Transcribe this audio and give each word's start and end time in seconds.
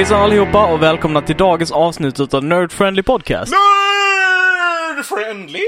Hejsan 0.00 0.22
allihopa 0.22 0.66
och 0.66 0.82
välkomna 0.82 1.22
till 1.22 1.36
dagens 1.36 1.72
avsnitt 1.72 2.34
av 2.34 2.44
Nerd 2.44 2.72
Friendly 2.72 3.02
Podcast. 3.02 3.52
Nerdfriendly? 4.96 5.62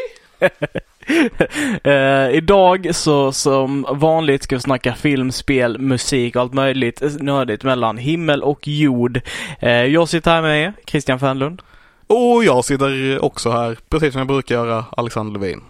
uh, 1.87 2.31
idag 2.37 2.95
så 2.95 3.33
som 3.33 3.87
vanligt 3.91 4.43
ska 4.43 4.57
vi 4.57 4.61
snacka 4.61 4.95
film, 4.95 5.33
spel, 5.33 5.79
musik 5.79 6.37
och 6.37 6.43
allt 6.43 6.55
möjligt 6.55 7.03
nördigt 7.21 7.65
mellan 7.65 7.97
himmel 7.99 8.43
och 8.43 8.69
jord. 8.69 9.21
Uh, 9.63 9.71
jag 9.71 10.09
sitter 10.09 10.31
här 10.31 10.43
med 10.43 10.63
er, 10.63 10.73
Christian 10.87 11.21
Fernlund. 11.21 11.63
Och 12.07 12.45
jag 12.45 12.65
sitter 12.65 13.25
också 13.25 13.51
här, 13.51 13.79
precis 13.89 14.13
som 14.13 14.19
jag 14.19 14.29
brukar 14.29 14.55
göra, 14.55 14.85
Alexander 14.91 15.41
Levin. 15.41 15.61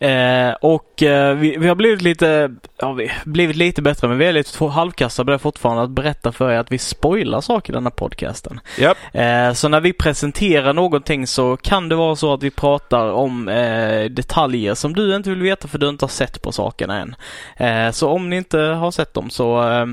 Eh, 0.00 0.54
och 0.60 1.02
eh, 1.02 1.34
vi, 1.36 1.56
vi, 1.56 1.68
har 1.68 1.74
blivit 1.74 2.02
lite, 2.02 2.54
ja, 2.76 2.92
vi 2.92 3.10
blivit 3.24 3.56
lite 3.56 3.82
bättre 3.82 4.08
men 4.08 4.18
vi 4.18 4.24
är 4.24 4.32
lite 4.32 4.64
halvkassa 4.64 5.24
på 5.24 5.30
det 5.30 5.38
fortfarande 5.38 5.82
att 5.82 5.90
berätta 5.90 6.32
för 6.32 6.50
er 6.50 6.58
att 6.58 6.72
vi 6.72 6.78
spoilar 6.78 7.40
saker 7.40 7.72
i 7.72 7.74
den 7.74 7.82
här 7.82 7.90
podcasten. 7.90 8.60
Yep. 8.78 8.96
Eh, 9.12 9.52
så 9.52 9.68
när 9.68 9.80
vi 9.80 9.92
presenterar 9.92 10.72
någonting 10.72 11.26
så 11.26 11.56
kan 11.56 11.88
det 11.88 11.94
vara 11.94 12.16
så 12.16 12.34
att 12.34 12.42
vi 12.42 12.50
pratar 12.50 13.12
om 13.12 13.48
eh, 13.48 14.04
detaljer 14.04 14.74
som 14.74 14.94
du 14.94 15.16
inte 15.16 15.30
vill 15.30 15.42
veta 15.42 15.68
för 15.68 15.78
du 15.78 15.88
inte 15.88 16.04
har 16.04 16.10
sett 16.10 16.42
på 16.42 16.52
sakerna 16.52 17.00
än. 17.00 17.16
Eh, 17.56 17.92
så 17.92 18.08
om 18.08 18.30
ni 18.30 18.36
inte 18.36 18.58
har 18.58 18.90
sett 18.90 19.14
dem 19.14 19.30
så, 19.30 19.62
eh, 19.70 19.86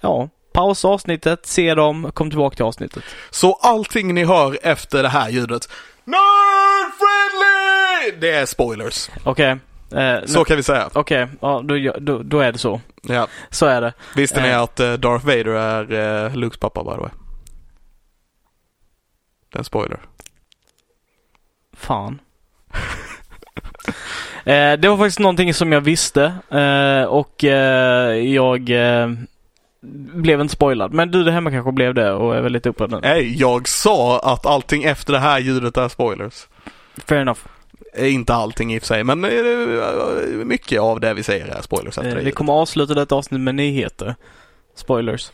ja, 0.00 0.28
pausa 0.54 0.88
avsnittet, 0.88 1.46
se 1.46 1.74
dem, 1.74 2.10
kom 2.14 2.30
tillbaka 2.30 2.56
till 2.56 2.64
avsnittet. 2.64 3.04
Så 3.30 3.52
allting 3.52 4.14
ni 4.14 4.24
hör 4.24 4.58
efter 4.62 5.02
det 5.02 5.08
här 5.08 5.30
ljudet, 5.30 5.68
Nerd 6.04 6.92
friendly! 6.98 8.20
Det 8.20 8.30
är 8.30 8.46
spoilers. 8.46 9.10
Okej. 9.24 9.56
Okay. 9.90 10.02
Eh, 10.02 10.24
så 10.24 10.44
kan 10.44 10.56
vi 10.56 10.62
säga. 10.62 10.90
Okej, 10.92 11.22
okay. 11.24 11.36
ja, 11.40 11.62
då, 11.64 11.92
då, 12.00 12.22
då, 12.22 12.40
är 12.40 12.52
det 12.52 12.58
så. 12.58 12.80
Ja. 13.02 13.26
Så 13.50 13.66
är 13.66 13.80
det. 13.80 13.92
Visste 14.16 14.42
ni 14.42 14.48
eh. 14.48 14.60
att 14.60 14.80
uh, 14.80 14.92
Darth 14.92 15.26
Vader 15.26 15.46
är 15.46 15.92
uh, 16.26 16.36
Lukes 16.36 16.58
pappa 16.58 16.84
by 16.84 16.90
the 16.90 17.00
way? 17.00 17.10
Det 19.52 19.56
är 19.56 19.58
en 19.58 19.64
spoiler. 19.64 20.00
Fan. 21.76 22.20
eh, 24.44 24.72
det 24.72 24.88
var 24.88 24.96
faktiskt 24.96 25.18
någonting 25.18 25.54
som 25.54 25.72
jag 25.72 25.80
visste 25.80 26.24
eh, 26.50 27.04
och 27.04 27.44
eh, 27.44 28.14
jag 28.14 28.70
blev 30.14 30.40
inte 30.40 30.54
spoilad. 30.54 30.92
Men 30.92 31.10
du 31.10 31.24
där 31.24 31.32
hemma 31.32 31.50
kanske 31.50 31.72
blev 31.72 31.94
det 31.94 32.12
och 32.12 32.36
är 32.36 32.40
väldigt 32.40 32.66
upprörd 32.66 32.90
nu. 32.90 33.00
Nej, 33.02 33.40
jag 33.40 33.68
sa 33.68 34.18
att 34.18 34.46
allting 34.46 34.84
efter 34.84 35.12
det 35.12 35.18
här 35.18 35.38
ljudet 35.38 35.76
är 35.76 35.88
spoilers. 35.88 36.46
Fair 37.06 37.20
enough. 37.20 37.40
Eh, 37.94 38.14
inte 38.14 38.34
allting 38.34 38.74
i 38.74 38.78
och 38.78 38.82
för 38.82 38.86
sig, 38.86 39.04
men 39.04 39.24
eh, 39.24 40.44
mycket 40.44 40.80
av 40.80 41.00
det 41.00 41.14
vi 41.14 41.22
säger 41.22 41.46
är 41.46 41.62
spoilers 41.62 41.98
efter 41.98 42.16
eh, 42.16 42.24
Vi 42.24 42.30
kommer 42.30 42.52
avsluta 42.52 42.94
detta 42.94 43.14
avsnitt 43.14 43.40
med 43.40 43.54
nyheter. 43.54 44.14
Spoilers. 44.76 45.32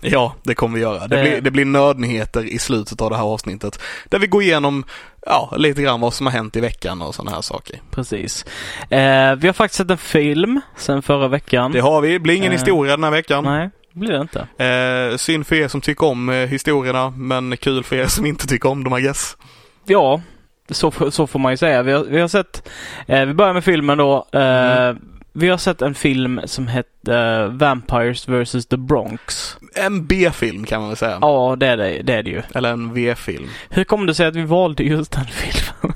Ja, 0.00 0.34
det 0.42 0.54
kommer 0.54 0.74
vi 0.74 0.80
göra. 0.80 1.06
Det, 1.06 1.16
eh. 1.16 1.22
blir, 1.22 1.40
det 1.40 1.50
blir 1.50 1.64
nördnyheter 1.64 2.44
i 2.44 2.58
slutet 2.58 3.00
av 3.00 3.10
det 3.10 3.16
här 3.16 3.24
avsnittet. 3.24 3.80
Där 4.08 4.18
vi 4.18 4.26
går 4.26 4.42
igenom, 4.42 4.84
ja, 5.26 5.54
lite 5.56 5.82
grann 5.82 6.00
vad 6.00 6.14
som 6.14 6.26
har 6.26 6.32
hänt 6.32 6.56
i 6.56 6.60
veckan 6.60 7.02
och 7.02 7.14
sådana 7.14 7.30
här 7.30 7.42
saker. 7.42 7.80
Precis. 7.90 8.44
Eh, 8.90 9.34
vi 9.34 9.46
har 9.46 9.52
faktiskt 9.52 9.76
sett 9.78 9.90
en 9.90 9.98
film 9.98 10.60
sen 10.76 11.02
förra 11.02 11.28
veckan. 11.28 11.72
Det 11.72 11.80
har 11.80 12.00
vi. 12.00 12.12
Det 12.12 12.18
blir 12.18 12.34
ingen 12.34 12.52
eh. 12.52 12.58
historia 12.58 12.96
den 12.96 13.04
här 13.04 13.10
veckan. 13.10 13.44
Nej 13.44 13.70
blir 13.92 14.12
det 14.12 14.20
inte. 14.20 14.64
Eh, 14.64 15.16
synd 15.16 15.46
för 15.46 15.56
er 15.56 15.68
som 15.68 15.80
tycker 15.80 16.06
om 16.06 16.28
eh, 16.28 16.48
historierna, 16.48 17.10
men 17.10 17.56
kul 17.56 17.84
för 17.84 17.96
er 17.96 18.06
som 18.06 18.26
inte 18.26 18.46
tycker 18.46 18.68
om 18.68 18.84
dem, 18.84 18.98
I 18.98 19.00
guess. 19.00 19.36
Ja, 19.84 20.20
så, 20.68 21.10
så 21.10 21.26
får 21.26 21.38
man 21.38 21.52
ju 21.52 21.56
säga. 21.56 21.82
Vi 21.82 21.92
har, 21.92 22.04
vi 22.04 22.20
har 22.20 22.28
sett, 22.28 22.68
eh, 23.06 23.24
vi 23.24 23.34
börjar 23.34 23.54
med 23.54 23.64
filmen 23.64 23.98
då. 23.98 24.26
Eh, 24.32 24.86
mm. 24.86 25.08
Vi 25.34 25.48
har 25.48 25.58
sett 25.58 25.82
en 25.82 25.94
film 25.94 26.40
som 26.44 26.66
hette 26.66 27.12
uh, 27.12 27.56
Vampires 27.56 28.28
vs 28.28 28.66
The 28.66 28.76
Bronx. 28.76 29.56
En 29.74 30.06
B-film 30.06 30.64
kan 30.64 30.80
man 30.80 30.90
väl 30.90 30.96
säga. 30.96 31.18
Ja, 31.20 31.56
det 31.58 31.66
är 31.66 31.76
det, 31.76 32.02
det, 32.02 32.14
är 32.14 32.22
det 32.22 32.30
ju. 32.30 32.42
Eller 32.54 32.72
en 32.72 32.94
V-film. 32.94 33.48
Hur 33.70 33.84
kommer 33.84 34.06
det 34.06 34.14
sig 34.14 34.26
att 34.26 34.36
vi 34.36 34.42
valde 34.42 34.82
just 34.82 35.12
den 35.12 35.24
filmen? 35.30 35.91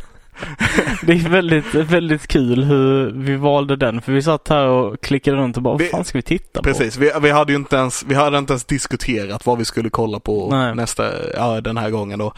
Det 1.07 1.13
är 1.13 1.29
väldigt, 1.29 1.75
väldigt 1.75 2.27
kul 2.27 2.65
hur 2.65 3.11
vi 3.11 3.37
valde 3.37 3.77
den. 3.77 4.03
För 4.03 4.13
vi 4.13 4.23
satt 4.23 4.49
här 4.49 4.67
och 4.67 5.01
klickade 5.01 5.37
runt 5.37 5.57
och 5.57 5.63
bara, 5.63 5.77
vad 5.77 5.89
fan 5.89 6.05
ska 6.05 6.19
vi 6.19 6.23
titta 6.23 6.61
på? 6.61 6.65
Precis, 6.65 6.97
vi, 6.97 7.13
vi, 7.23 7.31
hade 7.31 7.53
ju 7.53 7.59
inte 7.59 7.77
ens, 7.77 8.05
vi 8.09 8.15
hade 8.15 8.39
inte 8.39 8.53
ens 8.53 8.65
diskuterat 8.65 9.47
vad 9.47 9.59
vi 9.59 9.65
skulle 9.65 9.91
kolla 9.91 10.21
på 10.21 10.49
Nej. 10.51 10.75
nästa, 10.75 11.33
ja 11.35 11.61
den 11.61 11.77
här 11.77 11.91
gången 11.91 12.19
då. 12.19 12.33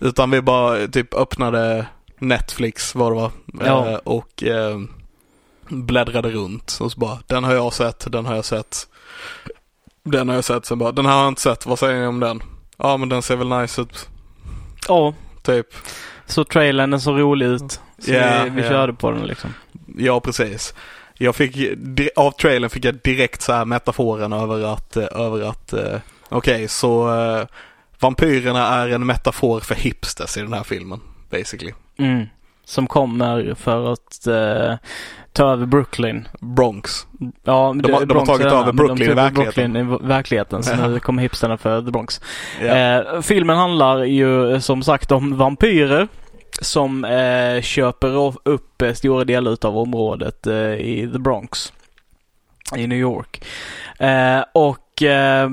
Utan 0.00 0.30
vi 0.30 0.42
bara 0.42 0.86
typ 0.86 1.14
öppnade 1.14 1.86
Netflix 2.18 2.94
var 2.94 3.10
det 3.10 3.16
var. 3.16 3.30
Ja. 3.64 3.90
Eh, 3.90 3.94
och 3.94 4.42
eh, 4.42 4.78
bläddrade 5.68 6.30
runt 6.30 6.78
och 6.80 6.92
så 6.92 7.00
bara, 7.00 7.18
den 7.26 7.44
har 7.44 7.54
jag 7.54 7.72
sett, 7.72 8.12
den 8.12 8.26
har 8.26 8.34
jag 8.34 8.44
sett. 8.44 8.88
Den 10.02 10.28
har 10.28 10.34
jag 10.34 10.44
sett, 10.44 10.66
sen 10.66 10.78
bara, 10.78 10.92
den 10.92 11.06
här 11.06 11.12
har 11.12 11.22
jag 11.22 11.30
inte 11.30 11.42
sett, 11.42 11.66
vad 11.66 11.78
säger 11.78 12.00
ni 12.00 12.06
om 12.06 12.20
den? 12.20 12.42
Ja 12.76 12.96
men 12.96 13.08
den 13.08 13.22
ser 13.22 13.36
väl 13.36 13.48
nice 13.48 13.82
ut. 13.82 14.08
Ja. 14.88 15.14
Typ. 15.42 15.66
Så 16.26 16.44
trailern 16.44 16.92
är 16.92 16.98
så 16.98 17.12
rolig 17.12 17.46
ut. 17.46 17.80
Så 18.00 18.10
yeah, 18.10 18.44
vi, 18.44 18.50
vi 18.50 18.60
yeah. 18.60 18.72
körde 18.72 18.92
på 18.92 19.10
den 19.10 19.26
liksom. 19.26 19.54
Ja, 19.96 20.20
precis. 20.20 20.74
Jag 21.18 21.34
fick, 21.34 21.56
av 22.16 22.30
trailern 22.30 22.70
fick 22.70 22.84
jag 22.84 22.94
direkt 22.94 23.42
så 23.42 23.52
här 23.52 23.64
metaforen 23.64 24.32
över 24.32 24.72
att, 24.72 24.96
eh, 24.96 25.04
över 25.14 25.48
att, 25.48 25.72
eh, 25.72 25.98
okej 26.28 26.54
okay, 26.54 26.68
så 26.68 27.10
uh, 27.10 27.46
vampyrerna 27.98 28.66
är 28.66 28.88
en 28.88 29.06
metafor 29.06 29.60
för 29.60 29.74
hipsters 29.74 30.36
i 30.36 30.40
den 30.40 30.52
här 30.52 30.62
filmen, 30.62 31.00
basically. 31.30 31.72
Mm. 31.98 32.26
Som 32.64 32.86
kommer 32.86 33.54
för 33.54 33.92
att 33.92 34.26
uh, 34.28 34.76
ta 35.32 35.52
över 35.52 35.66
Brooklyn. 35.66 36.28
Bronx. 36.40 37.06
Ja, 37.44 37.74
de, 37.82 37.92
har, 37.92 38.06
de 38.06 38.18
har 38.18 38.26
tagit 38.26 38.46
över 38.46 38.72
Brooklyn 38.72 39.10
i 39.10 39.14
verkligheten. 39.14 39.72
Brooklyn 39.72 40.04
i 40.04 40.08
verkligheten, 40.08 40.62
så 40.62 40.88
nu 40.88 41.00
kommer 41.00 41.22
hipsterna 41.22 41.56
för 41.56 41.82
The 41.82 41.90
Bronx. 41.90 42.20
Yeah. 42.60 43.14
Eh, 43.14 43.20
filmen 43.20 43.56
handlar 43.56 44.04
ju 44.04 44.60
som 44.60 44.82
sagt 44.82 45.12
om 45.12 45.36
vampyrer 45.36 46.08
som 46.60 47.04
eh, 47.04 47.62
köper 47.62 48.38
upp 48.48 48.82
eh, 48.82 48.92
stora 48.92 49.24
delar 49.24 49.66
av 49.66 49.78
området 49.78 50.46
eh, 50.46 50.74
i 50.74 51.10
The 51.12 51.18
Bronx 51.18 51.72
i 52.76 52.86
New 52.86 52.98
York. 52.98 53.44
Eh, 53.98 54.44
och 54.52 55.02
eh, 55.02 55.50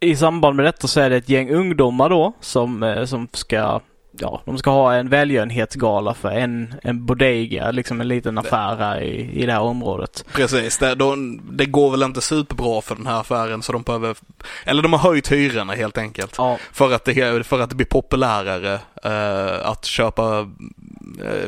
i 0.00 0.16
samband 0.16 0.56
med 0.56 0.64
detta 0.64 0.88
så 0.88 1.00
är 1.00 1.10
det 1.10 1.16
ett 1.16 1.28
gäng 1.28 1.50
ungdomar 1.50 2.08
då 2.08 2.32
som, 2.40 2.82
eh, 2.82 3.04
som 3.04 3.28
ska 3.32 3.80
ja, 4.20 4.42
de 4.44 4.58
ska 4.58 4.70
ha 4.70 4.94
en 4.94 5.08
välgörenhetsgala 5.08 6.14
för 6.14 6.30
en, 6.30 6.74
en 6.82 7.06
bodega, 7.06 7.70
liksom 7.70 8.00
en 8.00 8.08
liten 8.08 8.38
affär 8.38 8.76
här 8.76 9.00
i, 9.00 9.42
i 9.42 9.46
det 9.46 9.52
här 9.52 9.60
området. 9.60 10.24
Precis, 10.32 10.78
det, 10.78 10.94
de, 10.94 11.40
det 11.50 11.66
går 11.66 11.90
väl 11.90 12.02
inte 12.02 12.20
superbra 12.20 12.80
för 12.80 12.94
den 12.96 13.06
här 13.06 13.20
affären 13.20 13.62
så 13.62 13.72
de 13.72 13.82
behöver, 13.82 14.16
eller 14.64 14.82
de 14.82 14.92
har 14.92 15.00
höjt 15.00 15.32
hyrorna 15.32 15.72
helt 15.72 15.98
enkelt. 15.98 16.34
Ja. 16.38 16.58
För, 16.72 16.92
att 16.92 17.04
det, 17.04 17.46
för 17.46 17.60
att 17.60 17.70
det 17.70 17.76
blir 17.76 17.86
populärare 17.86 18.74
uh, 19.06 19.66
att 19.66 19.84
köpa 19.84 20.40
uh, 20.40 20.46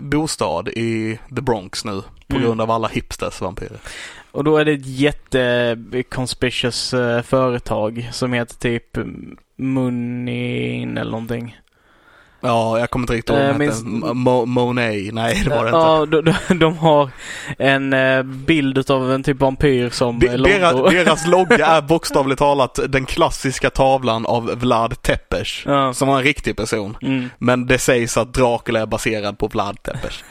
bostad 0.01 0.69
i 0.69 1.19
The 1.37 1.41
Bronx 1.41 1.85
nu 1.85 2.03
på 2.27 2.37
mm. 2.37 2.43
grund 2.43 2.61
av 2.61 2.71
alla 2.71 2.89
hipsters 2.89 3.41
vampyrer. 3.41 3.79
Och 4.33 4.45
då 4.45 4.57
är 4.57 4.65
det 4.65 4.73
ett 4.73 4.87
jätte 4.87 5.77
conspicuous 6.09 6.95
uh, 6.95 7.23
företag 7.23 8.09
som 8.13 8.33
heter 8.33 8.55
typ 8.55 8.99
Munin 9.57 10.99
eller 10.99 11.11
någonting. 11.11 11.57
Ja, 12.45 12.79
jag 12.79 12.91
kommer 12.91 13.03
inte 13.03 13.13
riktigt 13.13 13.37
ihåg 13.37 13.45
äh, 13.45 13.59
minns... 13.59 13.83
Mo 14.15 14.47
Monet, 14.47 15.15
nej 15.15 15.43
det 15.45 15.51
var 15.51 15.65
det 15.65 15.69
inte. 15.69 15.79
Ja, 15.79 16.07
de, 16.49 16.59
de, 16.59 16.79
har 16.79 17.11
en 17.59 17.93
eh, 17.93 18.23
bild 18.23 18.91
av 18.91 19.13
en 19.13 19.23
typ 19.23 19.41
vampyr 19.41 19.91
som 19.91 20.19
de, 20.19 20.27
deras, 20.27 20.93
deras 20.93 21.27
logga 21.27 21.67
är 21.67 21.83
bokstavligt 21.83 22.39
talat 22.39 22.79
den 22.89 23.05
klassiska 23.07 23.71
tavlan 23.71 24.27
av 24.27 24.51
Vlad 24.55 25.03
Tepes. 25.03 25.63
Ja. 25.67 25.93
Som 25.95 26.09
var 26.09 26.19
en 26.19 26.25
riktig 26.25 26.57
person. 26.57 26.97
Mm. 27.03 27.29
Men 27.39 27.67
det 27.67 27.79
sägs 27.79 28.17
att 28.17 28.35
Dracula 28.35 28.81
är 28.81 28.87
baserad 28.87 29.39
på 29.39 29.47
Vlad 29.47 29.83
Tepes. 29.83 30.25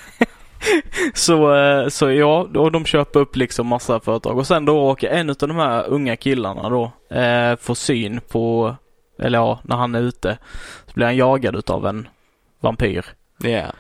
så, 1.13 1.55
eh, 1.55 1.87
så 1.87 2.11
ja, 2.11 2.47
och 2.55 2.71
de 2.71 2.85
köper 2.85 3.19
upp 3.19 3.35
liksom 3.35 3.67
massa 3.67 3.99
företag 3.99 4.37
och 4.37 4.47
sen 4.47 4.65
då 4.65 4.79
åker 4.79 5.09
en 5.09 5.29
av 5.29 5.35
de 5.39 5.55
här 5.55 5.87
unga 5.87 6.15
killarna 6.15 6.69
då 6.69 6.83
eh, 7.17 7.55
får 7.55 7.75
syn 7.75 8.21
på, 8.29 8.75
eller 9.21 9.37
ja, 9.37 9.59
när 9.63 9.75
han 9.75 9.95
är 9.95 10.01
ute 10.01 10.37
så 10.85 10.93
blir 10.93 11.05
han 11.05 11.15
jagad 11.15 11.55
utav 11.55 11.87
en 11.87 12.07
vampyr. 12.59 13.05
Ja. 13.37 13.49
Yeah. 13.49 13.71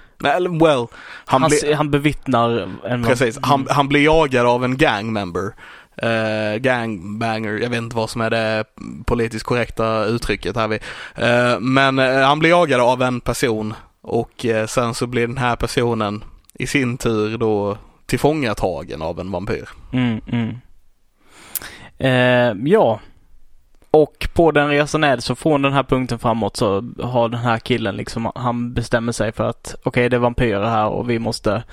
Well, 0.59 0.87
han, 1.25 1.41
han, 1.41 1.49
bli... 1.49 1.73
han 1.73 1.91
bevittnar 1.91 2.69
en 2.85 3.03
Precis, 3.03 3.39
han, 3.41 3.67
han 3.69 3.87
blir 3.87 4.03
jagad 4.03 4.45
av 4.45 4.65
en 4.65 4.77
gang 4.77 5.13
member. 5.13 5.53
uh, 6.03 6.57
gangbanger, 6.59 7.51
jag 7.51 7.69
vet 7.69 7.77
inte 7.77 7.95
vad 7.95 8.09
som 8.09 8.21
är 8.21 8.29
det 8.29 8.65
politiskt 9.05 9.45
korrekta 9.45 10.05
uttrycket 10.05 10.55
här. 10.55 10.71
Uh, 10.71 11.59
men 11.59 11.99
uh, 11.99 12.23
han 12.23 12.39
blir 12.39 12.49
jagad 12.49 12.81
av 12.81 13.01
en 13.01 13.21
person 13.21 13.73
och 14.01 14.45
sen 14.67 14.93
så 14.93 15.07
blir 15.07 15.27
den 15.27 15.37
här 15.37 15.55
personen 15.55 16.23
i 16.53 16.67
sin 16.67 16.97
tur 16.97 17.37
då 17.37 17.77
tillfångatagen 18.05 19.01
av 19.01 19.19
en 19.19 19.31
vampyr. 19.31 19.69
Mm, 19.93 20.21
mm. 20.27 20.57
ja, 22.67 22.99
och 23.91 24.27
på 24.33 24.51
den 24.51 24.69
resan 24.69 25.03
är 25.03 25.15
det 25.15 25.21
så 25.21 25.35
från 25.35 25.61
den 25.61 25.73
här 25.73 25.83
punkten 25.83 26.19
framåt 26.19 26.57
så 26.57 26.83
har 27.03 27.29
den 27.29 27.39
här 27.39 27.57
killen 27.57 27.95
liksom, 27.95 28.31
han 28.35 28.73
bestämmer 28.73 29.11
sig 29.11 29.31
för 29.31 29.49
att 29.49 29.75
okej 29.79 29.89
okay, 29.89 30.09
det 30.09 30.15
är 30.15 30.19
vampyrer 30.19 30.69
här 30.69 30.87
och 30.87 31.09
vi 31.09 31.19
måste, 31.19 31.63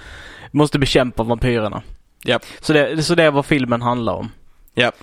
måste 0.51 0.79
bekämpa 0.79 1.23
vampyrerna. 1.23 1.83
Yep. 2.27 2.43
Så, 2.61 2.73
det, 2.73 3.03
så 3.03 3.15
det 3.15 3.25
är 3.25 3.31
vad 3.31 3.47
filmen 3.47 3.83
handlar 3.83 4.13
om. 4.13 4.31
Yep. 4.75 4.95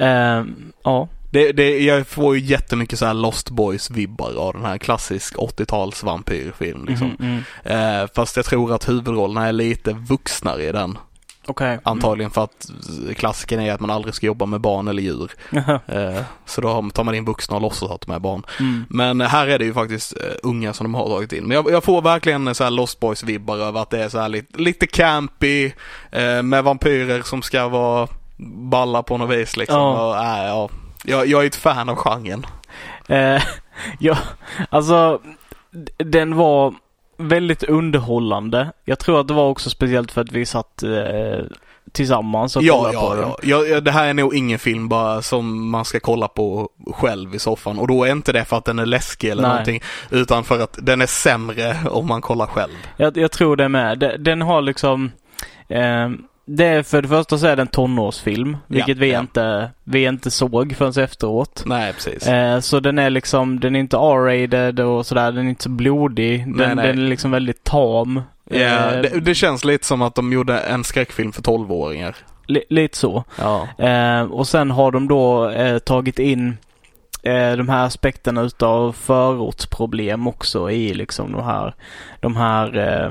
Uh, 0.00 0.44
ja. 0.82 1.08
Det, 1.30 1.52
det, 1.52 1.78
jag 1.78 2.06
får 2.06 2.36
ju 2.36 2.44
jättemycket 2.44 2.98
så 2.98 3.06
här 3.06 3.14
Lost 3.14 3.50
Boys-vibbar 3.50 4.36
av 4.36 4.52
den 4.52 4.64
här 4.64 4.78
klassisk 4.78 5.36
80-tals 5.36 6.02
vampyrfilm 6.02 6.84
liksom. 6.84 7.16
Mm, 7.20 7.42
mm. 7.64 8.02
Uh, 8.02 8.08
fast 8.14 8.36
jag 8.36 8.46
tror 8.46 8.74
att 8.74 8.88
huvudrollerna 8.88 9.46
är 9.46 9.52
lite 9.52 9.92
vuxnare 9.92 10.64
i 10.64 10.72
den. 10.72 10.98
Okay. 11.48 11.78
Antagligen 11.82 12.30
för 12.30 12.44
att 12.44 12.66
klassiken 13.16 13.60
är 13.60 13.72
att 13.72 13.80
man 13.80 13.90
aldrig 13.90 14.14
ska 14.14 14.26
jobba 14.26 14.46
med 14.46 14.60
barn 14.60 14.88
eller 14.88 15.02
djur. 15.02 15.30
Eh, 15.86 16.22
så 16.44 16.60
då 16.60 16.90
tar 16.90 17.04
man 17.04 17.14
in 17.14 17.24
vuxna 17.24 17.56
och 17.56 17.62
låtsas 17.62 17.90
att 17.90 18.00
de 18.00 18.12
är 18.12 18.18
barn. 18.18 18.42
Mm. 18.60 18.84
Men 18.88 19.20
här 19.20 19.46
är 19.46 19.58
det 19.58 19.64
ju 19.64 19.74
faktiskt 19.74 20.12
eh, 20.12 20.32
unga 20.42 20.72
som 20.72 20.84
de 20.84 20.94
har 20.94 21.08
dragit 21.08 21.32
in. 21.32 21.44
Men 21.44 21.54
jag, 21.54 21.70
jag 21.70 21.84
får 21.84 22.02
verkligen 22.02 22.54
så 22.54 22.64
här 22.64 22.70
Lost 22.70 23.00
Boys-vibbar 23.00 23.58
över 23.58 23.82
att 23.82 23.90
det 23.90 24.04
är 24.04 24.08
så 24.08 24.18
här 24.18 24.28
lite, 24.28 24.58
lite 24.58 24.86
campy 24.86 25.72
eh, 26.12 26.42
med 26.42 26.64
vampyrer 26.64 27.22
som 27.22 27.42
ska 27.42 27.68
vara 27.68 28.08
balla 28.70 29.02
på 29.02 29.18
något 29.18 29.30
vis 29.30 29.56
liksom. 29.56 29.76
Ja. 29.76 30.08
Och, 30.08 30.24
äh, 30.24 30.46
ja. 30.46 30.68
Jag, 31.04 31.26
jag 31.26 31.42
är 31.42 31.46
ett 31.46 31.56
fan 31.56 31.88
av 31.88 31.96
genren. 31.96 32.46
Eh, 33.08 33.42
ja, 33.98 34.18
alltså 34.70 35.20
den 35.96 36.36
var 36.36 36.74
väldigt 37.18 37.62
underhållande. 37.62 38.72
Jag 38.84 38.98
tror 38.98 39.20
att 39.20 39.28
det 39.28 39.34
var 39.34 39.48
också 39.48 39.70
speciellt 39.70 40.12
för 40.12 40.20
att 40.20 40.32
vi 40.32 40.46
satt 40.46 40.82
eh, 40.82 41.44
tillsammans 41.92 42.56
och 42.56 42.62
ja, 42.62 42.76
kollade 42.76 42.94
ja, 42.94 43.08
på 43.08 43.14
den. 43.14 43.30
Ja, 43.42 43.64
ja, 43.64 43.80
det 43.80 43.90
här 43.90 44.08
är 44.08 44.14
nog 44.14 44.34
ingen 44.34 44.58
film 44.58 44.88
bara 44.88 45.22
som 45.22 45.70
man 45.70 45.84
ska 45.84 46.00
kolla 46.00 46.28
på 46.28 46.68
själv 46.94 47.34
i 47.34 47.38
soffan 47.38 47.78
och 47.78 47.88
då 47.88 48.04
är 48.04 48.12
inte 48.12 48.32
det 48.32 48.44
för 48.44 48.56
att 48.56 48.64
den 48.64 48.78
är 48.78 48.86
läskig 48.86 49.28
eller 49.28 49.42
Nej. 49.42 49.50
någonting 49.50 49.82
utan 50.10 50.44
för 50.44 50.60
att 50.60 50.78
den 50.82 51.00
är 51.00 51.06
sämre 51.06 51.76
om 51.90 52.06
man 52.06 52.20
kollar 52.20 52.46
själv. 52.46 52.72
Jag, 52.96 53.16
jag 53.16 53.32
tror 53.32 53.56
det 53.56 53.68
med. 53.68 54.16
Den 54.18 54.42
har 54.42 54.62
liksom 54.62 55.12
eh, 55.68 56.08
det 56.48 56.64
är 56.64 56.82
för 56.82 57.02
det 57.02 57.08
första 57.08 57.38
så 57.38 57.46
är 57.46 57.56
det 57.56 57.62
en 57.62 57.68
tonårsfilm, 57.68 58.56
vilket 58.66 58.96
ja, 58.96 59.00
vi, 59.00 59.12
ja. 59.12 59.20
Inte, 59.20 59.70
vi 59.84 60.04
inte 60.04 60.30
såg 60.30 60.76
förrän 60.76 61.04
efteråt. 61.04 61.62
Nej, 61.66 61.92
precis. 61.92 62.26
Eh, 62.26 62.60
så 62.60 62.80
den 62.80 62.98
är 62.98 63.10
liksom, 63.10 63.60
den 63.60 63.76
är 63.76 63.80
inte 63.80 63.96
R-rated 63.96 64.80
och 64.80 65.06
sådär, 65.06 65.32
den 65.32 65.44
är 65.46 65.50
inte 65.50 65.62
så 65.62 65.68
blodig. 65.68 66.38
Den, 66.38 66.56
nej, 66.56 66.74
nej. 66.74 66.86
den 66.86 66.98
är 66.98 67.08
liksom 67.08 67.30
väldigt 67.30 67.64
tam. 67.64 68.22
Ja, 68.50 68.58
eh, 68.58 69.00
det, 69.00 69.20
det, 69.20 69.34
känns 69.34 69.64
lite 69.64 69.86
som 69.86 70.02
att 70.02 70.14
de 70.14 70.32
gjorde 70.32 70.58
en 70.58 70.84
skräckfilm 70.84 71.32
för 71.32 71.42
12-åringar. 71.42 72.16
Li, 72.46 72.64
lite 72.68 72.98
så. 72.98 73.24
Ja. 73.38 73.68
Eh, 73.78 74.22
och 74.22 74.48
sen 74.48 74.70
har 74.70 74.92
de 74.92 75.08
då 75.08 75.50
eh, 75.50 75.78
tagit 75.78 76.18
in 76.18 76.56
eh, 77.22 77.52
de 77.52 77.68
här 77.68 77.86
aspekterna 77.86 78.42
utav 78.42 78.92
förortsproblem 78.92 80.26
också 80.26 80.70
i 80.70 80.94
liksom 80.94 81.32
de 81.32 81.44
här, 81.44 81.74
de 82.20 82.36
här 82.36 82.78
eh, 82.78 83.10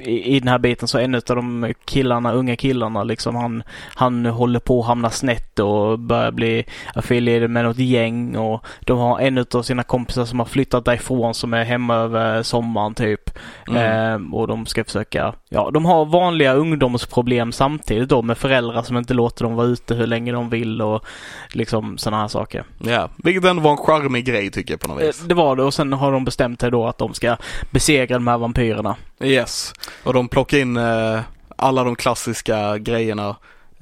i, 0.00 0.36
i 0.36 0.40
den 0.40 0.48
här 0.48 0.58
biten 0.58 0.88
så 0.88 0.98
en 0.98 1.14
av 1.14 1.22
de 1.26 1.74
killarna, 1.84 2.32
unga 2.32 2.56
killarna 2.56 3.04
liksom, 3.04 3.36
han, 3.36 3.62
han 3.94 4.26
håller 4.26 4.60
på 4.60 4.80
att 4.80 4.86
hamna 4.86 5.10
snett 5.10 5.58
och 5.58 5.98
börjar 5.98 6.30
bli 6.30 6.64
affilierad 6.94 7.50
med 7.50 7.64
något 7.64 7.78
gäng 7.78 8.36
och 8.36 8.66
de 8.80 8.98
har 8.98 9.20
en 9.20 9.44
av 9.54 9.62
sina 9.62 9.82
kompisar 9.82 10.24
som 10.24 10.38
har 10.38 10.46
flyttat 10.46 10.84
därifrån 10.84 11.34
som 11.34 11.54
är 11.54 11.64
hemma 11.64 11.94
över 11.94 12.42
sommaren 12.42 12.94
typ. 12.94 13.30
Mm. 13.68 14.32
Eh, 14.32 14.34
och 14.34 14.46
de 14.46 14.66
ska 14.66 14.84
försöka, 14.84 15.34
ja 15.48 15.70
de 15.74 15.84
har 15.84 16.04
vanliga 16.04 16.54
ungdomsproblem 16.54 17.52
samtidigt 17.52 18.08
då 18.08 18.22
med 18.22 18.38
föräldrar 18.38 18.82
som 18.82 18.96
inte 18.96 19.14
låter 19.14 19.44
dem 19.44 19.54
vara 19.54 19.66
ute 19.66 19.94
hur 19.94 20.06
länge 20.06 20.32
de 20.32 20.50
vill 20.50 20.82
och 20.82 21.04
liksom 21.52 21.98
sådana 21.98 22.22
här 22.22 22.28
saker. 22.28 22.64
Ja, 22.78 23.08
vilket 23.16 23.44
ändå 23.44 23.62
var 23.62 23.70
en 23.70 23.76
charmig 23.76 24.24
grej 24.24 24.50
tycker 24.50 24.72
jag 24.72 24.80
på 24.80 24.88
något 24.88 25.02
vis. 25.02 25.20
Det 25.20 25.34
var 25.34 25.56
det 25.56 25.62
och 25.62 25.74
sen 25.74 25.92
har 25.92 26.12
de 26.12 26.24
bestämt 26.24 26.60
sig 26.60 26.70
då 26.70 26.86
att 26.86 26.98
de 26.98 27.14
ska 27.14 27.36
besegra 27.70 28.14
de 28.14 28.26
här 28.26 28.38
vampyrerna. 28.38 28.96
Yes. 29.22 29.72
Och 30.02 30.14
de 30.14 30.28
plockar 30.28 30.58
in 30.58 30.76
eh, 30.76 31.20
alla 31.56 31.84
de 31.84 31.96
klassiska 31.96 32.78
grejerna 32.78 33.36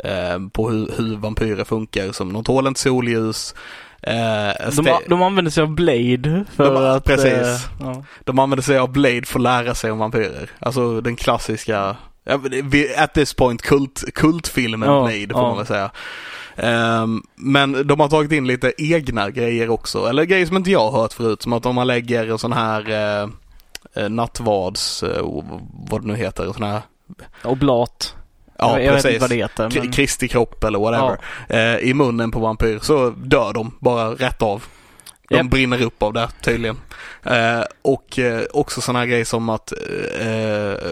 eh, 0.05 0.38
på 0.52 0.70
hur, 0.70 0.90
hur 0.96 1.16
vampyrer 1.16 1.64
funkar. 1.64 2.12
Som 2.12 2.32
de 2.32 2.44
tål 2.44 2.66
inte 2.66 2.81
solljus. 2.81 3.55
Eh, 4.02 4.70
de, 4.76 4.99
de 5.06 5.22
använder 5.22 5.50
sig 5.50 5.62
av 5.62 5.75
Blade 5.75 6.44
för 6.56 6.75
de, 6.75 6.96
att... 6.96 7.05
Precis. 7.05 7.26
Eh, 7.26 7.60
ja. 7.81 8.05
De 8.25 8.38
använder 8.38 8.62
sig 8.62 8.78
av 8.78 8.93
Blade 8.93 9.26
för 9.26 9.38
att 9.38 9.43
lära 9.43 9.75
sig 9.75 9.90
om 9.90 9.99
vampyrer. 9.99 10.50
Alltså 10.58 11.00
den 11.00 11.16
klassiska, 11.16 11.96
at 12.96 13.14
this 13.14 13.34
point, 13.34 13.62
kult, 13.62 14.04
kultfilmen 14.14 14.88
ja, 14.88 15.02
Blade 15.02 15.34
får 15.34 15.43
ja. 15.43 15.49
man 15.49 15.56
väl 15.56 15.66
säga. 15.66 15.90
Um, 17.02 17.22
men 17.34 17.87
de 17.87 18.00
har 18.00 18.08
tagit 18.08 18.32
in 18.32 18.46
lite 18.46 18.72
egna 18.78 19.31
grejer 19.31 19.70
också, 19.70 20.06
eller 20.06 20.25
grejer 20.25 20.46
som 20.46 20.56
inte 20.56 20.70
jag 20.70 20.90
har 20.90 21.00
hört 21.00 21.12
förut. 21.12 21.43
Som 21.43 21.52
att 21.52 21.66
om 21.66 21.75
man 21.75 21.87
lägger 21.87 22.31
en 22.31 22.38
sån 22.38 22.52
här 22.52 22.81
uh, 23.22 23.31
eh, 23.94 24.08
nattvards, 24.08 25.02
eh, 25.02 25.43
vad 25.90 26.02
det 26.02 26.06
nu 26.06 26.17
heter, 26.17 26.52
sån 26.52 26.62
här 26.62 26.82
Oblat. 27.44 28.14
Ja, 28.58 28.81
jag 28.81 28.94
precis. 28.94 29.05
vet 29.05 29.12
inte 29.12 29.20
vad 29.20 29.31
det 29.31 29.37
heter. 29.37 29.81
Men... 29.81 29.93
Kristi 29.93 30.29
kropp 30.29 30.64
eller 30.64 30.79
whatever. 30.79 31.19
Ja. 31.49 31.55
Eh, 31.56 31.79
I 31.79 31.94
munnen 31.94 32.31
på 32.31 32.40
vampyr 32.40 32.79
så 32.82 33.11
dör 33.11 33.52
de 33.52 33.75
bara 33.81 34.11
rätt 34.11 34.43
av. 34.43 34.64
De 35.29 35.37
yep. 35.37 35.50
brinner 35.50 35.82
upp 35.82 36.02
av 36.02 36.12
det 36.12 36.29
tydligen. 36.43 36.76
Eh, 37.23 37.62
och 37.82 38.19
eh, 38.19 38.43
också 38.52 38.81
sådana 38.81 39.06
grejer 39.06 39.25
som 39.25 39.49
att 39.49 39.73
eh, 40.20 40.90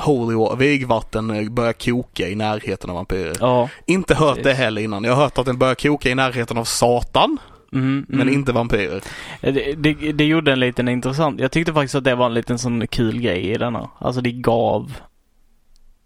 holy 0.00 0.56
vigvatten 0.56 1.54
börjar 1.54 1.72
koka 1.72 2.28
i 2.28 2.34
närheten 2.34 2.90
av 2.90 2.96
vampyrer. 2.96 3.36
Ja, 3.40 3.68
Inte 3.86 4.14
hört 4.14 4.28
precis. 4.28 4.44
det 4.44 4.54
heller 4.54 4.82
innan. 4.82 5.04
Jag 5.04 5.12
har 5.12 5.22
hört 5.22 5.38
att 5.38 5.46
den 5.46 5.58
börjar 5.58 5.74
koka 5.74 6.08
i 6.08 6.14
närheten 6.14 6.58
av 6.58 6.64
Satan. 6.64 7.38
Mm, 7.76 8.06
men 8.08 8.20
mm. 8.20 8.34
inte 8.34 8.52
vampyrer. 8.52 9.02
Det, 9.40 9.74
det, 9.76 10.12
det, 10.12 10.24
gjorde 10.24 10.52
en 10.52 10.60
liten 10.60 10.88
intressant, 10.88 11.40
jag 11.40 11.52
tyckte 11.52 11.72
faktiskt 11.72 11.94
att 11.94 12.04
det 12.04 12.14
var 12.14 12.26
en 12.26 12.34
liten 12.34 12.58
sån 12.58 12.86
kul 12.86 13.20
grej 13.20 13.50
i 13.50 13.58
denna. 13.58 13.90
Alltså 13.98 14.20
det 14.20 14.32
gav 14.32 14.92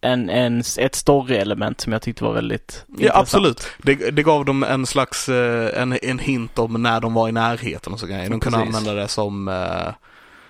en, 0.01 0.31
en, 0.31 0.63
ett 0.79 0.95
story-element 0.95 1.81
som 1.81 1.93
jag 1.93 2.03
tyckte 2.03 2.25
var 2.25 2.33
väldigt 2.33 2.85
Ja 2.87 2.95
intressant. 2.95 3.23
absolut. 3.23 3.69
Det, 3.79 3.95
det 3.95 4.23
gav 4.23 4.45
dem 4.45 4.63
en 4.63 4.87
slags, 4.87 5.29
eh, 5.29 5.83
en, 5.83 5.99
en 6.03 6.19
hint 6.19 6.59
om 6.59 6.83
när 6.83 7.01
de 7.01 7.15
var 7.15 7.29
i 7.29 7.33
närheten 7.33 7.93
och 7.93 8.01
så 8.01 8.07
grejer. 8.07 8.31
De 8.31 8.41
kunde 8.41 8.59
Precis. 8.59 8.77
använda 8.77 9.03
det 9.03 9.09
som, 9.09 9.49
eh, 9.49 9.93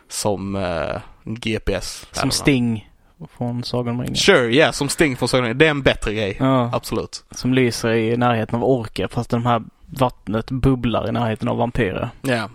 som 0.09 0.55
uh, 0.55 1.00
GPS. 1.25 2.07
Som 2.12 2.31
Sting 2.31 2.91
från 3.37 3.65
Sagan 3.65 3.95
om 3.95 4.00
ringen. 4.00 4.17
Sure, 4.17 4.39
ja, 4.39 4.50
yeah, 4.50 4.73
som 4.73 4.89
Sting 4.89 5.17
från 5.17 5.29
Sagan 5.29 5.45
om 5.45 5.47
ringen. 5.47 5.59
Det 5.59 5.67
är 5.67 5.71
en 5.71 5.83
bättre 5.83 6.15
grej. 6.15 6.37
Ja. 6.41 6.71
Absolut. 6.73 7.25
Som 7.31 7.55
lyser 7.55 7.93
i 7.93 8.17
närheten 8.17 8.57
av 8.57 8.65
orker 8.65 9.09
fast 9.09 9.31
de 9.31 9.47
här 9.47 9.62
vattnet 9.90 10.50
bubblar 10.50 11.09
i 11.09 11.12
närheten 11.12 11.49
av 11.49 11.56
vampyrer. 11.56 12.11
Ja. 12.23 12.49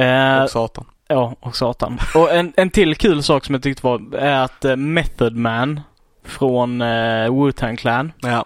Eh, 0.00 0.42
och 0.42 0.50
Satan. 0.50 0.84
Ja, 1.08 1.34
och 1.40 1.56
Satan. 1.56 1.98
Och 2.14 2.32
en, 2.32 2.52
en 2.56 2.70
till 2.70 2.96
kul 2.96 3.22
sak 3.22 3.44
som 3.44 3.54
jag 3.54 3.62
tyckte 3.62 3.86
var 3.86 4.14
är 4.14 4.40
att 4.40 4.64
eh, 4.64 4.76
Method 4.76 5.36
Man 5.36 5.80
från 6.24 6.80
eh, 6.82 7.30
Wu-Tang 7.30 7.76
Clan 7.76 8.12
ja. 8.20 8.44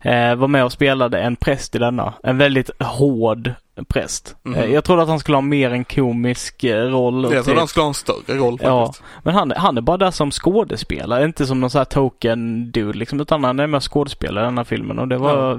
eh, 0.00 0.34
var 0.34 0.48
med 0.48 0.64
och 0.64 0.72
spelade 0.72 1.20
en 1.20 1.36
präst 1.36 1.74
i 1.74 1.78
denna. 1.78 2.14
En 2.22 2.38
väldigt 2.38 2.70
hård 2.82 3.54
präst. 3.88 4.36
Mm. 4.44 4.58
Eh, 4.58 4.72
jag 4.72 4.84
trodde 4.84 5.02
att 5.02 5.08
han 5.08 5.20
skulle 5.20 5.36
ha 5.36 5.42
mer 5.42 5.70
en 5.70 5.84
komisk 5.84 6.64
eh, 6.64 6.90
roll. 6.90 7.22
Jag 7.22 7.30
trodde 7.30 7.44
typ. 7.44 7.58
han 7.58 7.68
skulle 7.68 7.82
ha 7.82 7.88
en 7.88 7.94
större 7.94 8.36
roll 8.36 8.58
faktiskt. 8.58 9.02
Ja, 9.02 9.20
men 9.22 9.34
han, 9.34 9.52
han 9.56 9.76
är 9.76 9.80
bara 9.80 9.96
där 9.96 10.10
som 10.10 10.30
skådespelare, 10.30 11.24
inte 11.24 11.46
som 11.46 11.60
någon 11.60 11.70
sån 11.70 11.78
här 11.78 11.84
token 11.84 12.70
dude 12.70 12.98
liksom, 12.98 13.20
utan 13.20 13.44
han 13.44 13.60
är 13.60 13.66
med 13.66 13.82
skådespelare 13.82 14.44
i 14.44 14.46
den 14.46 14.58
här 14.58 14.64
filmen 14.64 14.98
och 14.98 15.08
det 15.08 15.18
var 15.18 15.50
ja. 15.50 15.58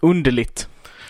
underligt. 0.00 0.68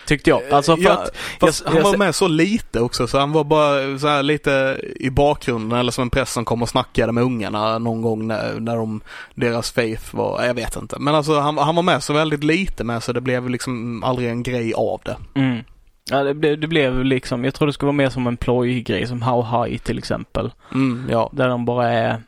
Tyckte 0.09 0.29
jag. 0.29 0.41
Alltså 0.51 0.75
för 0.75 0.83
ja, 0.83 0.91
att... 0.91 1.17
Fast 1.39 1.63
jag, 1.65 1.71
han 1.71 1.83
var 1.83 1.97
med 1.97 2.15
så 2.15 2.27
lite 2.27 2.79
också 2.79 3.07
så 3.07 3.19
han 3.19 3.31
var 3.31 3.43
bara 3.43 3.99
så 3.99 4.21
lite 4.21 4.81
i 4.95 5.09
bakgrunden 5.09 5.79
eller 5.79 5.91
som 5.91 6.01
en 6.01 6.09
präst 6.09 6.33
som 6.33 6.45
kom 6.45 6.61
och 6.61 6.69
snackade 6.69 7.11
med 7.11 7.23
ungarna 7.23 7.79
någon 7.79 8.01
gång 8.01 8.27
när, 8.27 8.59
när 8.59 8.75
de, 8.75 9.01
deras 9.35 9.71
faith 9.71 10.15
var, 10.15 10.43
jag 10.43 10.53
vet 10.53 10.75
inte. 10.75 10.99
Men 10.99 11.15
alltså 11.15 11.39
han, 11.39 11.57
han 11.57 11.75
var 11.75 11.83
med 11.83 12.03
så 12.03 12.13
väldigt 12.13 12.43
lite 12.43 12.83
med 12.83 13.03
så 13.03 13.13
det 13.13 13.21
blev 13.21 13.49
liksom 13.49 14.03
aldrig 14.03 14.29
en 14.29 14.43
grej 14.43 14.73
av 14.73 15.01
det. 15.05 15.17
Mm. 15.35 15.63
Ja 16.11 16.23
det 16.23 16.33
blev, 16.33 16.59
det 16.59 16.67
blev 16.67 17.03
liksom, 17.03 17.45
jag 17.45 17.53
tror 17.53 17.67
det 17.67 17.73
skulle 17.73 17.87
vara 17.87 17.97
mer 17.97 18.09
som 18.09 18.27
en 18.27 18.37
plojgrej 18.37 19.07
som 19.07 19.21
How 19.21 19.43
High 19.43 19.77
till 19.77 19.97
exempel. 19.97 20.51
Mm, 20.73 21.07
ja. 21.09 21.29
Där 21.33 21.47
de 21.47 21.65
bara 21.65 21.89
är 21.89 22.21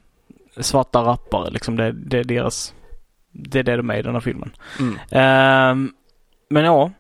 svarta 0.60 1.00
rappare 1.00 1.50
liksom. 1.50 1.76
Det, 1.76 1.92
det 1.92 2.20
är 2.20 2.24
deras, 2.24 2.74
det 3.32 3.60
är 3.60 3.64
det 3.64 3.76
de 3.76 3.90
är 3.90 3.98
i 3.98 4.02
den 4.02 4.14
här 4.14 4.22
filmen. 4.22 4.52
Mm. 4.80 5.72
Um, 5.72 5.94
men 6.50 6.66
ja, 6.66 6.92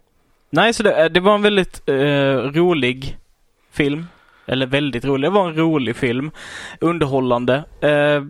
Nej, 0.51 0.73
så 0.73 0.83
det, 0.83 1.09
det 1.09 1.19
var 1.19 1.35
en 1.35 1.41
väldigt 1.41 1.89
eh, 1.89 2.35
rolig 2.35 3.17
film. 3.71 4.07
Eller 4.45 4.65
väldigt 4.65 5.05
rolig. 5.05 5.31
Det 5.31 5.33
var 5.33 5.49
en 5.49 5.55
rolig 5.55 5.95
film. 5.95 6.31
Underhållande. 6.79 7.63
Eh, 7.81 8.23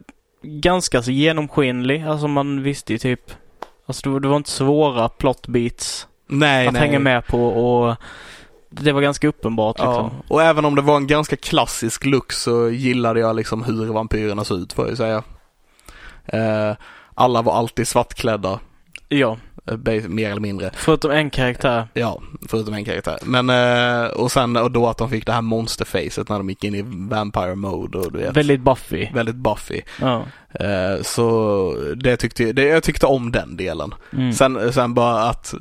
ganska 0.43 1.01
så 1.01 1.11
genomskinlig. 1.11 2.03
Alltså 2.03 2.27
man 2.27 2.63
visste 2.63 2.93
ju 2.93 2.99
typ 2.99 3.31
Alltså 3.91 4.19
det 4.19 4.27
var 4.27 4.37
inte 4.37 4.49
svåra 4.49 5.09
plot 5.09 5.47
beats 5.47 6.07
nej, 6.27 6.67
att 6.67 6.73
nej. 6.73 6.81
hänga 6.81 6.99
med 6.99 7.27
på 7.27 7.47
och 7.47 7.95
det 8.69 8.91
var 8.91 9.01
ganska 9.01 9.27
uppenbart 9.27 9.79
liksom. 9.79 9.93
Ja. 9.95 10.23
Och 10.27 10.43
även 10.43 10.65
om 10.65 10.75
det 10.75 10.81
var 10.81 10.97
en 10.97 11.07
ganska 11.07 11.35
klassisk 11.35 12.05
look 12.05 12.31
så 12.31 12.69
gillade 12.69 13.19
jag 13.19 13.35
liksom 13.35 13.63
hur 13.63 13.85
vampyrerna 13.85 14.43
såg 14.43 14.59
ut 14.59 14.73
får 14.73 14.87
jag 14.87 14.97
säga. 14.97 15.23
Eh, 16.25 16.75
alla 17.13 17.41
var 17.41 17.53
alltid 17.53 17.87
svartklädda. 17.87 18.59
Ja. 19.07 19.37
Eh, 19.71 20.09
mer 20.09 20.29
eller 20.31 20.41
mindre. 20.41 20.71
Förutom 20.73 21.11
en 21.11 21.29
karaktär. 21.29 21.87
Ja, 21.93 22.21
förutom 22.47 22.73
en 22.73 22.85
karaktär. 22.85 23.17
Men 23.23 23.49
eh, 23.49 24.09
och 24.09 24.31
sen 24.31 24.57
och 24.57 24.71
då 24.71 24.87
att 24.87 24.97
de 24.97 25.09
fick 25.09 25.25
det 25.25 25.31
här 25.31 25.41
monsterfacet 25.41 26.29
när 26.29 26.37
de 26.37 26.49
gick 26.49 26.63
in 26.63 26.75
i 26.75 26.81
Vampire 26.85 27.55
Mode 27.55 27.97
och 27.97 28.11
du 28.11 28.19
vet. 28.19 28.37
Väldigt 28.37 28.61
buffy. 28.61 29.07
Väldigt 29.13 29.35
buffy. 29.35 29.81
Ja. 30.01 30.23
Eh, 30.53 31.01
så 31.01 31.75
det 31.95 32.17
tyckte, 32.17 32.53
det, 32.53 32.63
jag 32.63 32.83
tyckte 32.83 33.05
om 33.05 33.31
den 33.31 33.57
delen. 33.57 33.93
Mm. 34.13 34.33
Sen, 34.33 34.73
sen 34.73 34.93
bara 34.93 35.23
att 35.23 35.53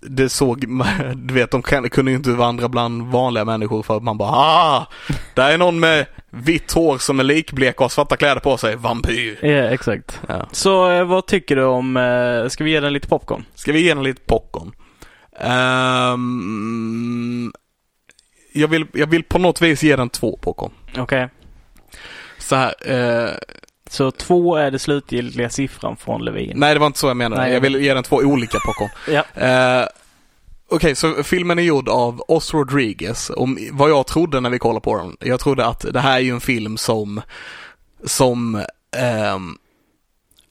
det 0.00 0.28
såg, 0.28 0.64
du 1.14 1.34
vet 1.34 1.50
de 1.50 1.62
kunde 1.62 2.10
ju 2.10 2.16
inte 2.16 2.30
vandra 2.30 2.68
bland 2.68 3.02
vanliga 3.02 3.44
människor 3.44 3.82
för 3.82 3.96
att 3.96 4.02
man 4.02 4.18
bara 4.18 4.30
ah, 4.30 4.86
där 5.34 5.50
är 5.50 5.58
någon 5.58 5.80
med 5.80 6.06
vitt 6.30 6.72
hår 6.72 6.98
som 6.98 7.20
är 7.20 7.24
likblek 7.24 7.80
och 7.80 7.84
har 7.84 7.88
svarta 7.88 8.16
kläder 8.16 8.40
på 8.40 8.56
sig, 8.56 8.76
vampyr. 8.76 9.38
Ja, 9.42 9.48
exakt. 9.48 10.20
Ja. 10.28 10.48
Så 10.52 10.90
eh, 10.90 11.04
vad 11.04 11.26
tycker 11.26 11.56
du 11.56 11.64
om, 11.64 11.96
eh, 11.96 12.48
ska 12.48 12.64
vi 12.64 12.70
ge 12.70 12.80
den 12.80 12.92
lite 12.92 13.08
popcorn? 13.08 13.44
Ska 13.54 13.72
vi 13.72 13.80
ge 13.80 13.94
den 13.94 14.02
lite 14.02 14.22
popcorn? 14.26 14.72
Um, 16.12 16.22
jag, 18.52 18.68
vill, 18.68 18.86
jag 18.92 19.06
vill 19.06 19.22
på 19.22 19.38
något 19.38 19.62
vis 19.62 19.82
ge 19.82 19.96
den 19.96 20.08
två 20.08 20.38
popcorn. 20.42 20.72
Okej. 20.90 21.02
Okay. 21.02 21.28
Så 22.38 22.56
här, 22.56 22.74
eh, 22.80 23.30
så 23.92 24.10
två 24.10 24.56
är 24.56 24.70
det 24.70 24.78
slutgiltiga 24.78 25.50
siffran 25.50 25.96
från 25.96 26.24
Levin? 26.24 26.52
Nej, 26.54 26.74
det 26.74 26.80
var 26.80 26.86
inte 26.86 26.98
så 26.98 27.06
jag 27.06 27.16
menade. 27.16 27.42
Nej. 27.42 27.52
Jag 27.52 27.60
vill 27.60 27.76
ge 27.76 27.94
den 27.94 28.02
två 28.02 28.16
olika 28.16 28.58
popcorn. 28.58 28.90
ja. 29.08 29.82
Uh, 29.82 29.88
Okej, 30.66 30.76
okay, 30.76 30.94
så 30.94 31.22
filmen 31.22 31.58
är 31.58 31.62
gjord 31.62 31.88
av 31.88 32.22
Os 32.28 32.54
Rodriguez. 32.54 33.30
Och 33.30 33.48
vad 33.72 33.90
jag 33.90 34.06
trodde 34.06 34.40
när 34.40 34.50
vi 34.50 34.58
kollade 34.58 34.80
på 34.80 34.96
den, 34.96 35.16
jag 35.20 35.40
trodde 35.40 35.66
att 35.66 35.86
det 35.92 36.00
här 36.00 36.16
är 36.16 36.20
ju 36.20 36.30
en 36.30 36.40
film 36.40 36.76
som, 36.76 37.22
som 38.04 38.54
um, 39.34 39.58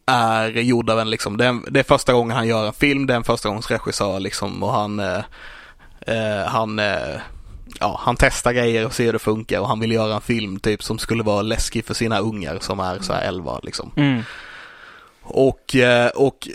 är 0.06 0.50
gjord 0.50 0.90
av 0.90 1.00
en 1.00 1.10
liksom, 1.10 1.38
det 1.38 1.46
är, 1.46 1.72
det 1.72 1.80
är, 1.80 1.84
första 1.84 2.14
gången 2.14 2.38
han 2.38 2.48
gör 2.48 2.68
en 2.68 2.74
film, 2.74 3.08
det 3.08 3.14
är 3.14 3.18
en 3.18 3.24
första 3.24 3.50
gångs 3.50 3.72
regissör 3.72 4.20
liksom 4.20 4.64
och 4.64 4.74
han, 4.74 5.00
uh, 5.00 5.24
uh, 6.10 6.46
han 6.48 6.80
ja, 7.80 8.00
han 8.04 8.16
testar 8.20 8.54
grejer 8.54 8.86
och 8.86 8.94
ser 8.94 9.06
hur 9.06 9.14
det 9.14 9.20
funkar 9.20 9.60
och 9.60 9.68
han 9.68 9.80
vill 9.80 9.92
göra 9.92 10.16
en 10.16 10.22
film 10.22 10.60
typ 10.60 10.84
som 10.84 11.00
skulle 11.00 11.24
vara 11.24 11.42
läskig 11.42 11.86
för 11.86 11.94
sina 11.94 12.20
ungar 12.20 12.58
som 12.60 12.80
är 12.80 13.00
så 13.00 13.14
här 13.14 13.22
11 13.22 13.60
liksom. 13.64 13.92
Mm. 13.96 14.24
Och, 15.24 15.76
eh, 15.76 16.08
och 16.08 16.48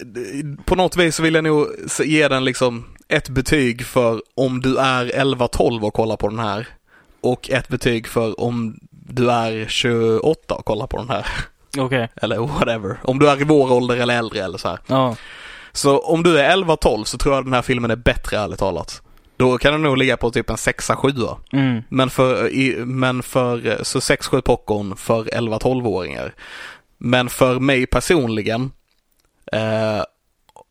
på 0.65 0.75
något 0.75 0.97
vis 0.97 1.17
så 1.17 1.23
vill 1.23 1.35
jag 1.35 1.45
nog 1.45 1.67
ge 2.05 2.29
den 2.29 2.45
liksom 2.45 2.85
ett 3.09 3.29
betyg 3.29 3.87
för 3.87 4.23
om 4.35 4.61
du 4.61 4.79
är 4.79 5.05
11-12 5.05 5.83
och 5.83 5.95
kollar 5.95 6.17
på 6.17 6.29
den 6.29 6.39
här. 6.39 6.69
Och 7.21 7.51
ett 7.51 7.69
betyg 7.69 8.07
för 8.09 8.41
om 8.41 8.79
du 8.91 9.31
är 9.31 9.67
28 9.69 10.55
och 10.55 10.65
kollar 10.65 10.87
på 10.87 10.97
den 10.97 11.09
här. 11.09 11.27
Okej. 11.79 11.85
Okay. 11.85 12.09
Eller 12.23 12.39
whatever. 12.39 12.99
Om 13.03 13.19
du 13.19 13.29
är 13.29 13.41
i 13.41 13.45
vår 13.45 13.73
ålder 13.73 13.97
eller 13.97 14.19
äldre 14.19 14.45
eller 14.45 14.59
så 14.59 14.69
här. 14.69 14.79
Ja. 14.87 15.17
Så 15.73 15.99
om 15.99 16.23
du 16.23 16.39
är 16.39 16.57
11-12 16.57 17.05
så 17.05 17.19
tror 17.19 17.35
jag 17.35 17.45
den 17.45 17.53
här 17.53 17.63
filmen 17.63 17.91
är 17.91 17.97
bättre 17.97 18.39
ärligt 18.39 18.59
talat. 18.59 19.03
Då 19.37 19.59
kan 19.59 19.73
den 19.73 19.83
nog 19.83 19.97
ligga 19.97 20.17
på 20.17 20.31
typ 20.31 20.51
en 20.51 20.57
6-7. 20.57 21.37
Mm. 21.53 21.83
Men 21.89 22.11
för, 22.11 22.49
i, 22.49 22.85
men 22.85 23.23
för 23.23 23.79
så 23.85 23.99
6-7 23.99 24.41
popcorn 24.41 24.97
för 24.97 25.25
11-12-åringar. 25.25 26.35
Men 26.99 27.29
för 27.29 27.61
mig 27.61 27.87
personligen 27.87 28.71
eh, 29.53 30.03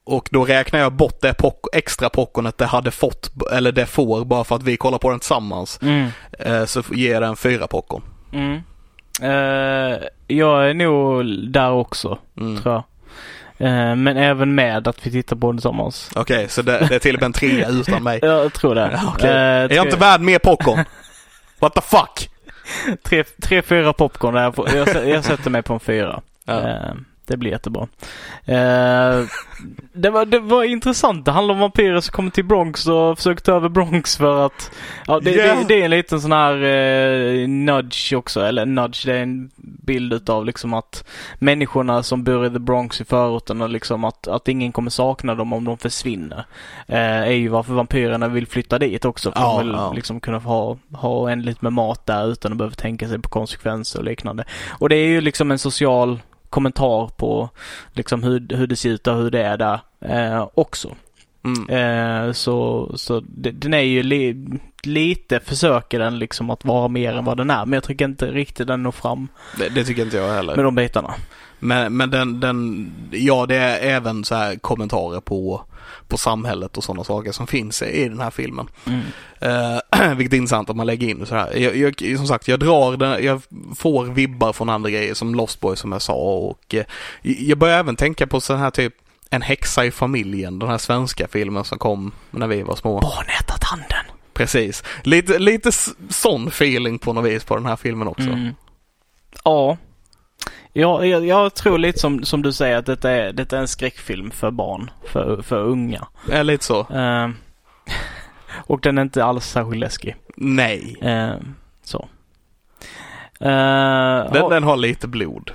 och 0.05 0.29
då 0.31 0.45
räknar 0.45 0.79
jag 0.79 0.93
bort 0.93 1.21
det 1.21 1.33
pop 1.33 1.67
extra 1.73 2.09
popcornet 2.09 2.57
det 2.57 2.65
hade 2.65 2.91
fått, 2.91 3.31
eller 3.51 3.71
det 3.71 3.85
får, 3.85 4.25
bara 4.25 4.43
för 4.43 4.55
att 4.55 4.63
vi 4.63 4.77
kollar 4.77 4.97
på 4.97 5.09
den 5.09 5.19
tillsammans. 5.19 5.79
Mm. 5.81 6.09
Eh, 6.39 6.65
så 6.65 6.83
ger 6.91 7.21
den 7.21 7.35
fyra 7.35 7.67
popcorn. 7.67 8.01
Mm. 8.33 8.61
Eh, 9.21 9.99
jag 10.27 10.69
är 10.69 10.73
nog 10.73 11.25
där 11.51 11.71
också, 11.71 12.17
mm. 12.37 12.61
tror 12.61 12.73
jag. 12.73 12.83
Eh, 13.57 13.95
men 13.95 14.17
även 14.17 14.55
med 14.55 14.87
att 14.87 15.07
vi 15.07 15.11
tittar 15.11 15.35
på 15.35 15.47
den 15.47 15.57
tillsammans. 15.57 16.11
Okej, 16.15 16.35
okay, 16.35 16.47
så 16.47 16.61
det, 16.61 16.87
det 16.89 16.95
är 16.95 16.99
till 16.99 17.15
och 17.15 17.21
med 17.21 17.25
en 17.25 17.33
trea 17.33 17.69
utan 17.69 18.03
mig? 18.03 18.19
Jag 18.23 18.53
tror 18.53 18.75
det. 18.75 19.01
Okay. 19.15 19.29
Uh, 19.29 19.35
är 19.35 19.73
jag 19.73 19.85
inte 19.85 19.97
värd 19.97 20.21
mer 20.21 20.39
popcorn? 20.39 20.85
What 21.59 21.73
the 21.73 21.81
fuck? 21.81 22.29
tre, 23.03 23.23
tre 23.23 23.61
fyra 23.61 23.93
popcorn 23.93 24.33
där. 24.33 24.53
Jag, 24.75 25.09
jag 25.09 25.23
sätter 25.23 25.49
mig 25.49 25.61
på 25.61 25.73
en 25.73 25.79
fyra. 25.79 26.21
Ja. 26.45 26.53
Uh, 26.53 26.93
det 27.27 27.37
blir 27.37 27.51
jättebra. 27.51 27.87
Eh, 28.45 29.25
det, 29.93 30.09
var, 30.09 30.25
det 30.25 30.39
var 30.39 30.63
intressant. 30.63 31.25
Det 31.25 31.31
handlar 31.31 31.53
om 31.53 31.59
vampyrer 31.59 32.01
som 32.01 32.11
kommer 32.11 32.31
till 32.31 32.45
Bronx 32.45 32.87
och 32.87 33.17
försöker 33.17 33.41
ta 33.41 33.51
över 33.51 33.69
Bronx 33.69 34.17
för 34.17 34.45
att... 34.45 34.71
Ja, 35.07 35.19
det, 35.19 35.31
yeah. 35.31 35.59
det, 35.59 35.65
det 35.67 35.81
är 35.81 35.85
en 35.85 35.91
liten 35.91 36.21
sån 36.21 36.31
här 36.31 36.63
eh, 36.63 37.47
nudge 37.47 38.13
också. 38.13 38.41
Eller 38.41 38.65
nudge, 38.65 39.05
det 39.05 39.13
är 39.13 39.23
en 39.23 39.51
bild 39.57 40.13
utav 40.13 40.45
liksom 40.45 40.73
att 40.73 41.03
människorna 41.39 42.03
som 42.03 42.23
bor 42.23 42.45
i 42.45 42.49
the 42.49 42.59
Bronx 42.59 43.01
i 43.01 43.05
förorten 43.05 43.61
och 43.61 43.69
liksom 43.69 44.03
att, 44.03 44.27
att 44.27 44.47
ingen 44.47 44.71
kommer 44.71 44.89
sakna 44.89 45.35
dem 45.35 45.53
om 45.53 45.63
de 45.65 45.77
försvinner. 45.77 46.45
Eh, 46.87 47.21
är 47.21 47.31
ju 47.31 47.47
varför 47.47 47.73
vampyrerna 47.73 48.27
vill 48.27 48.47
flytta 48.47 48.79
dit 48.79 49.05
också. 49.05 49.31
För 49.31 49.39
ja, 49.39 49.57
de 49.57 49.65
vill 49.65 49.75
ja. 49.75 49.93
liksom 49.93 50.19
kunna 50.19 50.39
ha, 50.39 50.77
ha 50.93 51.21
oändligt 51.21 51.61
med 51.61 51.73
mat 51.73 52.05
där 52.05 52.31
utan 52.31 52.51
att 52.51 52.57
behöva 52.57 52.75
tänka 52.75 53.07
sig 53.07 53.19
på 53.19 53.29
konsekvenser 53.29 53.99
och 53.99 54.05
liknande. 54.05 54.45
Och 54.79 54.89
det 54.89 54.95
är 54.95 55.07
ju 55.07 55.21
liksom 55.21 55.51
en 55.51 55.59
social 55.59 56.19
kommentar 56.49 57.07
på 57.07 57.49
liksom 57.93 58.23
hur, 58.23 58.55
hur 58.55 58.67
det 58.67 58.75
ser 58.75 58.89
ut 58.89 59.07
och 59.07 59.15
hur 59.15 59.31
det 59.31 59.43
är 59.43 59.57
där 59.57 59.79
eh, 60.01 60.47
också. 60.53 60.95
Mm. 61.45 61.69
Eh, 61.69 62.31
så 62.31 62.91
så 62.95 63.23
det, 63.27 63.51
den 63.51 63.73
är 63.73 63.79
ju 63.79 64.03
li, 64.03 64.45
lite, 64.83 65.39
försöker 65.39 65.99
den 65.99 66.19
liksom 66.19 66.49
att 66.49 66.65
vara 66.65 66.87
mer 66.87 67.13
än 67.13 67.25
vad 67.25 67.37
den 67.37 67.49
är. 67.49 67.65
Men 67.65 67.73
jag 67.73 67.83
tycker 67.83 68.05
inte 68.05 68.31
riktigt 68.31 68.67
den 68.67 68.83
når 68.83 68.91
fram. 68.91 69.27
Det, 69.57 69.69
det 69.69 69.83
tycker 69.83 70.01
inte 70.01 70.17
jag 70.17 70.33
heller. 70.33 70.55
Med 70.55 70.65
de 70.65 70.75
bitarna. 70.75 71.13
Men, 71.59 71.97
men 71.97 72.09
den, 72.09 72.39
den, 72.39 72.91
ja 73.11 73.45
det 73.45 73.55
är 73.55 73.95
även 73.95 74.23
så 74.23 74.35
här 74.35 74.55
kommentarer 74.55 75.19
på 75.19 75.65
på 76.07 76.17
samhället 76.17 76.77
och 76.77 76.83
sådana 76.83 77.03
saker 77.03 77.31
som 77.31 77.47
finns 77.47 77.81
i 77.81 78.09
den 78.09 78.19
här 78.19 78.31
filmen. 78.31 78.67
Mm. 78.85 79.01
Uh, 79.43 80.13
vilket 80.17 80.33
är 80.33 80.37
intressant 80.37 80.69
att 80.69 80.75
man 80.75 80.87
lägger 80.87 81.07
in 81.07 81.25
så 81.25 81.35
här. 81.35 81.55
Jag, 81.55 81.75
jag, 82.01 82.17
som 82.17 82.27
sagt, 82.27 82.47
jag 82.47 82.59
drar 82.59 82.97
den, 82.97 83.25
jag 83.25 83.41
får 83.75 84.05
vibbar 84.05 84.53
från 84.53 84.69
andra 84.69 84.89
grejer 84.89 85.13
som 85.13 85.35
Lost 85.35 85.59
Boy 85.59 85.75
som 85.75 85.91
jag 85.91 86.01
sa 86.01 86.13
och 86.37 86.73
uh, 86.73 86.83
jag 87.21 87.57
börjar 87.57 87.79
även 87.79 87.95
tänka 87.95 88.27
på 88.27 88.41
sån 88.41 88.59
här 88.59 88.71
typ 88.71 88.93
En 89.29 89.41
häxa 89.41 89.85
i 89.85 89.91
familjen, 89.91 90.59
den 90.59 90.69
här 90.69 90.77
svenska 90.77 91.27
filmen 91.27 91.63
som 91.63 91.77
kom 91.77 92.11
när 92.31 92.47
vi 92.47 92.61
var 92.61 92.75
små. 92.75 92.99
Barnäta 92.99 93.53
tanden. 93.57 94.05
Precis. 94.33 94.83
Lite, 95.03 95.39
lite 95.39 95.71
sån 96.09 96.47
feeling 96.47 96.99
på 96.99 97.13
något 97.13 97.25
vis 97.25 97.43
på 97.43 97.55
den 97.55 97.65
här 97.65 97.75
filmen 97.75 98.07
också. 98.07 98.29
Mm. 98.29 98.55
Ja, 99.43 99.77
Ja, 100.77 101.05
jag, 101.05 101.25
jag, 101.25 101.53
tror 101.53 101.77
lite 101.77 101.99
som, 101.99 102.23
som 102.23 102.41
du 102.41 102.53
säger 102.53 102.77
att 102.77 102.85
detta 102.85 103.11
är, 103.11 103.33
detta 103.33 103.57
är 103.57 103.61
en 103.61 103.67
skräckfilm 103.67 104.31
för 104.31 104.51
barn, 104.51 104.91
för, 105.03 105.41
för 105.41 105.63
unga. 105.63 106.07
Ja, 106.29 106.43
lite 106.43 106.63
så. 106.63 106.79
Uh, 106.79 107.29
och 108.67 108.81
den 108.81 108.97
är 108.97 109.01
inte 109.01 109.25
alls 109.25 109.45
särskilt 109.45 109.79
läskig. 109.79 110.15
Nej. 110.35 110.97
Uh, 111.03 111.35
så. 111.83 111.97
Uh, 113.41 114.31
den, 114.31 114.41
ha, 114.41 114.49
den 114.49 114.63
har 114.63 114.77
lite 114.77 115.07
blod. 115.07 115.51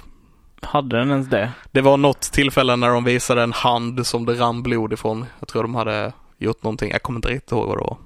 Hade 0.63 0.99
den 0.99 1.11
ens 1.11 1.29
det? 1.29 1.51
Det 1.71 1.81
var 1.81 1.97
något 1.97 2.21
tillfälle 2.21 2.77
när 2.77 2.89
de 2.89 3.05
visade 3.05 3.43
en 3.43 3.53
hand 3.53 4.07
som 4.07 4.27
det 4.27 4.35
rann 4.35 4.63
blod 4.63 4.93
ifrån. 4.93 5.27
Jag 5.39 5.49
tror 5.49 5.63
de 5.63 5.75
hade 5.75 6.13
gjort 6.39 6.63
någonting. 6.63 6.91
Jag 6.91 7.03
kommer 7.03 7.19
inte 7.19 7.29
riktigt 7.29 7.53
ihåg 7.53 7.69
vad 7.69 7.79
det 7.79 7.85
var. 7.85 7.97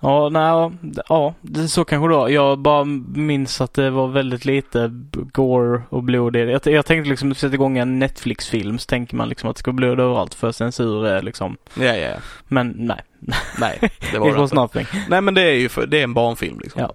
Ja, 0.00 0.28
nej, 0.28 0.70
ja, 1.08 1.34
så 1.68 1.84
kanske 1.84 2.08
då. 2.08 2.30
Jag 2.30 2.58
bara 2.58 2.84
minns 3.14 3.60
att 3.60 3.74
det 3.74 3.90
var 3.90 4.08
väldigt 4.08 4.44
lite 4.44 4.90
gore 5.32 5.82
och 5.88 6.02
blod 6.02 6.36
i 6.36 6.44
det. 6.44 6.50
Jag, 6.50 6.66
jag 6.66 6.86
tänkte 6.86 7.10
liksom 7.10 7.34
sätta 7.34 7.54
igång 7.54 7.78
en 7.78 7.98
Netflix-film 7.98 8.78
så 8.78 8.86
tänker 8.86 9.16
man 9.16 9.28
liksom 9.28 9.50
att 9.50 9.56
det 9.56 9.60
ska 9.60 9.72
blod 9.72 10.00
överallt 10.00 10.34
för 10.34 10.52
censur 10.52 11.06
är 11.06 11.22
liksom. 11.22 11.56
Ja, 11.74 11.84
ja, 11.84 11.94
ja. 11.94 12.16
Men 12.48 12.74
nej. 12.76 13.02
Nej, 13.58 13.78
det 14.12 14.18
var 14.18 14.26
det 14.32 14.38
was 14.38 14.52
nothing. 14.52 14.86
Nej, 15.08 15.20
men 15.20 15.34
det 15.34 15.42
är 15.42 15.54
ju 15.54 15.68
för, 15.68 15.86
det 15.86 15.98
är 15.98 16.04
en 16.04 16.14
barnfilm 16.14 16.60
liksom. 16.60 16.82
Ja. 16.82 16.94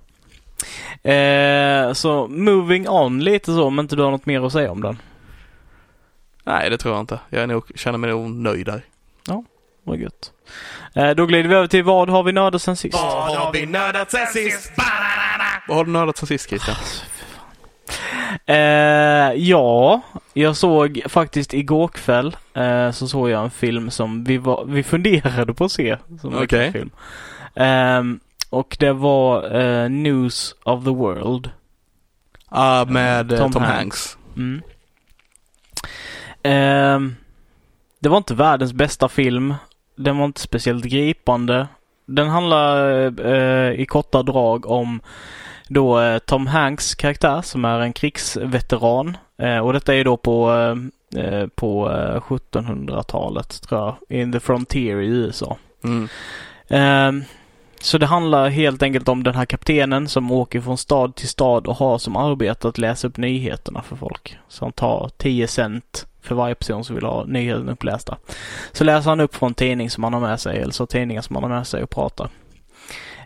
Eh, 1.12 1.94
så 1.94 2.28
moving 2.28 2.90
on 2.90 3.24
lite 3.24 3.46
så, 3.46 3.64
om 3.64 3.80
inte 3.80 3.96
du 3.96 4.04
har 4.04 4.12
något 4.12 4.26
mer 4.26 4.46
att 4.46 4.52
säga 4.52 4.72
om 4.72 4.82
den? 4.82 4.98
Nej, 6.44 6.70
det 6.70 6.78
tror 6.78 6.94
jag 6.94 7.02
inte. 7.02 7.20
Jag 7.30 7.44
är 7.44 7.48
nog, 7.48 7.72
känner 7.76 7.98
mig 7.98 8.10
nog 8.10 8.30
nöjd 8.30 8.66
där. 8.66 8.86
Ja, 9.28 9.44
vad 9.84 9.98
gött. 9.98 10.32
Eh, 10.94 11.10
då 11.10 11.26
glider 11.26 11.50
vi 11.50 11.56
över 11.56 11.68
till 11.68 11.84
vad 11.84 12.10
har 12.10 12.24
vi 12.24 12.32
nördat 12.32 12.62
sen 12.62 12.76
sist? 12.76 12.94
Vad 12.94 13.38
har 13.38 13.54
vi 13.54 13.66
nördat 13.66 14.12
sen 14.12 14.28
sist? 14.28 14.72
Vad 15.68 15.78
har 15.78 15.86
du 15.86 15.92
nördat 15.92 16.18
sen 16.18 16.28
sist 16.28 16.50
Christian? 16.50 16.76
Eh, 18.46 19.34
ja, 19.36 20.02
jag 20.34 20.56
såg 20.56 21.02
faktiskt 21.10 21.54
igår 21.54 21.88
kväll 21.88 22.38
eh, 22.54 22.92
så 22.92 23.08
såg 23.08 23.30
jag 23.30 23.44
en 23.44 23.52
film 23.52 23.92
som 23.92 24.24
vi, 24.24 24.38
var, 24.38 24.66
vi 24.66 24.84
funderade 24.84 25.54
på 25.54 25.66
att 25.66 25.72
se. 25.72 25.98
Okej. 26.24 26.44
Okay. 26.44 26.72
Film. 26.72 26.90
Eh, 27.56 28.04
och 28.50 28.78
det 28.80 28.94
var 28.94 29.60
eh, 29.62 29.90
News 29.90 30.56
of 30.64 30.84
the 30.84 30.90
World. 30.90 31.50
Ah, 32.50 32.86
med 32.86 33.38
Tom, 33.38 33.52
Tom 33.52 33.64
Hanks. 33.64 33.78
Hanks. 33.78 34.18
Mm. 34.38 34.62
Ehm, 36.44 37.16
det 38.00 38.10
var 38.10 38.18
inte 38.18 38.34
världens 38.34 38.74
bästa 38.74 39.10
film. 39.10 39.56
Den 39.96 40.18
var 40.18 40.26
inte 40.26 40.42
speciellt 40.42 40.86
gripande. 40.86 41.68
Den 42.06 42.30
handlar 42.30 43.02
eh, 43.26 43.72
i 43.72 43.86
korta 43.86 44.24
drag 44.24 44.66
om 44.66 45.02
då 45.68 46.00
eh, 46.00 46.20
Tom 46.20 46.48
Hanks 46.48 46.96
karaktär 46.96 47.42
som 47.42 47.66
är 47.66 47.80
en 47.80 47.94
krigsveteran. 47.94 49.18
Eh, 49.38 49.58
och 49.58 49.74
detta 49.74 49.96
är 49.96 50.04
då 50.04 50.18
på, 50.18 50.52
eh, 51.16 51.24
eh 51.24 51.48
på 51.48 51.90
1700-talet 51.90 53.60
eh, 53.64 53.68
tror 53.68 53.82
jag. 53.82 54.20
In 54.20 54.32
the 54.32 54.40
Frontier 54.40 55.02
i 55.02 55.08
USA. 55.08 55.58
Mm. 55.84 56.08
Ehm, 56.70 57.24
så 57.82 57.98
det 57.98 58.06
handlar 58.06 58.50
helt 58.50 58.84
enkelt 58.84 59.08
om 59.08 59.24
den 59.24 59.36
här 59.36 59.46
kaptenen 59.46 60.08
som 60.08 60.32
åker 60.32 60.62
från 60.62 60.78
stad 60.78 61.16
till 61.16 61.28
stad 61.28 61.68
och 61.68 61.76
har 61.76 61.98
som 61.98 62.16
arbete 62.16 62.68
att 62.68 62.78
läsa 62.78 63.08
upp 63.08 63.18
nyheterna 63.18 63.82
för 63.82 63.96
folk. 63.96 64.38
Så 64.48 64.66
han 64.66 64.72
tar 64.72 65.10
10 65.18 65.48
cent 65.48 66.08
för 66.22 66.36
varje 66.36 66.56
person 66.56 66.84
som 66.84 66.96
vill 66.96 67.06
ha 67.06 67.26
nyheten 67.26 67.70
upplästa. 67.70 68.18
Så 68.72 68.84
läser 68.84 69.10
han 69.10 69.20
upp 69.20 69.36
från 69.36 69.54
tidning 69.54 69.90
som 69.90 70.04
han 70.04 70.14
har 70.14 70.22
med 70.22 70.40
sig, 70.40 70.60
eller 70.60 70.74
så 70.74 70.86
tidningar 70.86 71.22
som 71.22 71.36
han 71.36 71.44
har 71.44 71.50
med 71.50 71.68
sig 71.68 71.84
och 71.84 71.90
pratar. 71.90 72.30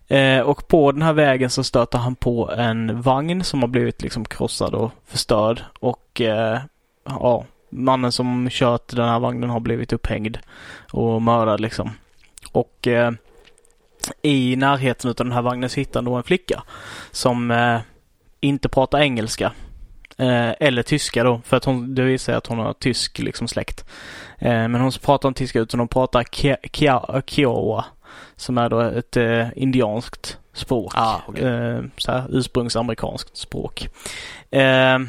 Eh, 0.07 0.39
och 0.39 0.67
på 0.67 0.91
den 0.91 1.01
här 1.01 1.13
vägen 1.13 1.49
så 1.49 1.63
stöter 1.63 1.97
han 1.97 2.15
på 2.15 2.51
en 2.51 3.01
vagn 3.01 3.43
som 3.43 3.61
har 3.61 3.67
blivit 3.67 4.01
liksom 4.01 4.25
krossad 4.25 4.73
och 4.73 4.91
förstörd. 5.05 5.61
Och 5.79 6.21
eh, 6.21 6.59
ja, 7.03 7.45
mannen 7.69 8.11
som 8.11 8.47
kört 8.51 8.95
den 8.95 9.09
här 9.09 9.19
vagnen 9.19 9.49
har 9.49 9.59
blivit 9.59 9.93
upphängd 9.93 10.37
och 10.91 11.21
mördad 11.21 11.59
liksom. 11.59 11.91
Och 12.51 12.87
eh, 12.87 13.11
i 14.21 14.55
närheten 14.55 15.09
av 15.09 15.15
den 15.15 15.31
här 15.31 15.41
vagnen 15.41 15.69
så 15.69 15.79
hittar 15.79 15.99
han 15.99 16.05
då 16.05 16.15
en 16.15 16.23
flicka 16.23 16.63
som 17.11 17.51
eh, 17.51 17.79
inte 18.39 18.69
pratar 18.69 18.99
engelska. 18.99 19.51
Eh, 20.17 20.51
eller 20.59 20.83
tyska 20.83 21.23
då, 21.23 21.41
för 21.45 21.57
att 21.57 21.65
hon, 21.65 21.95
det 21.95 22.01
visar 22.01 22.25
sig 22.25 22.35
att 22.35 22.47
hon 22.47 22.59
har 22.59 22.73
tysk 22.73 23.19
liksom 23.19 23.47
släkt. 23.47 23.85
Eh, 24.39 24.67
men 24.67 24.75
hon 24.75 24.91
pratar 24.91 25.29
inte 25.29 25.37
tyska 25.37 25.59
utan 25.59 25.79
hon 25.79 25.87
pratar 25.87 26.23
Kiowa. 27.25 27.85
Som 28.35 28.57
är 28.57 28.69
då 28.69 28.79
ett 28.79 29.17
eh, 29.17 29.47
indianskt 29.55 30.37
språk. 30.53 30.93
Ah, 30.95 31.21
okay. 31.27 31.43
eh, 31.45 31.81
så 31.97 32.23
ursprungsamerikanskt 32.29 33.37
språk. 33.37 33.89
Eh, 34.51 34.99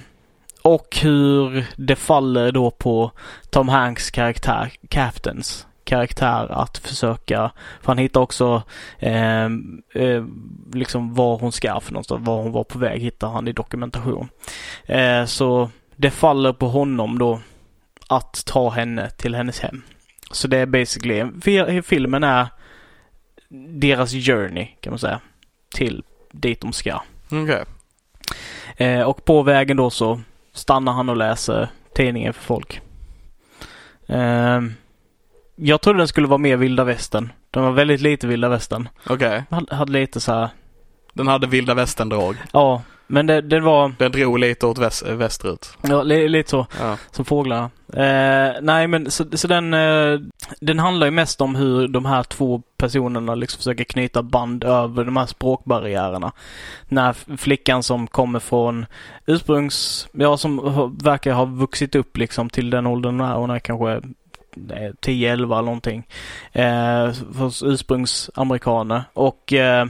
och 0.62 0.96
hur 1.02 1.66
det 1.76 1.96
faller 1.96 2.52
då 2.52 2.70
på 2.70 3.10
Tom 3.50 3.68
Hanks 3.68 4.10
karaktär, 4.10 4.72
Captains 4.88 5.65
karaktär 5.86 6.52
att 6.52 6.78
försöka, 6.78 7.50
för 7.80 7.86
han 7.86 7.98
hittar 7.98 8.20
också 8.20 8.62
eh, 8.98 9.44
eh, 9.94 10.24
liksom 10.72 11.14
var 11.14 11.38
hon 11.38 11.52
ska 11.52 11.80
för 11.80 11.92
någonstans, 11.92 12.26
var 12.26 12.42
hon 12.42 12.52
var 12.52 12.64
på 12.64 12.78
väg 12.78 13.00
hittar 13.00 13.28
han 13.28 13.48
i 13.48 13.52
dokumentation. 13.52 14.28
Eh, 14.84 15.24
så 15.24 15.70
det 15.96 16.10
faller 16.10 16.52
på 16.52 16.68
honom 16.68 17.18
då 17.18 17.40
att 18.08 18.44
ta 18.46 18.70
henne 18.70 19.10
till 19.10 19.34
hennes 19.34 19.60
hem. 19.60 19.82
Så 20.30 20.48
det 20.48 20.58
är 20.58 20.66
basically, 20.66 21.24
filmen 21.82 22.24
är 22.24 22.46
deras 23.80 24.12
journey 24.12 24.66
kan 24.80 24.90
man 24.90 24.98
säga. 24.98 25.20
Till 25.74 26.04
dit 26.32 26.60
de 26.60 26.72
ska. 26.72 27.00
Okay. 27.30 27.64
Eh, 28.76 29.02
och 29.02 29.24
på 29.24 29.42
vägen 29.42 29.76
då 29.76 29.90
så 29.90 30.20
stannar 30.52 30.92
han 30.92 31.08
och 31.08 31.16
läser 31.16 31.68
tidningen 31.94 32.32
för 32.32 32.42
folk. 32.42 32.80
Eh, 34.06 34.60
jag 35.56 35.80
trodde 35.80 35.98
den 35.98 36.08
skulle 36.08 36.26
vara 36.26 36.38
mer 36.38 36.56
vilda 36.56 36.84
västern. 36.84 37.32
Den 37.50 37.62
var 37.62 37.72
väldigt 37.72 38.00
lite 38.00 38.26
vilda 38.26 38.48
västern. 38.48 38.88
Okej. 39.06 39.44
Okay. 39.50 39.76
Hade 39.76 39.92
lite 39.92 40.20
så 40.20 40.32
här... 40.32 40.48
Den 41.12 41.28
hade 41.28 41.46
vilda 41.46 41.74
västern-drag. 41.74 42.36
Ja, 42.52 42.82
men 43.06 43.26
det, 43.26 43.40
det 43.40 43.60
var... 43.60 43.92
Den 43.98 44.12
drog 44.12 44.38
lite 44.38 44.66
åt 44.66 44.78
väst, 44.78 45.06
västerut. 45.06 45.78
Ja, 45.82 46.02
li, 46.02 46.28
lite 46.28 46.50
så. 46.50 46.66
Ja. 46.80 46.96
Som 47.10 47.24
fåglarna. 47.24 47.70
Eh, 47.92 48.52
nej, 48.62 48.86
men 48.86 49.10
så, 49.10 49.24
så 49.32 49.48
den, 49.48 49.74
eh, 49.74 50.20
den 50.60 50.78
handlar 50.78 51.06
ju 51.06 51.10
mest 51.10 51.40
om 51.40 51.54
hur 51.54 51.88
de 51.88 52.04
här 52.04 52.22
två 52.22 52.62
personerna 52.76 53.34
liksom 53.34 53.58
försöker 53.58 53.84
knyta 53.84 54.22
band 54.22 54.64
över 54.64 55.04
de 55.04 55.16
här 55.16 55.26
språkbarriärerna. 55.26 56.32
När 56.88 57.36
flickan 57.36 57.82
som 57.82 58.06
kommer 58.06 58.38
från 58.38 58.86
ursprungs, 59.26 60.08
ja 60.12 60.36
som 60.36 60.56
verkar 61.02 61.32
ha 61.32 61.44
vuxit 61.44 61.94
upp 61.94 62.16
liksom 62.16 62.50
till 62.50 62.70
den 62.70 62.86
åldern 62.86 63.20
här. 63.20 63.34
Hon 63.34 63.50
är 63.50 63.58
kanske 63.58 64.00
10-11 64.56 65.32
eller 65.32 65.46
någonting. 65.46 66.06
Eh, 66.52 67.12
ursprungsamerikaner. 67.62 69.02
Och 69.12 69.52
eh, 69.52 69.86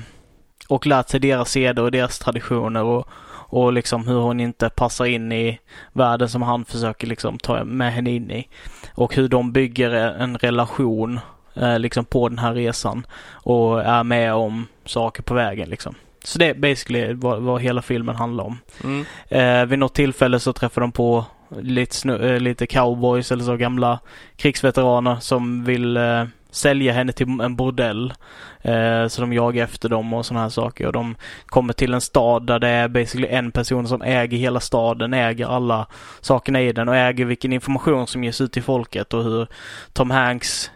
och 0.69 0.87
lärt 0.87 1.09
sig 1.09 1.21
deras 1.21 1.51
seder 1.51 1.83
och 1.83 1.91
deras 1.91 2.19
traditioner 2.19 2.83
och, 2.83 3.09
och 3.29 3.73
liksom 3.73 4.09
hur 4.09 4.19
hon 4.19 4.41
inte 4.41 4.71
passar 4.71 5.05
in 5.05 5.33
i 5.33 5.59
världen 5.93 6.29
som 6.29 6.43
han 6.43 6.65
försöker 6.65 7.07
liksom 7.07 7.39
ta 7.39 7.65
med 7.65 7.93
henne 7.93 8.11
in 8.11 8.31
i. 8.31 8.49
Och 8.95 9.15
hur 9.15 9.29
de 9.29 9.53
bygger 9.53 9.91
en 9.91 10.39
relation 10.39 11.21
eh, 11.55 11.79
liksom 11.79 12.05
på 12.05 12.29
den 12.29 12.39
här 12.39 12.55
resan 12.55 13.07
och 13.31 13.83
är 13.83 14.05
med 14.05 14.35
om 14.35 14.67
saker 14.85 15.23
på 15.23 15.35
vägen 15.35 15.69
liksom. 15.69 15.95
Så 16.25 16.39
det 16.39 16.47
är 16.47 16.55
basically 16.55 17.13
vad, 17.13 17.43
vad 17.43 17.63
hela 17.63 17.83
filmen 17.83 18.17
handlar 18.17 18.45
om. 18.45 18.59
Mm. 18.85 19.05
Eh, 19.29 19.67
vid 19.67 19.79
något 19.79 19.95
tillfälle 19.95 20.41
så 20.41 20.53
träffar 20.53 20.81
de 20.81 20.93
på 20.93 21.25
lite, 21.49 21.95
snu, 21.95 22.35
eh, 22.35 22.41
lite 22.41 22.67
cowboys 22.67 23.33
eller 23.33 23.45
så 23.45 23.57
gamla 23.57 23.99
krigsveteraner 24.37 25.17
som 25.21 25.65
vill 25.65 25.97
eh, 25.97 26.25
sälja 26.51 26.93
henne 26.93 27.13
till 27.13 27.41
en 27.41 27.57
bordell. 27.57 28.15
Eh, 28.63 29.07
så 29.09 29.21
de 29.21 29.33
jagar 29.33 29.65
efter 29.65 29.89
dem 29.89 30.15
och 30.15 30.27
sådana 30.27 30.43
här 30.43 30.49
saker. 30.49 30.87
Och 30.87 30.93
de 30.93 31.17
kommer 31.47 31.73
till 31.73 31.95
en 31.95 32.01
stad 32.01 32.47
där 32.47 32.59
det 32.59 32.69
är 32.69 32.89
basically 32.89 33.29
en 33.29 33.53
person 33.53 33.89
som 33.89 34.03
äger 34.03 34.39
hela 34.39 34.61
staden, 34.61 35.15
äger 35.15 35.47
alla 35.47 35.87
sakerna 36.21 36.61
i 36.61 36.73
den 36.73 36.89
och 36.89 36.97
äger 36.97 37.25
vilken 37.25 37.53
information 37.53 38.07
som 38.07 38.25
ges 38.25 38.41
ut 38.41 38.53
till 38.53 38.63
folket 38.63 39.15
och 39.15 39.25
hur 39.25 39.47
Tom 39.93 40.11
Hanks 40.11 40.71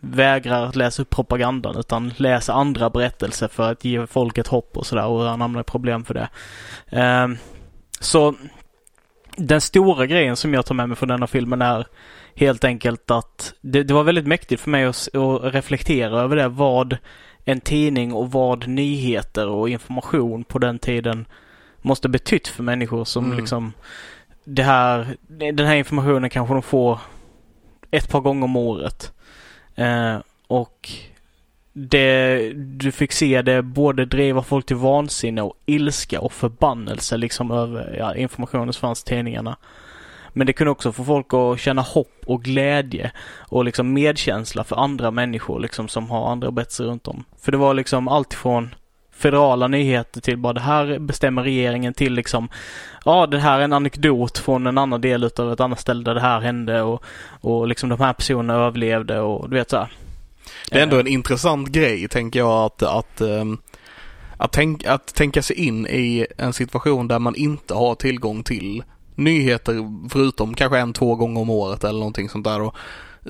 vägrar 0.00 0.66
att 0.66 0.76
läsa 0.76 1.02
upp 1.02 1.10
propagandan 1.10 1.76
utan 1.76 2.12
läser 2.16 2.52
andra 2.52 2.90
berättelser 2.90 3.48
för 3.48 3.70
att 3.72 3.84
ge 3.84 4.06
folket 4.06 4.46
hopp 4.46 4.76
och 4.76 4.86
sådär 4.86 5.06
och 5.06 5.24
han 5.24 5.40
hamnar 5.40 5.60
i 5.60 5.64
problem 5.64 6.04
för 6.04 6.14
det. 6.14 6.28
Eh, 6.86 7.28
så 8.00 8.34
den 9.40 9.60
stora 9.60 10.06
grejen 10.06 10.36
som 10.36 10.54
jag 10.54 10.66
tar 10.66 10.74
med 10.74 10.88
mig 10.88 10.96
från 10.96 11.08
denna 11.08 11.26
filmen 11.26 11.62
är 11.62 11.86
helt 12.34 12.64
enkelt 12.64 13.10
att 13.10 13.54
det, 13.60 13.82
det 13.82 13.94
var 13.94 14.04
väldigt 14.04 14.26
mäktigt 14.26 14.60
för 14.60 14.70
mig 14.70 14.84
att, 14.84 15.08
att, 15.14 15.54
reflektera 15.54 16.20
över 16.20 16.36
det. 16.36 16.48
Vad 16.48 16.96
en 17.44 17.60
tidning 17.60 18.12
och 18.12 18.32
vad 18.32 18.68
nyheter 18.68 19.48
och 19.48 19.68
information 19.68 20.44
på 20.44 20.58
den 20.58 20.78
tiden 20.78 21.26
måste 21.82 22.08
betytt 22.08 22.48
för 22.48 22.62
människor 22.62 23.04
som 23.04 23.24
mm. 23.24 23.36
liksom 23.36 23.72
det 24.44 24.62
här, 24.62 25.16
den 25.28 25.66
här 25.66 25.76
informationen 25.76 26.30
kanske 26.30 26.54
de 26.54 26.62
får 26.62 26.98
ett 27.90 28.08
par 28.08 28.20
gånger 28.20 28.44
om 28.44 28.56
året. 28.56 29.12
Eh, 29.74 30.16
och 30.46 30.90
det, 31.88 32.52
du 32.54 32.92
fick 32.92 33.12
se 33.12 33.42
det 33.42 33.62
både 33.62 34.04
driva 34.04 34.42
folk 34.42 34.66
till 34.66 34.76
vansinne 34.76 35.42
och 35.42 35.54
ilska 35.66 36.20
och 36.20 36.32
förbannelse 36.32 37.16
liksom 37.16 37.50
över 37.50 37.96
ja, 37.98 38.14
informationen 38.14 38.72
som 38.72 38.80
fanns 38.80 39.02
i 39.02 39.04
tidningarna. 39.04 39.56
Men 40.32 40.46
det 40.46 40.52
kunde 40.52 40.70
också 40.70 40.92
få 40.92 41.04
folk 41.04 41.34
att 41.34 41.60
känna 41.60 41.82
hopp 41.82 42.22
och 42.26 42.42
glädje 42.42 43.12
och 43.38 43.64
liksom 43.64 43.92
medkänsla 43.92 44.64
för 44.64 44.76
andra 44.76 45.10
människor 45.10 45.60
liksom 45.60 45.88
som 45.88 46.10
har 46.10 46.32
andra 46.32 46.50
betsar 46.50 46.84
runt 46.84 47.08
om. 47.08 47.24
För 47.40 47.52
det 47.52 47.58
var 47.58 47.74
liksom 47.74 48.08
allt 48.08 48.34
från 48.34 48.74
federala 49.12 49.68
nyheter 49.68 50.20
till 50.20 50.38
bara 50.38 50.52
det 50.52 50.60
här 50.60 50.98
bestämmer 50.98 51.42
regeringen 51.42 51.94
till 51.94 52.12
liksom 52.14 52.48
ja 53.04 53.26
det 53.26 53.38
här 53.38 53.58
är 53.58 53.64
en 53.64 53.72
anekdot 53.72 54.38
från 54.38 54.66
en 54.66 54.78
annan 54.78 55.00
del 55.00 55.24
utav 55.24 55.52
ett 55.52 55.60
annat 55.60 55.80
ställe 55.80 56.04
där 56.04 56.14
det 56.14 56.20
här 56.20 56.40
hände 56.40 56.82
och, 56.82 57.04
och 57.40 57.68
liksom 57.68 57.88
de 57.88 58.00
här 58.00 58.12
personerna 58.12 58.54
överlevde 58.54 59.20
och 59.20 59.50
du 59.50 59.56
vet 59.56 59.70
så 59.70 59.76
här. 59.76 59.88
Det 60.70 60.78
är 60.78 60.82
ändå 60.82 60.98
en 61.00 61.06
intressant 61.06 61.68
grej 61.68 62.08
tänker 62.08 62.38
jag 62.38 62.64
att, 62.64 62.82
att 62.82 63.20
um... 63.20 63.58
Att, 64.36 64.52
tänk, 64.52 64.84
att 64.84 65.14
tänka 65.14 65.42
sig 65.42 65.56
in 65.56 65.86
i 65.86 66.26
en 66.38 66.52
situation 66.52 67.08
där 67.08 67.18
man 67.18 67.34
inte 67.34 67.74
har 67.74 67.94
tillgång 67.94 68.42
till 68.42 68.82
nyheter 69.14 69.74
förutom 70.10 70.54
kanske 70.54 70.78
en, 70.78 70.92
två 70.92 71.14
gånger 71.14 71.40
om 71.40 71.50
året 71.50 71.84
eller 71.84 71.98
någonting 71.98 72.28
sånt 72.28 72.44
där. 72.44 72.60
Och, 72.60 72.74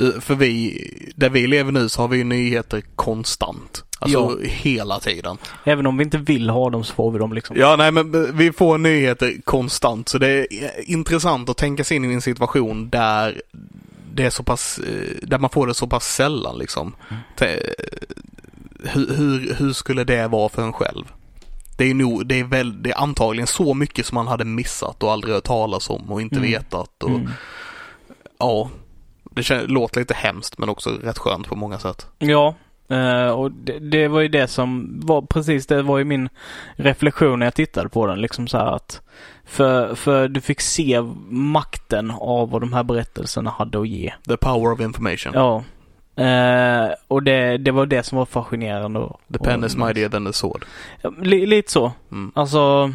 eh, 0.00 0.20
för 0.20 0.35
vi, 0.35 0.85
där 1.16 1.30
vi 1.30 1.46
lever 1.46 1.72
nu 1.72 1.88
så 1.88 2.02
har 2.02 2.09
vi 2.09 2.24
nyheter 2.24 2.83
konstant. 2.96 3.85
Alltså 3.98 4.38
ja. 4.42 4.48
hela 4.48 5.00
tiden. 5.00 5.38
Även 5.64 5.87
om 5.87 5.96
vi 5.96 6.04
inte 6.04 6.18
vill 6.18 6.50
ha 6.50 6.70
dem 6.70 6.85
så 6.85 6.94
får 6.94 7.11
vi 7.11 7.18
dem 7.18 7.33
liksom. 7.33 7.56
Ja, 7.56 7.76
nej 7.76 7.92
men 7.92 8.37
vi 8.37 8.52
får 8.52 8.78
nyheter 8.78 9.35
konstant. 9.44 10.09
Så 10.09 10.18
det 10.18 10.28
är 10.28 10.90
intressant 10.90 11.48
att 11.48 11.56
tänka 11.56 11.85
sig 11.85 11.96
in 11.96 12.11
i 12.11 12.14
en 12.14 12.22
situation 12.22 12.90
där 12.90 13.42
det 14.14 14.25
är 14.25 14.31
så 14.31 14.42
pass, 14.42 14.79
eh, 14.79 15.16
där 15.23 15.38
man 15.38 15.51
får 15.51 15.66
det 15.66 15.75
så 15.75 15.87
pass 15.87 16.14
sällan 16.14 16.59
liksom. 16.59 16.94
Mm. 17.09 17.61
Hur, 18.85 19.14
hur, 19.14 19.55
hur 19.55 19.73
skulle 19.73 20.05
det 20.05 20.29
vara 20.29 20.49
för 20.49 20.62
en 20.62 20.73
själv? 20.73 21.05
Det 21.79 21.90
är 21.90 21.94
nog, 21.94 22.27
det 22.27 22.40
är 22.40 22.44
väl, 22.44 22.83
det 22.83 22.90
är 22.90 22.99
antagligen 22.99 23.46
så 23.46 23.75
mycket 23.75 24.07
som 24.07 24.14
man 24.14 24.27
hade 24.27 24.44
missat 24.44 25.03
och 25.03 25.12
aldrig 25.12 25.35
hört 25.35 25.44
talas 25.44 25.90
om 25.90 26.12
och 26.12 26.23
inte 26.23 26.37
mm. 26.37 26.51
vetat 26.51 27.03
och 27.03 27.11
mm. 27.11 27.31
ja, 28.38 28.70
det 29.31 29.66
låter 29.66 30.01
lite 30.01 30.14
hemskt 30.14 30.59
men 30.59 30.68
också 30.68 30.90
rätt 30.90 31.18
skönt 31.18 31.46
på 31.46 31.57
många 31.57 31.79
sätt. 31.79 32.07
Ja, 32.18 32.55
Uh, 32.92 33.31
och 33.31 33.53
det, 33.53 33.79
det, 33.79 34.09
var 34.09 34.20
ju 34.20 34.29
det 34.29 34.46
som 34.46 35.00
var 35.05 35.22
precis 35.22 35.66
det 35.66 35.83
var 35.83 35.98
ju 35.98 36.05
min 36.05 36.29
reflektion 36.72 37.38
när 37.38 37.46
jag 37.46 37.55
tittade 37.55 37.88
på 37.88 38.07
den. 38.07 38.20
Liksom 38.20 38.48
så 38.48 38.59
att 38.59 39.03
för, 39.44 39.94
för 39.94 40.29
du 40.29 40.40
fick 40.40 40.61
se 40.61 41.03
makten 41.31 42.11
av 42.11 42.50
vad 42.50 42.62
de 42.62 42.72
här 42.72 42.83
berättelserna 42.83 43.50
hade 43.50 43.81
att 43.81 43.88
ge. 43.88 44.12
The 44.29 44.37
power 44.37 44.72
of 44.72 44.81
information. 44.81 45.33
Ja. 45.35 45.64
Uh, 46.18 46.94
och 47.09 47.22
det, 47.22 47.59
det 47.59 47.70
var 47.70 47.87
det 47.87 48.03
som 48.03 48.18
var 48.18 48.26
fascinerande. 48.26 49.09
The 49.33 49.38
pen 49.38 49.61
och, 49.61 49.66
is 49.66 49.76
mightier 49.76 50.09
than 50.09 50.26
the 50.26 50.33
sword. 50.33 50.64
Li, 51.22 51.46
lite 51.46 51.72
så. 51.72 51.92
Mm. 52.12 52.33
Alltså 52.35 52.92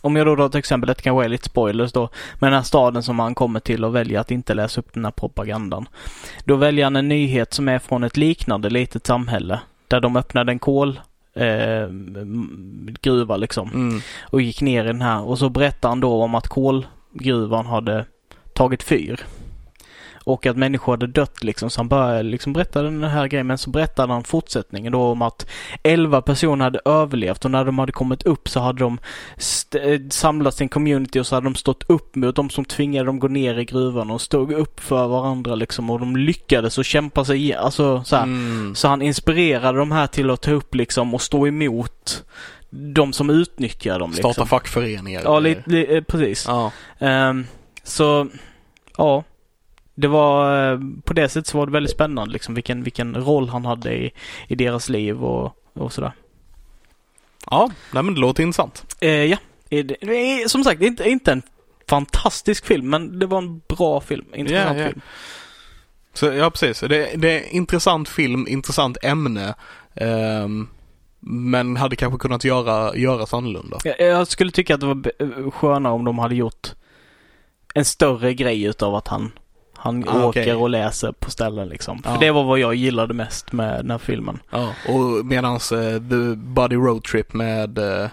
om 0.00 0.16
jag 0.16 0.26
då 0.26 0.36
drar 0.36 0.48
till 0.48 0.58
exempel, 0.58 0.88
det 0.88 1.02
kanske 1.02 1.24
är 1.24 1.28
lite 1.28 1.44
spoilers 1.44 1.92
då, 1.92 2.08
men 2.34 2.50
den 2.50 2.58
här 2.58 2.62
staden 2.62 3.02
som 3.02 3.18
han 3.18 3.34
kommer 3.34 3.60
till 3.60 3.84
och 3.84 3.94
väljer 3.94 4.20
att 4.20 4.30
inte 4.30 4.54
läsa 4.54 4.80
upp 4.80 4.94
den 4.94 5.04
här 5.04 5.12
propagandan. 5.12 5.88
Då 6.44 6.56
väljer 6.56 6.84
han 6.84 6.96
en 6.96 7.08
nyhet 7.08 7.54
som 7.54 7.68
är 7.68 7.78
från 7.78 8.04
ett 8.04 8.16
liknande 8.16 8.70
litet 8.70 9.06
samhälle 9.06 9.60
där 9.88 10.00
de 10.00 10.16
öppnade 10.16 10.52
en 10.52 10.58
kol 10.58 11.00
eh, 11.34 11.88
gruva 13.00 13.36
liksom 13.36 13.70
mm. 13.74 14.00
och 14.22 14.40
gick 14.40 14.60
ner 14.60 14.84
i 14.84 14.86
den 14.86 15.02
här 15.02 15.22
och 15.22 15.38
så 15.38 15.48
berättar 15.48 15.88
han 15.88 16.00
då 16.00 16.22
om 16.22 16.34
att 16.34 16.48
kolgruvan 16.48 17.66
hade 17.66 18.04
tagit 18.54 18.82
fyr 18.82 19.20
och 20.24 20.46
att 20.46 20.56
människor 20.56 20.92
hade 20.92 21.06
dött 21.06 21.44
liksom. 21.44 21.70
Så 21.70 21.80
han 21.80 21.88
började 21.88 22.22
liksom 22.22 22.52
berätta 22.52 22.82
den 22.82 23.04
här 23.04 23.26
grejen. 23.26 23.46
Men 23.46 23.58
så 23.58 23.70
berättade 23.70 24.12
han 24.12 24.24
fortsättningen 24.24 24.92
då 24.92 25.02
om 25.02 25.22
att 25.22 25.46
11 25.82 26.22
personer 26.22 26.64
hade 26.64 26.80
överlevt 26.84 27.44
och 27.44 27.50
när 27.50 27.64
de 27.64 27.78
hade 27.78 27.92
kommit 27.92 28.22
upp 28.22 28.48
så 28.48 28.60
hade 28.60 28.78
de 28.78 28.98
eh, 29.74 30.00
samlat 30.10 30.54
sin 30.54 30.68
community 30.68 31.20
och 31.20 31.26
så 31.26 31.34
hade 31.34 31.46
de 31.46 31.54
stått 31.54 31.90
upp 31.90 32.14
mot 32.16 32.36
de 32.36 32.50
som 32.50 32.64
tvingade 32.64 33.06
dem 33.06 33.18
gå 33.18 33.28
ner 33.28 33.58
i 33.58 33.64
gruvan 33.64 34.10
och 34.10 34.20
stod 34.20 34.52
upp 34.52 34.80
för 34.80 35.08
varandra 35.08 35.54
liksom 35.54 35.90
och 35.90 36.00
de 36.00 36.16
lyckades 36.16 36.78
och 36.78 36.84
kämpa 36.84 37.24
sig 37.24 37.36
igen. 37.36 37.60
Alltså 37.60 38.04
så, 38.04 38.16
mm. 38.16 38.74
så 38.74 38.88
han 38.88 39.02
inspirerade 39.02 39.78
de 39.78 39.92
här 39.92 40.06
till 40.06 40.30
att 40.30 40.42
ta 40.42 40.50
upp 40.50 40.74
liksom 40.74 41.14
och 41.14 41.22
stå 41.22 41.46
emot 41.46 42.24
de 42.70 43.12
som 43.12 43.30
utnyttjar 43.30 43.98
dem. 43.98 44.10
Liksom. 44.10 44.32
Starta 44.32 44.48
fackföreningar. 44.48 45.22
Ja, 45.24 45.38
li, 45.38 45.56
li, 45.66 45.96
eh, 45.96 46.02
precis. 46.02 46.46
Ja. 46.48 46.72
Um, 46.98 47.46
så, 47.84 48.26
ja 48.96 49.24
det 50.00 50.08
var, 50.08 50.72
eh, 50.72 50.80
på 51.04 51.12
det 51.12 51.28
sättet 51.28 51.46
så 51.46 51.58
var 51.58 51.66
det 51.66 51.72
väldigt 51.72 51.92
spännande 51.92 52.32
liksom 52.32 52.54
vilken, 52.54 52.82
vilken 52.82 53.14
roll 53.14 53.48
han 53.48 53.64
hade 53.64 53.94
i, 53.94 54.12
i 54.48 54.54
deras 54.54 54.88
liv 54.88 55.24
och, 55.24 55.56
och 55.74 55.92
sådär. 55.92 56.12
Ja, 57.50 57.70
nej 57.92 58.02
men 58.02 58.14
det 58.14 58.20
låter 58.20 58.42
intressant. 58.42 58.96
Eh, 59.00 59.24
ja, 59.24 59.36
är, 59.70 60.48
som 60.48 60.64
sagt 60.64 60.82
inte, 60.82 61.08
inte 61.08 61.32
en 61.32 61.42
fantastisk 61.88 62.66
film 62.66 62.90
men 62.90 63.18
det 63.18 63.26
var 63.26 63.38
en 63.38 63.60
bra 63.68 64.00
film, 64.00 64.26
intressant 64.34 64.66
yeah, 64.66 64.76
yeah. 64.76 64.88
film. 64.88 65.00
Så, 66.12 66.26
ja 66.26 66.50
precis, 66.50 66.80
det, 66.80 67.10
det 67.16 67.28
är 67.38 67.54
intressant 67.54 68.08
film, 68.08 68.46
intressant 68.48 68.96
ämne. 69.02 69.54
Um, 69.94 70.68
men 71.20 71.76
hade 71.76 71.96
kanske 71.96 72.18
kunnat 72.18 72.44
göra, 72.44 72.96
göras 72.96 73.34
annorlunda. 73.34 73.78
Jag, 73.84 74.00
jag 74.00 74.28
skulle 74.28 74.50
tycka 74.50 74.74
att 74.74 74.80
det 74.80 74.86
var 74.86 75.50
skönare 75.50 75.92
om 75.92 76.04
de 76.04 76.18
hade 76.18 76.34
gjort 76.34 76.74
en 77.74 77.84
större 77.84 78.34
grej 78.34 78.64
utav 78.64 78.94
att 78.94 79.08
han 79.08 79.32
han 79.82 80.08
ah, 80.08 80.26
åker 80.26 80.40
okay. 80.40 80.54
och 80.54 80.70
läser 80.70 81.12
på 81.12 81.30
ställen 81.30 81.68
liksom. 81.68 82.02
För 82.02 82.18
det 82.18 82.30
var 82.30 82.44
vad 82.44 82.58
jag 82.58 82.74
gillade 82.74 83.14
mest 83.14 83.52
med 83.52 83.76
den 83.84 83.90
här 83.90 83.98
filmen. 83.98 84.38
Ja, 84.50 84.72
och 84.88 85.26
medans 85.26 85.72
uh, 85.72 85.78
The 85.92 86.36
Buddy 86.36 86.76
Road 86.76 87.04
Trip 87.04 87.32
med 87.32 87.78
uh, 87.78 88.06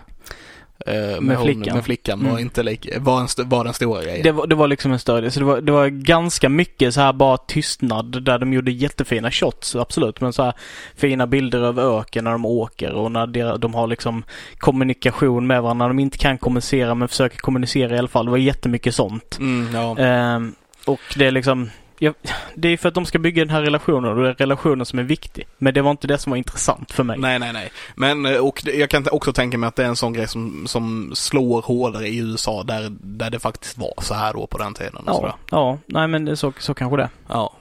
med, 0.86 1.24
med, 1.24 1.42
flickan, 1.42 1.76
med 1.76 1.86
flickan 1.86 2.24
var 2.24 2.30
mm. 2.30 2.42
inte 2.42 2.64
lika, 2.64 3.00
var, 3.00 3.22
en, 3.22 3.50
var 3.50 3.64
den 3.64 3.74
stora 3.74 4.04
grejen. 4.04 4.24
Det 4.24 4.32
var, 4.32 4.48
det 4.48 4.56
var 4.56 4.68
liksom 4.68 4.92
en 4.92 5.00
större, 5.00 5.32
så 5.32 5.40
det 5.40 5.46
var, 5.46 5.62
det 5.62 5.72
var 5.72 5.88
ganska 5.88 6.50
mycket 6.50 6.94
så 6.94 7.02
här 7.02 7.14
bara 7.14 7.38
tystnad 7.38 8.24
där 8.24 8.40
de 8.40 8.54
gjorde 8.54 8.72
jättefina 8.72 9.32
shots, 9.32 9.76
absolut. 9.76 10.22
Men 10.22 10.34
så 10.34 10.44
här 10.44 10.54
fina 10.96 11.28
bilder 11.28 11.60
över 11.60 12.00
öken 12.00 12.24
när 12.24 12.32
de 12.32 12.46
åker 12.46 12.92
och 12.92 13.12
när 13.12 13.28
de, 13.28 13.58
de 13.60 13.74
har 13.74 13.88
liksom 13.88 14.24
kommunikation 14.58 15.48
med 15.48 15.62
varandra. 15.62 15.86
När 15.86 15.90
de 15.90 16.00
inte 16.00 16.18
kan 16.18 16.38
kommunicera 16.38 16.96
men 16.96 17.08
försöker 17.08 17.38
kommunicera 17.38 17.96
i 17.96 18.00
alla 18.00 18.08
fall. 18.08 18.26
Det 18.26 18.32
var 18.32 18.38
jättemycket 18.38 18.96
sånt. 18.96 19.38
Mm, 19.40 19.76
ja. 19.76 20.36
um, 20.36 20.56
och 20.88 21.00
det 21.16 21.26
är 21.26 21.32
liksom, 21.32 21.70
ja, 22.00 22.14
det 22.56 22.68
är 22.68 22.78
för 22.78 22.90
att 22.90 22.96
de 22.96 23.06
ska 23.06 23.20
bygga 23.20 23.46
den 23.46 23.50
här 23.50 23.62
relationen 23.62 24.18
och 24.18 24.24
det 24.24 24.30
är 24.30 24.34
relationen 24.34 24.86
som 24.86 25.00
är 25.00 25.04
viktig. 25.04 25.48
Men 25.58 25.74
det 25.74 25.82
var 25.82 25.92
inte 25.92 26.08
det 26.08 26.18
som 26.18 26.30
var 26.30 26.38
intressant 26.38 26.92
för 26.92 27.04
mig. 27.04 27.18
Nej, 27.20 27.40
nej, 27.40 27.54
nej. 27.54 27.72
Men 27.96 28.26
eh, 28.26 28.38
och 28.38 28.64
jag 28.66 28.90
kan 28.90 29.06
också 29.12 29.34
tänka 29.34 29.58
mig 29.58 29.68
att 29.68 29.76
det 29.76 29.84
är 29.84 29.88
en 29.88 29.96
sån 29.96 30.14
grej 30.14 30.28
som, 30.28 30.68
som 30.68 31.12
slår 31.16 31.62
hårdare 31.62 32.08
i 32.08 32.18
USA 32.18 32.64
där, 32.64 32.90
där 33.02 33.30
det 33.30 33.40
faktiskt 33.40 33.78
var 33.78 33.94
så 34.02 34.14
här 34.14 34.34
då 34.34 34.48
på 34.48 34.58
den 34.58 34.74
tiden. 34.74 35.04
ja, 35.06 35.14
sådär. 35.14 35.34
ja, 35.52 35.78
nej 35.86 36.08
men 36.08 36.38
så, 36.38 36.54
så 36.60 36.74
kanske 36.74 36.98
det. 36.98 37.10
Ja. 37.28 37.54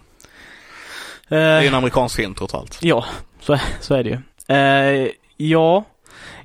Det 1.28 1.36
är 1.36 1.62
en 1.62 1.74
amerikansk 1.74 2.16
film 2.16 2.34
trots 2.34 2.54
allt. 2.54 2.78
Ja, 2.82 3.04
så, 3.40 3.58
så 3.80 3.94
är 3.94 4.04
det 4.04 4.10
ju. 4.10 4.18
Uh, 4.50 5.10
ja, 5.36 5.84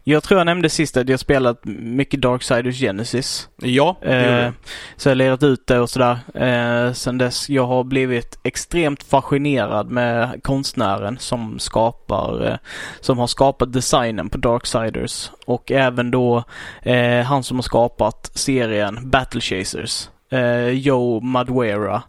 jag 0.03 0.23
tror 0.23 0.39
jag 0.39 0.45
nämnde 0.45 0.69
sist 0.69 0.97
att 0.97 1.09
jag 1.09 1.19
spelat 1.19 1.65
mycket 1.65 2.21
Darksiders 2.21 2.79
Genesis. 2.79 3.49
Ja, 3.61 3.97
det 4.01 4.45
eh, 4.45 4.51
Så 4.95 5.09
jag 5.09 5.11
har 5.11 5.15
lirat 5.15 5.43
ut 5.43 5.67
det 5.67 5.79
och 5.79 5.89
sådär. 5.89 6.19
Eh, 6.35 6.93
sen 6.93 7.17
dess 7.17 7.49
jag 7.49 7.67
har 7.67 7.83
blivit 7.83 8.39
extremt 8.43 9.03
fascinerad 9.03 9.89
med 9.89 10.43
konstnären 10.43 11.17
som 11.19 11.59
skapar, 11.59 12.47
eh, 12.47 12.57
som 12.99 13.17
har 13.17 13.27
skapat 13.27 13.73
designen 13.73 14.29
på 14.29 14.37
Darksiders. 14.37 15.31
Och 15.45 15.71
även 15.71 16.11
då 16.11 16.43
eh, 16.81 17.21
han 17.21 17.43
som 17.43 17.57
har 17.57 17.63
skapat 17.63 18.31
serien 18.33 19.09
Battle 19.09 19.41
Chasers. 19.41 20.09
Eh, 20.31 20.69
Joe 20.69 21.19
Maduera. 21.21 22.03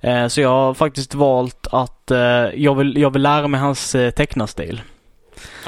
Eh, 0.00 0.26
så 0.26 0.40
jag 0.40 0.48
har 0.48 0.74
faktiskt 0.74 1.14
valt 1.14 1.66
att 1.72 2.10
eh, 2.10 2.18
jag, 2.54 2.74
vill, 2.74 2.96
jag 2.96 3.10
vill 3.10 3.22
lära 3.22 3.48
mig 3.48 3.60
hans 3.60 3.94
eh, 3.94 4.10
tecknarstil. 4.10 4.80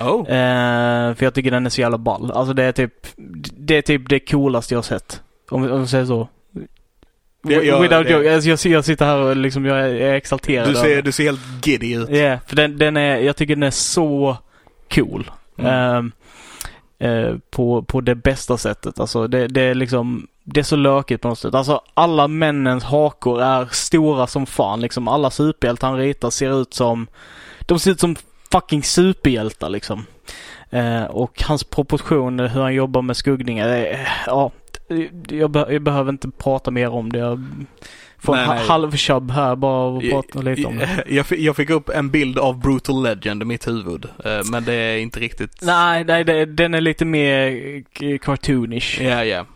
Oh. 0.00 0.20
Eh, 0.20 1.14
för 1.14 1.24
jag 1.24 1.35
tycker 1.35 1.50
den 1.50 1.66
är 1.66 1.70
så 1.70 1.81
jävla 1.81 1.98
ball. 1.98 2.31
Alltså 2.31 2.54
det 2.54 2.64
är 2.64 2.72
typ, 2.72 2.92
det 3.57 3.76
är 3.76 3.83
typ 3.83 4.09
det 4.09 4.20
coolaste 4.20 4.74
jag 4.74 4.78
har 4.78 4.83
sett. 4.83 5.22
Om, 5.50 5.62
om 5.62 5.78
jag 5.78 5.88
säger 5.88 6.04
så. 6.04 6.28
Jag, 7.42 7.64
jag, 7.64 7.83
Without 7.83 8.07
det... 8.07 8.12
joke. 8.12 8.35
Alltså 8.35 8.48
jag, 8.48 8.76
jag 8.76 8.85
sitter 8.85 9.04
här 9.04 9.16
och 9.16 9.37
liksom, 9.37 9.64
jag 9.64 9.78
är, 9.81 10.14
exalterad. 10.14 10.68
Du 10.68 10.74
ser, 10.74 11.02
du 11.02 11.12
ser 11.12 11.24
helt 11.24 11.66
giddy 11.66 11.94
ut. 11.94 12.09
Ja, 12.09 12.16
yeah, 12.16 12.38
för 12.46 12.57
den, 12.57 12.78
den 12.78 12.96
är, 12.96 13.16
jag 13.18 13.37
tycker 13.37 13.57
den 13.57 13.62
är 13.62 13.70
så 13.70 14.37
cool. 14.94 15.31
Mm. 15.59 16.12
Uh, 17.02 17.09
uh, 17.09 17.38
på, 17.50 17.83
på 17.83 18.00
det 18.00 18.14
bästa 18.14 18.57
sättet. 18.57 19.00
Alltså 19.00 19.26
det, 19.26 19.48
det 19.48 19.62
är 19.62 19.74
liksom, 19.74 20.26
det 20.44 20.61
är 20.61 20.64
så 20.64 20.76
lökigt 20.76 21.22
på 21.22 21.28
något 21.28 21.38
sätt. 21.38 21.54
Alltså 21.54 21.81
alla 21.94 22.28
männens 22.28 22.85
hakor 22.85 23.42
är 23.42 23.68
stora 23.72 24.26
som 24.26 24.46
fan 24.46 24.81
liksom. 24.81 25.09
Alla 25.09 25.31
superhjältar 25.31 25.88
han 25.88 25.98
ritar 25.98 26.31
ser 26.31 26.62
ut 26.62 26.74
som, 26.74 27.07
de 27.61 27.78
ser 27.78 27.90
ut 27.90 28.00
som 28.00 28.16
fucking 28.52 28.82
superhjältar 28.82 29.68
liksom. 29.68 30.06
Eh, 30.70 31.04
och 31.04 31.42
hans 31.42 31.64
proportioner, 31.64 32.48
hur 32.48 32.61
han 32.61 32.74
jobbar 32.74 33.02
med 33.02 33.16
skuggningar, 33.16 33.68
eh, 33.68 33.98
ja, 34.26 34.52
jag, 35.28 35.50
be 35.50 35.66
jag, 35.70 35.82
behöver 35.82 36.12
inte 36.12 36.30
prata 36.30 36.70
mer 36.70 36.88
om 36.88 37.12
det. 37.12 37.18
Jag 37.18 37.44
får 38.18 38.37
nej, 38.37 38.44
en 38.44 38.68
halvchubb 38.68 39.30
här 39.30 39.56
bara 39.56 39.84
och 39.84 40.02
prata 40.11 40.40
lite 40.40 40.64
om 40.64 40.78
det. 40.78 41.04
Jag, 41.08 41.26
jag, 41.30 41.56
fick 41.56 41.70
upp 41.70 41.88
en 41.88 42.11
bild 42.11 42.38
av 42.38 42.61
Brutal 42.61 43.02
Legend 43.02 43.42
i 43.42 43.44
mitt 43.44 43.68
huvud, 43.68 44.04
eh, 44.24 44.40
men 44.50 44.64
det 44.64 44.74
är 44.74 44.98
inte 44.98 45.20
riktigt. 45.20 45.62
Nej, 45.62 46.04
nej, 46.04 46.24
det, 46.24 46.44
den 46.44 46.74
är 46.74 46.80
lite 46.80 47.04
mer 47.04 48.18
cartoonish. 48.18 49.00
Ja, 49.02 49.24
ja. 49.24 49.46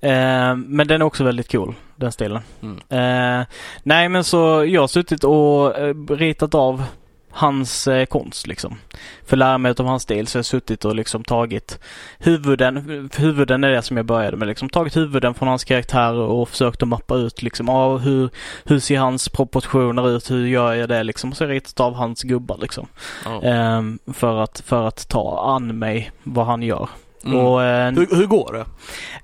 Eh, 0.00 0.56
men 0.56 0.86
den 0.86 1.00
är 1.00 1.04
också 1.04 1.24
väldigt 1.24 1.52
cool, 1.52 1.74
den 1.96 2.12
stilen. 2.12 2.40
Mm. 2.62 2.78
Eh, 2.88 3.46
nej 3.82 4.08
men 4.08 4.24
så 4.24 4.64
jag 4.68 4.80
har 4.80 4.88
suttit 4.88 5.24
och 5.24 5.78
eh, 5.78 5.94
ritat 6.08 6.54
av 6.54 6.84
hans 7.30 7.88
eh, 7.88 8.04
konst 8.04 8.46
liksom. 8.46 8.78
För 9.26 9.36
lära 9.36 9.58
mig 9.58 9.74
av 9.78 9.86
hans 9.86 10.02
stil 10.02 10.26
så 10.26 10.36
har 10.36 10.38
jag 10.38 10.46
suttit 10.46 10.84
och 10.84 10.94
liksom 10.94 11.24
tagit 11.24 11.78
huvuden, 12.18 13.08
huvuden 13.16 13.64
är 13.64 13.70
det 13.70 13.82
som 13.82 13.96
jag 13.96 14.06
började 14.06 14.36
med 14.36 14.48
liksom, 14.48 14.68
tagit 14.68 14.96
huvuden 14.96 15.34
från 15.34 15.48
hans 15.48 15.64
karaktär 15.64 16.14
och 16.14 16.48
försökt 16.48 16.82
att 16.82 16.88
mappa 16.88 17.14
ut 17.14 17.42
liksom, 17.42 17.68
ah, 17.68 17.96
hur, 17.96 18.30
hur 18.64 18.78
ser 18.78 18.98
hans 18.98 19.28
proportioner 19.28 20.10
ut, 20.16 20.30
hur 20.30 20.46
gör 20.46 20.74
jag 20.74 20.88
det 20.88 21.02
liksom. 21.02 21.30
Och 21.30 21.36
så 21.36 21.46
ritat 21.46 21.80
av 21.80 21.94
hans 21.94 22.22
gubbar 22.22 22.58
liksom. 22.60 22.86
Oh. 23.26 23.46
Eh, 23.46 23.82
för, 24.12 24.42
att, 24.42 24.62
för 24.66 24.88
att 24.88 25.08
ta 25.08 25.54
an 25.56 25.78
mig 25.78 26.10
vad 26.22 26.46
han 26.46 26.62
gör. 26.62 26.88
Mm. 27.24 27.38
Och, 27.38 27.62
eh, 27.62 27.92
hur, 27.92 28.16
hur, 28.16 28.26
går 28.26 28.52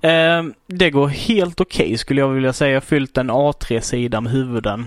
det? 0.01 0.09
Eh, 0.09 0.45
det 0.66 0.90
går 0.90 1.09
helt 1.09 1.61
okej 1.61 1.87
okay, 1.87 1.99
skulle 1.99 2.21
jag 2.21 2.29
vilja 2.29 2.53
säga. 2.53 2.71
Jag 2.71 2.77
har 2.77 2.87
fyllt 2.87 3.19
en 3.19 3.31
A3-sida 3.31 4.21
med 4.21 4.33
huvuden. 4.33 4.87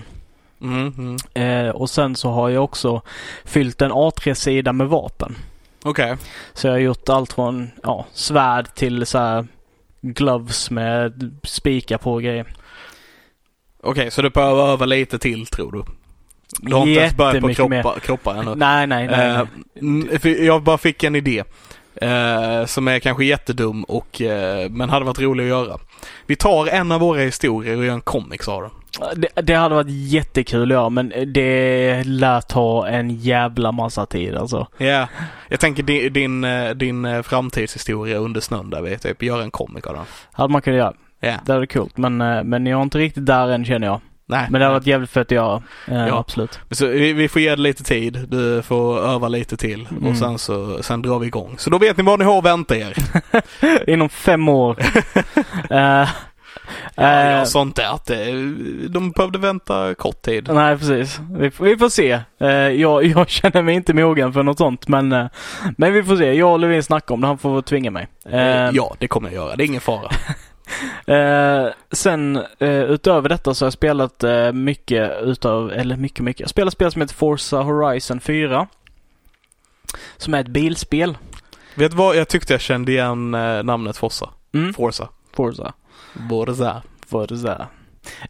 Mm, 0.60 0.94
mm. 0.98 1.16
Eh, 1.34 1.70
och 1.70 1.90
sen 1.90 2.16
så 2.16 2.30
har 2.30 2.48
jag 2.48 2.64
också 2.64 3.02
fyllt 3.44 3.82
en 3.82 3.92
A3-sida 3.92 4.72
med 4.72 4.88
vapen. 4.88 5.36
Okej. 5.82 6.04
Okay. 6.04 6.16
Så 6.54 6.66
jag 6.66 6.74
har 6.74 6.78
gjort 6.78 7.08
allt 7.08 7.32
från 7.32 7.70
ja, 7.82 8.06
svärd 8.12 8.74
till 8.74 9.06
så 9.06 9.18
här 9.18 9.46
gloves 10.00 10.70
med 10.70 11.36
spikar 11.42 11.98
på 11.98 12.12
och 12.12 12.22
grejer. 12.22 12.46
Okej, 13.82 13.90
okay, 13.90 14.10
så 14.10 14.22
du 14.22 14.30
behöver 14.30 14.62
öva 14.62 14.86
lite 14.86 15.18
till 15.18 15.46
tror 15.46 15.72
du? 15.72 15.82
Du 16.58 16.74
har 16.74 16.86
inte 16.86 17.00
ens 17.00 17.16
börjat 17.16 17.42
på 17.42 17.54
kroppa, 17.54 18.00
kroppar 18.00 18.34
ännu? 18.34 18.54
Nej, 18.54 18.86
nej, 18.86 19.06
nej. 19.06 19.46
Uh, 20.24 20.44
jag 20.44 20.62
bara 20.62 20.78
fick 20.78 21.04
en 21.04 21.16
idé. 21.16 21.44
Uh, 22.02 22.66
som 22.66 22.88
är 22.88 22.98
kanske 22.98 23.24
jättedum 23.24 23.84
och, 23.84 24.20
uh, 24.20 24.70
men 24.70 24.90
hade 24.90 25.04
varit 25.04 25.20
rolig 25.20 25.44
att 25.44 25.48
göra. 25.48 25.78
Vi 26.26 26.36
tar 26.36 26.66
en 26.66 26.92
av 26.92 27.00
våra 27.00 27.20
historier 27.20 27.76
och 27.76 27.84
gör 27.84 27.94
en 27.94 28.00
comics 28.00 28.48
av 28.48 28.62
den. 28.62 28.70
Det, 29.16 29.28
det, 29.42 29.54
hade 29.54 29.74
varit 29.74 29.90
jättekul 29.90 30.70
göra 30.70 30.88
men 30.88 31.12
det 31.26 32.02
lär 32.04 32.40
ta 32.40 32.88
en 32.88 33.10
jävla 33.10 33.72
massa 33.72 34.06
tid 34.06 34.34
alltså. 34.34 34.66
Ja, 34.78 34.86
yeah. 34.86 35.08
jag 35.48 35.60
tänker 35.60 35.82
din, 35.82 36.12
din, 36.12 36.44
eh, 36.44 36.70
din 36.70 37.04
eh, 37.04 37.22
framtidshistoria 37.22 38.16
under 38.16 38.40
snön 38.40 38.70
där 38.70 38.82
vi 38.82 38.98
typ 38.98 39.22
gör 39.22 39.42
en 39.42 39.50
komik 39.50 39.86
av 39.86 39.94
den. 39.94 40.04
Hade 40.32 40.52
man 40.52 40.62
kunnat 40.62 40.78
göra. 40.78 40.94
Yeah. 41.22 41.40
Det 41.44 41.52
hade 41.52 41.60
varit 41.60 41.72
coolt 41.72 41.96
men, 41.96 42.20
eh, 42.20 42.44
men 42.44 42.66
jag 42.66 42.78
är 42.78 42.82
inte 42.82 42.98
riktigt 42.98 43.26
där 43.26 43.48
än 43.48 43.64
känner 43.64 43.86
jag. 43.86 44.00
Nej. 44.30 44.46
Men 44.50 44.60
det 44.60 44.66
har 44.66 44.72
varit 44.72 44.86
jävligt 44.86 45.10
fett 45.10 45.26
att 45.26 45.30
göra. 45.30 45.62
Eh, 45.88 46.06
ja. 46.06 46.18
Absolut. 46.18 46.58
Så 46.70 46.86
vi, 46.86 47.12
vi, 47.12 47.28
får 47.28 47.42
ge 47.42 47.50
det 47.50 47.62
lite 47.62 47.84
tid. 47.84 48.26
Du 48.28 48.62
får 48.62 48.98
öva 48.98 49.28
lite 49.28 49.56
till 49.56 49.88
mm. 49.90 50.06
och 50.06 50.16
sen 50.16 50.38
så 50.38 50.82
sen 50.82 51.02
drar 51.02 51.18
vi 51.18 51.26
igång. 51.26 51.54
Så 51.58 51.70
då 51.70 51.78
vet 51.78 51.96
ni 51.96 52.02
vad 52.02 52.18
ni 52.18 52.24
har 52.24 52.38
att 52.38 52.44
vänta 52.44 52.76
er. 52.76 52.94
Inom 53.90 54.08
fem 54.08 54.48
år. 54.48 54.76
uh, 55.72 56.08
Ja, 56.94 57.30
ja, 57.30 57.44
sånt 57.46 57.76
där 57.76 57.94
att 57.94 58.06
de 58.88 59.10
behövde 59.10 59.38
vänta 59.38 59.94
kort 59.94 60.22
tid. 60.22 60.48
Nej, 60.52 60.78
precis. 60.78 61.20
Vi, 61.30 61.50
vi 61.60 61.76
får 61.76 61.88
se. 61.88 62.20
Jag, 62.76 63.04
jag 63.04 63.28
känner 63.28 63.62
mig 63.62 63.74
inte 63.74 63.94
mogen 63.94 64.32
för 64.32 64.42
något 64.42 64.58
sånt, 64.58 64.88
men, 64.88 65.08
men 65.76 65.92
vi 65.92 66.02
får 66.02 66.16
se. 66.16 66.32
Jag 66.32 66.52
och 66.52 66.58
Levin 66.58 66.82
snackar 66.82 67.14
om 67.14 67.20
det. 67.20 67.26
Han 67.26 67.38
får 67.38 67.62
tvinga 67.62 67.90
mig. 67.90 68.08
Ja, 68.72 68.94
det 68.98 69.08
kommer 69.08 69.28
jag 69.28 69.34
göra. 69.34 69.56
Det 69.56 69.64
är 69.64 69.66
ingen 69.66 69.80
fara. 69.80 70.10
Eh, 71.06 71.72
sen 71.92 72.36
eh, 72.58 72.82
utöver 72.82 73.28
detta 73.28 73.54
så 73.54 73.64
har 73.64 73.66
jag 73.66 73.72
spelat 73.72 74.24
eh, 74.24 74.52
mycket 74.52 75.22
utav, 75.22 75.72
eller 75.72 75.96
mycket 75.96 76.24
mycket. 76.24 76.40
Jag 76.40 76.46
har 76.46 76.50
spelat 76.50 76.72
spel 76.72 76.92
som 76.92 77.02
heter 77.02 77.14
Forza 77.14 77.62
Horizon 77.62 78.20
4. 78.20 78.66
Som 80.16 80.34
är 80.34 80.40
ett 80.40 80.48
bilspel. 80.48 81.18
Vet 81.74 81.90
du 81.90 81.96
vad? 81.96 82.16
Jag 82.16 82.28
tyckte 82.28 82.54
jag 82.54 82.60
kände 82.60 82.92
igen 82.92 83.34
eh, 83.34 83.62
namnet 83.62 83.96
Forza. 83.96 84.30
Mm. 84.54 84.74
Forza. 84.74 85.08
Forza. 85.36 85.72
Forza. 86.28 86.82
Forza. 87.06 87.66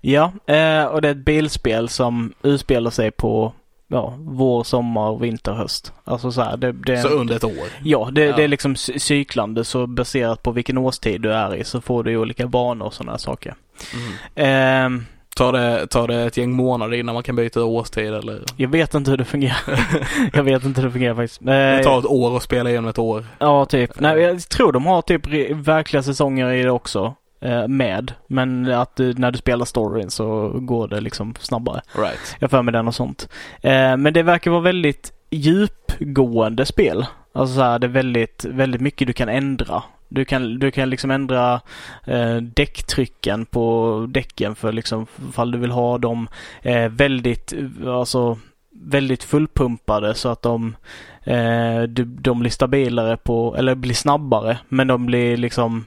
Ja, 0.01 0.33
eh, 0.47 0.85
och 0.85 1.03
det 1.03 1.09
är 1.09 1.13
ett 1.13 1.25
bilspel 1.25 1.89
som 1.89 2.33
utspelar 2.43 2.91
sig 2.91 3.11
på 3.11 3.53
ja, 3.91 4.15
vår, 4.19 4.65
sommar, 4.65 5.19
vinter, 5.19 5.53
höst. 5.53 5.93
Alltså 6.05 6.33
så 6.33 6.43
här, 6.43 6.57
det, 6.57 6.73
det, 6.73 6.99
Så 6.99 7.09
under 7.09 7.37
ett 7.37 7.45
år? 7.45 7.69
Ja, 7.83 8.09
det, 8.13 8.25
ja. 8.25 8.37
det 8.37 8.45
är 8.45 8.49
liksom 8.49 8.77
cyklande 8.77 9.65
så 9.65 9.87
baserat 9.87 10.43
på 10.43 10.53
vilken 10.53 10.79
årstid 10.79 11.21
du 11.21 11.33
är 11.33 11.57
i 11.57 11.65
så 11.65 11.81
får 11.81 12.05
du 12.05 12.17
olika 12.17 12.47
banor 12.47 12.87
och 12.87 12.95
sådana 12.95 13.19
saker. 13.19 13.55
Mm. 13.95 14.97
Eh, 14.97 15.03
tar, 15.37 15.53
det, 15.53 15.87
tar 15.87 16.09
det 16.09 16.23
ett 16.23 16.37
gäng 16.37 16.53
månader 16.53 16.97
innan 16.97 17.15
man 17.15 17.23
kan 17.23 17.37
byta 17.37 17.65
årstid 17.65 18.15
eller? 18.15 18.43
Jag 18.57 18.69
vet 18.69 18.95
inte 18.95 19.11
hur 19.11 19.19
det 19.19 19.25
fungerar. 19.25 19.57
jag 20.33 20.43
vet 20.43 20.65
inte 20.65 20.81
hur 20.81 20.89
det 20.89 20.93
fungerar 20.93 21.15
faktiskt. 21.15 21.45
Det 21.45 21.85
tar 21.85 21.99
ett 21.99 22.07
år 22.07 22.37
att 22.37 22.43
spela 22.43 22.71
igenom 22.71 22.91
ett 22.91 22.99
år. 22.99 23.27
Ja, 23.39 23.65
typ. 23.65 24.01
Nej, 24.01 24.21
jag 24.21 24.49
tror 24.49 24.73
de 24.73 24.87
har 24.87 25.03
typ 25.03 25.27
verkliga 25.53 26.03
säsonger 26.03 26.53
i 26.53 26.63
det 26.63 26.71
också. 26.71 27.15
Eh, 27.43 27.69
med. 27.69 28.13
Men 28.27 28.73
att 28.73 28.97
du, 28.97 29.15
när 29.15 29.31
du 29.31 29.39
spelar 29.39 29.65
storyn 29.65 30.11
så 30.11 30.49
går 30.49 30.89
det 30.89 31.01
liksom 31.01 31.35
snabbare. 31.41 31.81
Right. 31.95 32.37
Jag 32.39 32.51
för 32.51 32.63
mig 32.63 32.73
den 32.73 32.89
och 32.89 32.95
sånt. 32.95 33.29
Eh, 33.61 33.97
men 33.97 34.13
det 34.13 34.23
verkar 34.23 34.51
vara 34.51 34.61
väldigt 34.61 35.13
djupgående 35.31 36.67
spel. 36.67 37.07
Alltså 37.33 37.55
så 37.55 37.61
här, 37.61 37.79
det 37.79 37.87
är 37.87 37.89
väldigt, 37.89 38.45
väldigt 38.45 38.81
mycket 38.81 39.07
du 39.07 39.13
kan 39.13 39.29
ändra. 39.29 39.83
Du 40.09 40.25
kan, 40.25 40.59
du 40.59 40.71
kan 40.71 40.91
liksom 40.91 41.11
ändra 41.11 41.61
eh, 42.05 42.37
däcktrycken 42.37 43.47
på 43.47 44.07
däcken 44.09 44.55
för 44.55 44.73
liksom 44.73 45.07
fall 45.33 45.51
du 45.51 45.59
vill 45.59 45.71
ha 45.71 45.99
dem 45.99 46.29
eh, 46.63 46.89
väldigt, 46.89 47.55
alltså 47.87 48.39
väldigt 48.71 49.23
fullpumpade 49.23 50.15
så 50.15 50.29
att 50.29 50.43
de, 50.43 50.77
eh, 51.25 51.83
de, 51.83 52.05
de 52.21 52.41
blir 52.41 52.51
stabilare 52.51 53.17
på, 53.17 53.57
eller 53.59 53.75
blir 53.75 53.95
snabbare 53.95 54.59
men 54.69 54.87
de 54.87 55.07
blir 55.07 55.37
liksom 55.37 55.85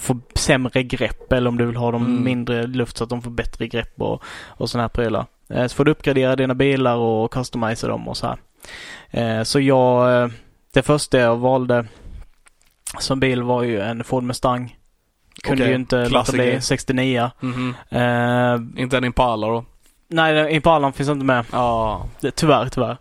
få 0.00 0.20
sämre 0.34 0.82
grepp 0.82 1.32
eller 1.32 1.48
om 1.48 1.56
du 1.56 1.66
vill 1.66 1.76
ha 1.76 1.92
dem 1.92 2.06
mm. 2.06 2.24
mindre 2.24 2.66
luft 2.66 2.96
så 2.96 3.04
att 3.04 3.10
de 3.10 3.22
får 3.22 3.30
bättre 3.30 3.66
grepp 3.66 4.00
och, 4.00 4.22
och 4.48 4.70
sådana 4.70 4.82
här 4.82 4.88
prylar. 4.88 5.26
Eh, 5.48 5.66
så 5.66 5.76
får 5.76 5.84
du 5.84 5.90
uppgradera 5.90 6.36
dina 6.36 6.54
bilar 6.54 6.96
och 6.96 7.32
customisa 7.32 7.88
dem 7.88 8.08
och 8.08 8.16
så 8.16 8.26
här. 8.26 8.38
Eh, 9.10 9.42
så 9.42 9.60
jag, 9.60 10.22
eh, 10.22 10.30
det 10.72 10.82
första 10.82 11.18
jag 11.18 11.36
valde 11.36 11.86
som 12.98 13.20
bil 13.20 13.42
var 13.42 13.62
ju 13.62 13.80
en 13.80 14.04
Ford 14.04 14.22
Mustang. 14.22 14.76
Kunde 15.42 15.62
okay. 15.62 15.70
ju 15.70 15.76
inte 15.80 16.08
låta 16.08 16.32
bli 16.32 16.60
69. 16.60 17.30
Mm 17.42 17.74
-hmm. 17.90 18.54
uh, 18.54 18.82
inte 18.82 18.96
en 18.96 19.04
Impala 19.04 19.46
då? 19.46 19.64
Nej, 20.08 20.54
Impalan 20.54 20.92
finns 20.92 21.08
inte 21.08 21.24
med. 21.24 21.44
Ja. 21.52 22.06
Det, 22.20 22.30
tyvärr, 22.30 22.68
tyvärr. 22.68 22.96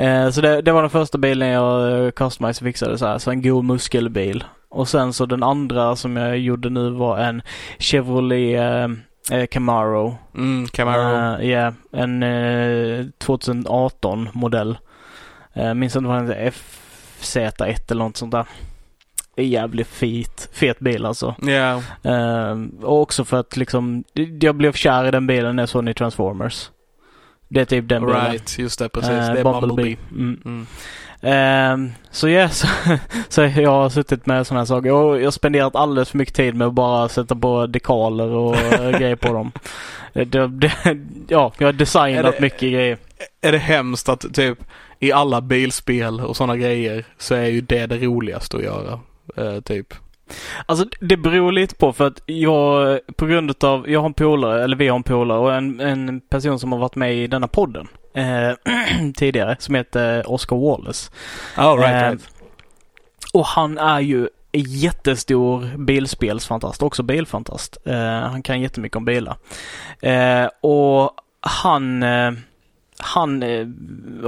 Uh, 0.00 0.30
så 0.30 0.40
det, 0.40 0.62
det, 0.62 0.72
var 0.72 0.80
den 0.80 0.90
första 0.90 1.18
bilen 1.18 1.48
jag 1.48 2.14
customized 2.14 2.66
fixade 2.66 2.98
så 2.98 3.06
här. 3.06 3.18
Så 3.18 3.30
en 3.30 3.42
god 3.42 3.64
muskelbil. 3.64 4.44
Och 4.74 4.88
sen 4.88 5.12
så 5.12 5.26
den 5.26 5.42
andra 5.42 5.96
som 5.96 6.16
jag 6.16 6.38
gjorde 6.38 6.70
nu 6.70 6.90
var 6.90 7.18
en 7.18 7.42
Chevrolet 7.78 8.60
eh, 8.60 9.38
eh 9.38 9.46
Camaro. 9.46 10.16
Mm, 10.34 10.68
Camaro. 10.68 11.00
Ja, 11.00 11.38
uh, 11.38 11.44
yeah, 11.44 11.74
en 11.92 12.22
eh, 12.22 13.06
2018 13.18 14.28
modell. 14.32 14.78
Uh, 15.56 15.74
minns 15.74 15.96
inte 15.96 16.08
vad 16.08 16.16
den 16.16 16.28
heter, 16.28 16.52
FZ1 17.20 17.90
eller 17.90 18.04
något 18.04 18.16
sånt 18.16 18.32
där. 18.32 18.46
Jävligt 19.36 19.88
fet, 19.88 20.48
fet 20.52 20.78
bil 20.78 21.06
alltså. 21.06 21.34
Ja. 21.42 21.82
Yeah. 22.04 22.62
Och 22.82 23.00
också 23.00 23.24
för 23.24 23.40
att 23.40 23.56
liksom, 23.56 24.04
jag 24.40 24.54
blev 24.54 24.72
kär 24.72 25.04
i 25.04 25.10
den 25.10 25.26
bilen 25.26 25.56
när 25.56 25.62
jag 25.62 25.68
såg 25.68 25.82
den 25.82 25.88
i 25.88 25.94
Transformers. 25.94 26.70
Det 27.48 27.60
är 27.60 27.64
typ 27.64 27.88
den 27.88 28.06
bilen. 28.06 28.30
Right, 28.30 28.58
just 28.58 28.78
det 28.78 28.88
precis. 28.88 29.10
Uh, 29.10 29.32
det 29.32 29.40
är 29.40 29.44
Bumblebee. 29.44 29.60
Bumblebee. 29.60 29.96
Mm. 30.10 30.40
Mm. 30.44 30.66
Um, 31.24 31.92
så 32.10 32.28
ja, 32.28 32.48
så, 32.48 32.66
så, 33.28 33.42
jag 33.42 33.70
har 33.70 33.88
suttit 33.88 34.26
med 34.26 34.46
sådana 34.46 34.60
här 34.60 34.66
saker. 34.66 34.88
Jag, 34.88 35.20
jag 35.20 35.26
har 35.26 35.30
spenderat 35.30 35.76
alldeles 35.76 36.10
för 36.10 36.18
mycket 36.18 36.34
tid 36.34 36.54
med 36.54 36.66
att 36.66 36.72
bara 36.72 37.08
sätta 37.08 37.36
på 37.36 37.66
dekaler 37.66 38.28
och 38.28 38.56
grejer 38.98 39.16
på 39.16 39.32
dem. 39.32 39.52
Det, 40.12 40.46
det, 40.46 40.72
ja, 41.28 41.52
jag 41.58 41.68
har 41.68 41.72
designat 41.72 42.34
det, 42.36 42.40
mycket 42.40 42.60
grejer. 42.72 42.98
Är 43.40 43.52
det 43.52 43.58
hemskt 43.58 44.08
att 44.08 44.34
typ 44.34 44.58
i 44.98 45.12
alla 45.12 45.40
bilspel 45.40 46.20
och 46.20 46.36
sådana 46.36 46.56
grejer 46.56 47.04
så 47.18 47.34
är 47.34 47.46
ju 47.46 47.60
det 47.60 47.86
det 47.86 47.98
roligaste 47.98 48.56
att 48.56 48.62
göra. 48.62 49.00
Uh, 49.38 49.60
typ. 49.60 49.94
Alltså 50.66 50.86
det 51.00 51.16
beror 51.16 51.52
lite 51.52 51.74
på 51.74 51.92
för 51.92 52.06
att 52.06 52.22
jag 52.26 53.00
på 53.16 53.26
grund 53.26 53.64
av, 53.64 53.90
jag 53.90 54.00
har 54.00 54.06
en 54.06 54.14
polare, 54.14 54.64
eller 54.64 54.76
vi 54.76 54.88
har 54.88 54.96
en 54.96 55.02
polare 55.02 55.38
och 55.38 55.54
en, 55.54 55.80
en 55.80 56.20
person 56.20 56.58
som 56.58 56.72
har 56.72 56.78
varit 56.78 56.96
med 56.96 57.14
i 57.16 57.26
denna 57.26 57.48
podden 57.48 57.88
tidigare 59.16 59.56
som 59.58 59.74
heter 59.74 60.30
Oscar 60.30 60.56
Wallace. 60.56 61.10
Oh, 61.58 61.78
right, 61.78 62.02
eh, 62.02 62.08
right. 62.10 62.28
Och 63.32 63.46
han 63.46 63.78
är 63.78 64.00
ju 64.00 64.28
jättestor 64.52 65.76
bilspelsfantast, 65.76 66.82
också 66.82 67.02
bilfantast. 67.02 67.76
Eh, 67.84 68.20
han 68.20 68.42
kan 68.42 68.60
jättemycket 68.60 68.96
om 68.96 69.04
bilar. 69.04 69.36
Eh, 70.00 70.48
och 70.60 71.10
han 71.40 72.02
eh, 72.02 72.32
han 73.04 73.42
eh, 73.42 73.66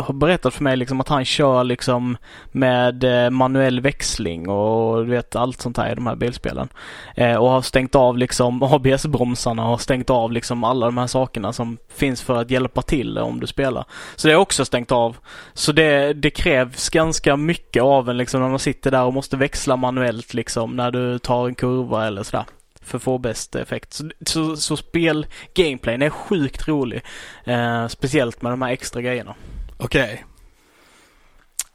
har 0.03 0.13
berättat 0.13 0.55
för 0.55 0.65
mig 0.65 0.77
liksom 0.77 1.01
att 1.01 1.09
han 1.09 1.25
kör 1.25 1.65
liksom 1.65 2.17
med 2.53 3.05
eh, 3.05 3.31
manuell 3.31 3.81
växling 3.81 4.49
och 4.49 5.05
du 5.05 5.11
vet 5.11 5.37
allt 5.37 5.61
sånt 5.61 5.77
här 5.77 5.93
i 5.93 5.95
de 5.95 6.07
här 6.07 6.17
bilspelen. 6.17 6.69
Eh, 7.15 7.35
och 7.35 7.51
har 7.51 7.63
stängt 7.63 7.95
av 7.95 8.19
liksom 8.19 8.63
ABS-bromsarna 8.73 9.69
och 9.69 9.81
stängt 9.81 10.11
av 10.11 10.33
liksom 10.33 10.65
alla 10.65 10.87
de 10.87 10.99
här 10.99 11.07
sakerna 11.07 11.53
som 11.53 11.79
finns 11.89 12.23
för 12.23 12.41
att 12.41 12.51
hjälpa 12.51 12.83
till 12.83 13.19
om 13.19 13.41
du 13.41 13.47
spelar. 13.47 13.85
Så 14.17 14.29
det 14.29 14.35
är 14.35 14.39
också 14.39 14.65
stängt 14.65 14.93
av. 14.93 15.17
Så 15.55 15.73
det, 15.73 16.13
det 16.13 16.31
krävs 16.31 16.89
ganska 16.89 17.37
mycket 17.37 17.83
av 17.83 18.11
en 18.11 18.17
liksom 18.17 18.41
när 18.41 18.49
man 18.49 18.59
sitter 18.59 18.91
där 18.91 19.05
och 19.05 19.15
måste 19.15 19.37
växla 19.37 19.77
manuellt 19.77 20.35
liksom 20.35 20.77
när 20.77 20.91
du 20.91 21.19
tar 21.19 21.49
en 21.49 21.55
kurva 21.55 22.07
eller 22.07 22.23
sådär 22.23 22.45
för 22.87 22.97
att 22.97 23.03
få 23.03 23.19
bäst 23.19 23.55
effekt. 23.55 23.93
Så, 23.93 24.11
så, 24.27 24.57
så 24.57 24.77
spel 24.77 25.27
gameplayen 25.55 26.03
är 26.03 26.11
sjukt 26.11 26.69
rolig. 26.69 27.03
Eh, 27.45 27.89
speciellt 27.89 28.43
med 28.43 28.53
de 28.53 28.63
här 28.63 28.73
extra 28.73 29.03
grejerna. 29.03 29.35
Okej. 29.79 30.05
Okay. 30.05 30.19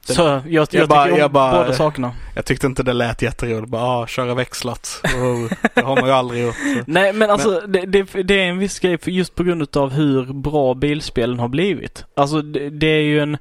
Så 0.04 0.21
jag, 0.21 0.41
jag, 0.47 0.67
jag 0.71 0.89
bara, 0.89 1.04
tycker 1.04 1.13
om 1.13 1.19
jag 1.19 1.32
bara, 1.32 1.63
båda 1.63 1.74
sakerna. 1.74 2.12
Jag 2.36 2.45
tyckte 2.45 2.67
inte 2.67 2.84
det 2.84 2.93
lät 2.93 3.21
jätteroligt. 3.21 3.71
Bara, 3.71 3.84
ah, 3.84 4.08
köra 4.08 4.34
växlat. 4.34 5.02
Oh, 5.04 5.52
det 5.74 5.82
har 5.82 5.95
man 5.95 6.06
ju 6.06 6.12
aldrig 6.12 6.43
gjort. 6.43 6.56
Så. 6.56 6.84
Nej 6.88 7.13
men 7.13 7.30
alltså 7.30 7.62
men... 7.62 7.71
Det, 7.71 7.86
det, 7.86 8.24
det, 8.24 8.34
är 8.34 8.50
en 8.50 8.58
viss 8.58 8.80
grej 8.80 8.97
just 9.06 9.36
på 9.36 9.43
grund 9.43 9.78
av 9.78 9.91
hur 9.91 10.34
bra 10.34 10.74
bilspelen 10.74 11.39
har 11.39 11.47
blivit. 11.47 12.06
Alltså 12.15 12.41
det, 12.41 12.69
det 12.69 12.88
är 12.88 13.02
ju 13.02 13.19
en, 13.19 13.38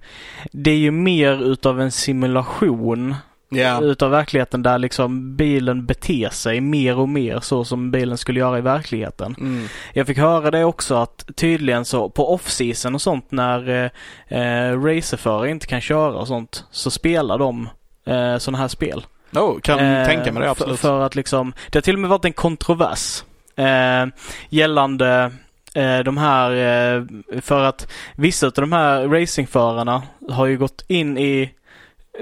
det 0.52 0.70
är 0.70 0.76
ju 0.76 0.90
mer 0.90 1.44
utav 1.44 1.80
en 1.80 1.92
simulation 1.92 3.14
yeah. 3.50 3.82
utav 3.82 4.10
verkligheten 4.10 4.62
där 4.62 4.78
liksom 4.78 5.36
bilen 5.36 5.86
beter 5.86 6.28
sig 6.28 6.60
mer 6.60 6.98
och 6.98 7.08
mer 7.08 7.40
så 7.40 7.64
som 7.64 7.90
bilen 7.90 8.18
skulle 8.18 8.40
göra 8.40 8.58
i 8.58 8.60
verkligheten. 8.60 9.34
Mm. 9.38 9.68
Jag 9.92 10.06
fick 10.06 10.18
höra 10.18 10.50
det 10.50 10.64
också 10.64 10.94
att 10.94 11.30
tydligen 11.36 11.84
så 11.84 12.10
på 12.10 12.34
off-season 12.34 12.94
och 12.94 13.02
sånt 13.02 13.30
när 13.30 13.68
eh, 13.68 13.90
eh 14.38 14.82
racerförare 14.82 15.50
inte 15.50 15.66
kan 15.66 15.80
köra 15.80 16.14
och 16.14 16.28
sånt 16.28 16.64
så 16.70 16.90
spelar 16.90 17.38
de 17.38 17.68
eh, 18.04 18.38
sådana 18.38 18.58
här 18.58 18.68
spel. 18.68 19.06
Oh, 19.34 19.60
kan 19.60 19.78
eh, 19.78 20.06
tänka 20.06 20.32
mig 20.32 20.42
det 20.42 20.50
absolut. 20.50 20.80
För, 20.80 20.88
för, 20.88 21.00
att 21.00 21.14
liksom, 21.14 21.52
det 21.70 21.76
har 21.76 21.82
till 21.82 21.94
och 21.94 22.00
med 22.00 22.10
varit 22.10 22.24
en 22.24 22.32
kontrovers 22.32 23.24
eh, 23.56 24.06
gällande 24.48 25.32
eh, 25.74 25.98
de 25.98 26.18
här, 26.18 26.50
eh, 26.50 27.04
för 27.40 27.64
att 27.64 27.92
vissa 28.16 28.46
av 28.46 28.52
de 28.52 28.72
här 28.72 29.08
racingförarna 29.08 30.02
har 30.30 30.46
ju 30.46 30.58
gått 30.58 30.84
in 30.88 31.18
i 31.18 31.50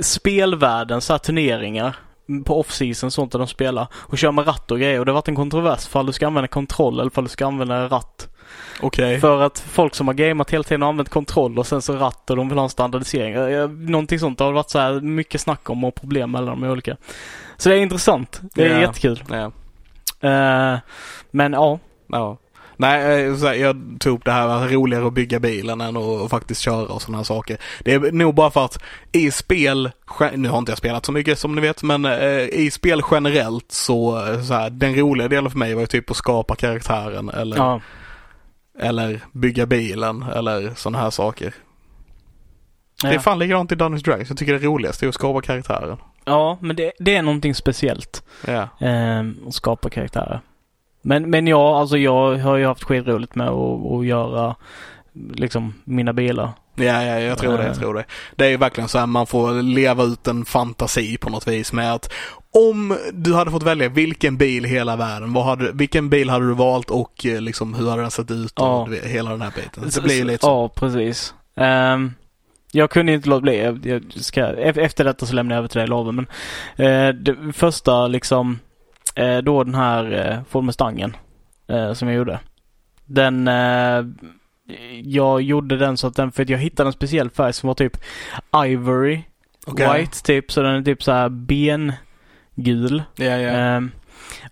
spelvärlden, 0.00 1.00
så 1.00 1.12
här 1.12 1.18
turneringar 1.18 1.96
på 2.44 2.60
off-season 2.60 3.10
sånt 3.10 3.32
där 3.32 3.38
de 3.38 3.48
spelar 3.48 3.86
och 3.94 4.18
kör 4.18 4.32
med 4.32 4.46
ratt 4.46 4.70
och 4.70 4.78
grejer 4.78 4.98
och 4.98 5.04
det 5.04 5.10
har 5.10 5.14
varit 5.14 5.28
en 5.28 5.36
kontrovers 5.36 5.86
för 5.86 6.02
du 6.02 6.12
ska 6.12 6.26
använda 6.26 6.48
kontroll 6.48 7.00
eller 7.00 7.10
för 7.10 7.22
du 7.22 7.28
ska 7.28 7.46
använda 7.46 7.88
ratt. 7.88 8.28
Okay. 8.82 9.20
För 9.20 9.42
att 9.42 9.58
folk 9.58 9.94
som 9.94 10.06
har 10.06 10.14
gameat 10.14 10.50
hela 10.50 10.64
tiden 10.64 10.82
har 10.82 10.88
använt 10.88 11.08
kontroll 11.08 11.58
och 11.58 11.66
sen 11.66 11.82
så 11.82 11.96
ratt 11.96 12.30
och 12.30 12.36
de 12.36 12.48
vill 12.48 12.58
ha 12.58 12.64
en 12.64 12.70
standardisering. 12.70 13.34
Någonting 13.90 14.18
sånt 14.18 14.40
har 14.40 14.46
det 14.46 14.52
varit 14.52 14.70
så 14.70 14.78
här 14.78 15.00
mycket 15.00 15.40
snack 15.40 15.70
om 15.70 15.84
och 15.84 15.94
problem 15.94 16.30
mellan 16.30 16.60
de 16.60 16.70
olika. 16.70 16.96
Så 17.56 17.68
det 17.68 17.74
är 17.74 17.80
intressant. 17.80 18.40
Det 18.54 18.62
är 18.62 18.68
yeah. 18.68 18.80
jättekul. 18.80 19.24
Yeah. 19.30 19.52
Uh, 20.74 20.78
men 21.30 21.52
ja. 21.52 21.78
Ja. 22.06 22.36
Nej, 22.80 23.24
eh, 23.24 23.52
jag 23.54 23.76
tog 24.00 24.18
upp 24.18 24.24
det 24.24 24.32
här 24.32 24.68
roligare 24.68 25.06
att 25.06 25.12
bygga 25.12 25.40
bilen 25.40 25.80
än 25.80 25.96
att 25.96 26.30
faktiskt 26.30 26.60
köra 26.60 26.86
och 26.86 27.02
sådana 27.02 27.24
saker. 27.24 27.58
Det 27.80 27.94
är 27.94 28.12
nog 28.12 28.34
bara 28.34 28.50
för 28.50 28.64
att 28.64 28.78
i 29.12 29.30
spel, 29.30 29.90
nu 30.34 30.48
har 30.48 30.58
inte 30.58 30.72
jag 30.72 30.78
spelat 30.78 31.06
så 31.06 31.12
mycket 31.12 31.38
som 31.38 31.54
ni 31.54 31.60
vet, 31.60 31.82
men 31.82 32.04
eh, 32.04 32.40
i 32.40 32.70
spel 32.70 33.02
generellt 33.10 33.72
så, 33.72 34.26
eh, 34.26 34.42
så 34.42 34.54
här, 34.54 34.70
den 34.70 34.94
roliga 34.94 35.28
delen 35.28 35.50
för 35.50 35.58
mig 35.58 35.74
var 35.74 35.80
ju 35.80 35.86
typ 35.86 36.10
att 36.10 36.16
skapa 36.16 36.56
karaktären 36.56 37.28
eller, 37.28 37.56
ja. 37.56 37.80
eller 38.78 39.20
bygga 39.32 39.66
bilen 39.66 40.22
eller 40.22 40.74
sådana 40.74 40.98
här 40.98 41.10
saker. 41.10 41.54
Ja. 43.02 43.08
Det 43.08 43.14
är 43.14 43.18
fan 43.18 43.38
likadant 43.38 43.72
i 43.72 43.74
Dungeons 43.74 44.02
Dragons. 44.02 44.28
Jag 44.28 44.38
tycker 44.38 44.52
det 44.52 44.66
roligaste 44.66 45.06
är 45.06 45.08
att 45.08 45.14
skapa 45.14 45.40
karaktären. 45.40 45.96
Ja, 46.24 46.58
men 46.60 46.76
det, 46.76 46.92
det 46.98 47.16
är 47.16 47.22
någonting 47.22 47.54
speciellt. 47.54 48.22
Ja. 48.46 48.68
Eh, 48.80 49.24
att 49.46 49.54
skapa 49.54 49.90
karaktärer. 49.90 50.40
Men, 51.08 51.30
men 51.30 51.46
ja, 51.46 51.80
alltså 51.80 51.98
jag 51.98 52.38
har 52.38 52.56
ju 52.56 52.66
haft 52.66 52.84
skitroligt 52.84 53.34
med 53.34 53.48
att, 53.48 53.92
att 53.92 54.06
göra 54.06 54.56
liksom 55.34 55.74
mina 55.84 56.12
bilar. 56.12 56.50
Ja, 56.74 57.02
ja, 57.02 57.20
jag 57.20 57.38
tror 57.38 57.58
det, 57.58 57.66
jag 57.66 57.76
tror 57.76 57.94
det. 57.94 58.04
Det 58.36 58.46
är 58.46 58.50
ju 58.50 58.56
verkligen 58.56 58.88
så 58.88 58.98
här 58.98 59.06
man 59.06 59.26
får 59.26 59.62
leva 59.62 60.04
ut 60.04 60.26
en 60.26 60.44
fantasi 60.44 61.18
på 61.18 61.30
något 61.30 61.48
vis 61.48 61.72
med 61.72 61.92
att 61.92 62.12
om 62.54 62.98
du 63.12 63.34
hade 63.34 63.50
fått 63.50 63.62
välja 63.62 63.88
vilken 63.88 64.36
bil 64.36 64.66
i 64.66 64.68
hela 64.68 64.96
världen, 64.96 65.32
vad 65.32 65.44
hade, 65.44 65.72
vilken 65.72 66.10
bil 66.10 66.30
hade 66.30 66.46
du 66.46 66.54
valt 66.54 66.90
och 66.90 67.26
eh, 67.26 67.40
liksom 67.40 67.74
hur 67.74 67.90
hade 67.90 68.02
den 68.02 68.10
sett 68.10 68.30
ut 68.30 68.52
ja. 68.56 68.82
och 68.82 68.88
hela 68.94 69.30
den 69.30 69.42
här 69.42 69.52
biten. 69.56 69.90
Det 69.94 70.02
blir 70.02 70.24
lite 70.24 70.44
så. 70.44 70.46
Ja, 70.46 70.68
precis. 70.68 71.34
Um, 71.54 72.14
jag 72.72 72.90
kunde 72.90 73.12
inte 73.12 73.28
låta 73.28 73.40
bli. 73.40 73.62
Jag, 73.62 73.86
jag 73.86 74.02
ska, 74.12 74.46
efter 74.46 75.04
detta 75.04 75.26
så 75.26 75.34
lämnar 75.34 75.54
jag 75.54 75.58
över 75.58 75.68
till 75.68 75.78
dig 75.78 75.88
Love. 75.88 76.12
Men 76.12 76.26
uh, 76.86 77.14
det 77.14 77.52
första 77.52 78.06
liksom 78.06 78.52
eh, 78.52 78.58
då 79.42 79.64
den 79.64 79.74
här 79.74 80.12
eh, 80.12 80.42
Ford 80.48 80.64
Mustangen 80.64 81.16
eh, 81.68 81.92
som 81.92 82.08
jag 82.08 82.16
gjorde. 82.16 82.40
Den, 83.04 83.48
eh, 83.48 84.04
jag 85.02 85.42
gjorde 85.42 85.76
den 85.76 85.96
så 85.96 86.06
att 86.06 86.16
den, 86.16 86.32
för 86.32 86.42
att 86.42 86.48
jag 86.48 86.58
hittade 86.58 86.88
en 86.88 86.92
speciell 86.92 87.30
färg 87.30 87.52
som 87.52 87.66
var 87.66 87.74
typ 87.74 87.96
Ivory 88.64 89.22
okay. 89.66 90.00
White 90.00 90.22
typ, 90.22 90.52
så 90.52 90.62
den 90.62 90.74
är 90.74 90.82
typ 90.82 91.02
så 91.02 91.12
här 91.12 91.28
bengul. 91.28 93.02
Yeah, 93.18 93.40
yeah. 93.40 93.76
Eh, 93.76 93.82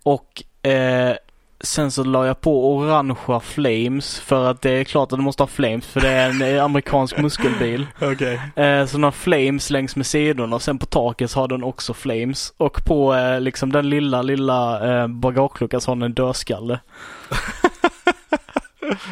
och 0.03 0.43
eh, 0.71 1.17
Sen 1.61 1.91
så 1.91 2.05
la 2.05 2.27
jag 2.27 2.41
på 2.41 2.77
orangea 2.77 3.41
flames 3.41 4.21
för 4.21 4.51
att 4.51 4.63
det 4.63 4.71
är 4.71 4.85
klart 4.85 5.13
att 5.13 5.19
du 5.19 5.23
måste 5.23 5.43
ha 5.43 5.49
flames 5.49 5.87
för 5.87 6.01
det 6.01 6.09
är 6.09 6.31
en 6.31 6.43
eh, 6.43 6.65
amerikansk 6.65 7.19
muskelbil. 7.19 7.87
Okej. 7.97 8.13
Okay. 8.13 8.39
Eh, 8.65 8.87
så 8.87 8.97
den 8.97 9.05
har 9.05 9.11
flames 9.11 9.71
längs 9.71 9.97
med 9.97 10.07
sidorna 10.07 10.57
och 10.57 10.63
sen 10.63 10.79
på 10.79 10.87
taket 10.87 11.31
så 11.31 11.41
har 11.41 11.49
den 11.49 11.65
också 11.65 11.95
flames. 11.95 12.53
Och 12.57 12.85
på 12.85 13.15
eh, 13.15 13.41
liksom 13.41 13.73
den 13.73 13.91
lilla, 13.91 14.23
lilla 14.23 15.09
bagageluckan 15.09 15.81
så 15.81 15.91
har 15.91 15.97
den 15.97 16.03
en 16.03 16.15
dödskalle. 16.15 16.81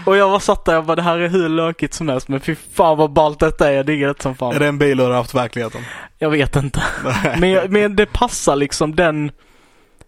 och 0.07 0.17
jag 0.17 0.29
var 0.29 0.39
satt 0.39 0.65
där 0.65 0.79
och 0.79 0.85
bara 0.85 0.97
det 0.97 1.03
här 1.03 1.19
är 1.19 1.29
hur 1.29 1.49
lökigt 1.49 1.95
som 1.95 2.09
helst 2.09 2.29
men 2.29 2.41
fy 2.41 2.57
fan 2.75 2.99
vad 2.99 3.13
ballt 3.13 3.41
detta 3.41 3.71
är. 3.71 3.73
Jag 3.73 3.87
diggar 3.87 4.09
det 4.09 4.23
som 4.23 4.35
fan. 4.35 4.55
Är 4.55 4.61
det 4.61 4.67
en 4.67 4.79
bil 4.79 4.97
du 4.97 5.05
har 5.05 5.13
haft 5.13 5.35
verkligheten? 5.35 5.83
Jag 6.19 6.31
vet 6.31 6.57
inte. 6.57 6.83
men, 7.39 7.73
men 7.73 7.97
det 7.97 8.07
passar 8.07 8.57
liksom 8.57 8.97
den 8.97 9.31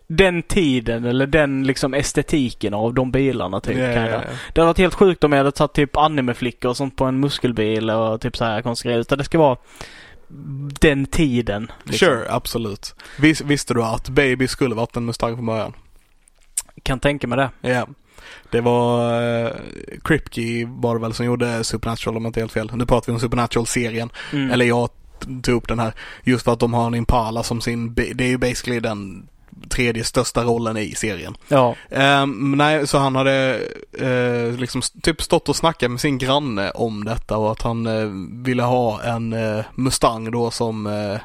den 0.06 0.42
tiden 0.42 1.04
eller 1.04 1.26
den 1.26 1.66
liksom 1.66 1.94
estetiken 1.94 2.74
av 2.74 2.94
de 2.94 3.10
bilarna 3.10 3.60
typ. 3.60 3.76
Yeah, 3.76 3.94
yeah, 3.94 4.08
yeah. 4.08 4.22
Det 4.52 4.60
hade 4.60 4.66
varit 4.66 4.78
helt 4.78 4.94
sjukt 4.94 5.24
om 5.24 5.32
jag 5.32 5.38
hade 5.38 5.52
tagit 5.52 5.72
typ 5.72 5.96
animeflickor 5.96 6.68
och 6.68 6.76
sånt 6.76 6.96
på 6.96 7.04
en 7.04 7.20
muskelbil 7.20 7.90
och 7.90 8.20
typ 8.20 8.36
så 8.36 8.44
här 8.44 8.62
konstiga 8.62 8.90
grejer. 8.90 9.00
Utan 9.00 9.18
det 9.18 9.24
ska 9.24 9.38
vara 9.38 9.56
den 10.80 11.06
tiden. 11.06 11.72
Liksom. 11.84 12.08
Sure, 12.08 12.26
absolut. 12.28 12.94
Vis, 13.20 13.40
visste 13.40 13.74
du 13.74 13.82
att 13.82 14.08
Baby 14.08 14.48
skulle 14.48 14.74
varit 14.74 14.96
en 14.96 15.04
Mustang 15.04 15.36
från 15.36 15.46
början? 15.46 15.72
Kan 16.82 17.00
tänka 17.00 17.26
mig 17.26 17.38
det. 17.38 17.68
Ja. 17.68 17.86
Det 18.50 18.60
var 18.60 19.22
uh, 19.22 19.50
Kripke 20.04 20.66
var 20.66 20.94
det 20.94 21.00
väl 21.00 21.14
som 21.14 21.26
gjorde 21.26 21.64
Supernatural 21.64 22.16
om 22.16 22.24
jag 22.24 22.28
inte 22.28 22.40
helt 22.40 22.52
fel. 22.52 22.70
Nu 22.74 22.86
pratar 22.86 23.06
vi 23.06 23.12
om 23.12 23.20
Supernatural-serien. 23.20 24.10
Mm. 24.32 24.50
Eller 24.50 24.66
jag 24.66 24.88
tog 25.42 25.54
upp 25.54 25.68
den 25.68 25.78
här 25.78 25.92
just 26.22 26.44
för 26.44 26.52
att 26.52 26.60
de 26.60 26.74
har 26.74 26.86
en 26.86 26.94
Impala 26.94 27.42
som 27.42 27.60
sin, 27.60 27.94
det 27.94 28.20
är 28.20 28.28
ju 28.28 28.38
basically 28.38 28.80
den 28.80 29.28
tredje 29.68 30.04
största 30.04 30.42
rollen 30.42 30.76
i 30.76 30.94
serien. 30.94 31.36
Ja. 31.48 31.76
Um, 31.90 32.54
nej, 32.56 32.86
så 32.86 32.98
han 32.98 33.16
hade 33.16 33.60
uh, 34.02 34.58
liksom 34.58 34.82
typ 35.02 35.22
stått 35.22 35.48
och 35.48 35.56
snackat 35.56 35.90
med 35.90 36.00
sin 36.00 36.18
granne 36.18 36.70
om 36.70 37.04
detta 37.04 37.36
och 37.36 37.52
att 37.52 37.62
han 37.62 37.86
uh, 37.86 38.12
ville 38.44 38.62
ha 38.62 39.02
en 39.02 39.32
uh, 39.32 39.64
Mustang 39.74 40.30
då 40.30 40.50
som 40.50 41.18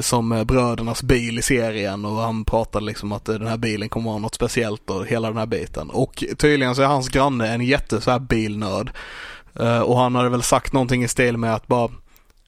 som 0.00 0.44
brödernas 0.46 1.02
bil 1.02 1.38
i 1.38 1.42
serien 1.42 2.04
och 2.04 2.16
han 2.16 2.44
pratade 2.44 2.84
liksom 2.84 3.12
att 3.12 3.24
den 3.24 3.46
här 3.46 3.56
bilen 3.56 3.88
kommer 3.88 4.10
vara 4.10 4.18
något 4.18 4.34
speciellt 4.34 4.90
och 4.90 5.06
hela 5.06 5.28
den 5.28 5.36
här 5.36 5.46
biten. 5.46 5.90
Och 5.90 6.24
tydligen 6.38 6.74
så 6.74 6.82
är 6.82 6.86
hans 6.86 7.08
granne 7.08 7.48
en 7.48 7.60
jätte 7.60 8.00
så 8.00 8.10
här 8.10 8.18
bilnörd. 8.18 8.90
och 9.84 9.98
han 9.98 10.14
hade 10.14 10.28
väl 10.28 10.42
sagt 10.42 10.72
någonting 10.72 11.04
i 11.04 11.08
stil 11.08 11.36
med 11.36 11.54
att 11.54 11.66
bara 11.66 11.84
Okej, 11.84 12.00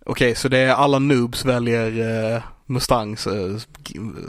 okay, 0.07 0.35
så 0.35 0.49
det 0.49 0.59
är 0.59 0.75
alla 0.75 0.99
noobs 0.99 1.45
väljer 1.45 2.43
Mustangs 2.67 3.27
eh, 3.27 3.57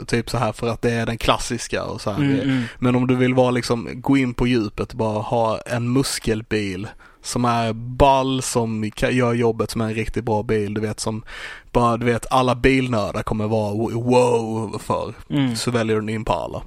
typ 0.06 0.30
så 0.30 0.38
här 0.38 0.52
för 0.52 0.68
att 0.68 0.82
det 0.82 0.92
är 0.92 1.06
den 1.06 1.18
klassiska 1.18 1.84
och 1.84 2.00
så 2.00 2.10
här. 2.10 2.18
Mm, 2.18 2.40
mm. 2.40 2.62
Men 2.78 2.96
om 2.96 3.06
du 3.06 3.16
vill 3.16 3.34
vara 3.34 3.50
liksom, 3.50 3.88
gå 3.94 4.16
in 4.16 4.34
på 4.34 4.46
djupet, 4.46 4.94
bara 4.94 5.18
ha 5.18 5.60
en 5.60 5.92
muskelbil 5.92 6.88
som 7.22 7.44
är 7.44 7.72
ball, 7.72 8.42
som 8.42 8.90
gör 8.96 9.34
jobbet 9.34 9.70
som 9.70 9.80
är 9.80 9.84
en 9.84 9.94
riktigt 9.94 10.24
bra 10.24 10.42
bil, 10.42 10.74
du 10.74 10.80
vet 10.80 11.00
som 11.00 11.24
bara, 11.72 11.96
du 11.96 12.06
vet 12.06 12.32
alla 12.32 12.54
bilnördar 12.54 13.22
kommer 13.22 13.46
vara 13.46 13.74
wow 13.94 14.78
för. 14.78 15.14
Mm. 15.30 15.56
Så 15.56 15.70
väljer 15.70 15.96
du 15.96 16.02
en 16.02 16.08
Impala. 16.08 16.62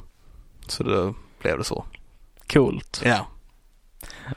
Så 0.67 0.83
det 0.83 1.13
blev 1.41 1.57
det 1.57 1.63
så. 1.63 1.85
Coolt. 2.53 3.01
Ja. 3.05 3.27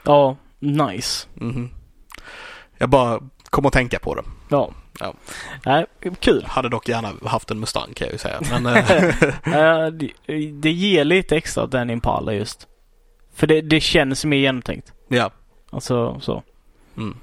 Ja, 0.03 0.35
nice. 0.59 1.27
Mm 1.41 1.53
-hmm. 1.53 1.69
Jag 2.77 2.89
bara 2.89 3.19
kom 3.43 3.65
att 3.65 3.73
tänka 3.73 3.99
på 3.99 4.15
det. 4.15 4.23
Ja. 4.49 4.71
Ja. 4.99 5.13
Nej, 5.65 5.85
kul. 6.19 6.45
Hade 6.47 6.69
dock 6.69 6.89
gärna 6.89 7.13
haft 7.25 7.51
en 7.51 7.59
Mustang 7.59 7.93
kan 7.93 8.07
jag 8.07 8.13
ju 8.13 8.17
säga. 8.17 8.41
Men, 8.49 8.65
eh, 9.53 9.87
det, 9.87 10.11
det 10.51 10.71
ger 10.71 11.03
lite 11.03 11.37
extra 11.37 11.67
den 11.67 11.89
Impala 11.89 12.33
just. 12.33 12.67
För 13.35 13.47
det, 13.47 13.61
det 13.61 13.79
känns 13.79 14.25
mer 14.25 14.37
genomtänkt. 14.37 14.93
Ja. 15.07 15.31
Alltså 15.69 16.19
så. 16.19 16.43
Mm. 16.97 17.17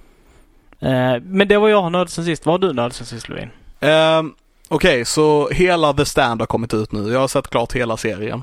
Uh, 0.82 1.22
men 1.22 1.48
det 1.48 1.58
var 1.58 1.68
jag 1.68 1.92
nörd 1.92 2.10
sen 2.10 2.24
sist. 2.24 2.46
Vad 2.46 2.52
har 2.52 2.68
du 2.68 2.74
nörd 2.74 2.92
sen 2.92 3.06
sist 3.06 3.28
Lovin? 3.28 3.50
Uh, 3.82 4.32
Okej, 4.70 4.90
okay, 4.90 5.04
så 5.04 5.48
hela 5.48 5.92
The 5.92 6.04
Stand 6.04 6.40
har 6.40 6.46
kommit 6.46 6.74
ut 6.74 6.92
nu. 6.92 7.12
Jag 7.12 7.20
har 7.20 7.28
sett 7.28 7.48
klart 7.48 7.72
hela 7.72 7.96
serien. 7.96 8.42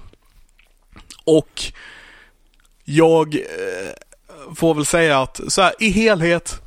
Och 1.26 1.64
jag 2.84 3.38
får 4.56 4.74
väl 4.74 4.86
säga 4.86 5.22
att 5.22 5.42
så 5.48 5.62
här, 5.62 5.74
i 5.80 5.90
helhet, 5.90 6.62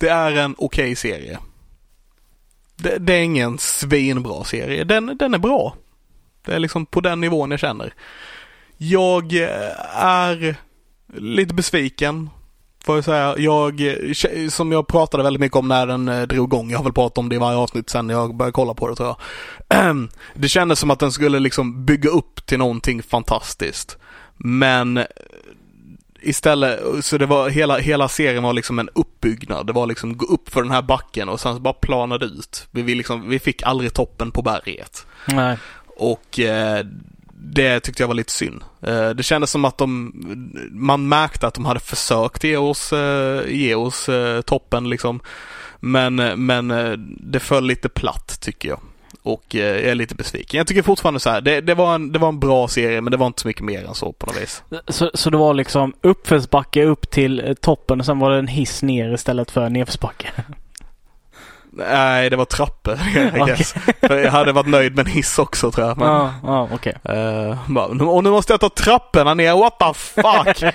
det 0.00 0.08
är 0.08 0.32
en 0.32 0.54
okej 0.58 0.84
okay 0.84 0.96
serie 0.96 1.38
det, 2.84 2.98
det, 2.98 3.12
är 3.12 3.22
ingen 3.22 3.58
svinbra 3.58 4.44
serie. 4.44 4.84
Den, 4.84 5.16
den 5.18 5.34
är 5.34 5.38
bra. 5.38 5.76
Det 6.46 6.52
är 6.52 6.58
liksom 6.58 6.86
på 6.86 7.00
den 7.00 7.20
nivån 7.20 7.50
jag 7.50 7.60
känner. 7.60 7.94
Jag 8.76 9.32
eh, 9.32 10.04
är 10.04 10.56
lite 11.14 11.54
besviken 11.54 12.30
får 12.84 12.94
jag 12.94 13.04
säga. 13.04 13.34
Jag, 13.38 13.80
eh, 13.80 14.48
som 14.48 14.72
jag 14.72 14.86
pratade 14.86 15.22
väldigt 15.22 15.40
mycket 15.40 15.56
om 15.56 15.68
när 15.68 15.86
den 15.86 16.08
eh, 16.08 16.22
drog 16.22 16.48
igång. 16.48 16.70
Jag 16.70 16.78
har 16.78 16.84
väl 16.84 16.92
pratat 16.92 17.18
om 17.18 17.28
det 17.28 17.34
i 17.34 17.38
varje 17.38 17.58
avsnitt 17.58 17.90
sen 17.90 18.08
jag 18.08 18.36
började 18.36 18.52
kolla 18.52 18.74
på 18.74 18.88
det 18.88 18.96
tror 18.96 19.08
jag. 19.68 20.08
Det 20.34 20.48
kändes 20.48 20.78
som 20.78 20.90
att 20.90 20.98
den 20.98 21.12
skulle 21.12 21.38
liksom 21.38 21.84
bygga 21.84 22.10
upp 22.10 22.46
till 22.46 22.58
någonting 22.58 23.02
fantastiskt. 23.02 23.98
Men 24.36 25.04
istället, 26.28 27.04
så 27.04 27.18
det 27.18 27.26
var 27.26 27.48
hela, 27.48 27.78
hela 27.78 28.08
serien 28.08 28.42
var 28.42 28.52
liksom 28.52 28.78
en 28.78 28.88
uppbyggnad. 28.94 29.66
Det 29.66 29.72
var 29.72 29.86
liksom 29.86 30.16
gå 30.16 30.26
upp 30.26 30.50
för 30.50 30.62
den 30.62 30.70
här 30.70 30.82
backen 30.82 31.28
och 31.28 31.40
sen 31.40 31.62
bara 31.62 31.74
planade 31.74 32.26
ut. 32.26 32.68
Vi, 32.70 32.82
vi, 32.82 32.94
liksom, 32.94 33.28
vi 33.28 33.38
fick 33.38 33.62
aldrig 33.62 33.94
toppen 33.94 34.30
på 34.30 34.42
berget. 34.42 35.06
Nej. 35.26 35.58
Och 35.96 36.40
eh, 36.40 36.86
det 37.32 37.80
tyckte 37.80 38.02
jag 38.02 38.08
var 38.08 38.14
lite 38.14 38.32
synd. 38.32 38.64
Eh, 38.82 39.10
det 39.10 39.22
kändes 39.22 39.50
som 39.50 39.64
att 39.64 39.78
de, 39.78 40.12
man 40.70 41.08
märkte 41.08 41.46
att 41.46 41.54
de 41.54 41.64
hade 41.64 41.80
försökt 41.80 42.44
ge 42.44 42.56
oss, 42.56 42.92
eh, 42.92 43.42
ge 43.48 43.74
oss 43.74 44.08
eh, 44.08 44.40
toppen 44.40 44.90
liksom. 44.90 45.20
Men, 45.80 46.14
men 46.46 46.70
eh, 46.70 46.92
det 47.20 47.40
föll 47.40 47.66
lite 47.66 47.88
platt 47.88 48.38
tycker 48.40 48.68
jag 48.68 48.80
och 49.24 49.54
eh, 49.54 49.60
jag 49.60 49.90
är 49.90 49.94
lite 49.94 50.14
besviken. 50.14 50.58
Jag 50.58 50.66
tycker 50.66 50.82
fortfarande 50.82 51.20
så 51.20 51.30
här, 51.30 51.40
det, 51.40 51.60
det, 51.60 51.74
var 51.74 51.94
en, 51.94 52.12
det 52.12 52.18
var 52.18 52.28
en 52.28 52.40
bra 52.40 52.68
serie 52.68 53.00
men 53.00 53.10
det 53.10 53.16
var 53.16 53.26
inte 53.26 53.40
så 53.40 53.48
mycket 53.48 53.64
mer 53.64 53.84
än 53.84 53.94
så 53.94 54.12
på 54.12 54.26
något 54.26 54.42
vis. 54.42 54.62
Så, 54.88 55.10
så 55.14 55.30
det 55.30 55.36
var 55.36 55.54
liksom 55.54 55.92
uppförsbacke 56.00 56.84
upp 56.84 57.10
till 57.10 57.40
eh, 57.40 57.54
toppen 57.54 58.00
och 58.00 58.06
sen 58.06 58.18
var 58.18 58.30
det 58.30 58.38
en 58.38 58.46
hiss 58.46 58.82
ner 58.82 59.14
istället 59.14 59.50
för 59.50 59.68
nedförsbacke? 59.68 60.32
Nej, 61.76 62.30
det 62.30 62.36
var 62.36 62.44
trappor. 62.44 62.92
okay. 63.42 64.22
jag 64.22 64.30
hade 64.30 64.52
varit 64.52 64.66
nöjd 64.66 64.96
med 64.96 65.06
en 65.06 65.12
hiss 65.12 65.38
också 65.38 65.70
tror 65.70 65.86
jag. 65.86 65.98
Men, 65.98 66.08
ah, 66.08 66.32
ah, 66.44 66.68
okay. 66.74 66.92
uh, 67.08 68.08
och 68.08 68.24
nu 68.24 68.30
måste 68.30 68.52
jag 68.52 68.60
ta 68.60 68.68
trapporna 68.68 69.34
ner, 69.34 69.54
what 69.54 69.78
the 69.78 69.94
fuck! 69.94 70.72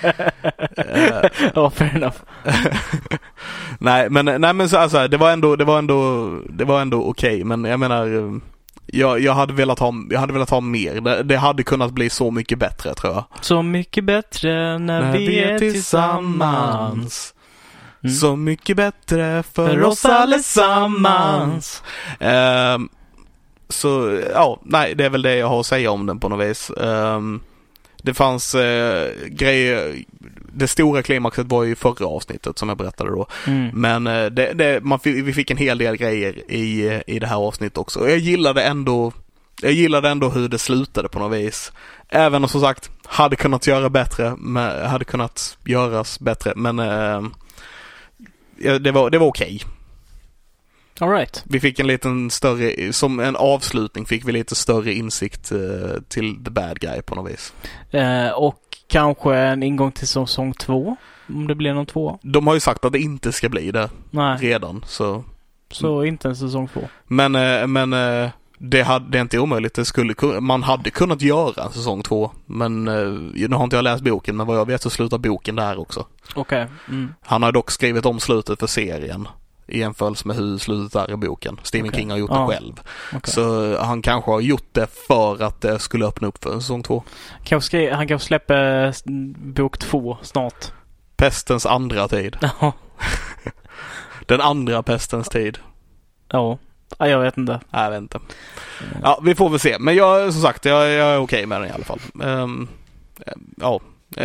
Ja, 1.54 1.62
uh, 1.62 1.70
fair 1.70 1.96
enough. 1.96 2.16
nej, 3.78 4.10
men, 4.10 4.24
nej, 4.24 4.54
men 4.54 4.68
så, 4.68 4.78
alltså, 4.78 5.08
det 5.08 5.16
var 5.16 5.30
ändå, 5.30 5.56
det 5.56 5.64
var 5.64 5.78
ändå, 5.78 6.30
det 6.48 6.64
var 6.64 6.80
ändå 6.80 7.04
okej, 7.04 7.34
okay, 7.34 7.44
men 7.44 7.64
jag 7.64 7.80
menar 7.80 8.40
jag, 8.86 9.20
jag, 9.20 9.34
hade 9.34 9.52
velat 9.52 9.78
ha, 9.78 9.92
jag 10.10 10.20
hade 10.20 10.32
velat 10.32 10.50
ha 10.50 10.60
mer. 10.60 11.00
Det, 11.00 11.22
det, 11.22 11.36
hade 11.36 11.62
kunnat 11.62 11.92
bli 11.92 12.10
så 12.10 12.30
mycket 12.30 12.58
bättre 12.58 12.94
tror 12.94 13.12
jag. 13.12 13.24
Så 13.40 13.62
mycket 13.62 14.04
bättre 14.04 14.78
när, 14.78 15.00
när 15.00 15.12
vi 15.12 15.40
är 15.40 15.58
tillsammans. 15.58 17.34
Mm. 18.04 18.14
Så 18.14 18.36
mycket 18.36 18.76
bättre 18.76 19.42
för, 19.42 19.68
för 19.68 19.82
oss 19.82 20.04
allesammans. 20.04 21.82
Um, 22.20 22.88
så 23.68 24.20
ja, 24.32 24.60
nej, 24.62 24.94
det 24.94 25.04
är 25.04 25.10
väl 25.10 25.22
det 25.22 25.36
jag 25.36 25.48
har 25.48 25.60
att 25.60 25.66
säga 25.66 25.90
om 25.90 26.06
den 26.06 26.20
på 26.20 26.28
något 26.28 26.46
vis. 26.46 26.70
Um, 26.76 27.40
det 28.02 28.14
fanns 28.14 28.54
uh, 28.54 29.06
grejer, 29.26 29.96
det 30.52 30.68
stora 30.68 31.02
klimaxet 31.02 31.46
var 31.46 31.64
ju 31.64 31.74
förra 31.74 32.06
avsnittet 32.06 32.58
som 32.58 32.68
jag 32.68 32.78
berättade 32.78 33.10
då. 33.10 33.26
Mm. 33.46 33.70
Men 33.72 34.06
uh, 34.06 34.30
det, 34.30 34.52
det, 34.52 34.80
man, 34.84 34.98
vi 35.02 35.32
fick 35.32 35.50
en 35.50 35.56
hel 35.56 35.78
del 35.78 35.96
grejer 35.96 36.50
i, 36.50 37.00
i 37.06 37.18
det 37.18 37.26
här 37.26 37.36
avsnittet 37.36 37.78
också. 37.78 38.08
Jag 38.08 38.18
gillade 38.18 38.62
ändå 38.62 39.12
jag 39.62 39.72
gillade 39.72 40.08
ändå 40.08 40.28
hur 40.28 40.48
det 40.48 40.58
slutade 40.58 41.08
på 41.08 41.18
något 41.18 41.38
vis. 41.38 41.72
Även 42.08 42.42
om 42.42 42.48
som 42.48 42.60
sagt, 42.60 42.90
hade 43.04 43.36
kunnat 43.36 43.66
göra 43.66 43.88
bättre, 43.88 44.36
hade 44.86 45.04
kunnat 45.04 45.58
göras 45.64 46.20
bättre, 46.20 46.52
men 46.56 46.78
uh, 46.78 47.26
det 48.60 48.92
var, 48.92 49.10
det 49.10 49.18
var 49.18 49.26
okej. 49.26 49.56
Okay. 49.56 49.68
Alright. 51.00 51.44
Vi 51.46 51.60
fick 51.60 51.78
en 51.78 51.86
liten 51.86 52.30
större, 52.30 52.92
som 52.92 53.20
en 53.20 53.36
avslutning 53.36 54.06
fick 54.06 54.28
vi 54.28 54.32
lite 54.32 54.54
större 54.54 54.92
insikt 54.92 55.52
uh, 55.52 56.00
till 56.08 56.44
the 56.44 56.50
bad 56.50 56.80
guy 56.80 57.02
på 57.02 57.14
något 57.14 57.32
vis. 57.32 57.52
Uh, 57.94 58.28
och 58.28 58.60
kanske 58.86 59.36
en 59.36 59.62
ingång 59.62 59.92
till 59.92 60.08
säsong 60.08 60.52
två? 60.52 60.96
Om 61.28 61.46
det 61.46 61.54
blir 61.54 61.74
någon 61.74 61.86
två? 61.86 62.18
De 62.22 62.46
har 62.46 62.54
ju 62.54 62.60
sagt 62.60 62.84
att 62.84 62.92
det 62.92 62.98
inte 62.98 63.32
ska 63.32 63.48
bli 63.48 63.70
det 63.70 63.90
Nej. 64.10 64.38
redan 64.40 64.84
så. 64.86 65.24
Så 65.70 66.04
inte 66.04 66.28
en 66.28 66.36
säsong 66.36 66.68
två? 66.68 66.80
Men, 67.06 67.34
uh, 67.34 67.66
men 67.66 67.92
det, 68.62 68.82
hade, 68.82 69.10
det 69.10 69.18
är 69.18 69.22
inte 69.22 69.38
omöjligt. 69.38 69.74
Det 69.74 69.84
skulle, 69.84 70.14
man 70.40 70.62
hade 70.62 70.90
kunnat 70.90 71.22
göra 71.22 71.64
en 71.64 71.72
säsong 71.72 72.02
två. 72.02 72.30
Men 72.46 72.84
nu 72.84 73.48
har 73.52 73.64
inte 73.64 73.76
jag 73.76 73.82
läst 73.82 74.04
boken 74.04 74.36
men 74.36 74.46
vad 74.46 74.58
jag 74.58 74.66
vet 74.66 74.82
så 74.82 74.90
slutar 74.90 75.18
boken 75.18 75.56
där 75.56 75.78
också. 75.80 76.06
Okej. 76.34 76.40
Okay. 76.40 76.66
Mm. 76.88 77.14
Han 77.22 77.42
har 77.42 77.52
dock 77.52 77.70
skrivit 77.70 78.06
om 78.06 78.20
slutet 78.20 78.60
för 78.60 78.66
serien 78.66 79.28
i 79.66 79.78
jämförelse 79.78 80.28
med 80.28 80.36
hur 80.36 80.58
slutet 80.58 80.94
är 80.94 81.12
i 81.12 81.16
boken. 81.16 81.60
Stephen 81.62 81.88
okay. 81.88 82.00
King 82.00 82.10
har 82.10 82.18
gjort 82.18 82.30
ja. 82.34 82.40
det 82.40 82.46
själv. 82.46 82.80
Okay. 83.08 83.32
Så 83.32 83.76
han 83.78 84.02
kanske 84.02 84.30
har 84.30 84.40
gjort 84.40 84.68
det 84.72 84.86
för 84.86 85.42
att 85.42 85.60
det 85.60 85.78
skulle 85.78 86.06
öppna 86.06 86.28
upp 86.28 86.42
för 86.42 86.54
säsong 86.54 86.82
två. 86.82 87.02
Kanske, 87.44 87.94
han 87.94 88.08
kanske 88.08 88.26
släpper 88.26 88.94
bok 89.52 89.78
två 89.78 90.18
snart. 90.22 90.72
Pestens 91.16 91.66
andra 91.66 92.08
tid. 92.08 92.36
Den 94.26 94.40
andra 94.40 94.82
pestens 94.82 95.28
tid. 95.28 95.58
Ja. 96.28 96.58
Ja, 96.98 97.08
jag 97.08 97.20
vet 97.20 97.36
inte. 97.36 97.60
Nej, 97.70 97.84
jag 97.84 97.90
vet 97.90 98.00
inte. 98.00 98.18
Ja, 99.02 99.20
vi 99.22 99.34
får 99.34 99.50
väl 99.50 99.60
se. 99.60 99.76
Men 99.78 99.96
jag, 99.96 100.32
som 100.32 100.42
sagt, 100.42 100.64
jag, 100.64 100.90
jag 100.90 100.92
är 100.92 101.16
okej 101.16 101.22
okay 101.22 101.46
med 101.46 101.60
den 101.60 101.68
i 101.68 101.72
alla 101.72 101.84
fall. 101.84 102.00
Um, 102.14 102.68
ja, 103.56 103.80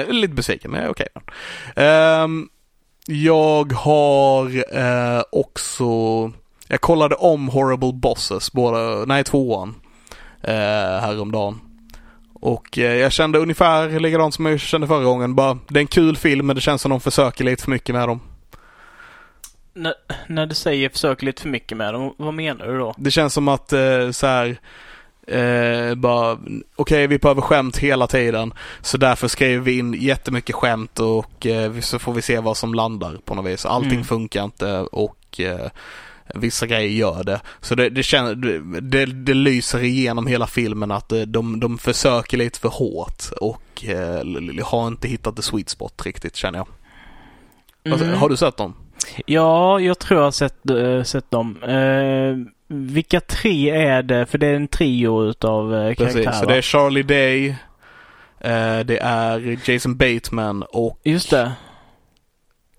lite 0.07 0.33
besviken, 0.33 0.71
men 0.71 0.79
jag 0.79 0.87
är 0.87 0.91
okej 0.91 1.07
okay 1.13 1.23
med 1.75 1.85
den. 1.85 2.23
Um, 2.23 2.49
jag 3.07 3.73
har 3.73 4.45
uh, 4.77 5.23
också, 5.31 5.85
jag 6.67 6.81
kollade 6.81 7.15
om 7.15 7.49
Horrible 7.49 7.93
Bosses, 7.93 8.51
båda, 8.51 9.05
nej 9.05 9.23
tvåan, 9.23 9.75
uh, 10.47 10.53
häromdagen. 11.01 11.59
Och 12.33 12.77
uh, 12.77 12.83
jag 12.83 13.11
kände 13.11 13.39
ungefär 13.39 13.99
likadant 13.99 14.33
som 14.33 14.45
jag 14.45 14.59
kände 14.59 14.87
förra 14.87 15.03
gången. 15.03 15.35
Bara, 15.35 15.59
det 15.67 15.79
är 15.79 15.81
en 15.81 15.87
kul 15.87 16.17
film 16.17 16.47
men 16.47 16.55
det 16.55 16.61
känns 16.61 16.81
som 16.81 16.91
de 16.91 17.01
försöker 17.01 17.43
lite 17.43 17.63
för 17.63 17.71
mycket 17.71 17.95
med 17.95 18.07
dem. 18.07 18.19
När, 19.77 19.93
när 20.27 20.45
du 20.45 20.55
säger 20.55 20.89
försöker 20.89 21.25
lite 21.25 21.41
för 21.41 21.49
mycket 21.49 21.77
med 21.77 21.93
dem, 21.93 22.13
vad 22.17 22.33
menar 22.33 22.67
du 22.67 22.77
då? 22.77 22.93
Det 22.97 23.11
känns 23.11 23.33
som 23.33 23.47
att 23.47 23.73
eh, 23.73 24.11
så 24.11 24.27
här, 24.27 24.57
eh, 25.27 25.95
bara, 25.95 26.31
okej 26.31 26.63
okay, 26.75 27.07
vi 27.07 27.19
behöver 27.19 27.41
skämt 27.41 27.77
hela 27.77 28.07
tiden. 28.07 28.53
Så 28.81 28.97
därför 28.97 29.27
skriver 29.27 29.63
vi 29.63 29.77
in 29.77 29.93
jättemycket 29.93 30.55
skämt 30.55 30.99
och 30.99 31.45
eh, 31.45 31.79
så 31.79 31.99
får 31.99 32.13
vi 32.13 32.21
se 32.21 32.39
vad 32.39 32.57
som 32.57 32.73
landar 32.73 33.17
på 33.25 33.35
något 33.35 33.45
vis. 33.45 33.65
Allting 33.65 33.91
mm. 33.91 34.03
funkar 34.03 34.43
inte 34.43 34.79
och 34.79 35.39
eh, 35.39 35.69
vissa 36.35 36.67
grejer 36.67 36.89
gör 36.89 37.23
det. 37.23 37.41
Så 37.61 37.75
det, 37.75 37.89
det, 37.89 38.03
känner, 38.03 38.35
det, 38.81 39.05
det 39.05 39.33
lyser 39.33 39.83
igenom 39.83 40.27
hela 40.27 40.47
filmen 40.47 40.91
att 40.91 41.11
eh, 41.11 41.21
de, 41.21 41.59
de 41.59 41.77
försöker 41.77 42.37
lite 42.37 42.59
för 42.59 42.69
hårt 42.69 43.23
och 43.41 43.85
eh, 43.85 44.65
har 44.65 44.87
inte 44.87 45.07
hittat 45.07 45.35
the 45.35 45.41
sweet 45.41 45.69
spot 45.69 46.05
riktigt 46.05 46.35
känner 46.35 46.59
jag. 46.59 46.67
Alltså, 47.91 48.05
mm. 48.05 48.19
Har 48.19 48.29
du 48.29 48.37
sett 48.37 48.57
dem? 48.57 48.73
Ja, 49.25 49.79
jag 49.79 49.99
tror 49.99 50.19
jag 50.19 50.25
har 50.25 50.31
sett, 50.31 50.69
äh, 50.69 51.03
sett 51.03 51.31
dem. 51.31 51.63
Uh, 51.63 52.47
vilka 52.67 53.19
tre 53.19 53.69
är 53.69 54.03
det? 54.03 54.25
För 54.25 54.37
det 54.37 54.47
är 54.47 54.55
en 54.55 54.67
trio 54.67 55.23
utav 55.23 55.73
uh, 55.73 55.93
karaktärer. 55.93 56.25
Precis, 56.25 56.39
så 56.39 56.45
det 56.45 56.55
är 56.55 56.61
Charlie 56.61 57.03
Day, 57.03 57.49
uh, 57.49 58.85
det 58.85 58.97
är 59.01 59.59
Jason 59.69 59.97
Bateman 59.97 60.63
och... 60.63 60.99
Just 61.03 61.29
det. 61.29 61.51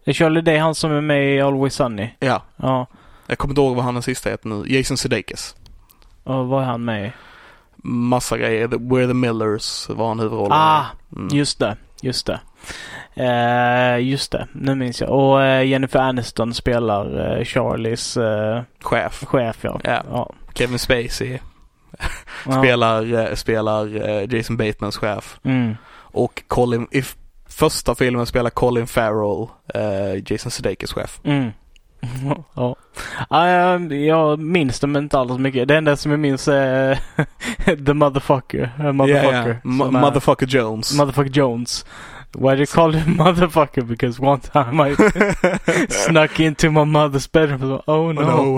Är 0.04 0.12
Charlie 0.12 0.40
Day 0.40 0.58
han 0.58 0.74
som 0.74 0.92
är 0.92 1.00
med 1.00 1.36
i 1.36 1.40
Always 1.40 1.74
Sunny? 1.74 2.10
Ja. 2.18 2.42
ja. 2.56 2.86
Jag 3.26 3.38
kommer 3.38 3.52
inte 3.52 3.60
ihåg 3.60 3.76
vad 3.76 3.84
han 3.84 3.94
den 3.94 4.02
sista 4.02 4.30
heter 4.30 4.48
nu. 4.48 4.64
Jason 4.66 4.96
Sudeikis. 4.96 5.54
Och 6.24 6.46
vad 6.46 6.62
är 6.62 6.66
han 6.66 6.84
med 6.84 7.06
i? 7.06 7.12
Massa 7.88 8.38
grejer. 8.38 8.68
We're 8.68 9.08
the 9.08 9.14
Millers 9.14 9.88
var 9.88 10.08
han 10.08 10.20
huvudrollen 10.20 10.52
Ah, 10.52 10.84
mm. 11.16 11.36
just 11.36 11.58
det. 11.58 11.76
Just 12.00 12.26
det. 12.26 12.40
Uh, 13.20 14.02
just 14.02 14.32
det, 14.32 14.46
nu 14.52 14.74
minns 14.74 15.00
jag. 15.00 15.10
Och 15.10 15.38
uh, 15.38 15.64
Jennifer 15.64 15.98
Aniston 15.98 16.54
spelar 16.54 17.36
uh, 17.38 17.44
Charlies 17.44 18.18
chef. 18.80 19.24
chef 19.24 19.58
ja. 19.64 19.80
Yeah. 19.84 20.04
ja. 20.10 20.32
Kevin 20.54 20.78
Spacey 20.78 21.38
spelar, 22.42 23.34
spelar 23.34 23.86
Jason 24.34 24.56
Batemans 24.56 24.96
chef. 24.96 25.38
Mm. 25.44 25.76
Och 25.96 26.42
Colin, 26.48 26.88
i 26.90 27.02
första 27.48 27.94
filmen 27.94 28.26
spelar 28.26 28.50
Colin 28.50 28.86
Farrell 28.86 29.48
Jason 30.26 30.50
Sudeikis 30.50 30.92
chef. 30.92 31.20
Mm. 31.24 31.50
ja. 32.54 32.76
Jag 33.90 34.38
minns 34.38 34.80
dem 34.80 34.96
inte 34.96 35.18
alls 35.18 35.38
mycket. 35.38 35.68
Det 35.68 35.76
enda 35.76 35.96
som 35.96 36.10
jag 36.10 36.20
minns 36.20 36.48
är 36.48 36.98
The 37.86 37.92
Motherfucker. 37.92 38.92
motherfucker, 38.92 39.32
yeah, 39.32 39.46
yeah. 39.46 39.90
motherfucker 39.90 40.46
Jones. 40.46 40.98
Motherfucker 40.98 41.30
Jones. 41.30 41.84
Why 42.36 42.54
do 42.54 42.60
you 42.60 42.66
call 42.66 42.92
him 42.92 43.16
motherfucker? 43.18 43.86
Because 43.86 44.20
one 44.20 44.40
time 44.40 44.78
I 44.78 44.94
snuck 45.88 46.38
into 46.38 46.70
my 46.70 46.84
mother's 46.84 47.26
bedroom. 47.26 47.80
Oh 47.88 48.12
no. 48.12 48.22
Oh, 48.22 48.56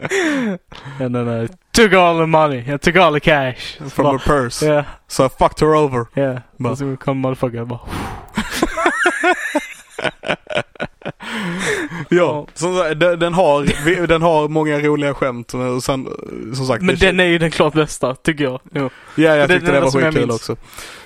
no. 0.00 0.58
and 0.98 1.14
then 1.14 1.28
I 1.28 1.48
took 1.74 1.92
all 1.92 2.16
the 2.16 2.26
money. 2.26 2.64
I 2.66 2.78
took 2.78 2.96
all 2.96 3.12
the 3.12 3.20
cash. 3.20 3.76
From 3.76 4.06
her 4.06 4.18
purse. 4.18 4.62
Yeah. 4.62 4.86
So 5.08 5.26
I 5.26 5.28
fucked 5.28 5.60
her 5.60 5.74
over. 5.74 6.08
Yeah. 6.16 6.42
But. 6.58 6.78
Så 6.78 6.96
kom 6.96 7.20
motherfucker. 7.20 7.80
Ja, 12.08 12.46
som, 12.54 12.74
den, 12.96 13.18
den, 13.18 13.34
har, 13.34 14.06
den 14.06 14.22
har 14.22 14.48
många 14.48 14.78
roliga 14.78 15.14
skämt. 15.14 15.54
Och 15.54 15.82
sen, 15.82 16.08
som 16.54 16.66
sagt, 16.66 16.82
men 16.82 16.96
den 16.96 17.20
är 17.20 17.24
ju 17.24 17.38
den 17.38 17.50
klart 17.50 17.74
bästa, 17.74 18.14
tycker 18.14 18.44
jag. 18.44 18.60
Jo. 18.74 18.90
Ja, 19.14 19.36
jag 19.36 19.48
tyckte 19.48 19.72
det 19.72 19.80
var 19.80 19.90
skitkul 19.90 20.30
också. 20.30 20.56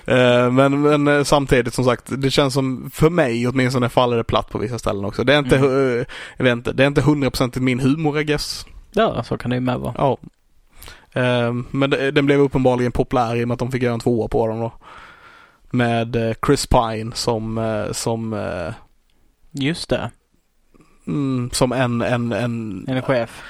Uh, 0.09 0.51
men, 0.51 0.81
men 0.83 1.09
uh, 1.09 1.25
samtidigt 1.25 1.75
som 1.75 1.85
sagt, 1.85 2.05
det 2.09 2.31
känns 2.31 2.55
som, 2.55 2.91
för 2.95 3.11
mig 3.11 3.49
åtminstone 3.49 3.89
faller 3.89 4.17
det 4.17 4.25
platt 4.25 4.51
på 4.51 4.59
vissa 4.59 4.79
ställen 4.79 5.05
också. 5.05 5.25
Det 5.25 5.35
är 5.35 5.39
inte, 5.39 5.57
mm. 5.57 5.71
uh, 5.71 6.05
jag 6.37 6.45
vet 6.45 6.53
inte, 6.53 6.73
det 6.73 6.83
är 6.83 6.87
inte 6.87 7.03
hundraprocentigt 7.03 7.63
min 7.63 7.81
humor 7.81 8.21
I 8.21 8.25
guess. 8.25 8.67
Ja, 8.93 9.23
så 9.23 9.39
kan 9.39 9.51
det 9.51 9.57
ju 9.57 9.61
med 9.61 9.79
vara. 9.79 9.95
Ja. 9.99 10.19
men 11.71 11.91
det, 11.91 12.11
den 12.11 12.27
blev 12.27 12.41
uppenbarligen 12.41 12.93
populär 12.93 13.37
i 13.37 13.45
och 13.45 13.49
med 13.49 13.53
att 13.53 13.59
de 13.59 13.73
fick 13.73 13.83
göra 13.83 13.95
en 13.95 14.01
tvåa 14.01 14.29
på 14.29 14.49
den 14.49 14.61
då. 14.61 14.73
Med 15.71 16.37
Chris 16.47 16.67
Pine 16.67 17.13
som, 17.15 17.87
som 17.93 18.35
Just 19.53 19.89
det. 19.89 20.11
Mm, 21.07 21.51
som 21.53 21.73
en, 21.73 22.03
en, 22.03 22.33
en, 22.33 22.85
en 22.89 23.03
chef. 23.03 23.43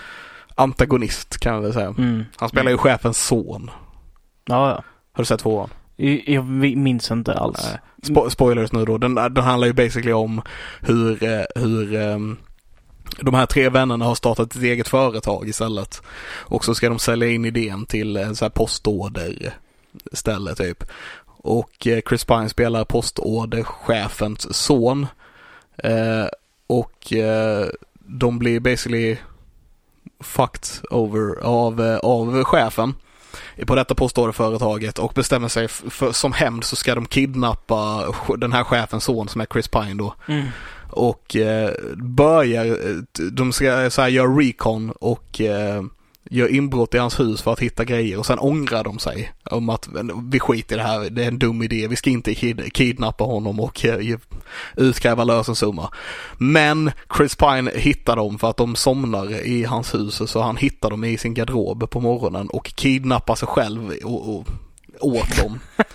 Antagonist 0.55 1.39
kan 1.39 1.53
man 1.53 1.63
väl 1.63 1.73
säga. 1.73 1.95
Mm. 1.99 2.25
Han 2.37 2.49
spelar 2.49 2.71
ju 2.71 2.79
chefens 2.79 3.27
son. 3.27 3.71
Ja, 4.45 4.71
ja. 4.71 4.85
Har 5.13 5.23
du 5.23 5.25
sett 5.25 5.41
tvåan? 5.41 5.71
Jag 6.27 6.45
minns 6.77 7.11
inte 7.11 7.35
alls. 7.35 7.75
Spo 8.03 8.31
spoilers 8.31 8.73
nu 8.73 8.85
då. 8.85 8.99
Den, 8.99 9.15
den 9.15 9.37
handlar 9.37 9.67
ju 9.67 9.73
basically 9.73 10.13
om 10.13 10.43
hur, 10.81 11.25
eh, 11.25 11.45
hur 11.55 11.95
um, 11.95 12.37
de 13.21 13.35
här 13.35 13.47
tre 13.47 13.69
vännerna 13.69 14.05
har 14.05 14.15
startat 14.15 14.57
ett 14.57 14.63
eget 14.63 14.89
företag 14.89 15.49
istället. 15.49 16.03
Och 16.27 16.65
så 16.65 16.75
ska 16.75 16.89
de 16.89 16.99
sälja 16.99 17.29
in 17.29 17.45
idén 17.45 17.87
till 17.87 18.17
en 18.17 18.37
så 18.37 18.45
här 18.45 18.51
postorder 18.51 19.55
ställe 20.13 20.55
typ. 20.55 20.85
Och 21.27 21.87
eh, 21.87 22.01
Chris 22.09 22.25
Pine 22.25 22.49
spelar 22.49 22.85
postorderchefens 22.85 24.57
son. 24.57 25.07
Eh, 25.77 26.27
och 26.67 27.13
eh, 27.13 27.67
de 28.07 28.39
blir 28.39 28.61
basically 28.61 29.17
fucked 30.21 30.89
over 30.91 31.45
av, 31.45 31.81
eh, 31.81 31.97
av 31.97 32.45
chefen 32.45 32.95
på 33.67 33.75
detta 33.75 33.95
påstådda 33.95 34.33
företaget 34.33 34.99
och 34.99 35.13
bestämmer 35.15 35.49
sig 35.49 35.69
för, 35.69 36.13
som 36.13 36.33
hämnd 36.33 36.65
så 36.65 36.77
ska 36.77 36.95
de 36.95 37.07
kidnappa 37.07 38.15
den 38.39 38.53
här 38.53 38.65
chefens 38.65 39.05
son 39.05 39.29
som 39.29 39.41
är 39.41 39.47
Chris 39.47 39.69
Pine 39.69 39.95
då. 39.95 40.15
Mm. 40.29 40.47
Och 40.91 41.37
eh, 41.37 41.71
börjar, 41.97 42.67
eh, 42.67 43.27
de 43.33 43.53
ska 43.53 43.91
så 43.91 44.03
här, 44.03 44.09
göra 44.09 44.29
recon 44.29 44.91
och 44.91 45.41
eh, 45.41 45.83
gör 46.31 46.49
inbrott 46.49 46.95
i 46.95 46.99
hans 46.99 47.21
hus 47.21 47.43
för 47.43 47.53
att 47.53 47.61
hitta 47.61 47.85
grejer 47.85 48.19
och 48.19 48.27
sen 48.27 48.39
ångrar 48.39 48.85
de 48.85 48.99
sig 48.99 49.33
om 49.45 49.69
att 49.71 49.89
vi 50.31 50.41
skiter 50.41 50.77
i 50.77 50.79
det 50.79 50.85
här, 50.85 51.11
det 51.11 51.25
är 51.25 51.29
en 51.29 51.39
dum 51.39 51.63
idé, 51.63 51.89
vi 51.89 51.97
ska 51.97 52.11
inte 52.11 52.35
kid 52.35 52.73
kidnappa 52.73 53.25
honom 53.25 53.61
och 53.61 53.85
uh, 53.85 54.17
utkräva 54.77 55.25
lösensumma. 55.25 55.91
Men 56.39 56.91
Chris 57.17 57.37
Pine 57.37 57.71
hittar 57.75 58.17
dem 58.17 58.39
för 58.39 58.51
att 58.51 58.57
de 58.57 58.77
somnar 58.77 59.47
i 59.47 59.65
hans 59.65 59.95
hus 59.95 60.31
så 60.31 60.43
han 60.43 60.57
hittar 60.57 60.91
dem 60.91 61.05
i 61.05 61.19
sin 61.19 61.35
garderob 61.35 61.91
på 61.91 62.01
morgonen 62.01 62.49
och 62.49 62.65
kidnappar 62.65 63.35
sig 63.35 63.49
själv 63.49 63.93
och, 64.05 64.29
och 64.39 64.47
åt 65.01 65.37
dem. 65.37 65.59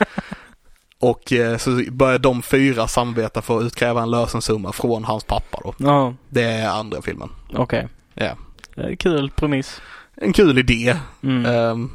Och 1.01 1.33
eh, 1.33 1.57
så 1.57 1.83
börjar 1.91 2.19
de 2.19 2.41
fyra 2.41 2.87
samarbeta 2.87 3.41
för 3.41 3.57
att 3.57 3.63
utkräva 3.63 4.01
en 4.01 4.11
lösensumma 4.11 4.71
från 4.71 5.03
hans 5.03 5.23
pappa 5.23 5.61
då. 5.63 5.73
Ja. 5.77 6.13
Det 6.29 6.43
är 6.43 6.69
andra 6.69 7.01
filmen. 7.01 7.29
Okej. 7.53 7.87
Okay. 8.13 8.27
Ja. 8.75 8.95
Kul 8.99 9.31
premiss 9.35 9.81
en 10.21 10.33
kul 10.33 10.57
idé. 10.57 10.95
Mm. 11.23 11.45
Um, 11.45 11.91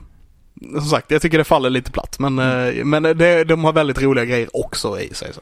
som 0.73 0.89
sagt, 0.89 1.11
jag 1.11 1.23
tycker 1.23 1.39
det 1.39 1.45
faller 1.45 1.71
lite 1.71 1.91
platt 1.91 2.19
men, 2.19 2.39
mm. 2.39 2.79
uh, 2.79 2.85
men 2.85 3.03
det, 3.03 3.45
de 3.45 3.65
har 3.65 3.73
väldigt 3.73 4.03
roliga 4.03 4.25
grejer 4.25 4.57
också 4.57 5.01
i 5.01 5.15
sig. 5.15 5.33
Så. 5.33 5.41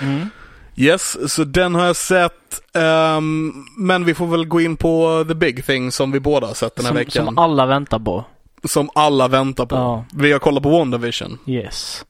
Mm. 0.00 0.28
Yes, 0.76 1.32
så 1.32 1.44
den 1.44 1.74
har 1.74 1.86
jag 1.86 1.96
sett. 1.96 2.62
Um, 2.72 3.66
men 3.76 4.04
vi 4.04 4.14
får 4.14 4.26
väl 4.26 4.46
gå 4.46 4.60
in 4.60 4.76
på 4.76 5.24
the 5.28 5.34
big 5.34 5.66
thing 5.66 5.92
som 5.92 6.12
vi 6.12 6.20
båda 6.20 6.46
har 6.46 6.54
sett 6.54 6.76
den 6.76 6.84
här 6.84 6.90
som, 6.90 6.96
veckan. 6.96 7.26
Som 7.26 7.38
alla 7.38 7.66
väntar 7.66 7.98
på. 7.98 8.24
Som 8.64 8.90
alla 8.94 9.28
väntar 9.28 9.66
på. 9.66 9.76
Ja. 9.76 10.04
Vi 10.14 10.32
har 10.32 10.38
kollat 10.38 10.62
på 10.62 10.70
WandaVision. 10.70 11.38
Yes. 11.46 12.04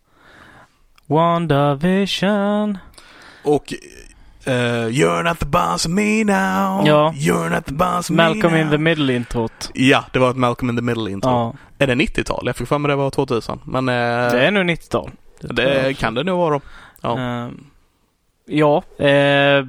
WandaVision. 1.07 2.79
Och 3.45 3.75
Uh, 4.47 4.89
you're 4.89 5.23
not 5.23 5.39
the 5.39 5.47
boss 5.47 5.87
of 5.87 5.93
me 5.93 6.25
now. 6.25 6.87
Ja. 6.87 7.13
You're 7.17 7.51
not 7.51 7.67
the 7.67 7.73
boss 7.73 8.11
of 8.11 8.17
Malcolm 8.17 8.53
me 8.53 8.61
in 8.61 8.71
the 8.71 8.79
middle-introt. 8.79 9.71
Ja, 9.75 10.05
det 10.13 10.19
var 10.19 10.31
ett 10.31 10.37
Malcolm 10.37 10.71
in 10.71 10.77
the 10.77 10.83
middle-intro. 10.83 11.31
Ja. 11.31 11.55
Är 11.79 11.87
det 11.87 11.95
90-tal? 11.95 12.43
Jag 12.47 12.57
fick 12.57 12.69
för 12.69 12.79
mig 12.79 12.89
det 12.89 12.97
var 12.97 13.11
2000. 13.11 13.61
Men, 13.65 13.89
uh, 13.89 13.95
det 14.33 14.47
är 14.47 14.51
nog 14.51 14.65
90-tal. 14.65 15.11
Det, 15.41 15.83
det 15.83 15.95
kan 15.95 16.15
det 16.15 16.25
nog 16.25 16.39
vara. 16.39 16.61
Ja. 17.01 17.17
Uh, 17.19 17.51
ja 18.47 18.83
eh, 18.99 19.65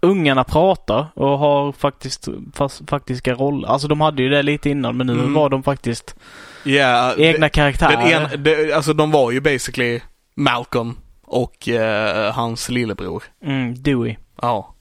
ungarna 0.00 0.44
pratar 0.44 1.06
och 1.14 1.38
har 1.38 1.72
faktiskt 1.72 2.28
fast, 2.54 2.90
faktiska 2.90 3.34
roller. 3.34 3.68
Alltså 3.68 3.88
de 3.88 4.00
hade 4.00 4.22
ju 4.22 4.28
det 4.28 4.42
lite 4.42 4.70
innan 4.70 4.96
men 4.96 5.06
nu 5.06 5.12
mm. 5.12 5.34
var 5.34 5.48
de 5.48 5.62
faktiskt 5.62 6.16
yeah, 6.64 7.20
egna 7.20 7.46
det, 7.46 7.50
karaktärer. 7.50 8.30
En, 8.32 8.42
det, 8.42 8.72
alltså 8.72 8.92
de 8.92 9.10
var 9.10 9.30
ju 9.30 9.40
basically 9.40 10.00
Malcolm 10.34 10.96
och 11.26 11.68
eh, 11.68 12.32
hans 12.32 12.68
lillebror. 12.68 13.22
Mm, 13.42 13.82
Dewey. 13.82 14.16
Ja. 14.42 14.74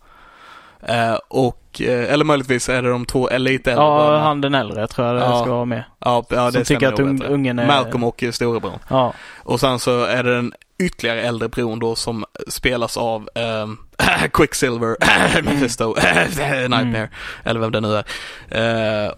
Eh, 0.88 1.18
och, 1.28 1.82
eh, 1.82 2.14
eller 2.14 2.26
möjligtvis 2.26 2.70
är 2.70 2.82
det 2.82 2.90
de 2.90 3.06
två 3.06 3.30
lite 3.38 3.72
äldre 3.72 3.86
Ja, 3.86 3.98
barnen. 3.98 4.22
han 4.22 4.42
den 4.42 4.56
äldre 4.56 4.88
tror 4.88 5.08
jag 5.08 5.16
det 5.16 5.22
ja. 5.22 5.42
ska 5.42 5.52
vara 5.52 5.66
med. 5.66 5.84
Ja, 6.00 6.26
ja 6.30 6.46
det 6.46 6.52
Som 6.52 6.64
tycker 6.64 6.88
att 6.88 7.00
un, 7.00 7.24
ungen 7.24 7.60
är... 7.60 7.68
Malcolm 7.68 8.04
och 8.04 8.24
storebror. 8.32 8.80
Ja. 8.90 9.14
Och 9.38 9.60
sen 9.60 9.80
så 9.80 10.04
är 10.04 10.24
det 10.24 10.36
den 10.36 10.54
ytterligare 10.80 11.22
äldre 11.22 11.50
bron 11.50 11.80
då 11.80 11.96
som 11.96 12.26
spelas 12.48 12.98
av 12.98 13.30
um, 13.64 13.78
Quicksilver, 14.34 14.98
Mephisto, 15.42 15.96
Nightmare, 15.96 16.82
mm. 16.82 17.10
eller 17.44 17.60
vem 17.60 17.72
det 17.72 17.82
nu 17.82 17.96
är. 17.96 18.06
Uh, 19.06 19.14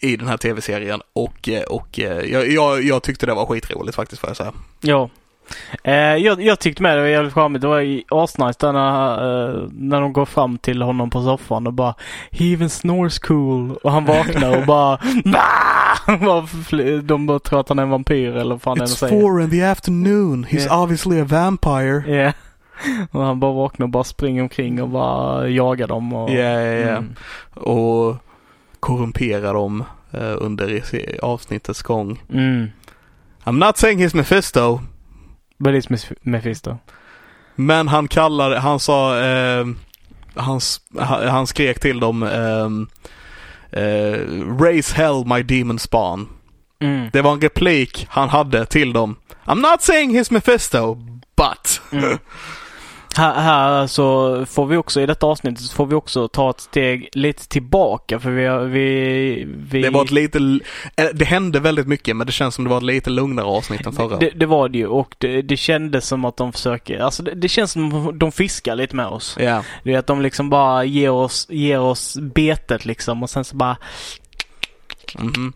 I 0.00 0.16
den 0.16 0.28
här 0.28 0.36
tv-serien 0.36 1.00
och, 1.12 1.48
och 1.68 1.98
jag, 1.98 2.48
jag, 2.48 2.82
jag 2.82 3.02
tyckte 3.02 3.26
det 3.26 3.34
var 3.34 3.46
skitroligt 3.46 3.96
faktiskt 3.96 4.20
får 4.20 4.30
jag 4.30 4.36
säga. 4.36 4.52
Ja, 4.80 5.10
Eh, 5.84 5.94
jag, 5.94 6.42
jag, 6.42 6.58
tyckte 6.58 6.82
med 6.82 6.96
det 6.96 7.00
var 7.00 7.08
jävligt 7.08 7.34
charmigt. 7.34 7.62
Det 7.62 7.68
var 7.68 8.02
asnice 8.08 8.72
när, 8.72 9.12
eh, 9.12 9.68
när 9.72 10.00
de 10.00 10.12
går 10.12 10.24
fram 10.24 10.58
till 10.58 10.82
honom 10.82 11.10
på 11.10 11.22
soffan 11.22 11.66
och 11.66 11.72
bara 11.72 11.94
He 12.30 12.52
even 12.52 12.70
snores 12.70 13.18
cool. 13.18 13.76
Och 13.76 13.92
han 13.92 14.04
vaknar 14.04 14.58
och 14.58 14.66
bara 14.66 14.96
De 17.02 17.26
bara 17.26 17.38
tror 17.38 17.60
att 17.60 17.68
han 17.68 17.78
är 17.78 17.82
en 17.82 17.90
vampyr 17.90 18.36
eller 18.36 18.54
vad 18.54 18.62
fan 18.62 18.78
It's 18.78 18.86
säger. 18.86 19.20
four 19.20 19.42
in 19.42 19.50
the 19.50 19.62
afternoon. 19.62 20.46
He's 20.46 20.60
yeah. 20.60 20.82
obviously 20.82 21.20
a 21.20 21.24
vampire. 21.24 22.04
Yeah. 22.06 22.34
Och 23.10 23.24
han 23.24 23.40
bara 23.40 23.52
vaknar 23.52 23.86
och 23.86 23.90
bara 23.90 24.04
springer 24.04 24.42
omkring 24.42 24.82
och 24.82 24.88
bara 24.88 25.48
jagar 25.48 25.86
dem. 25.86 26.12
Och, 26.12 26.30
yeah, 26.30 26.62
yeah, 26.62 26.78
yeah. 26.78 26.98
Mm. 26.98 27.14
och 27.54 28.16
korrumperar 28.80 29.54
dem 29.54 29.84
eh, 30.10 30.34
under 30.38 30.82
avsnittets 31.22 31.82
gång. 31.82 32.22
Mm. 32.32 32.68
I'm 33.44 33.66
not 33.66 33.76
saying 33.76 33.98
he's 33.98 34.16
Mephisto. 34.16 34.80
But 35.62 35.74
it's 35.74 36.14
Mephisto. 36.22 36.78
Men 37.54 37.88
han 37.88 38.08
kallade, 38.08 38.58
han 38.58 38.80
sa, 38.80 39.20
eh, 39.20 39.66
han, 40.34 40.60
han 41.28 41.46
skrek 41.46 41.80
till 41.80 42.00
dem 42.00 42.22
eh, 42.22 42.68
eh, 43.82 44.18
Raise 44.60 44.94
hell 44.94 45.24
my 45.26 45.42
demon 45.42 45.78
spawn. 45.78 46.28
Mm. 46.80 47.10
Det 47.12 47.22
var 47.22 47.32
en 47.32 47.40
replik 47.40 48.06
han 48.10 48.28
hade 48.28 48.66
till 48.66 48.92
dem. 48.92 49.16
I'm 49.44 49.60
not 49.60 49.82
saying 49.82 50.18
he's 50.18 50.32
Mephisto, 50.32 50.94
but. 51.36 51.80
Mm. 51.92 52.18
Här, 53.16 53.40
här 53.40 53.86
så 53.86 54.46
får 54.46 54.66
vi 54.66 54.76
också 54.76 55.00
i 55.00 55.06
detta 55.06 55.26
avsnittet 55.26 55.64
så 55.64 55.74
får 55.74 55.86
vi 55.86 55.94
också 55.94 56.28
ta 56.28 56.50
ett 56.50 56.60
steg 56.60 57.08
lite 57.12 57.48
tillbaka 57.48 58.20
för 58.20 58.30
vi, 58.30 58.68
vi, 58.68 59.44
vi... 59.70 59.82
Det 59.82 59.90
var 59.90 60.04
ett 60.04 60.10
lite, 60.10 60.38
eh, 60.96 61.06
det 61.14 61.24
hände 61.24 61.60
väldigt 61.60 61.86
mycket 61.86 62.16
men 62.16 62.26
det 62.26 62.32
känns 62.32 62.54
som 62.54 62.64
det 62.64 62.70
var 62.70 62.76
ett 62.76 62.82
lite 62.82 63.10
lugnare 63.10 63.46
avsnitt 63.46 63.86
än 63.86 63.92
förra. 63.92 64.16
Det, 64.16 64.30
det 64.30 64.46
var 64.46 64.68
det 64.68 64.78
ju 64.78 64.86
och 64.86 65.14
det, 65.18 65.42
det 65.42 65.56
kändes 65.56 66.06
som 66.06 66.24
att 66.24 66.36
de 66.36 66.52
försöker, 66.52 66.98
alltså 66.98 67.22
det, 67.22 67.34
det 67.34 67.48
känns 67.48 67.72
som 67.72 68.18
de 68.18 68.32
fiskar 68.32 68.76
lite 68.76 68.96
med 68.96 69.06
oss. 69.06 69.36
Ja. 69.38 69.44
Yeah. 69.44 69.64
Det 69.84 69.94
är 69.94 69.98
att 69.98 70.06
de 70.06 70.22
liksom 70.22 70.50
bara 70.50 70.84
ger 70.84 71.10
oss, 71.10 71.46
ger 71.50 71.80
oss 71.80 72.18
betet 72.20 72.84
liksom 72.84 73.22
och 73.22 73.30
sen 73.30 73.44
så 73.44 73.56
bara 73.56 73.76
mm 75.18 75.32
-hmm 75.32 75.52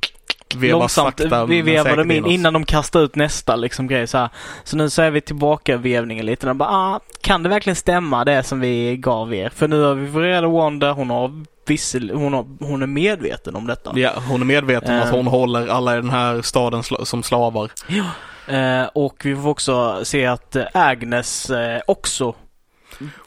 veva 0.55 0.78
långsamt. 0.78 1.20
Vi 1.49 1.62
vevar 1.62 1.97
dem 1.97 2.11
in 2.11 2.26
innan 2.26 2.53
de 2.53 2.64
kastar 2.64 3.01
ut 3.01 3.14
nästa 3.14 3.57
liksom 3.57 3.86
grej 3.86 4.07
så 4.07 4.18
här. 4.18 4.28
Så 4.64 4.76
nu 4.76 4.90
så 4.90 5.03
är 5.03 5.11
vi 5.11 5.20
tillbaka 5.20 5.76
vevningen 5.76 6.26
lite. 6.26 6.55
bara, 6.55 6.68
ah, 6.68 7.01
kan 7.20 7.42
det 7.42 7.49
verkligen 7.49 7.76
stämma 7.76 8.24
det 8.24 8.42
som 8.42 8.61
vi 8.61 8.97
gav 8.97 9.34
er? 9.34 9.49
För 9.49 9.68
nu 9.68 9.82
har 9.82 9.94
vi 9.94 10.12
fått 10.12 10.22
reda 10.22 10.49
Wanda, 10.49 10.92
hon 10.92 11.11
har 11.11 11.44
vissel, 11.66 12.11
hon, 12.11 12.32
har, 12.32 12.47
hon 12.61 12.82
är 12.82 12.86
medveten 12.86 13.57
om 13.57 13.66
detta. 13.66 13.92
Ja, 13.94 14.12
hon 14.28 14.40
är 14.40 14.44
medveten 14.44 14.94
om 14.94 15.01
uh, 15.01 15.07
att 15.07 15.11
hon 15.11 15.26
håller 15.26 15.68
alla 15.68 15.92
i 15.92 16.01
den 16.01 16.11
här 16.11 16.42
staden 16.42 16.82
sl 16.82 16.94
som 17.05 17.22
slavar. 17.22 17.70
Ja. 17.86 18.05
Uh, 18.51 18.88
och 18.94 19.16
vi 19.24 19.36
får 19.36 19.49
också 19.49 20.05
se 20.05 20.26
att 20.26 20.57
Agnes 20.74 21.51
uh, 21.51 21.57
också 21.86 22.34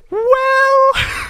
Well! 0.09 0.79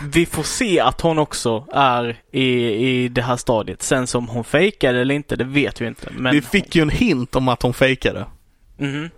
Vi 0.04 0.26
får 0.26 0.44
se 0.44 0.80
att 0.80 1.02
hon 1.02 1.20
också 1.20 1.66
är 1.74 2.22
i, 2.32 2.46
i 2.88 3.08
det 3.08 3.22
här 3.22 3.38
stadiet. 3.38 3.82
Sen 3.82 4.08
som 4.08 4.28
hon 4.28 4.44
fejkade 4.44 5.02
eller 5.02 5.16
inte, 5.16 5.36
det 5.36 5.44
vet 5.44 5.82
vi 5.82 5.88
inte. 5.88 6.10
Men 6.12 6.34
vi 6.34 6.42
fick 6.42 6.76
ju 6.76 6.82
en 6.82 6.90
hint 6.90 7.36
om 7.36 7.48
att 7.48 7.62
hon 7.62 7.74
fejkade. 7.74 8.26
Mm. 8.80 9.10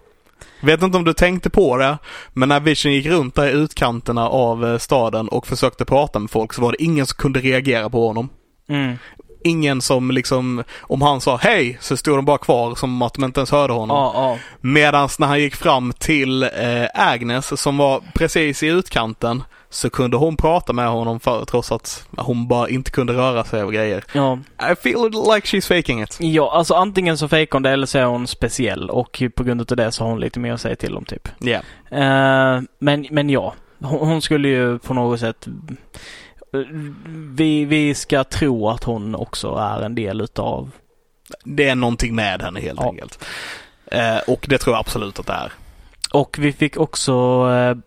Vet 0.62 0.82
inte 0.82 0.98
om 0.98 1.04
du 1.04 1.14
tänkte 1.14 1.50
på 1.50 1.78
det, 1.78 1.98
men 2.34 2.50
när 2.50 2.60
Vision 2.60 2.94
gick 2.94 3.06
runt 3.06 3.36
där 3.36 3.48
i 3.48 3.52
utkanterna 3.52 4.30
av 4.30 4.66
eh, 4.66 4.78
staden 4.78 5.28
och 5.28 5.48
försökte 5.48 5.86
prata 5.86 6.20
med 6.20 6.32
folk 6.32 6.54
så 6.54 6.62
var 6.62 6.72
det 6.72 6.84
ingen 6.84 7.06
som 7.06 7.18
kunde 7.18 7.40
reagera 7.40 7.90
på 7.90 8.08
honom. 8.08 8.30
Mm 8.70 8.98
ingen 9.44 9.82
som 9.82 10.12
liksom, 10.12 10.64
om 10.82 11.02
han 11.02 11.22
sa 11.22 11.38
hej 11.38 11.78
så 11.82 11.98
stod 11.98 12.18
de 12.18 12.26
bara 12.26 12.38
kvar 12.38 12.76
som 12.76 13.02
att 13.02 13.14
de 13.14 13.24
inte 13.24 13.40
ens 13.40 13.52
hörde 13.52 13.74
honom. 13.74 13.98
Ja, 13.98 14.12
ja. 14.16 14.38
Medans 14.62 15.20
när 15.20 15.28
han 15.28 15.40
gick 15.40 15.56
fram 15.56 15.94
till 15.94 16.44
eh, 16.44 16.50
Agnes 16.94 17.62
som 17.62 17.78
var 17.78 18.02
precis 18.14 18.64
i 18.64 18.68
utkanten 18.68 19.44
så 19.74 19.90
kunde 19.90 20.18
hon 20.18 20.38
prata 20.38 20.74
med 20.74 20.88
honom 20.88 21.20
för, 21.20 21.46
trots 21.46 21.72
att 21.72 22.08
hon 22.18 22.48
bara 22.48 22.70
inte 22.70 22.92
kunde 22.92 23.14
röra 23.14 23.44
sig 23.44 23.64
och 23.64 23.74
grejer. 23.74 24.04
Ja. 24.14 24.40
I 24.72 24.76
feel 24.76 25.12
like 25.12 25.48
she's 25.48 25.78
faking 25.78 26.02
it. 26.02 26.18
Ja, 26.20 26.52
alltså 26.54 26.74
antingen 26.74 27.18
så 27.18 27.28
fejkar 27.28 27.54
hon 27.54 27.64
det 27.64 27.70
eller 27.70 27.86
så 27.86 27.98
är 27.98 28.06
hon 28.06 28.28
speciell 28.28 28.90
och 28.90 29.24
på 29.36 29.44
grund 29.44 29.72
av 29.72 29.78
det 29.78 29.92
så 29.92 30.04
har 30.04 30.10
hon 30.10 30.20
lite 30.20 30.40
mer 30.40 30.54
att 30.54 30.62
säga 30.62 30.76
till 30.76 30.98
om 30.98 31.06
typ. 31.06 31.28
Ja. 31.40 31.62
Yeah. 31.92 32.58
Uh, 32.58 32.64
men, 32.80 33.08
men 33.12 33.30
ja, 33.30 33.54
hon, 33.80 34.08
hon 34.08 34.22
skulle 34.22 34.48
ju 34.48 34.80
på 34.80 34.94
något 34.94 35.20
sätt 35.20 35.48
vi, 37.36 37.66
vi 37.66 37.96
ska 37.96 38.24
tro 38.24 38.70
att 38.70 38.84
hon 38.84 39.16
också 39.16 39.56
är 39.56 39.82
en 39.82 39.96
del 39.96 40.22
utav... 40.22 40.72
Det 41.44 41.68
är 41.68 41.76
någonting 41.76 42.16
med 42.16 42.42
henne 42.42 42.60
helt 42.60 42.80
ja. 42.80 42.90
enkelt. 42.90 43.26
Eh, 43.86 44.18
och 44.28 44.46
det 44.50 44.58
tror 44.58 44.74
jag 44.74 44.80
absolut 44.80 45.20
att 45.20 45.28
det 45.28 45.34
är. 45.34 45.52
Och 46.12 46.38
vi 46.40 46.54
fick 46.54 46.78
också 46.78 47.14
eh, 47.52 47.78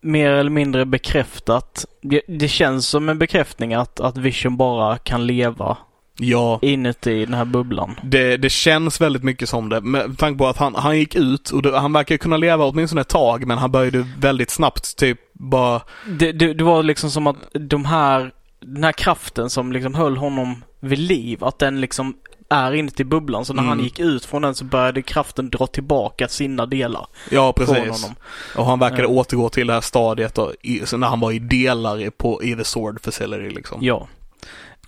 mer 0.00 0.30
eller 0.30 0.50
mindre 0.50 0.86
bekräftat. 0.86 1.86
Det, 2.02 2.22
det, 2.28 2.48
känns 2.48 2.86
som 2.88 3.08
en 3.08 3.18
bekräftning 3.18 3.74
att, 3.74 4.00
att 4.00 4.16
Vision 4.16 4.56
bara 4.56 4.98
kan 4.98 5.26
leva 5.26 5.76
ja. 6.18 6.58
inuti 6.62 7.24
den 7.24 7.34
här 7.34 7.44
bubblan. 7.44 8.00
Det, 8.02 8.36
det 8.36 8.50
känns 8.50 9.00
väldigt 9.00 9.24
mycket 9.24 9.48
som 9.48 9.68
det. 9.68 9.80
Med 9.80 10.18
tanke 10.18 10.38
på 10.38 10.46
att 10.46 10.56
han, 10.56 10.74
han 10.74 10.98
gick 10.98 11.14
ut 11.14 11.50
och 11.50 11.62
det, 11.62 11.78
han 11.78 11.92
verkar 11.92 12.16
kunna 12.16 12.36
leva 12.36 12.64
åtminstone 12.64 13.00
ett 13.00 13.08
tag 13.08 13.46
men 13.46 13.58
han 13.58 13.70
började 13.72 14.06
väldigt 14.18 14.50
snabbt 14.50 14.96
typ 14.96 15.18
bara... 15.32 15.80
Det, 16.18 16.32
det, 16.32 16.54
det 16.54 16.64
var 16.64 16.82
liksom 16.82 17.10
som 17.10 17.26
att 17.26 17.36
de 17.52 17.84
här 17.84 18.32
den 18.60 18.84
här 18.84 18.92
kraften 18.92 19.50
som 19.50 19.72
liksom 19.72 19.94
höll 19.94 20.16
honom 20.16 20.64
vid 20.80 20.98
liv, 20.98 21.44
att 21.44 21.58
den 21.58 21.80
liksom 21.80 22.14
är 22.50 22.72
inuti 22.72 23.04
bubblan. 23.04 23.44
Så 23.44 23.52
när 23.52 23.62
mm. 23.62 23.68
han 23.68 23.84
gick 23.84 23.98
ut 23.98 24.24
från 24.24 24.42
den 24.42 24.54
så 24.54 24.64
började 24.64 25.02
kraften 25.02 25.50
dra 25.50 25.66
tillbaka 25.66 26.28
sina 26.28 26.66
delar. 26.66 27.06
Ja, 27.30 27.52
precis. 27.52 28.10
Och 28.56 28.66
han 28.66 28.78
verkade 28.78 29.04
mm. 29.04 29.16
återgå 29.16 29.48
till 29.48 29.66
det 29.66 29.72
här 29.72 29.80
stadiet 29.80 30.34
då, 30.34 30.52
i, 30.62 30.82
när 30.96 31.06
han 31.06 31.20
var 31.20 31.32
i 31.32 31.38
delar 31.38 32.10
på, 32.10 32.42
i 32.42 32.54
The 32.54 32.64
Sword 32.64 33.00
Facility 33.04 33.50
liksom. 33.50 33.78
Ja. 33.82 34.08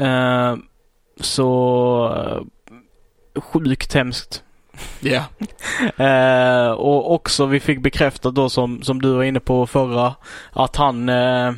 Uh, 0.01 0.57
så 1.21 2.45
uh, 3.37 3.41
sjukt 3.41 3.95
hemskt. 3.95 4.43
Ja. 5.01 5.25
Yeah. 5.99 6.69
uh, 6.71 6.73
och 6.73 7.15
också 7.15 7.47
vi 7.47 7.61
fick 7.61 7.83
bekräftat 7.83 8.35
då 8.35 8.49
som, 8.49 8.83
som 8.83 9.03
du 9.03 9.15
var 9.15 9.23
inne 9.23 9.41
på 9.41 9.67
förra 9.67 10.15
att 10.53 10.77
han 10.77 11.09
uh, 11.09 11.53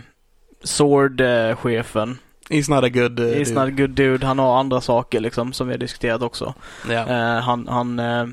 Sword-chefen 0.65 2.19
He's 2.51 2.71
not 2.75 2.85
a 2.85 2.89
good 2.89 3.21
uh, 3.21 3.27
He's 3.27 3.49
dude. 3.49 3.55
not 3.55 3.69
a 3.69 3.71
good 3.71 3.91
dude. 3.91 4.27
Han 4.27 4.39
har 4.39 4.59
andra 4.59 4.81
saker 4.81 5.21
liksom 5.21 5.53
som 5.53 5.67
vi 5.67 5.73
har 5.73 5.79
diskuterat 5.79 6.23
också. 6.23 6.55
Yeah. 6.91 7.37
Uh, 7.37 7.43
han, 7.43 7.69
han, 7.69 7.99
uh, 7.99 8.27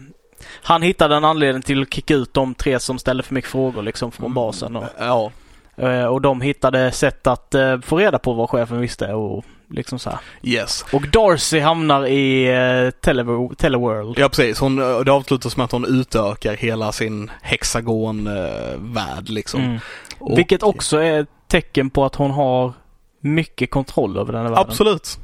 han 0.64 0.82
hittade 0.82 1.16
en 1.16 1.26
anledning 1.26 1.62
till 1.62 1.82
att 1.82 1.94
kicka 1.94 2.16
ut 2.16 2.34
de 2.34 2.54
tre 2.54 2.80
som 2.80 3.00
ställde 3.00 3.24
för 3.24 3.34
mycket 3.34 3.52
frågor 3.52 3.82
liksom 3.82 4.12
från 4.12 4.26
mm. 4.26 4.34
basen. 4.34 4.76
Och, 4.76 4.86
ja. 5.00 5.32
Uh, 5.82 6.06
och 6.06 6.22
de 6.22 6.42
hittade 6.42 6.92
sätt 6.92 7.28
att 7.28 7.56
uh, 7.56 7.82
få 7.82 7.98
reda 7.98 8.20
på 8.20 8.34
vad 8.34 8.50
chefen 8.50 8.82
visste 8.82 9.14
och 9.14 9.46
liksom 9.70 10.00
så 10.00 10.10
här. 10.10 10.20
Yes. 10.44 10.86
Och 10.94 11.02
Darcy 11.02 11.60
hamnar 11.60 12.08
i 12.08 12.50
uh, 12.50 12.92
Tele 12.92 13.50
Teleworld. 13.58 14.20
Ja 14.20 14.30
precis. 14.30 14.60
Hon, 14.60 14.76
det 14.76 15.12
avslutas 15.12 15.58
med 15.58 15.64
att 15.64 15.72
hon 15.72 15.86
utökar 15.86 16.54
hela 16.54 16.92
sin 16.92 17.32
hexagon-värld 17.42 19.30
liksom. 19.30 19.62
Mm. 19.62 19.80
Och, 20.20 20.38
Vilket 20.38 20.64
också 20.64 20.98
är 20.98 21.22
ett 21.22 21.30
tecken 21.48 21.90
på 21.90 22.06
att 22.06 22.16
hon 22.16 22.32
har 22.32 22.74
mycket 23.22 23.72
kontroll 23.72 24.18
över 24.18 24.34
den 24.34 24.42
här 24.42 24.50
världen. 24.50 24.70
Absolut. 24.70 25.20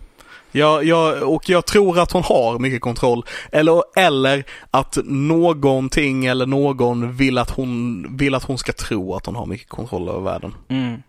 Ja, 0.52 0.84
ja, 0.84 1.26
och 1.26 1.50
jag 1.50 1.66
tror 1.66 2.00
att 2.00 2.12
hon 2.12 2.24
har 2.24 2.60
mycket 2.60 2.82
kontroll. 2.82 3.26
Eller, 3.52 3.84
eller 3.98 4.44
att 4.72 4.98
någonting 5.06 6.26
eller 6.26 6.46
någon 6.46 7.16
vill 7.16 7.38
att, 7.38 7.50
hon, 7.50 8.08
vill 8.18 8.36
att 8.36 8.44
hon 8.44 8.58
ska 8.58 8.74
tro 8.74 9.16
att 9.16 9.26
hon 9.26 9.36
har 9.36 9.46
mycket 9.46 9.70
kontroll 9.70 10.10
över 10.10 10.20
världen. 10.20 10.56
Mm. 10.68 11.02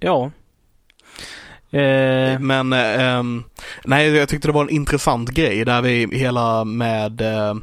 Ja. 0.00 0.30
Eh. 1.70 2.38
Men, 2.38 2.72
eh, 2.72 3.22
nej 3.84 4.08
jag 4.08 4.28
tyckte 4.28 4.48
det 4.48 4.52
var 4.52 4.62
en 4.62 4.70
intressant 4.70 5.30
grej 5.30 5.64
där 5.64 5.82
vi 5.82 6.18
hela 6.18 6.64
med 6.64 7.20
eh, 7.20 7.56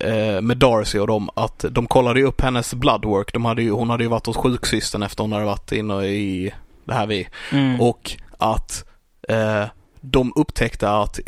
eh 0.00 0.40
med 0.40 0.56
Darcy 0.56 0.98
och 0.98 1.06
dem 1.06 1.30
att 1.34 1.64
de 1.70 1.86
kollade 1.86 2.22
upp 2.22 2.40
hennes 2.40 2.74
bloodwork. 2.74 3.32
De 3.32 3.44
hade 3.44 3.62
ju, 3.62 3.70
hon 3.70 3.90
hade 3.90 4.04
ju 4.04 4.10
varit 4.10 4.26
hos 4.26 4.36
sjuksystern 4.36 5.02
efter 5.02 5.24
hon 5.24 5.32
hade 5.32 5.44
varit 5.44 5.72
inne 5.72 6.06
i 6.06 6.52
det 6.84 6.94
här 6.94 7.06
vi. 7.06 7.28
Mm. 7.52 7.80
Och 7.80 8.12
att 8.38 8.84
eh, 9.28 9.64
de 10.00 10.32
upptäckte 10.36 10.90
att, 10.90 11.20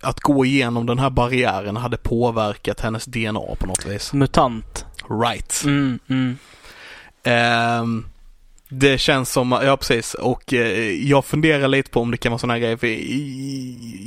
att 0.00 0.20
gå 0.20 0.44
igenom 0.44 0.86
den 0.86 0.98
här 0.98 1.10
barriären 1.10 1.76
hade 1.76 1.96
påverkat 1.96 2.80
hennes 2.80 3.04
DNA 3.04 3.54
på 3.58 3.66
något 3.66 3.86
vis. 3.86 4.12
Mutant. 4.12 4.86
Right. 5.10 5.62
Mm, 5.64 5.98
mm. 6.08 6.38
Eh, 7.22 8.04
det 8.68 8.98
känns 8.98 9.32
som, 9.32 9.52
ja 9.52 9.76
precis, 9.76 10.14
och 10.14 10.52
eh, 10.52 10.90
jag 10.90 11.24
funderar 11.24 11.68
lite 11.68 11.90
på 11.90 12.00
om 12.00 12.10
det 12.10 12.16
kan 12.16 12.32
vara 12.32 12.38
sådana 12.38 12.54
här 12.54 12.60
grejer. 12.60 12.76
För 12.76 12.86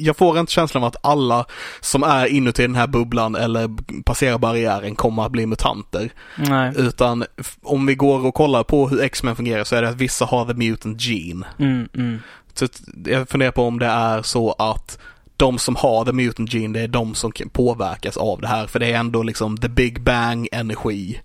jag 0.05 0.17
får 0.17 0.39
inte 0.39 0.51
känslan 0.51 0.83
av 0.83 0.87
att 0.87 1.05
alla 1.05 1.45
som 1.79 2.03
är 2.03 2.25
inuti 2.25 2.61
den 2.61 2.75
här 2.75 2.87
bubblan 2.87 3.35
eller 3.35 3.69
passerar 4.03 4.37
barriären 4.37 4.95
kommer 4.95 5.25
att 5.25 5.31
bli 5.31 5.45
mutanter. 5.45 6.11
Nej. 6.37 6.73
Utan 6.77 7.25
om 7.61 7.85
vi 7.85 7.95
går 7.95 8.25
och 8.25 8.33
kollar 8.33 8.63
på 8.63 8.87
hur 8.87 9.01
X-Men 9.01 9.35
fungerar 9.35 9.63
så 9.63 9.75
är 9.75 9.81
det 9.81 9.89
att 9.89 9.95
vissa 9.95 10.25
har 10.25 10.45
the 10.45 10.53
mutant 10.53 11.01
gene. 11.01 11.45
Mm, 11.59 11.89
mm. 11.95 12.19
Så 12.53 12.67
jag 13.05 13.29
funderar 13.29 13.51
på 13.51 13.63
om 13.63 13.79
det 13.79 13.85
är 13.85 14.21
så 14.21 14.51
att 14.51 14.97
de 15.37 15.59
som 15.59 15.75
har 15.75 16.05
the 16.05 16.11
mutant 16.11 16.53
gene, 16.53 16.79
det 16.79 16.83
är 16.83 16.87
de 16.87 17.15
som 17.15 17.31
påverkas 17.51 18.17
av 18.17 18.41
det 18.41 18.47
här. 18.47 18.67
För 18.67 18.79
det 18.79 18.91
är 18.91 18.99
ändå 18.99 19.23
liksom 19.23 19.57
the 19.57 19.69
big 19.69 20.01
bang 20.01 20.47
energi. 20.51 21.21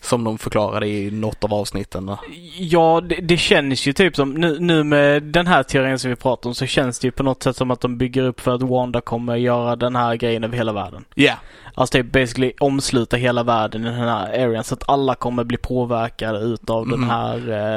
Som 0.00 0.24
de 0.24 0.38
förklarade 0.38 0.86
i 0.86 1.10
något 1.10 1.44
av 1.44 1.54
avsnitten. 1.54 2.16
Ja, 2.58 3.00
det, 3.00 3.14
det, 3.14 3.36
känns 3.36 3.86
ju 3.86 3.92
typ 3.92 4.16
som, 4.16 4.34
nu, 4.34 4.58
nu 4.60 4.84
med 4.84 5.22
den 5.22 5.46
här 5.46 5.62
teorin 5.62 5.98
som 5.98 6.10
vi 6.10 6.16
pratar 6.16 6.50
om 6.50 6.54
så 6.54 6.66
känns 6.66 6.98
det 6.98 7.06
ju 7.06 7.12
på 7.12 7.22
något 7.22 7.42
sätt 7.42 7.56
som 7.56 7.70
att 7.70 7.80
de 7.80 7.98
bygger 7.98 8.22
upp 8.22 8.40
för 8.40 8.54
att 8.54 8.62
Wanda 8.62 9.00
kommer 9.00 9.36
göra 9.36 9.76
den 9.76 9.96
här 9.96 10.14
grejen 10.14 10.44
över 10.44 10.56
hela 10.56 10.72
världen. 10.72 11.04
Ja. 11.14 11.24
Yeah. 11.24 11.38
Alltså 11.74 11.98
typ 11.98 12.12
basically 12.12 12.52
omsluta 12.60 13.16
hela 13.16 13.42
världen 13.42 13.82
i 13.82 13.84
den 13.84 13.94
här 13.94 14.44
arean 14.44 14.64
så 14.64 14.74
att 14.74 14.88
alla 14.88 15.14
kommer 15.14 15.44
bli 15.44 15.56
påverkade 15.56 16.38
utav 16.38 16.82
mm. 16.82 17.00
den 17.00 17.10
här 17.10 17.36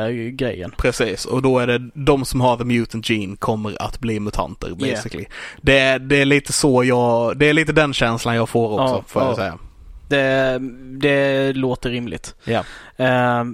uh, 0.09 0.29
grejen. 0.29 0.71
Precis, 0.77 1.25
och 1.25 1.41
då 1.41 1.59
är 1.59 1.67
det 1.67 1.89
de 1.93 2.25
som 2.25 2.41
har 2.41 2.57
the 2.57 2.63
mutant 2.63 3.09
gene 3.09 3.35
kommer 3.35 3.81
att 3.81 3.99
bli 3.99 4.19
mutanter 4.19 4.69
basically. 4.69 5.25
Yeah. 5.63 5.97
Det, 5.97 5.97
det 5.97 6.21
är 6.21 6.25
lite 6.25 6.53
så 6.53 6.83
jag, 6.83 7.37
det 7.37 7.49
är 7.49 7.53
lite 7.53 7.71
den 7.71 7.93
känslan 7.93 8.35
jag 8.35 8.49
får 8.49 8.71
också 8.71 8.95
ja, 8.95 9.03
får 9.07 9.21
jag 9.21 9.31
ja. 9.31 9.35
säga. 9.35 9.57
Det, 10.13 10.59
det 10.99 11.53
låter 11.53 11.89
rimligt. 11.89 12.35
Ja. 12.43 12.63
Uh, 12.99 13.45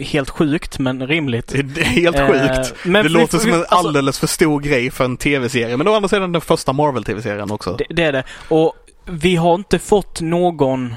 helt 0.00 0.30
sjukt 0.30 0.78
men 0.78 1.06
rimligt. 1.06 1.48
Det 1.48 1.80
är 1.80 1.84
helt 1.84 2.20
uh, 2.20 2.26
sjukt. 2.26 2.74
Men 2.84 3.02
det 3.02 3.08
låter 3.08 3.38
som 3.38 3.52
en 3.52 3.58
alltså, 3.58 3.76
alldeles 3.76 4.18
för 4.18 4.26
stor 4.26 4.60
grej 4.60 4.90
för 4.90 5.04
en 5.04 5.16
tv-serie. 5.16 5.76
Men 5.76 5.88
å 5.88 5.94
andra 5.94 6.08
sidan 6.08 6.32
den 6.32 6.40
första 6.40 6.72
Marvel-tv-serien 6.72 7.50
också. 7.50 7.76
Det, 7.76 7.86
det, 7.90 8.04
är 8.04 8.12
det. 8.12 8.24
Och 8.48 8.74
vi 9.04 9.36
har 9.36 9.54
inte 9.54 9.78
fått 9.78 10.20
någon 10.20 10.94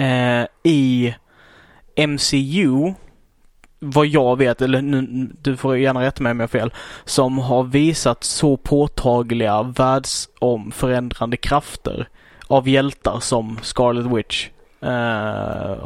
uh, 0.00 0.46
i 0.62 1.14
MCU 2.08 2.94
vad 3.82 4.06
jag 4.06 4.38
vet, 4.38 4.62
eller 4.62 4.82
nu, 4.82 5.30
du 5.40 5.56
får 5.56 5.78
gärna 5.78 6.02
rätta 6.02 6.22
mig 6.22 6.30
om 6.30 6.40
jag 6.40 6.44
har 6.44 6.48
fel, 6.48 6.72
som 7.04 7.38
har 7.38 7.64
visat 7.64 8.24
så 8.24 8.56
påtagliga 8.56 9.62
världsomförändrande 9.62 11.36
krafter 11.36 12.08
av 12.50 12.68
hjältar 12.68 13.20
som 13.20 13.58
Scarlet 13.62 14.06
Witch. 14.06 14.48
Uh, 14.82 14.90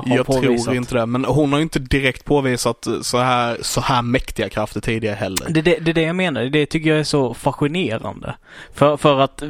jag 0.07 0.27
påvisat. 0.27 0.65
tror 0.65 0.77
inte 0.77 0.95
det, 0.95 1.07
men 1.07 1.25
hon 1.25 1.53
har 1.53 1.59
ju 1.59 1.63
inte 1.63 1.79
direkt 1.79 2.25
påvisat 2.25 2.87
så 3.03 3.19
här, 3.19 3.57
så 3.63 3.81
här 3.81 4.03
mäktiga 4.03 4.49
krafter 4.49 4.81
tidigare 4.81 5.15
heller. 5.15 5.47
Det 5.49 5.61
är 5.61 5.63
det, 5.63 5.79
det, 5.79 5.93
det 5.93 6.03
jag 6.03 6.17
menar, 6.17 6.43
det 6.45 6.67
tycker 6.67 6.91
jag 6.91 6.99
är 6.99 7.05
så 7.05 7.35
fascinerande. 7.35 8.35
För, 8.75 8.97
för 8.97 9.21
att 9.21 9.43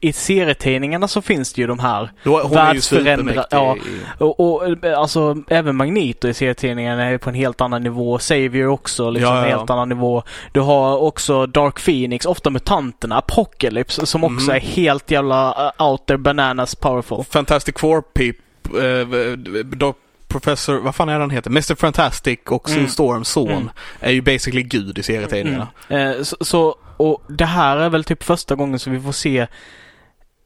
i 0.00 0.12
serietidningarna 0.12 1.08
så 1.08 1.22
finns 1.22 1.52
det 1.52 1.60
ju 1.60 1.66
de 1.66 1.78
här 1.78 2.10
världsförändrade... 2.54 3.46
Ja, 3.50 3.76
och, 4.18 4.40
och 4.40 4.84
alltså 4.96 5.36
även 5.48 5.76
Magneto 5.76 6.28
i 6.28 6.34
serietidningarna 6.34 7.04
är 7.04 7.18
på 7.18 7.30
en 7.30 7.36
helt 7.36 7.60
annan 7.60 7.82
nivå. 7.82 8.18
Savior 8.18 8.68
också 8.68 9.10
liksom 9.10 9.34
ja, 9.34 9.38
ja. 9.38 9.44
en 9.44 9.58
helt 9.58 9.70
annan 9.70 9.88
nivå. 9.88 10.22
Du 10.52 10.60
har 10.60 10.96
också 10.96 11.46
Dark 11.46 11.84
Phoenix, 11.84 12.26
ofta 12.26 12.50
mutanterna, 12.50 13.16
Apocalypse 13.16 14.06
som 14.06 14.24
också 14.24 14.50
mm. 14.50 14.56
är 14.56 14.60
helt 14.60 15.10
jävla 15.10 15.72
uh, 15.78 15.90
out 15.90 16.06
there 16.06 16.18
bananas 16.18 16.74
powerful. 16.74 17.24
Fantastic 17.24 17.74
Four 17.78 18.02
Peep 18.02 18.36
eh, 18.66 19.94
Professor, 20.32 20.80
vad 20.80 20.94
fan 20.94 21.08
är 21.08 21.20
han 21.20 21.30
heter? 21.30 21.50
Mr 21.50 21.74
Fantastic 21.74 22.38
och 22.46 22.68
Sue 22.68 22.78
mm. 22.78 22.90
Storms 22.90 23.28
son 23.28 23.50
mm. 23.50 23.68
är 24.00 24.10
ju 24.10 24.20
basically 24.20 24.62
gud 24.62 24.98
i 24.98 25.02
serietidningarna. 25.02 25.68
Mm. 25.88 26.16
Eh, 26.16 26.22
så, 26.22 26.36
så, 26.40 26.76
och 26.96 27.22
det 27.28 27.44
här 27.44 27.76
är 27.76 27.88
väl 27.88 28.04
typ 28.04 28.22
första 28.22 28.54
gången 28.54 28.78
som 28.78 28.92
vi 28.92 29.00
får 29.00 29.12
se 29.12 29.46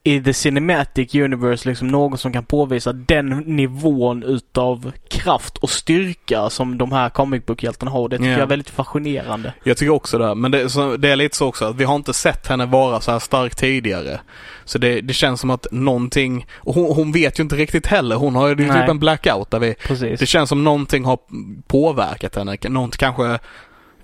i 0.07 0.23
the 0.23 0.35
cinematic 0.35 1.15
universe 1.15 1.69
liksom 1.69 1.89
någon 1.89 2.19
som 2.19 2.33
kan 2.33 2.45
påvisa 2.45 2.93
den 2.93 3.29
nivån 3.29 4.23
utav 4.23 4.93
kraft 5.09 5.57
och 5.59 5.71
styrka 5.71 6.51
som 6.51 6.79
de 6.79 6.93
här 6.93 7.09
comic 7.09 7.47
book-hjältarna 7.47 7.91
har. 7.91 8.09
Det 8.09 8.17
tycker 8.17 8.29
yeah. 8.29 8.39
jag 8.39 8.47
är 8.47 8.49
väldigt 8.49 8.71
fascinerande. 8.71 9.53
Jag 9.65 9.77
tycker 9.77 9.93
också 9.93 10.19
det. 10.19 10.35
Men 10.35 10.51
det, 10.51 10.71
så, 10.71 10.97
det, 10.97 11.09
är 11.09 11.17
lite 11.17 11.37
så 11.37 11.47
också 11.47 11.65
att 11.65 11.77
vi 11.77 11.85
har 11.85 11.97
inte 11.97 12.13
sett 12.13 12.47
henne 12.47 12.67
vara 12.67 13.01
så 13.01 13.11
här 13.11 13.19
stark 13.19 13.55
tidigare. 13.55 14.21
Så 14.65 14.79
det, 14.79 15.01
det 15.01 15.15
känns 15.15 15.41
som 15.41 15.51
att 15.51 15.67
någonting, 15.71 16.47
och 16.55 16.75
hon, 16.75 16.95
hon, 16.95 17.13
vet 17.13 17.39
ju 17.39 17.43
inte 17.43 17.57
riktigt 17.57 17.87
heller. 17.87 18.17
Hon 18.17 18.35
har 18.35 18.49
ju 18.49 18.55
typ 18.55 18.89
en 18.89 18.99
blackout 18.99 19.51
där 19.51 19.59
vi, 19.59 19.75
Precis. 19.75 20.21
det 20.21 20.27
känns 20.27 20.49
som 20.49 20.65
någonting 20.65 21.05
har 21.05 21.19
påverkat 21.67 22.35
henne. 22.35 22.57
Något 22.69 22.97
kanske 22.97 23.39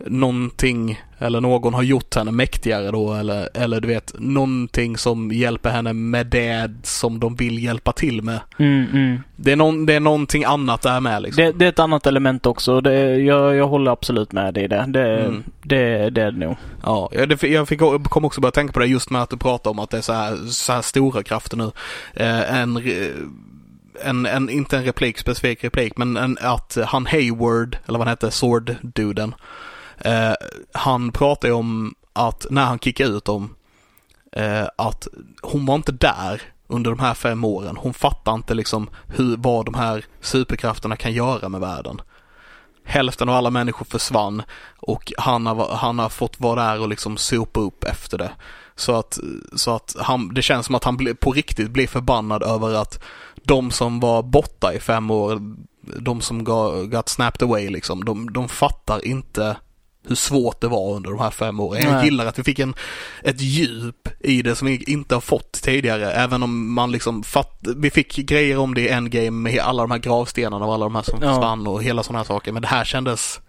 någonting 0.06 1.00
eller 1.18 1.40
någon 1.40 1.74
har 1.74 1.82
gjort 1.82 2.14
henne 2.14 2.32
mäktigare 2.32 2.90
då 2.90 3.14
eller, 3.14 3.48
eller 3.54 3.80
du 3.80 3.88
vet 3.88 4.14
någonting 4.18 4.96
som 4.96 5.32
hjälper 5.32 5.70
henne 5.70 5.92
med 5.92 6.26
det 6.26 6.70
som 6.82 7.20
de 7.20 7.34
vill 7.34 7.64
hjälpa 7.64 7.92
till 7.92 8.22
med. 8.22 8.40
Mm, 8.58 8.86
mm. 8.92 9.20
Det, 9.36 9.52
är 9.52 9.56
någon, 9.56 9.86
det 9.86 9.94
är 9.94 10.00
någonting 10.00 10.44
annat 10.44 10.82
där 10.82 11.00
med 11.00 11.22
liksom. 11.22 11.44
Det, 11.44 11.52
det 11.52 11.64
är 11.64 11.68
ett 11.68 11.78
annat 11.78 12.06
element 12.06 12.46
också. 12.46 12.80
Det, 12.80 13.16
jag, 13.16 13.54
jag 13.54 13.68
håller 13.68 13.90
absolut 13.90 14.32
med 14.32 14.54
dig 14.54 14.64
i 14.64 14.68
det. 14.68 14.84
Det, 14.88 15.18
mm. 15.20 15.42
det, 15.62 16.10
det 16.10 16.22
är 16.22 16.30
det 16.30 16.46
nog. 16.46 16.56
Ja, 16.82 17.10
det, 17.12 17.42
jag 17.42 17.68
fick, 17.68 17.80
kom 18.04 18.24
också 18.24 18.40
börja 18.40 18.52
tänka 18.52 18.72
på 18.72 18.80
det 18.80 18.86
just 18.86 19.10
med 19.10 19.22
att 19.22 19.30
du 19.30 19.36
pratar 19.36 19.70
om 19.70 19.78
att 19.78 19.90
det 19.90 19.96
är 19.96 20.02
så 20.02 20.12
här, 20.12 20.36
så 20.50 20.72
här 20.72 20.82
stora 20.82 21.22
krafter 21.22 21.56
nu. 21.56 21.70
Eh, 22.14 22.60
en 22.60 22.80
en, 24.04 24.26
en, 24.26 24.50
inte 24.50 24.76
en 24.76 24.84
replik, 24.84 25.18
specifik 25.18 25.64
replik, 25.64 25.96
men 25.96 26.16
en, 26.16 26.38
att 26.40 26.78
han 26.86 27.06
Hayward, 27.06 27.76
eller 27.86 27.98
vad 27.98 28.06
han 28.06 28.12
hette, 28.12 28.30
Sword-duden, 28.30 29.34
Eh, 30.04 30.34
han 30.72 31.12
pratar 31.12 31.48
ju 31.48 31.54
om 31.54 31.94
att 32.12 32.46
när 32.50 32.64
han 32.64 32.78
kickade 32.78 33.10
ut 33.10 33.24
dem, 33.24 33.54
eh, 34.32 34.66
att 34.76 35.08
hon 35.42 35.66
var 35.66 35.74
inte 35.74 35.92
där 35.92 36.42
under 36.66 36.90
de 36.90 37.00
här 37.00 37.14
fem 37.14 37.44
åren. 37.44 37.76
Hon 37.76 37.94
fattar 37.94 38.34
inte 38.34 38.54
liksom 38.54 38.90
hur, 39.06 39.36
vad 39.36 39.66
de 39.66 39.74
här 39.74 40.04
superkrafterna 40.20 40.96
kan 40.96 41.12
göra 41.12 41.48
med 41.48 41.60
världen. 41.60 42.00
hälften 42.84 43.28
av 43.28 43.34
alla 43.34 43.50
människor 43.50 43.86
försvann 43.86 44.42
och 44.78 45.12
han 45.18 45.46
har, 45.46 45.74
han 45.74 45.98
har 45.98 46.08
fått 46.08 46.40
vara 46.40 46.64
där 46.64 46.80
och 46.80 46.88
liksom 46.88 47.16
sopa 47.16 47.60
upp 47.60 47.84
efter 47.84 48.18
det. 48.18 48.30
Så 48.76 48.92
att, 48.92 49.18
så 49.56 49.74
att 49.74 49.96
han, 49.98 50.34
det 50.34 50.42
känns 50.42 50.66
som 50.66 50.74
att 50.74 50.84
han 50.84 51.16
på 51.20 51.32
riktigt 51.32 51.70
blir 51.70 51.86
förbannad 51.86 52.42
över 52.42 52.74
att 52.74 53.02
de 53.44 53.70
som 53.70 54.00
var 54.00 54.22
borta 54.22 54.74
i 54.74 54.80
fem 54.80 55.10
år, 55.10 55.40
de 56.00 56.20
som 56.20 56.44
got, 56.44 56.90
got 56.90 57.08
snapped 57.08 57.42
away 57.42 57.70
liksom, 57.70 58.04
de, 58.04 58.32
de 58.32 58.48
fattar 58.48 59.04
inte 59.04 59.56
hur 60.08 60.14
svårt 60.14 60.60
det 60.60 60.68
var 60.68 60.94
under 60.94 61.10
de 61.10 61.18
här 61.18 61.30
fem 61.30 61.60
åren. 61.60 61.82
Jag 61.82 62.04
gillar 62.04 62.26
att 62.26 62.38
vi 62.38 62.42
fick 62.42 62.58
en, 62.58 62.74
ett 63.22 63.40
djup 63.40 64.08
i 64.20 64.42
det 64.42 64.54
som 64.54 64.68
vi 64.68 64.84
inte 64.86 65.14
har 65.14 65.20
fått 65.20 65.52
tidigare. 65.52 66.12
Även 66.12 66.42
om 66.42 66.72
man 66.74 66.92
liksom 66.92 67.22
fatt, 67.22 67.58
vi 67.76 67.90
fick 67.90 68.16
grejer 68.16 68.58
om 68.58 68.74
det 68.74 68.80
i 68.80 68.88
Endgame 68.88 69.30
med 69.30 69.58
alla 69.58 69.82
de 69.82 69.90
här 69.90 69.98
gravstenarna 69.98 70.66
och 70.66 70.74
alla 70.74 70.84
de 70.84 70.94
här 70.94 71.02
som 71.02 71.18
ja. 71.22 71.28
försvann 71.28 71.66
och 71.66 71.82
hela 71.82 72.02
sådana 72.02 72.18
här 72.18 72.24
saker. 72.24 72.52
Men 72.52 72.62
det 72.62 72.68
här 72.68 72.84
kändes, 72.84 73.40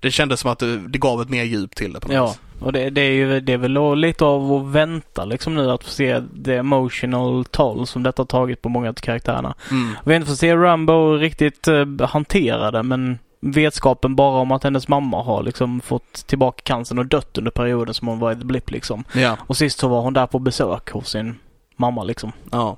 det 0.00 0.10
kändes 0.10 0.40
som 0.40 0.50
att 0.50 0.58
det, 0.58 0.88
det 0.88 0.98
gav 0.98 1.22
ett 1.22 1.28
mer 1.28 1.44
djup 1.44 1.74
till 1.74 1.92
det 1.92 2.00
på 2.00 2.08
något 2.08 2.14
Ja, 2.14 2.34
och 2.60 2.72
det, 2.72 2.90
det, 2.90 3.00
är 3.00 3.10
ju 3.10 3.40
det 3.40 3.52
är 3.52 3.58
väl 3.58 3.98
lite 3.98 4.24
av 4.24 4.52
att 4.52 4.66
vänta 4.66 5.24
liksom 5.24 5.54
nu 5.54 5.70
att 5.70 5.84
få 5.84 5.90
se 5.90 6.22
det 6.32 6.56
emotional 6.56 7.44
toll 7.44 7.86
som 7.86 8.02
detta 8.02 8.22
har 8.22 8.26
tagit 8.26 8.62
på 8.62 8.68
många 8.68 8.88
av 8.88 8.94
karaktärerna. 8.94 9.54
Mm. 9.70 9.96
Vi 10.04 10.12
har 10.12 10.16
inte 10.16 10.28
fått 10.28 10.38
se 10.38 10.56
Rambo 10.56 11.16
riktigt 11.16 11.68
uh, 11.68 12.02
hantera 12.02 12.70
det 12.70 12.82
men 12.82 13.18
vetskapen 13.40 14.16
bara 14.16 14.40
om 14.40 14.52
att 14.52 14.64
hennes 14.64 14.88
mamma 14.88 15.22
har 15.22 15.42
liksom 15.42 15.80
fått 15.80 16.26
tillbaka 16.26 16.62
cancern 16.62 16.98
och 16.98 17.06
dött 17.06 17.38
under 17.38 17.50
perioden 17.50 17.94
som 17.94 18.08
hon 18.08 18.18
var 18.18 18.32
i 18.32 18.36
The 18.36 18.44
Blip 18.44 18.70
liksom. 18.70 19.04
Ja. 19.14 19.36
Och 19.46 19.56
sist 19.56 19.78
så 19.78 19.88
var 19.88 20.02
hon 20.02 20.12
där 20.12 20.26
på 20.26 20.38
besök 20.38 20.90
hos 20.90 21.10
sin 21.10 21.38
mamma 21.76 22.04
liksom. 22.04 22.32
Ja. 22.50 22.76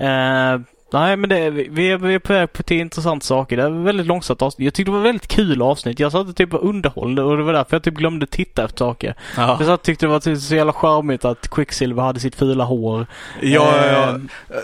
Uh, 0.00 0.60
Nej 0.92 1.16
men 1.16 1.30
det, 1.30 1.50
vi, 1.50 1.90
är, 1.90 1.98
vi 1.98 2.14
är 2.14 2.18
på 2.18 2.32
väg 2.32 2.52
till 2.52 2.80
intressanta 2.80 3.24
saker. 3.24 3.56
Det 3.56 3.62
är 3.62 3.70
väldigt 3.70 4.06
långsamt 4.06 4.42
avsnitt. 4.42 4.64
Jag 4.64 4.74
tyckte 4.74 4.90
det 4.90 4.96
var 4.96 5.04
väldigt 5.04 5.28
kul 5.28 5.62
avsnitt. 5.62 6.00
Jag 6.00 6.12
satt 6.12 6.28
och 6.28 6.36
typ 6.36 6.48
underhållde 6.52 7.22
och 7.22 7.36
det 7.36 7.42
var 7.42 7.52
därför 7.52 7.76
jag 7.76 7.82
typ 7.82 7.94
glömde 7.94 8.26
titta 8.26 8.64
efter 8.64 8.78
saker. 8.78 9.14
Ja. 9.36 9.56
Jag 9.58 9.66
satt 9.66 9.82
tyckte 9.82 10.06
det 10.06 10.10
var 10.10 10.20
typ 10.20 10.38
så 10.38 10.54
jävla 10.54 10.72
charmigt 10.72 11.24
att 11.24 11.50
Quicksilver 11.50 12.02
hade 12.02 12.20
sitt 12.20 12.34
fula 12.34 12.64
hår. 12.64 13.06
Ja, 13.40 13.76
eh, 13.76 13.92
ja, 13.92 14.18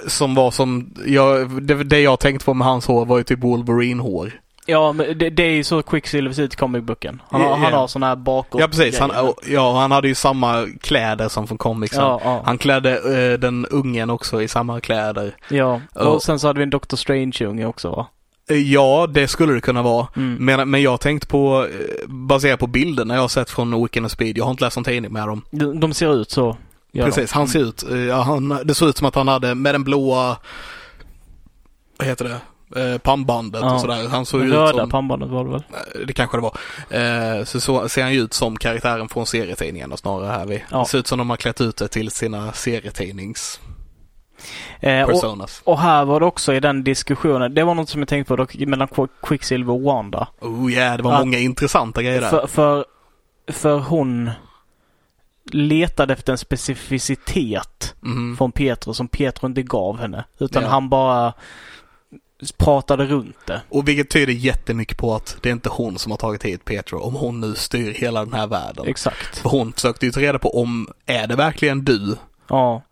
som 0.06 0.34
var 0.34 0.50
som, 0.50 0.94
ja, 1.06 1.24
det, 1.44 1.84
det 1.84 2.00
jag 2.00 2.20
tänkte 2.20 2.44
på 2.44 2.54
med 2.54 2.66
hans 2.66 2.86
hår 2.86 3.04
var 3.06 3.18
ju 3.18 3.24
typ 3.24 3.44
Wolverine-hår. 3.44 4.32
Ja, 4.66 4.92
men 4.92 5.18
det, 5.18 5.30
det 5.30 5.42
är 5.42 5.50
ju 5.50 5.64
så 5.64 5.82
Quicksilver 5.82 6.34
ser 6.34 6.42
ut 6.42 6.54
i 6.54 6.56
comicbooken. 6.56 7.22
Han, 7.30 7.40
yeah. 7.40 7.58
han 7.58 7.72
har 7.72 7.86
sådana 7.86 8.06
här 8.06 8.16
bakåt 8.16 8.60
Ja, 8.60 8.68
precis. 8.68 8.98
Han, 8.98 9.10
ja, 9.46 9.80
han 9.80 9.90
hade 9.90 10.08
ju 10.08 10.14
samma 10.14 10.66
kläder 10.80 11.28
som 11.28 11.46
från 11.46 11.58
comicsen. 11.58 12.02
Ja, 12.02 12.20
ja. 12.24 12.42
Han 12.44 12.58
klädde 12.58 13.00
uh, 13.00 13.38
den 13.38 13.66
ungen 13.66 14.10
också 14.10 14.42
i 14.42 14.48
samma 14.48 14.80
kläder. 14.80 15.36
Ja, 15.48 15.80
och, 15.94 16.14
och 16.14 16.22
sen 16.22 16.38
så 16.38 16.46
hade 16.46 16.58
vi 16.58 16.62
en 16.62 16.70
Doctor 16.70 16.96
Strange-unge 16.96 17.66
också 17.66 17.90
va? 17.90 18.06
Eh, 18.48 18.72
ja, 18.72 19.06
det 19.10 19.28
skulle 19.28 19.52
det 19.52 19.60
kunna 19.60 19.82
vara. 19.82 20.06
Mm. 20.16 20.36
Men, 20.44 20.70
men 20.70 20.82
jag 20.82 21.00
tänkte 21.00 21.26
på, 21.26 21.66
eh, 21.66 22.08
baserat 22.08 22.60
på 22.60 22.66
bilderna 22.66 23.14
jag 23.14 23.20
har 23.20 23.28
sett 23.28 23.50
från 23.50 23.82
Weekend 23.82 24.04
and 24.04 24.10
Speed, 24.10 24.38
jag 24.38 24.44
har 24.44 24.50
inte 24.50 24.64
läst 24.64 24.76
någon 24.76 24.84
tidning 24.84 25.12
med 25.12 25.28
dem. 25.28 25.42
De, 25.50 25.80
de 25.80 25.94
ser 25.94 26.14
ut 26.14 26.30
så. 26.30 26.56
Precis, 26.92 27.32
de. 27.32 27.38
han 27.38 27.48
ser 27.48 27.60
ut, 27.60 27.84
ja, 28.08 28.22
han, 28.22 28.60
det 28.64 28.74
såg 28.74 28.88
ut 28.88 28.96
som 28.96 29.06
att 29.06 29.14
han 29.14 29.28
hade 29.28 29.54
med 29.54 29.74
den 29.74 29.84
blåa, 29.84 30.36
vad 31.98 32.08
heter 32.08 32.24
det, 32.24 32.40
eh, 32.76 32.98
pannbandet 32.98 33.62
ja. 33.62 33.74
och 33.74 33.80
sådär. 33.80 34.08
Han 34.08 34.26
såg 34.26 34.42
Röda 34.42 34.70
ut 34.70 34.76
som... 34.76 34.90
pannbandet 34.90 35.30
var 35.30 35.44
det 35.44 35.50
väl? 35.50 35.62
Eh, 35.70 36.06
det 36.06 36.12
kanske 36.12 36.36
det 36.36 36.40
var. 36.40 36.58
Eh, 36.90 37.44
så, 37.44 37.60
så 37.60 37.88
ser 37.88 38.02
han 38.02 38.12
ju 38.12 38.20
ut 38.20 38.34
som 38.34 38.56
karaktären 38.56 39.08
från 39.08 39.26
serietidningarna 39.26 39.96
snarare 39.96 40.30
här. 40.30 40.46
Vi. 40.46 40.64
Ja. 40.70 40.78
Det 40.78 40.86
ser 40.86 40.98
ut 40.98 41.06
som 41.06 41.18
de 41.18 41.30
har 41.30 41.36
klätt 41.36 41.60
ut 41.60 41.76
det 41.76 41.88
till 41.88 42.10
sina 42.10 42.52
serietidnings 42.52 43.60
Eh, 44.80 45.02
och, 45.02 45.48
och, 45.64 45.78
här 45.78 46.04
var 46.04 46.20
det 46.20 46.26
också 46.26 46.54
i 46.54 46.60
den 46.60 46.84
diskussionen, 46.84 47.54
det 47.54 47.64
var 47.64 47.74
något 47.74 47.88
som 47.88 48.00
jag 48.00 48.08
tänkte 48.08 48.28
på 48.28 48.36
dock, 48.36 48.54
mellan 48.54 48.88
Quicksilver 49.22 49.72
och 49.72 49.82
Wanda. 49.82 50.28
Oh 50.40 50.72
yeah, 50.72 50.96
det 50.96 51.02
var 51.02 51.12
att, 51.12 51.20
många 51.20 51.38
intressanta 51.38 52.02
grejer 52.02 52.20
där. 52.20 52.30
För, 52.30 52.46
för, 52.46 52.84
för 53.52 53.78
hon 53.78 54.30
letade 55.52 56.12
efter 56.12 56.32
en 56.32 56.38
specificitet 56.38 57.94
mm. 58.04 58.36
från 58.36 58.52
Petro 58.52 58.94
som 58.94 59.08
Petro 59.08 59.46
inte 59.46 59.62
gav 59.62 59.98
henne. 59.98 60.24
Utan 60.38 60.62
ja. 60.62 60.68
han 60.68 60.88
bara 60.88 61.32
pratade 62.58 63.06
runt 63.06 63.46
det. 63.46 63.62
Och 63.68 63.88
vilket 63.88 64.10
tyder 64.10 64.32
jättemycket 64.32 64.98
på 64.98 65.14
att 65.14 65.36
det 65.40 65.48
är 65.48 65.52
inte 65.52 65.68
hon 65.68 65.98
som 65.98 66.12
har 66.12 66.18
tagit 66.18 66.44
hit 66.44 66.64
Petro, 66.64 66.98
om 66.98 67.14
hon 67.14 67.40
nu 67.40 67.54
styr 67.54 67.92
hela 67.94 68.24
den 68.24 68.34
här 68.34 68.46
världen. 68.46 68.86
Exakt. 68.88 69.38
För 69.38 69.48
hon 69.48 69.72
försökte 69.72 70.06
ju 70.06 70.12
ta 70.12 70.20
reda 70.20 70.38
på 70.38 70.60
om, 70.62 70.88
är 71.06 71.26
det 71.26 71.36
verkligen 71.36 71.84
du? 71.84 72.16
Ja. 72.48 72.82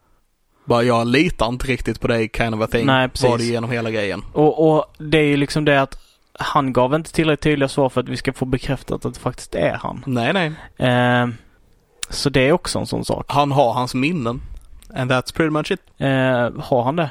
Bara 0.64 0.82
jag 0.82 1.06
litar 1.06 1.48
inte 1.48 1.66
riktigt 1.66 2.00
på 2.00 2.08
dig 2.08 2.30
kind 2.36 2.54
of 2.54 2.60
a 2.60 2.66
thing. 2.66 2.86
Nej, 2.86 3.08
precis. 3.08 3.30
Var 3.30 3.38
det 3.38 3.44
genom 3.44 3.70
hela 3.70 3.90
grejen. 3.90 4.22
Och, 4.32 4.70
och 4.76 4.84
det 4.98 5.18
är 5.18 5.26
ju 5.26 5.36
liksom 5.36 5.64
det 5.64 5.82
att 5.82 5.98
han 6.32 6.72
gav 6.72 6.94
inte 6.94 7.12
tillräckligt 7.12 7.42
tydliga 7.42 7.68
svar 7.68 7.88
för 7.88 8.00
att 8.00 8.08
vi 8.08 8.16
ska 8.16 8.32
få 8.32 8.44
bekräftat 8.44 9.04
att 9.04 9.14
det 9.14 9.20
faktiskt 9.20 9.54
är 9.54 9.74
han. 9.74 10.04
Nej, 10.06 10.32
nej. 10.32 10.52
Eh, 10.90 11.28
så 12.10 12.30
det 12.30 12.40
är 12.48 12.52
också 12.52 12.78
en 12.78 12.86
sån 12.86 13.04
sak. 13.04 13.24
Han 13.28 13.52
har 13.52 13.72
hans 13.72 13.94
minnen. 13.94 14.42
And 14.94 15.12
that's 15.12 15.34
pretty 15.34 15.50
much 15.50 15.70
it. 15.70 15.80
Eh, 15.98 16.62
har 16.64 16.82
han 16.82 16.96
det? 16.96 17.10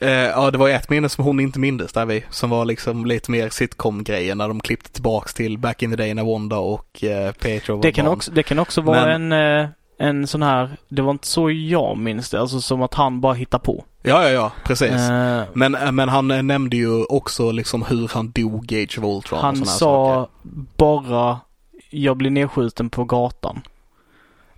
Eh, 0.00 0.10
ja, 0.10 0.50
det 0.50 0.58
var 0.58 0.68
ett 0.68 0.90
minne 0.90 1.08
som 1.08 1.24
hon 1.24 1.40
inte 1.40 1.58
mindes 1.58 1.92
där 1.92 2.06
vi, 2.06 2.24
som 2.30 2.50
var 2.50 2.64
liksom 2.64 3.06
lite 3.06 3.30
mer 3.30 3.48
sitcom-grejen 3.48 4.38
när 4.38 4.48
de 4.48 4.60
klippte 4.60 4.92
tillbaks 4.92 5.34
till 5.34 5.58
back 5.58 5.82
in 5.82 5.90
the 5.90 5.96
day 5.96 6.14
när 6.14 6.24
Wanda 6.24 6.56
och 6.56 7.04
eh, 7.04 7.32
Petro 7.32 7.76
var 7.76 7.82
det 7.82 7.92
kan, 7.92 8.04
barn. 8.04 8.14
också, 8.14 8.30
det 8.30 8.42
kan 8.42 8.58
också 8.58 8.80
vara 8.80 9.06
Men... 9.06 9.32
en, 9.32 9.62
eh, 9.62 9.68
en 9.98 10.26
sån 10.26 10.42
här, 10.42 10.76
det 10.88 11.02
var 11.02 11.10
inte 11.10 11.26
så 11.26 11.50
jag 11.50 11.98
minns 11.98 12.30
det, 12.30 12.40
alltså 12.40 12.60
som 12.60 12.82
att 12.82 12.94
han 12.94 13.20
bara 13.20 13.34
hittar 13.34 13.58
på. 13.58 13.84
Ja, 14.02 14.22
ja, 14.22 14.28
ja, 14.28 14.52
precis. 14.64 14.92
Uh, 14.92 15.42
men, 15.52 15.76
men 15.92 16.08
han 16.08 16.46
nämnde 16.46 16.76
ju 16.76 17.04
också 17.04 17.50
liksom 17.50 17.82
hur 17.82 18.10
han 18.14 18.30
dog 18.30 18.66
Gage 18.66 18.98
of 18.98 19.04
Ultron 19.04 19.40
Han 19.40 19.60
och 19.60 19.68
sa 19.68 19.78
saker. 19.78 20.30
bara, 20.76 21.40
jag 21.90 22.16
blir 22.16 22.30
nedskjuten 22.30 22.90
på 22.90 23.04
gatan. 23.04 23.60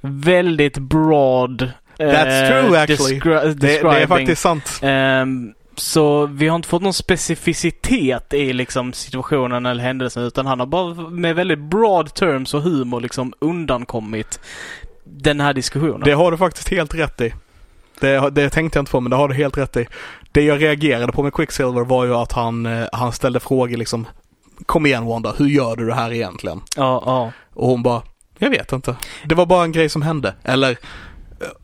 Väldigt 0.01 0.79
broad 0.79 1.71
That's 1.99 2.43
eh, 2.43 2.63
true 2.63 2.79
actually. 2.79 3.21
Det, 3.21 3.55
det, 3.55 3.79
är 3.79 4.07
faktiskt 4.07 4.43
sant. 4.43 4.81
Um, 4.83 5.55
så 5.77 6.27
vi 6.27 6.49
har 6.49 6.57
inte 6.57 6.69
fått 6.69 6.83
någon 6.83 6.95
specificitet 6.95 8.35
i 8.35 8.53
liksom 8.53 8.93
situationen 8.93 9.67
eller 9.67 9.83
händelsen 9.83 10.23
utan 10.23 10.47
han 10.47 10.61
har 10.61 10.67
bara 10.67 10.95
med 10.95 11.35
väldigt 11.35 11.59
broad 11.59 12.15
terms 12.15 12.55
och 12.55 12.63
humor 12.63 13.01
liksom 13.01 13.33
undankommit 13.39 14.41
den 15.05 15.41
här 15.41 15.55
diskussionen. 15.55 16.01
Det 16.01 16.13
har 16.13 16.31
du 16.31 16.37
faktiskt 16.37 16.69
helt 16.69 16.95
rätt 16.95 17.21
i. 17.21 17.35
Det, 18.01 18.31
det 18.31 18.51
tänkte 18.51 18.79
jag 18.79 18.83
inte 18.83 18.93
på 18.93 19.01
men 19.01 19.11
det 19.11 19.17
har 19.17 19.29
du 19.29 19.35
helt 19.35 19.59
rätt 19.59 19.77
i. 19.77 19.87
Det 20.33 20.43
jag 20.43 20.63
reagerade 20.63 21.13
på 21.13 21.23
med 21.23 21.33
Quicksilver 21.33 21.85
var 21.85 22.05
ju 22.05 22.15
att 22.15 22.33
han, 22.33 22.67
eh, 22.67 22.87
han 22.93 23.13
ställde 23.13 23.41
frågor 23.41 23.77
liksom 23.77 24.07
Kom 24.67 24.87
igen 24.87 25.05
Wanda, 25.05 25.35
hur 25.39 25.47
gör 25.47 25.77
du 25.77 25.87
det 25.87 25.95
här 25.95 26.13
egentligen? 26.13 26.61
Ja, 26.77 27.03
ja. 27.07 27.33
Och 27.55 27.69
hon 27.69 27.83
bara 27.83 28.03
Jag 28.39 28.51
vet 28.51 28.73
inte. 28.73 28.97
Det 29.25 29.35
var 29.35 29.47
bara 29.47 29.65
en 29.65 29.73
grej 29.73 29.89
som 29.89 30.03
hände. 30.03 30.35
Eller 30.43 30.77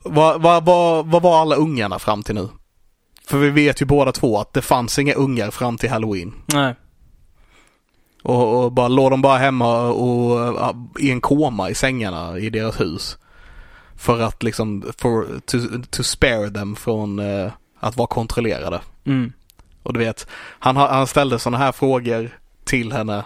vad, 0.03 0.43
vad, 0.43 0.65
vad, 0.65 1.07
vad 1.07 1.23
var 1.23 1.41
alla 1.41 1.57
ungarna 1.57 1.99
fram 1.99 2.23
till 2.23 2.35
nu? 2.35 2.49
För 3.27 3.39
vi 3.39 3.51
vet 3.51 3.83
ju 3.83 3.87
båda 3.87 4.13
två 4.13 4.39
att 4.39 4.53
det 4.53 4.63
fanns 4.63 4.99
inga 4.99 5.15
ungar 5.15 5.51
fram 5.51 5.79
till 5.79 5.91
halloween. 5.91 6.35
Nej. 6.47 6.75
Och, 8.23 8.65
och 8.65 8.73
bara 8.73 8.89
låg 8.89 9.11
de 9.11 9.23
bara 9.23 9.39
hemma 9.39 9.81
och, 9.81 10.51
och 10.69 10.77
i 10.99 11.11
en 11.11 11.21
koma 11.21 11.71
i 11.71 11.75
sängarna 11.75 12.39
i 12.39 12.51
deras 12.51 12.81
hus. 12.81 13.19
För 13.97 14.21
att 14.21 14.43
liksom, 14.43 14.93
for, 14.99 15.41
to, 15.47 15.59
to 15.91 16.03
spare 16.03 16.51
them 16.51 16.77
från 16.77 17.19
uh, 17.19 17.53
att 17.81 17.97
vara 17.97 18.07
kontrollerade. 18.07 18.81
Mm. 19.05 19.33
Och 19.83 19.93
du 19.93 19.99
vet, 19.99 20.27
han, 20.59 20.77
han 20.77 21.07
ställde 21.07 21.39
sådana 21.39 21.59
här 21.59 21.73
frågor 21.73 22.39
till 22.65 22.93
henne 22.93 23.25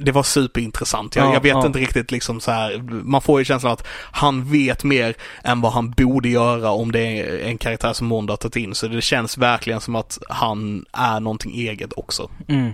det 0.00 0.12
var 0.12 0.22
superintressant. 0.22 1.16
Jag, 1.16 1.26
ja, 1.26 1.32
jag 1.32 1.40
vet 1.40 1.52
ja. 1.52 1.66
inte 1.66 1.78
riktigt 1.78 2.10
liksom 2.10 2.40
så 2.40 2.50
här, 2.50 2.78
man 3.04 3.20
får 3.20 3.40
ju 3.40 3.44
känslan 3.44 3.72
att 3.72 3.86
han 4.12 4.44
vet 4.44 4.84
mer 4.84 5.14
än 5.44 5.60
vad 5.60 5.72
han 5.72 5.90
borde 5.90 6.28
göra 6.28 6.70
om 6.70 6.92
det 6.92 7.00
är 7.00 7.38
en 7.38 7.58
karaktär 7.58 7.92
som 7.92 8.06
Mondo 8.06 8.32
har 8.32 8.36
tagit 8.36 8.56
in. 8.56 8.74
Så 8.74 8.88
det 8.88 9.02
känns 9.02 9.38
verkligen 9.38 9.80
som 9.80 9.96
att 9.96 10.18
han 10.28 10.84
är 10.92 11.20
någonting 11.20 11.54
eget 11.54 11.92
också. 11.96 12.30
Mm. 12.48 12.72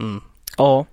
Mm. 0.00 0.20
Ja. 0.56 0.86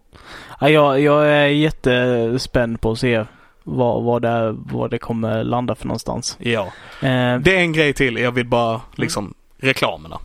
ja 0.59 0.69
jag, 0.69 0.99
jag 0.99 1.27
är 1.27 1.47
jättespänd 1.47 2.81
på 2.81 2.91
att 2.91 2.99
se 2.99 3.25
vad, 3.63 4.03
vad, 4.03 4.21
det, 4.21 4.51
vad 4.51 4.91
det 4.91 4.97
kommer 4.97 5.43
landa 5.43 5.75
för 5.75 5.87
någonstans. 5.87 6.37
Ja. 6.39 6.65
Eh. 7.01 7.39
Det 7.39 7.55
är 7.55 7.59
en 7.59 7.73
grej 7.73 7.93
till. 7.93 8.17
Jag 8.17 8.31
vill 8.31 8.47
bara 8.47 8.81
liksom 8.95 9.33
reklamerna. 9.57 10.19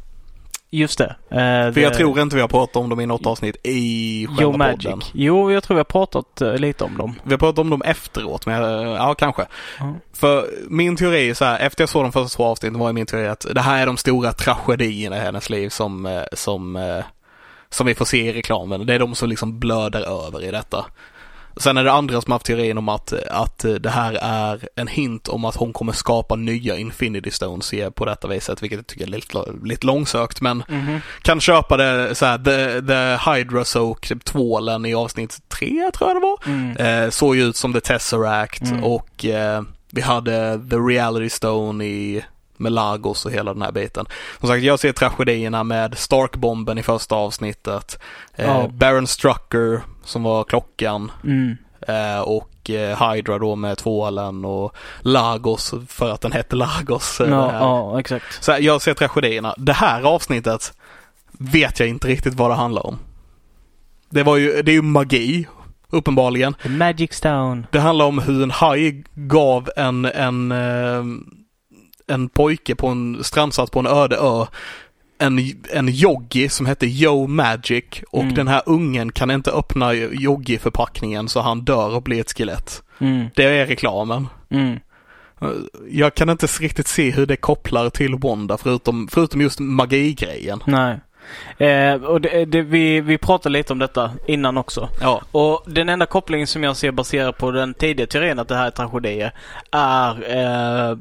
Just 0.72 0.98
det. 0.98 1.04
Uh, 1.04 1.36
För 1.36 1.70
det... 1.70 1.80
jag 1.80 1.94
tror 1.94 2.20
inte 2.20 2.36
vi 2.36 2.42
har 2.42 2.48
pratat 2.48 2.76
om 2.76 2.88
dem 2.88 3.00
i 3.00 3.06
något 3.06 3.26
avsnitt 3.26 3.56
i 3.62 4.26
själva 4.26 4.42
jo, 4.42 4.56
Magic. 4.56 4.84
podden. 4.84 5.00
Jo, 5.12 5.52
jag 5.52 5.62
tror 5.62 5.74
vi 5.74 5.78
har 5.78 5.84
pratat 5.84 6.42
uh, 6.42 6.56
lite 6.56 6.84
om 6.84 6.98
dem. 6.98 7.14
Vi 7.22 7.30
har 7.30 7.38
pratat 7.38 7.58
om 7.58 7.70
dem 7.70 7.82
efteråt, 7.82 8.46
men 8.46 8.62
uh, 8.62 8.90
ja, 8.90 9.14
kanske. 9.14 9.46
Mm. 9.80 9.94
För 10.12 10.48
min 10.68 10.96
teori 10.96 11.30
är 11.30 11.34
så 11.34 11.44
här, 11.44 11.58
efter 11.58 11.82
jag 11.82 11.88
såg 11.88 12.04
de 12.04 12.12
första 12.12 12.36
två 12.36 12.44
avsnitten 12.44 12.78
var 12.78 12.92
min 12.92 13.06
teori 13.06 13.26
att 13.26 13.46
det 13.54 13.60
här 13.60 13.82
är 13.82 13.86
de 13.86 13.96
stora 13.96 14.32
tragedierna 14.32 15.16
i 15.16 15.20
hennes 15.20 15.50
liv 15.50 15.68
som, 15.68 16.24
som, 16.32 16.94
som 17.70 17.86
vi 17.86 17.94
får 17.94 18.04
se 18.04 18.28
i 18.28 18.32
reklamen. 18.32 18.86
Det 18.86 18.94
är 18.94 18.98
de 18.98 19.14
som 19.14 19.28
liksom 19.28 19.58
blöder 19.58 20.26
över 20.26 20.44
i 20.44 20.50
detta. 20.50 20.84
Sen 21.60 21.76
är 21.76 21.84
det 21.84 21.92
andra 21.92 22.20
som 22.20 22.32
haft 22.32 22.46
teorin 22.46 22.78
om 22.78 22.88
att, 22.88 23.12
att 23.30 23.64
det 23.80 23.90
här 23.90 24.18
är 24.22 24.68
en 24.76 24.86
hint 24.86 25.28
om 25.28 25.44
att 25.44 25.56
hon 25.56 25.72
kommer 25.72 25.92
skapa 25.92 26.36
nya 26.36 26.76
Infinity 26.76 27.30
Stones 27.30 27.74
på 27.94 28.04
detta 28.04 28.28
viset, 28.28 28.62
vilket 28.62 28.78
jag 28.78 28.86
tycker 28.86 29.04
är 29.04 29.08
lite, 29.08 29.44
lite 29.64 29.86
långsökt 29.86 30.40
men 30.40 30.64
mm 30.68 30.86
-hmm. 30.86 31.00
kan 31.22 31.40
köpa 31.40 31.76
det 31.76 32.14
så 32.14 32.26
här, 32.26 32.38
the, 32.38 32.86
the 32.86 33.30
Hydra 33.30 33.64
Soak, 33.64 34.08
typ 34.08 34.24
tvålen 34.24 34.86
i 34.86 34.94
avsnitt 34.94 35.38
tre 35.48 35.90
tror 35.94 36.10
jag 36.10 36.16
det 36.16 36.20
var, 36.20 36.38
mm. 36.46 36.76
eh, 36.76 37.10
såg 37.10 37.36
ju 37.36 37.42
ut 37.42 37.56
som 37.56 37.72
The 37.72 37.80
Tesseract 37.80 38.62
mm. 38.62 38.84
och 38.84 39.24
eh, 39.24 39.62
vi 39.90 40.00
hade 40.00 40.60
The 40.70 40.76
Reality 40.76 41.30
Stone 41.30 41.84
i 41.84 42.24
med 42.60 42.72
Lagos 42.72 43.26
och 43.26 43.32
hela 43.32 43.52
den 43.52 43.62
här 43.62 43.72
biten. 43.72 44.06
Som 44.40 44.48
sagt, 44.48 44.62
jag 44.62 44.78
ser 44.78 44.92
tragedierna 44.92 45.64
med 45.64 45.98
Stark-bomben 45.98 46.78
i 46.78 46.82
första 46.82 47.14
avsnittet. 47.14 47.98
Eh, 48.34 48.68
Baron 48.68 49.06
Strucker 49.06 49.80
som 50.04 50.22
var 50.22 50.44
klockan. 50.44 51.12
Mm. 51.24 51.56
Eh, 51.88 52.20
och 52.20 52.70
eh, 52.70 53.12
Hydra 53.12 53.38
då 53.38 53.56
med 53.56 53.78
tvålen 53.78 54.44
och 54.44 54.76
Lagos 55.00 55.74
för 55.88 56.10
att 56.10 56.20
den 56.20 56.32
hette 56.32 56.56
Lagos. 56.56 57.20
Eh, 57.20 57.30
ja, 57.30 57.52
ja, 57.52 58.00
exakt. 58.00 58.44
Så 58.44 58.56
jag 58.60 58.82
ser 58.82 58.94
tragedierna. 58.94 59.54
Det 59.58 59.72
här 59.72 60.02
avsnittet 60.02 60.72
vet 61.32 61.80
jag 61.80 61.88
inte 61.88 62.08
riktigt 62.08 62.34
vad 62.34 62.50
det 62.50 62.54
handlar 62.54 62.86
om. 62.86 62.98
Det 64.10 64.22
var 64.22 64.36
ju, 64.36 64.62
det 64.62 64.70
är 64.70 64.74
ju 64.74 64.82
magi 64.82 65.46
uppenbarligen. 65.90 66.54
The 66.62 66.68
Magic 66.68 67.12
Stone. 67.12 67.62
Det 67.70 67.80
handlar 67.80 68.04
om 68.04 68.18
hur 68.18 68.42
en 68.42 68.50
haj 68.50 69.04
gav 69.14 69.70
en, 69.76 70.04
en 70.04 70.52
eh, 70.52 71.04
en 72.10 72.28
pojke 72.28 72.74
på 72.74 72.86
en 72.86 73.24
strandsats 73.24 73.70
på 73.70 73.78
en 73.78 73.86
öde 73.86 74.16
ö 74.16 74.46
en, 75.20 75.38
en 75.72 75.88
Yogi 75.88 76.48
som 76.48 76.66
hette 76.66 76.86
Yo 76.86 77.26
Magic 77.26 77.84
och 78.10 78.22
mm. 78.22 78.34
den 78.34 78.48
här 78.48 78.62
ungen 78.66 79.12
kan 79.12 79.30
inte 79.30 79.50
öppna 79.50 79.94
Yogi-förpackningen 79.94 81.28
så 81.28 81.40
han 81.40 81.60
dör 81.60 81.94
och 81.94 82.02
blir 82.02 82.20
ett 82.20 82.36
skelett. 82.36 82.82
Mm. 82.98 83.26
Det 83.34 83.44
är 83.44 83.66
reklamen. 83.66 84.28
Mm. 84.50 84.80
Jag 85.90 86.14
kan 86.14 86.30
inte 86.30 86.46
riktigt 86.46 86.86
se 86.86 87.10
hur 87.10 87.26
det 87.26 87.36
kopplar 87.36 87.90
till 87.90 88.14
Wanda 88.14 88.58
förutom, 88.58 89.08
förutom 89.08 89.40
just 89.40 89.60
magigrejen. 89.60 90.60
Nej. 90.66 91.00
Eh, 91.58 91.94
och 91.94 92.20
det, 92.20 92.44
det, 92.44 92.62
vi, 92.62 93.00
vi 93.00 93.18
pratade 93.18 93.52
lite 93.52 93.72
om 93.72 93.78
detta 93.78 94.10
innan 94.26 94.58
också. 94.58 94.88
Ja. 95.00 95.22
Och 95.32 95.62
den 95.66 95.88
enda 95.88 96.06
kopplingen 96.06 96.46
som 96.46 96.64
jag 96.64 96.76
ser 96.76 96.92
baserat 96.92 97.38
på 97.38 97.50
den 97.50 97.74
tidiga 97.74 98.06
teorin 98.06 98.38
att 98.38 98.48
det 98.48 98.56
här 98.56 98.66
är 98.66 98.70
tragedier 98.70 99.32
är 99.70 100.36
eh, 100.90 100.96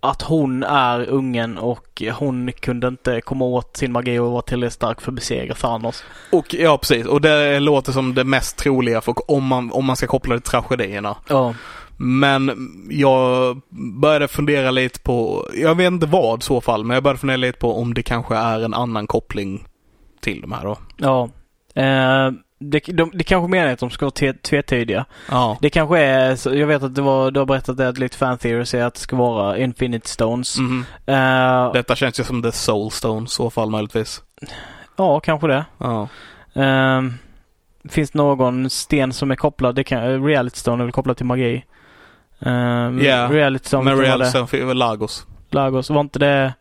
att 0.00 0.22
hon 0.22 0.62
är 0.62 1.08
ungen 1.08 1.58
och 1.58 2.02
hon 2.12 2.52
kunde 2.52 2.88
inte 2.88 3.20
komma 3.20 3.44
åt 3.44 3.76
sin 3.76 3.92
magi 3.92 4.18
och 4.18 4.32
vara 4.32 4.42
tillräckligt 4.42 4.72
stark 4.72 5.00
för 5.00 5.10
att 5.10 5.14
besegra 5.14 5.54
Thanos. 5.54 6.04
Och 6.32 6.54
ja, 6.54 6.78
precis. 6.78 7.06
Och 7.06 7.20
det 7.20 7.60
låter 7.60 7.92
som 7.92 8.14
det 8.14 8.24
mest 8.24 8.56
troliga 8.56 9.00
för 9.00 9.30
om 9.30 9.44
man, 9.44 9.72
om 9.72 9.84
man 9.84 9.96
ska 9.96 10.06
koppla 10.06 10.34
det 10.34 10.40
till 10.40 10.50
tragedierna. 10.50 11.16
Ja. 11.28 11.54
Men 11.96 12.70
jag 12.90 13.60
började 14.00 14.28
fundera 14.28 14.70
lite 14.70 15.00
på, 15.00 15.48
jag 15.54 15.74
vet 15.74 15.86
inte 15.86 16.06
vad 16.06 16.40
i 16.40 16.44
så 16.44 16.60
fall, 16.60 16.84
men 16.84 16.94
jag 16.94 17.02
började 17.02 17.20
fundera 17.20 17.36
lite 17.36 17.58
på 17.58 17.80
om 17.80 17.94
det 17.94 18.02
kanske 18.02 18.36
är 18.36 18.60
en 18.64 18.74
annan 18.74 19.06
koppling 19.06 19.66
till 20.20 20.40
de 20.40 20.52
här 20.52 20.62
då. 20.62 20.78
Ja. 20.96 21.28
Eh, 21.82 22.32
det, 22.58 22.80
de, 22.80 23.10
det 23.14 23.24
kanske 23.24 23.50
menar 23.50 23.72
att 23.72 23.78
de 23.78 23.90
ska 23.90 24.04
vara 24.04 24.32
tvetydiga. 24.42 25.04
Ja. 25.30 25.58
Det 25.60 25.70
kanske 25.70 25.98
är, 25.98 26.54
jag 26.54 26.66
vet 26.66 26.82
att 26.82 26.94
det 26.94 27.02
var, 27.02 27.30
du 27.30 27.40
har 27.40 27.46
berättat 27.46 27.76
det 27.76 27.88
att 27.88 27.98
lite 27.98 28.16
fan 28.16 28.38
theory 28.38 28.64
säger 28.64 28.84
att 28.84 28.94
det 28.94 29.00
ska 29.00 29.16
vara 29.16 29.58
Infinite 29.58 30.08
Stones. 30.08 30.58
Mm. 30.58 30.84
Uh, 31.08 31.72
Detta 31.72 31.96
känns 31.96 32.20
ju 32.20 32.24
som 32.24 32.42
the 32.42 32.52
Soul 32.52 32.90
Stone 32.90 33.24
i 33.24 33.28
så 33.28 33.50
fall 33.50 33.70
möjligtvis. 33.70 34.22
Ja, 34.96 35.20
kanske 35.20 35.46
det. 35.46 35.64
Ja. 35.78 36.08
Uh, 36.56 37.10
finns 37.88 38.10
det 38.10 38.18
någon 38.18 38.70
sten 38.70 39.12
som 39.12 39.30
är 39.30 39.36
kopplad, 39.36 39.74
det 39.74 39.84
kan, 39.84 40.26
Reality 40.26 40.56
Stone 40.56 40.82
är 40.82 40.84
väl 40.84 40.92
kopplad 40.92 41.16
till 41.16 41.26
magi? 41.26 41.64
Uh, 42.46 43.02
yeah. 43.02 43.30
Reality 43.30 43.66
Stone, 43.66 43.84
men 43.84 43.98
Reality 43.98 44.30
Stone 44.30 44.64
var 44.64 44.74
Lagos. 44.74 45.26
Lagos, 45.50 45.90
var 45.90 46.00
inte 46.00 46.18
det 46.18 46.54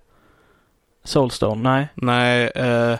Soulstone? 1.03 1.69
Nej. 1.69 1.87
Nej, 1.95 2.51
uh, 2.55 2.97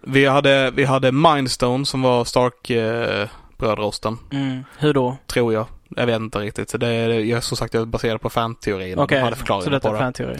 vi 0.00 0.26
hade, 0.26 0.70
vi 0.70 0.84
hade 0.84 1.12
Mindstone 1.12 1.86
som 1.86 2.02
var 2.02 2.24
Stark 2.24 2.70
eh, 2.70 3.28
brödrosten. 3.58 4.18
Mm. 4.32 4.64
Hur 4.78 4.94
då? 4.94 5.16
Tror 5.26 5.52
jag. 5.52 5.66
Jag 5.96 6.06
vet 6.06 6.16
inte 6.20 6.38
riktigt. 6.38 6.80
Det 6.80 6.88
är, 6.88 7.08
jag, 7.08 7.42
som 7.42 7.56
sagt, 7.56 7.74
jag 7.74 7.80
är 7.80 7.86
baserad 7.86 8.20
på 8.20 8.30
fanteorin. 8.30 8.98
Okej, 8.98 9.24
okay. 9.24 9.62
så 9.62 9.70
detta 9.70 9.90
är 9.90 9.98
fanteori? 9.98 10.36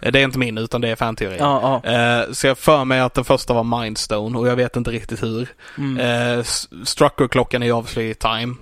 Eh, 0.00 0.12
det 0.12 0.20
är 0.20 0.24
inte 0.24 0.38
min 0.38 0.58
utan 0.58 0.80
det 0.80 0.88
är 0.88 0.96
fanteorin. 0.96 1.38
Ja, 1.38 1.80
ja. 1.84 1.92
Eh, 1.92 2.32
så 2.32 2.46
jag 2.46 2.58
för 2.58 2.84
mig 2.84 3.00
att 3.00 3.14
den 3.14 3.24
första 3.24 3.54
var 3.54 3.82
Mindstone 3.82 4.38
och 4.38 4.48
jag 4.48 4.56
vet 4.56 4.76
inte 4.76 4.90
riktigt 4.90 5.22
hur. 5.22 5.48
Mm. 5.78 6.38
Eh, 6.38 6.44
Strucker-klockan 6.84 7.62
är 7.62 7.72
obviously 7.72 8.14
time. 8.14 8.54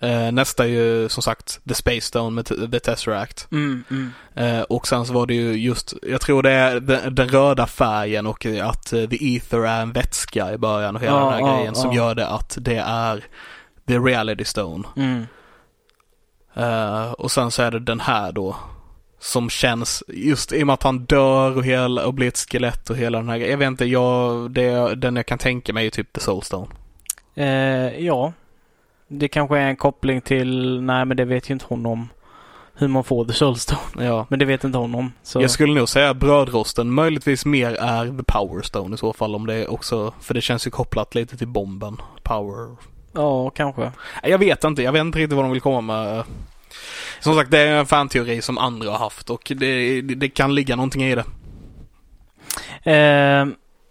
Eh, 0.00 0.32
nästa 0.32 0.64
är 0.64 0.68
ju 0.68 1.08
som 1.08 1.22
sagt 1.22 1.60
The 1.68 1.74
Space 1.74 2.00
Stone 2.00 2.30
med 2.30 2.70
The 2.72 2.80
Tesseract. 2.80 3.48
Mm, 3.52 3.84
mm. 3.90 4.10
Eh, 4.34 4.62
och 4.62 4.86
sen 4.86 5.06
så 5.06 5.12
var 5.12 5.26
det 5.26 5.34
ju 5.34 5.52
just, 5.52 5.94
jag 6.02 6.20
tror 6.20 6.42
det 6.42 6.50
är 6.50 6.80
den, 6.80 7.14
den, 7.14 7.28
röda 7.28 7.66
färgen 7.66 8.26
och 8.26 8.46
att 8.46 8.92
uh, 8.92 9.08
The 9.08 9.36
Ether 9.36 9.66
är 9.66 9.82
en 9.82 9.92
vätska 9.92 10.52
i 10.52 10.58
början 10.58 10.96
och 10.96 11.02
hela 11.02 11.12
ja, 11.12 11.24
den 11.24 11.32
här 11.32 11.40
ja, 11.40 11.56
grejen 11.56 11.74
ja. 11.76 11.80
som 11.80 11.92
gör 11.92 12.14
det 12.14 12.28
att 12.28 12.58
det 12.60 12.76
är 12.86 13.24
The 13.88 13.98
Reality 13.98 14.44
Stone. 14.44 14.88
Mm. 14.96 15.26
Uh, 16.56 17.12
och 17.12 17.30
sen 17.30 17.50
så 17.50 17.62
är 17.62 17.70
det 17.70 17.80
den 17.80 18.00
här 18.00 18.32
då 18.32 18.56
som 19.20 19.50
känns, 19.50 20.02
just 20.08 20.52
i 20.52 20.62
och 20.62 20.66
med 20.66 20.74
att 20.74 20.82
han 20.82 20.98
dör 21.04 21.56
och, 21.56 21.64
hela, 21.64 22.06
och 22.06 22.14
blir 22.14 22.28
ett 22.28 22.38
skelett 22.38 22.90
och 22.90 22.96
hela 22.96 23.18
den 23.18 23.28
här 23.28 23.38
grejen. 23.38 23.50
Jag 23.50 23.58
vet 23.58 23.66
inte, 23.66 23.84
jag, 23.84 24.50
det, 24.50 24.94
den 24.94 25.16
jag 25.16 25.26
kan 25.26 25.38
tänka 25.38 25.72
mig 25.72 25.86
är 25.86 25.90
typ 25.90 26.12
The 26.12 26.20
Soulstone. 26.20 26.66
Uh, 27.38 28.04
ja, 28.04 28.32
det 29.18 29.28
kanske 29.28 29.58
är 29.58 29.66
en 29.66 29.76
koppling 29.76 30.20
till, 30.20 30.82
nej 30.82 31.04
men 31.04 31.16
det 31.16 31.24
vet 31.24 31.50
ju 31.50 31.52
inte 31.52 31.64
hon 31.68 31.86
om. 31.86 32.08
Hur 32.76 32.88
man 32.88 33.04
får 33.04 33.24
The 33.24 33.32
Soulstone. 33.32 33.80
Ja. 33.98 34.26
Men 34.30 34.38
det 34.38 34.44
vet 34.44 34.64
inte 34.64 34.78
hon 34.78 34.94
om. 34.94 35.12
Så. 35.22 35.42
Jag 35.42 35.50
skulle 35.50 35.74
nog 35.74 35.88
säga 35.88 36.14
brödrosten 36.14 36.90
möjligtvis 36.90 37.46
mer 37.46 37.74
är 37.74 38.18
The 38.18 38.24
Power 38.26 38.62
Stone 38.62 38.94
i 38.94 38.98
så 38.98 39.12
fall 39.12 39.34
om 39.34 39.46
det 39.46 39.54
är 39.54 39.70
också, 39.70 40.12
för 40.20 40.34
det 40.34 40.40
känns 40.40 40.66
ju 40.66 40.70
kopplat 40.70 41.14
lite 41.14 41.36
till 41.36 41.48
bomben. 41.48 41.96
Power. 42.22 42.76
Ja, 43.12 43.50
kanske. 43.50 43.92
Jag 44.22 44.38
vet 44.38 44.64
inte, 44.64 44.82
jag 44.82 44.92
vet 44.92 45.00
inte 45.00 45.18
riktigt 45.18 45.36
vad 45.36 45.44
de 45.44 45.52
vill 45.52 45.60
komma 45.60 45.80
med. 45.80 46.24
Som 47.20 47.34
sagt, 47.34 47.50
det 47.50 47.58
är 47.58 47.76
en 47.76 47.86
fanteori 47.86 48.42
som 48.42 48.58
andra 48.58 48.90
har 48.90 48.98
haft 48.98 49.30
och 49.30 49.52
det, 49.56 50.00
det 50.00 50.28
kan 50.28 50.54
ligga 50.54 50.76
någonting 50.76 51.02
i 51.04 51.14
det. 51.14 51.24
Eh, 52.92 53.46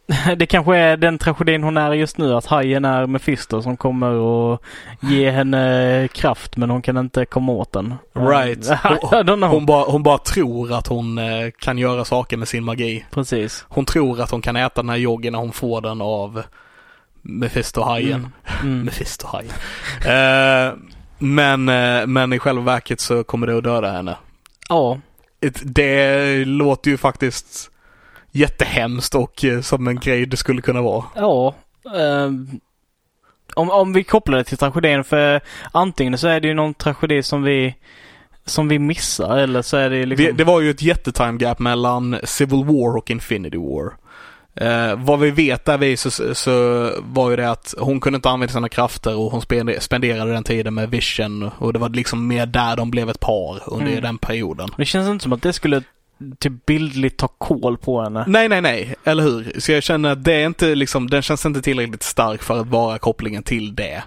det 0.38 0.45
kanske 0.45 0.78
är 0.78 0.97
den 0.97 1.18
tragedin 1.18 1.64
hon 1.64 1.78
är 1.78 1.91
just 1.91 2.18
nu, 2.18 2.34
att 2.34 2.45
hajen 2.45 2.86
är 2.86 3.06
Mephisto 3.06 3.62
som 3.62 3.78
kommer 3.78 4.12
och 4.12 4.64
ge 4.99 5.32
henne 5.32 6.08
kraft 6.14 6.58
men 6.58 6.70
hon 6.70 6.82
kan 6.82 6.97
inte 6.97 7.26
komma 7.26 7.51
åt 7.51 7.72
den. 7.72 7.95
Right. 8.14 8.70
Hon, 9.01 9.43
hon, 9.43 9.66
bara, 9.66 9.84
hon 9.84 10.04
bara 10.04 10.18
tror 10.18 10.74
att 10.74 10.88
hon 10.88 11.18
eh, 11.18 11.49
kan 11.60 11.78
göra 11.78 12.06
saker 12.06 12.38
med 12.38 12.47
sin 12.47 12.64
magi. 12.64 13.06
Precis. 13.12 13.66
Hon 13.70 13.86
tror 13.86 14.22
att 14.22 14.32
hon 14.32 14.41
kan 14.41 14.56
äta 14.56 14.82
den 14.82 14.89
här 14.89 14.97
joggen 14.97 15.34
när 15.34 15.39
hon 15.39 15.51
får 15.51 15.82
den 15.82 16.01
av 16.01 16.43
Mephisto-hajen. 17.22 18.28
Mm. 18.62 18.74
Mm. 18.74 18.84
Mephisto-hajen. 18.86 19.51
uh, 20.06 20.78
men, 21.18 21.70
uh, 21.70 22.08
men 22.08 22.34
i 22.34 22.39
själva 22.39 22.64
verket 22.64 22.99
så 22.99 23.24
kommer 23.24 23.47
det 23.47 23.58
att 23.58 23.64
döda 23.64 23.91
henne. 23.91 24.18
Ja. 24.70 24.99
Det 25.64 26.45
låter 26.45 26.91
ju 26.91 26.97
faktiskt 26.97 27.72
jättehemskt 28.34 29.15
och 29.15 29.45
eh, 29.45 29.61
som 29.61 29.88
en 29.88 29.99
grej 29.99 30.25
det 30.25 30.38
skulle 30.38 30.61
kunna 30.61 30.81
vara. 30.81 31.05
Ja. 31.15 31.55
Um, 31.95 32.59
om, 33.55 33.69
om 33.69 33.93
vi 33.93 34.03
kopplar 34.03 34.38
det 34.38 34.43
till 34.43 34.57
tragedin 34.57 35.03
för 35.03 35.41
antingen 35.71 36.17
så 36.17 36.27
är 36.27 36.39
det 36.39 36.47
ju 36.47 36.53
någon 36.53 36.73
tragedi 36.73 37.23
som 37.23 37.43
vi 37.43 37.75
som 38.45 38.67
vi 38.67 38.79
missar 38.79 39.38
eller 39.38 39.61
så 39.61 39.77
är 39.77 39.89
det 39.89 40.05
liksom... 40.05 40.25
Vi, 40.25 40.31
det 40.31 40.43
var 40.43 40.61
ju 40.61 40.69
ett 40.69 40.81
jättetime 40.81 41.38
gap 41.38 41.59
mellan 41.59 42.19
Civil 42.23 42.65
War 42.65 42.97
och 42.97 43.11
Infinity 43.11 43.57
War. 43.57 43.93
Eh, 44.55 44.95
vad 44.97 45.19
vi 45.19 45.31
vet 45.31 45.65
där 45.65 45.77
vi 45.77 45.97
så, 45.97 46.36
så, 46.36 46.51
var 46.99 47.29
ju 47.29 47.36
det 47.36 47.49
att 47.49 47.73
hon 47.79 47.99
kunde 47.99 48.15
inte 48.15 48.29
använda 48.29 48.53
sina 48.53 48.69
krafter 48.69 49.15
och 49.15 49.31
hon 49.31 49.41
spenderade 49.79 50.34
den 50.34 50.43
tiden 50.43 50.73
med 50.73 50.89
Vision 50.89 51.49
och 51.57 51.73
det 51.73 51.79
var 51.79 51.89
liksom 51.89 52.27
mer 52.27 52.45
där 52.45 52.75
de 52.75 52.91
blev 52.91 53.09
ett 53.09 53.19
par 53.19 53.61
under 53.65 53.91
mm. 53.91 54.03
den 54.03 54.17
perioden. 54.17 54.69
Det 54.77 54.86
känns 54.86 55.07
inte 55.07 55.23
som 55.23 55.34
att 55.34 55.41
det 55.41 55.53
skulle 55.53 55.84
typ 56.39 56.65
bildligt 56.65 57.17
ta 57.17 57.28
koll 57.28 57.78
på 57.78 58.01
henne. 58.01 58.24
Nej, 58.28 58.49
nej, 58.49 58.61
nej, 58.61 58.95
eller 59.03 59.24
hur? 59.24 59.59
Så 59.59 59.71
jag 59.71 59.84
känner 59.84 60.11
att 60.11 60.24
det 60.24 60.34
är 60.34 60.45
inte 60.45 60.76
liksom, 60.76 61.09
den 61.09 61.21
känns 61.21 61.45
inte 61.45 61.61
tillräckligt 61.61 62.03
stark 62.03 62.43
för 62.43 62.59
att 62.59 62.67
vara 62.67 62.97
kopplingen 62.97 63.43
till 63.43 63.76
det. 63.76 64.03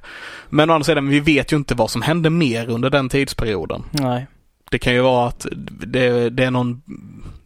Men 0.49 0.71
å 0.71 0.73
andra 0.73 0.85
sidan, 0.85 1.09
vi 1.09 1.21
vet 1.21 1.53
ju 1.53 1.57
inte 1.57 1.75
vad 1.75 1.91
som 1.91 2.03
hände 2.03 2.31
mer 2.31 2.69
under 2.69 2.91
den 2.91 3.09
tidsperioden. 3.09 3.83
Nej. 3.91 4.27
Det 4.71 4.79
kan 4.79 4.95
ju 4.95 5.01
vara 5.01 5.29
att 5.29 5.47
det, 5.87 6.31
det 6.31 6.45
är 6.45 6.51
någon 6.51 6.83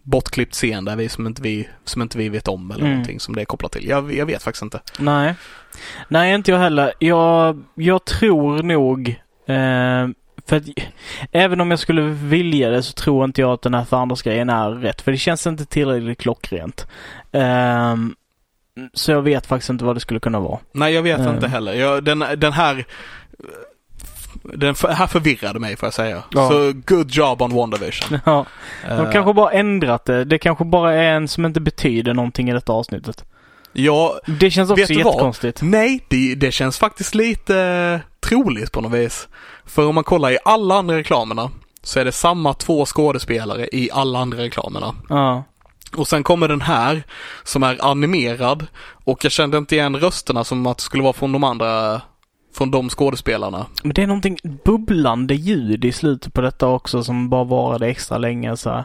bortklippt 0.03 0.55
scen 0.55 0.85
där 0.85 0.97
vi 0.97 1.09
som 1.09 1.27
inte 1.27 1.43
vi, 1.43 1.69
som 1.85 2.03
inte 2.03 2.19
vi 2.19 2.29
vet 2.29 2.49
om 2.49 2.71
eller 2.71 2.81
mm. 2.81 2.91
någonting 2.91 3.21
som 3.21 3.35
det 3.35 3.41
är 3.41 3.45
kopplat 3.45 3.73
till. 3.73 3.89
Jag, 3.89 4.15
jag 4.15 4.27
vet 4.27 4.43
faktiskt 4.43 4.63
inte. 4.63 4.81
Nej. 4.99 5.35
Nej, 6.09 6.35
inte 6.35 6.51
jag 6.51 6.59
heller. 6.59 6.93
Jag, 6.99 7.63
jag 7.75 8.05
tror 8.05 8.63
nog 8.63 9.09
eh, 9.47 10.09
för 10.47 10.57
att, 10.57 10.65
även 11.33 11.61
om 11.61 11.71
jag 11.71 11.81
skulle 11.81 12.03
vilja 12.03 12.71
det 12.71 12.83
så 12.83 12.93
tror 12.93 13.25
inte 13.25 13.41
jag 13.41 13.51
att 13.51 13.63
den 13.63 13.75
här 13.75 13.85
Thunders-grejen 13.85 14.51
är 14.51 14.71
rätt. 14.71 15.01
För 15.01 15.13
det 15.13 15.19
känns 15.19 15.47
inte 15.47 15.65
tillräckligt 15.65 16.19
klockrent. 16.19 16.87
Um, 17.33 18.17
så 18.95 19.13
jag 19.13 19.23
vet 19.23 19.47
faktiskt 19.47 19.71
inte 19.71 19.85
vad 19.85 19.97
det 19.97 20.01
skulle 20.01 20.21
kunna 20.21 20.41
vara. 20.41 20.59
Nej, 20.73 20.95
jag 20.95 21.03
vet 21.03 21.21
um. 21.21 21.35
inte 21.35 21.49
heller. 21.49 21.73
Jag, 21.73 22.05
den, 22.05 22.25
den 22.37 22.53
här 22.53 22.85
Den 24.43 24.75
här 24.89 25.07
förvirrade 25.07 25.59
mig 25.59 25.77
får 25.77 25.87
jag 25.87 25.95
säga. 25.95 26.23
Ja. 26.31 26.49
Så 26.49 26.73
good 26.73 27.11
job 27.11 27.43
on 27.43 27.55
WandaVision. 27.55 28.19
Ja. 28.25 28.47
De 28.89 29.07
uh, 29.07 29.13
kanske 29.13 29.33
bara 29.33 29.51
ändrat 29.51 30.05
det. 30.05 30.25
Det 30.25 30.39
kanske 30.39 30.65
bara 30.65 30.95
är 30.95 31.13
en 31.13 31.29
som 31.29 31.47
inte 31.47 31.61
betyder 31.61 32.15
någonting 32.15 32.51
i 32.51 32.53
detta 32.53 32.73
avsnittet. 32.73 33.25
Ja, 33.73 34.21
det 34.27 34.51
känns 34.51 34.71
också 34.71 34.93
jättekonstigt. 34.93 35.63
Vad? 35.63 35.71
Nej, 35.71 36.05
det, 36.09 36.35
det 36.35 36.53
känns 36.53 36.79
faktiskt 36.79 37.15
lite 37.15 38.01
troligt 38.21 38.73
på 38.73 38.81
något 38.81 38.93
vis. 38.93 39.29
För 39.71 39.87
om 39.87 39.95
man 39.95 40.05
kollar 40.05 40.31
i 40.31 40.39
alla 40.45 40.75
andra 40.75 40.97
reklamerna 40.97 41.51
så 41.83 42.01
är 42.01 42.05
det 42.05 42.13
samma 42.13 42.55
två 42.55 42.87
skådespelare 42.87 43.69
i 43.73 43.91
alla 43.93 44.19
andra 44.19 44.39
reklamerna. 44.39 44.95
Ja. 45.09 45.45
Och 45.97 46.09
sen 46.09 46.23
kommer 46.23 46.49
den 46.49 46.61
här 46.61 47.03
som 47.45 47.63
är 47.63 47.85
animerad 47.85 48.67
och 49.05 49.25
jag 49.25 49.33
kände 49.33 49.59
inte 49.59 49.77
igen 49.77 49.97
rösterna 49.97 50.45
som 50.45 50.67
att 50.67 50.79
det 50.79 50.83
skulle 50.83 51.03
vara 51.03 51.13
från 51.13 51.33
de 51.33 51.45
andra 51.45 52.03
från 52.55 52.71
de 52.71 52.89
skådespelarna. 52.89 53.67
Men 53.83 53.95
det 53.95 54.03
är 54.03 54.07
någonting 54.07 54.39
bubblande 54.65 55.35
ljud 55.35 55.85
i 55.85 55.93
slutet 55.93 56.35
på 56.35 56.41
detta 56.41 56.67
också 56.67 57.03
som 57.03 57.29
bara 57.29 57.45
varade 57.45 57.89
extra 57.89 58.19
länge 58.19 58.57
så 58.57 58.85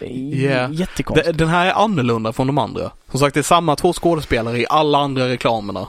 Yeah. 0.00 0.72
Jättekonstigt. 0.72 1.38
Den 1.38 1.48
här 1.48 1.66
är 1.66 1.72
annorlunda 1.72 2.32
från 2.32 2.46
de 2.46 2.58
andra. 2.58 2.90
Som 3.10 3.20
sagt, 3.20 3.34
det 3.34 3.40
är 3.40 3.42
samma 3.42 3.76
två 3.76 3.92
skådespelare 3.92 4.58
i 4.58 4.66
alla 4.70 4.98
andra 4.98 5.28
reklamerna. 5.28 5.86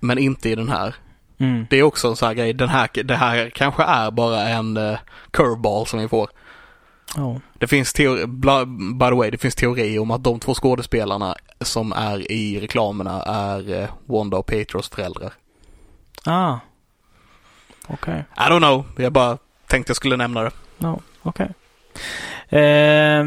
Men 0.00 0.18
inte 0.18 0.48
i 0.48 0.54
den 0.54 0.68
här. 0.68 0.94
Mm. 1.40 1.66
Det 1.70 1.76
är 1.76 1.82
också 1.82 2.08
en 2.08 2.16
sån 2.16 2.26
här 2.26 2.34
grej. 2.34 2.52
Den 2.52 2.68
här, 2.68 2.88
det 3.04 3.16
här 3.16 3.50
kanske 3.50 3.82
är 3.82 4.10
bara 4.10 4.48
en 4.48 4.76
uh, 4.76 4.98
curveball 5.30 5.86
som 5.86 6.00
vi 6.00 6.08
får. 6.08 6.30
Oh. 7.16 7.36
Det 7.58 7.66
finns 7.66 7.92
teori, 7.92 8.26
by 8.94 9.06
the 9.08 9.14
way, 9.14 9.30
det 9.30 9.38
finns 9.38 9.54
teori 9.54 9.98
om 9.98 10.10
att 10.10 10.24
de 10.24 10.40
två 10.40 10.54
skådespelarna 10.54 11.34
som 11.60 11.92
är 11.92 12.32
i 12.32 12.60
reklamerna 12.60 13.22
är 13.22 13.82
uh, 13.82 13.88
Wanda 14.06 14.36
och 14.36 14.46
Petros 14.46 14.88
föräldrar. 14.88 15.32
Ah. 16.24 16.58
Okej. 17.86 18.24
Okay. 18.34 18.46
I 18.46 18.50
don't 18.50 18.58
know. 18.58 18.84
Jag 18.96 19.12
bara 19.12 19.38
tänkte 19.66 19.90
jag 19.90 19.96
skulle 19.96 20.16
nämna 20.16 20.42
det. 20.42 20.50
No. 20.78 21.00
Okej. 21.22 21.48
Okay. 22.48 22.60
Eh, 22.60 23.26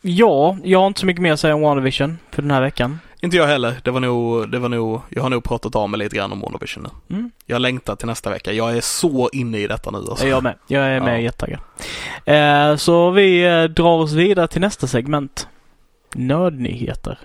ja, 0.00 0.56
jag 0.64 0.78
har 0.78 0.86
inte 0.86 1.00
så 1.00 1.06
mycket 1.06 1.22
mer 1.22 1.32
att 1.32 1.40
säga 1.40 1.54
om 1.54 1.60
WandaVision 1.60 2.18
för 2.30 2.42
den 2.42 2.50
här 2.50 2.60
veckan. 2.60 3.00
Inte 3.24 3.36
jag 3.36 3.46
heller. 3.46 3.80
Det 3.84 3.90
var 3.90 4.00
nog, 4.00 4.50
det 4.50 4.58
var 4.58 4.68
nog, 4.68 5.00
jag 5.08 5.22
har 5.22 5.30
nog 5.30 5.44
pratat 5.44 5.76
av 5.76 5.90
mig 5.90 5.98
lite 5.98 6.16
grann 6.16 6.32
om 6.32 6.40
WandaVision 6.40 6.82
nu. 6.82 7.16
Mm. 7.16 7.30
Jag 7.46 7.62
längtar 7.62 7.96
till 7.96 8.06
nästa 8.06 8.30
vecka. 8.30 8.52
Jag 8.52 8.76
är 8.76 8.80
så 8.80 9.30
inne 9.32 9.58
i 9.58 9.66
detta 9.66 9.90
nu 9.90 9.98
alltså. 9.98 10.26
Jag 10.26 10.42
med. 10.42 10.54
Jag 10.66 10.84
är 10.84 11.00
med 11.00 11.18
ja. 11.18 11.20
jättetaggad. 11.20 11.60
Eh, 12.24 12.76
så 12.76 13.10
vi 13.10 13.44
eh, 13.44 13.64
drar 13.64 13.98
oss 13.98 14.12
vidare 14.12 14.46
till 14.46 14.60
nästa 14.60 14.86
segment. 14.86 15.48
Nödnyheter. 16.14 17.18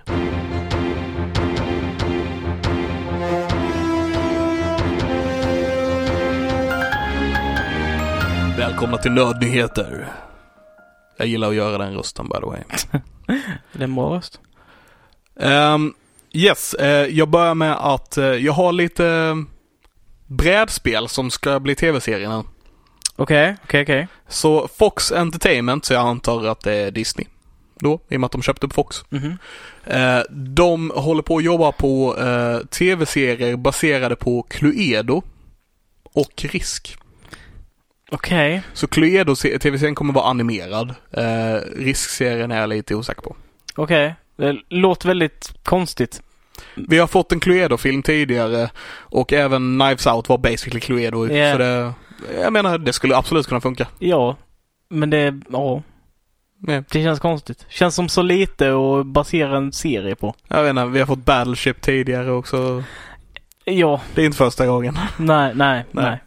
Välkomna 8.57 8.97
till 8.97 9.11
Nödnyheter. 9.11 10.07
Jag 11.17 11.27
gillar 11.27 11.49
att 11.49 11.55
göra 11.55 11.77
den 11.77 11.93
rösten 11.93 12.29
by 12.29 12.35
the 12.39 12.45
way. 12.45 12.59
det 13.73 13.79
är 13.79 13.83
en 13.83 13.95
bra 13.95 14.15
röst. 14.15 14.41
Um, 15.39 15.93
yes, 16.33 16.75
uh, 16.79 16.87
jag 16.87 17.29
börjar 17.29 17.55
med 17.55 17.71
att 17.71 18.17
uh, 18.17 18.25
jag 18.25 18.53
har 18.53 18.71
lite 18.71 19.03
uh, 19.03 19.35
brädspel 20.27 21.09
som 21.09 21.31
ska 21.31 21.59
bli 21.59 21.75
tv-serien. 21.75 22.31
Okej, 22.31 22.45
okay, 23.15 23.51
okej, 23.51 23.57
okay, 23.63 23.81
okej. 23.83 24.03
Okay. 24.03 24.07
Så 24.27 24.67
Fox 24.77 25.11
Entertainment, 25.11 25.85
så 25.85 25.93
jag 25.93 26.07
antar 26.07 26.45
att 26.45 26.61
det 26.61 26.73
är 26.73 26.91
Disney 26.91 27.27
då, 27.79 27.99
i 28.09 28.15
och 28.15 28.19
med 28.19 28.25
att 28.25 28.31
de 28.31 28.41
köpte 28.41 28.65
upp 28.65 28.73
Fox. 28.73 29.03
Mm 29.11 29.23
-hmm. 29.23 30.25
de 30.29 30.91
håller 30.95 31.21
på 31.21 31.37
att 31.37 31.43
jobba 31.43 31.71
på 31.71 32.15
tv-serier 32.69 33.55
baserade 33.55 34.15
på 34.15 34.41
Cluedo 34.41 35.21
och 36.03 36.45
Risk. 36.51 36.97
Okej. 38.11 38.57
Okay. 38.57 38.61
Så 38.73 38.87
Cluedo 38.87 39.35
tv-serien 39.35 39.95
kommer 39.95 40.13
vara 40.13 40.25
animerad. 40.25 40.95
Risk-serien 41.75 42.51
är 42.51 42.59
jag 42.59 42.69
lite 42.69 42.95
osäker 42.95 43.21
på. 43.21 43.35
Okej. 43.75 44.15
Det 44.39 44.57
låter 44.69 45.07
väldigt 45.07 45.53
konstigt. 45.63 46.21
Vi 46.75 46.97
har 46.97 47.07
fått 47.07 47.31
en 47.31 47.39
Cluedo-film 47.39 48.03
tidigare 48.03 48.69
och 48.99 49.33
även 49.33 49.79
Knives 49.79 50.07
Out 50.07 50.29
var 50.29 50.37
basically 50.37 50.79
Cluedo. 50.79 51.27
Yeah. 51.27 51.51
Så 51.51 51.57
det, 51.57 51.93
jag 52.41 52.53
menar, 52.53 52.77
det 52.77 52.93
skulle 52.93 53.15
absolut 53.15 53.47
kunna 53.47 53.61
funka. 53.61 53.87
Ja, 53.99 54.37
men 54.89 55.09
det, 55.09 55.41
ja. 55.49 55.83
Yeah. 56.67 56.83
Det 56.91 57.03
känns 57.03 57.19
konstigt. 57.19 57.65
Känns 57.69 57.95
som 57.95 58.09
så 58.09 58.21
lite 58.21 58.73
att 58.73 59.05
basera 59.05 59.57
en 59.57 59.71
serie 59.71 60.15
på. 60.15 60.35
Jag 60.47 60.63
vet 60.63 60.69
inte, 60.69 60.85
vi 60.85 60.99
har 60.99 61.07
fått 61.07 61.25
Battleship 61.25 61.81
tidigare 61.81 62.31
också. 62.31 62.83
Ja. 63.65 64.01
Det 64.15 64.21
är 64.21 64.25
inte 64.25 64.37
första 64.37 64.67
gången. 64.67 64.97
Nej, 65.17 65.51
nej, 65.55 65.85
nej. 65.91 66.19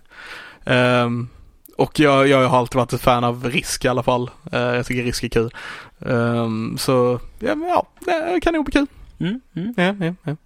nej. 0.64 1.02
Um, 1.02 1.28
och 1.76 2.00
jag, 2.00 2.28
jag 2.28 2.48
har 2.48 2.58
alltid 2.58 2.76
varit 2.76 2.92
ett 2.92 3.00
fan 3.00 3.24
av 3.24 3.44
risk 3.44 3.84
i 3.84 3.88
alla 3.88 4.02
fall. 4.02 4.30
Uh, 4.54 4.60
jag 4.60 4.86
tycker 4.86 5.02
risk 5.02 5.24
är 5.24 5.28
kul. 5.28 5.50
Um, 6.04 6.78
så 6.78 7.20
ja, 7.38 7.56
ja, 7.68 7.86
det 8.00 8.40
kan 8.40 8.54
nog 8.54 8.64
bli 8.64 8.72
kul. 8.72 8.86
Mm, 9.20 9.40
mm. 9.56 9.74
Ja, 9.76 9.94
ja, 10.06 10.36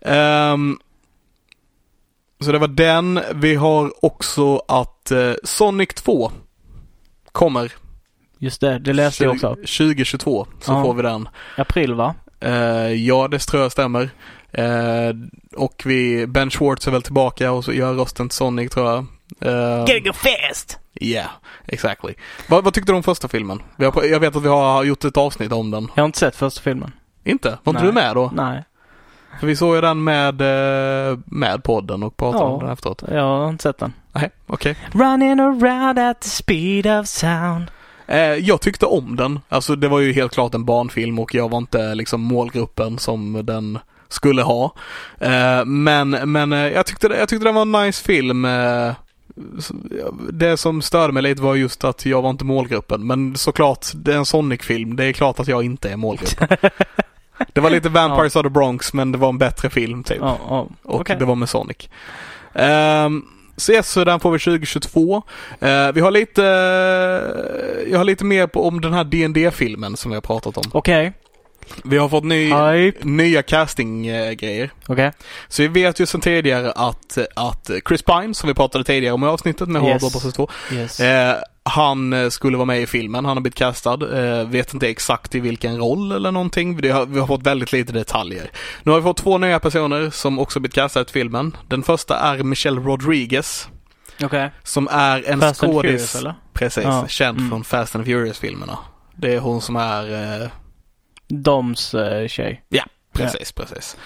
ja. 0.00 0.52
Um, 0.52 0.78
så 2.40 2.52
det 2.52 2.58
var 2.58 2.68
den. 2.68 3.20
Vi 3.34 3.54
har 3.54 4.04
också 4.04 4.62
att 4.68 5.12
uh, 5.12 5.34
Sonic 5.44 5.88
2 5.88 6.32
kommer. 7.32 7.72
Just 8.38 8.60
det, 8.60 8.78
det 8.78 8.92
läste 8.92 9.24
20, 9.24 9.24
jag 9.24 9.34
också. 9.34 9.54
2022 9.54 10.46
så 10.60 10.72
ja. 10.72 10.82
får 10.82 10.94
vi 10.94 11.02
den. 11.02 11.28
April 11.56 11.94
va? 11.94 12.14
Uh, 12.44 12.92
ja, 12.92 13.28
det 13.28 13.38
tror 13.38 13.62
jag 13.62 13.72
stämmer. 13.72 14.10
Uh, 14.58 15.14
och 15.56 15.82
vi, 15.84 16.26
Ben 16.26 16.50
Schwartz 16.50 16.86
är 16.86 16.90
väl 16.90 17.02
tillbaka 17.02 17.52
och 17.52 17.64
så 17.64 17.72
gör 17.72 17.94
rösten 17.94 18.28
till 18.28 18.36
Sonic 18.36 18.70
tror 18.70 18.86
jag. 18.86 18.98
Uh, 19.46 19.80
Gotta 19.80 19.98
go 19.98 20.12
fast! 20.12 20.78
Yeah, 21.00 21.30
exactly. 21.66 22.14
Vad, 22.48 22.64
vad 22.64 22.74
tyckte 22.74 22.92
du 22.92 22.96
om 22.96 23.02
första 23.02 23.28
filmen? 23.28 23.62
Har, 23.78 24.04
jag 24.04 24.20
vet 24.20 24.36
att 24.36 24.42
vi 24.42 24.48
har 24.48 24.84
gjort 24.84 25.04
ett 25.04 25.16
avsnitt 25.16 25.52
om 25.52 25.70
den. 25.70 25.88
Jag 25.94 26.02
har 26.02 26.06
inte 26.06 26.18
sett 26.18 26.36
första 26.36 26.60
filmen. 26.60 26.92
Inte? 27.24 27.58
Var 27.64 27.72
inte 27.72 27.86
du 27.86 27.92
med 27.92 28.14
då? 28.14 28.30
Nej. 28.34 28.64
För 29.40 29.46
vi 29.46 29.56
såg 29.56 29.74
ju 29.74 29.80
den 29.80 30.04
med, 30.04 30.40
eh, 30.40 31.18
med 31.24 31.64
podden 31.64 32.02
och 32.02 32.16
pratade 32.16 32.44
ja, 32.44 32.50
om 32.50 32.60
den 32.60 32.70
efteråt. 32.70 33.02
jag 33.08 33.22
har 33.22 33.48
inte 33.48 33.62
sett 33.62 33.78
den. 33.78 33.92
Nej, 34.12 34.30
okej. 34.46 34.76
Okay. 34.88 35.00
Running 35.02 35.40
around 35.40 35.98
at 35.98 36.20
the 36.20 36.28
speed 36.28 36.86
of 36.86 37.06
sound. 37.06 37.66
Eh, 38.06 38.18
jag 38.20 38.60
tyckte 38.60 38.86
om 38.86 39.16
den. 39.16 39.40
Alltså 39.48 39.76
det 39.76 39.88
var 39.88 40.00
ju 40.00 40.12
helt 40.12 40.32
klart 40.32 40.54
en 40.54 40.64
barnfilm 40.64 41.18
och 41.18 41.34
jag 41.34 41.50
var 41.50 41.58
inte 41.58 41.94
liksom 41.94 42.20
målgruppen 42.20 42.98
som 42.98 43.46
den 43.46 43.78
skulle 44.08 44.42
ha. 44.42 44.74
Eh, 45.18 45.64
men 45.64 46.10
men 46.10 46.52
jag, 46.52 46.86
tyckte, 46.86 47.06
jag 47.06 47.28
tyckte 47.28 47.46
det 47.46 47.52
var 47.52 47.62
en 47.62 47.72
nice 47.72 48.04
film 48.04 48.46
det 50.32 50.56
som 50.56 50.82
störde 50.82 51.12
mig 51.12 51.22
lite 51.22 51.42
var 51.42 51.54
just 51.54 51.84
att 51.84 52.06
jag 52.06 52.22
var 52.22 52.30
inte 52.30 52.44
målgruppen. 52.44 53.06
Men 53.06 53.36
såklart, 53.36 53.86
det 53.94 54.12
är 54.12 54.16
en 54.16 54.26
Sonic-film. 54.26 54.96
Det 54.96 55.04
är 55.04 55.12
klart 55.12 55.40
att 55.40 55.48
jag 55.48 55.64
inte 55.64 55.90
är 55.90 55.96
målgruppen. 55.96 56.48
det 57.52 57.60
var 57.60 57.70
lite 57.70 57.88
Vampires 57.88 58.34
ja. 58.34 58.40
of 58.40 58.44
the 58.44 58.50
Bronx 58.50 58.92
men 58.92 59.12
det 59.12 59.18
var 59.18 59.28
en 59.28 59.38
bättre 59.38 59.70
film 59.70 60.04
typ. 60.04 60.18
Ja, 60.20 60.38
ja. 60.48 60.68
Och 60.82 61.00
okay. 61.00 61.16
det 61.18 61.24
var 61.24 61.34
med 61.34 61.48
Sonic. 61.48 61.88
Um, 62.52 63.26
så 63.82 64.04
den 64.04 64.20
får 64.20 64.30
vi 64.30 64.38
2022. 64.38 65.16
Uh, 65.16 65.22
vi 65.94 66.00
har 66.00 66.10
lite, 66.10 66.42
uh, 66.42 67.92
jag 67.92 67.98
har 67.98 68.04
lite 68.04 68.24
mer 68.24 68.46
på, 68.46 68.68
om 68.68 68.80
den 68.80 68.92
här 68.92 69.04
dd 69.04 69.50
filmen 69.50 69.96
som 69.96 70.10
vi 70.10 70.14
har 70.14 70.22
pratat 70.22 70.56
om. 70.58 70.64
Okej. 70.72 71.08
Okay. 71.08 71.12
Vi 71.84 71.98
har 71.98 72.08
fått 72.08 72.24
ny, 72.24 72.52
nya 73.02 73.42
casting-grejer. 73.42 74.70
Okej. 74.82 74.94
Okay. 74.94 75.10
Så 75.48 75.62
vi 75.62 75.68
vet 75.68 76.00
ju 76.00 76.06
sedan 76.06 76.20
tidigare 76.20 76.72
att, 76.72 77.18
att 77.34 77.70
Chris 77.88 78.02
Pine, 78.02 78.34
som 78.34 78.48
vi 78.48 78.54
pratade 78.54 78.84
tidigare 78.84 79.14
om 79.14 79.24
i 79.24 79.26
avsnittet 79.26 79.68
med 79.68 79.84
yes. 79.84 80.02
Horrible 80.02 80.32
2, 80.32 80.48
yes. 80.72 81.00
eh, 81.00 81.36
han 81.68 82.30
skulle 82.30 82.56
vara 82.56 82.64
med 82.66 82.82
i 82.82 82.86
filmen. 82.86 83.24
Han 83.24 83.36
har 83.36 83.42
blivit 83.42 83.58
castad. 83.58 83.98
Eh, 84.18 84.48
vet 84.48 84.74
inte 84.74 84.88
exakt 84.88 85.34
i 85.34 85.40
vilken 85.40 85.78
roll 85.78 86.12
eller 86.12 86.32
någonting. 86.32 86.76
Vi 86.76 86.90
har, 86.90 87.06
vi 87.06 87.20
har 87.20 87.26
fått 87.26 87.42
väldigt 87.42 87.72
lite 87.72 87.92
detaljer. 87.92 88.50
Nu 88.82 88.90
har 88.92 88.98
vi 88.98 89.02
fått 89.02 89.16
två 89.16 89.38
nya 89.38 89.60
personer 89.60 90.10
som 90.10 90.38
också 90.38 90.60
blivit 90.60 90.74
castade 90.74 91.04
till 91.04 91.12
filmen. 91.12 91.56
Den 91.68 91.82
första 91.82 92.18
är 92.18 92.42
Michelle 92.42 92.80
Rodriguez. 92.80 93.68
Okay. 94.24 94.48
Som 94.62 94.88
är 94.90 95.30
en 95.30 95.54
skådis. 95.54 96.24
Precis, 96.52 96.84
ja. 96.84 97.08
känd 97.08 97.38
mm. 97.38 97.50
från 97.50 97.64
Fast 97.64 97.96
and 97.96 98.04
Furious-filmerna. 98.04 98.78
Det 99.16 99.34
är 99.34 99.38
hon 99.38 99.60
som 99.60 99.76
är 99.76 100.42
eh, 100.42 100.48
Doms 101.28 101.94
eh, 101.94 102.28
tjej. 102.28 102.64
Ja, 102.68 102.84
precis, 103.12 103.52
ja. 103.56 103.62
precis. 103.64 103.96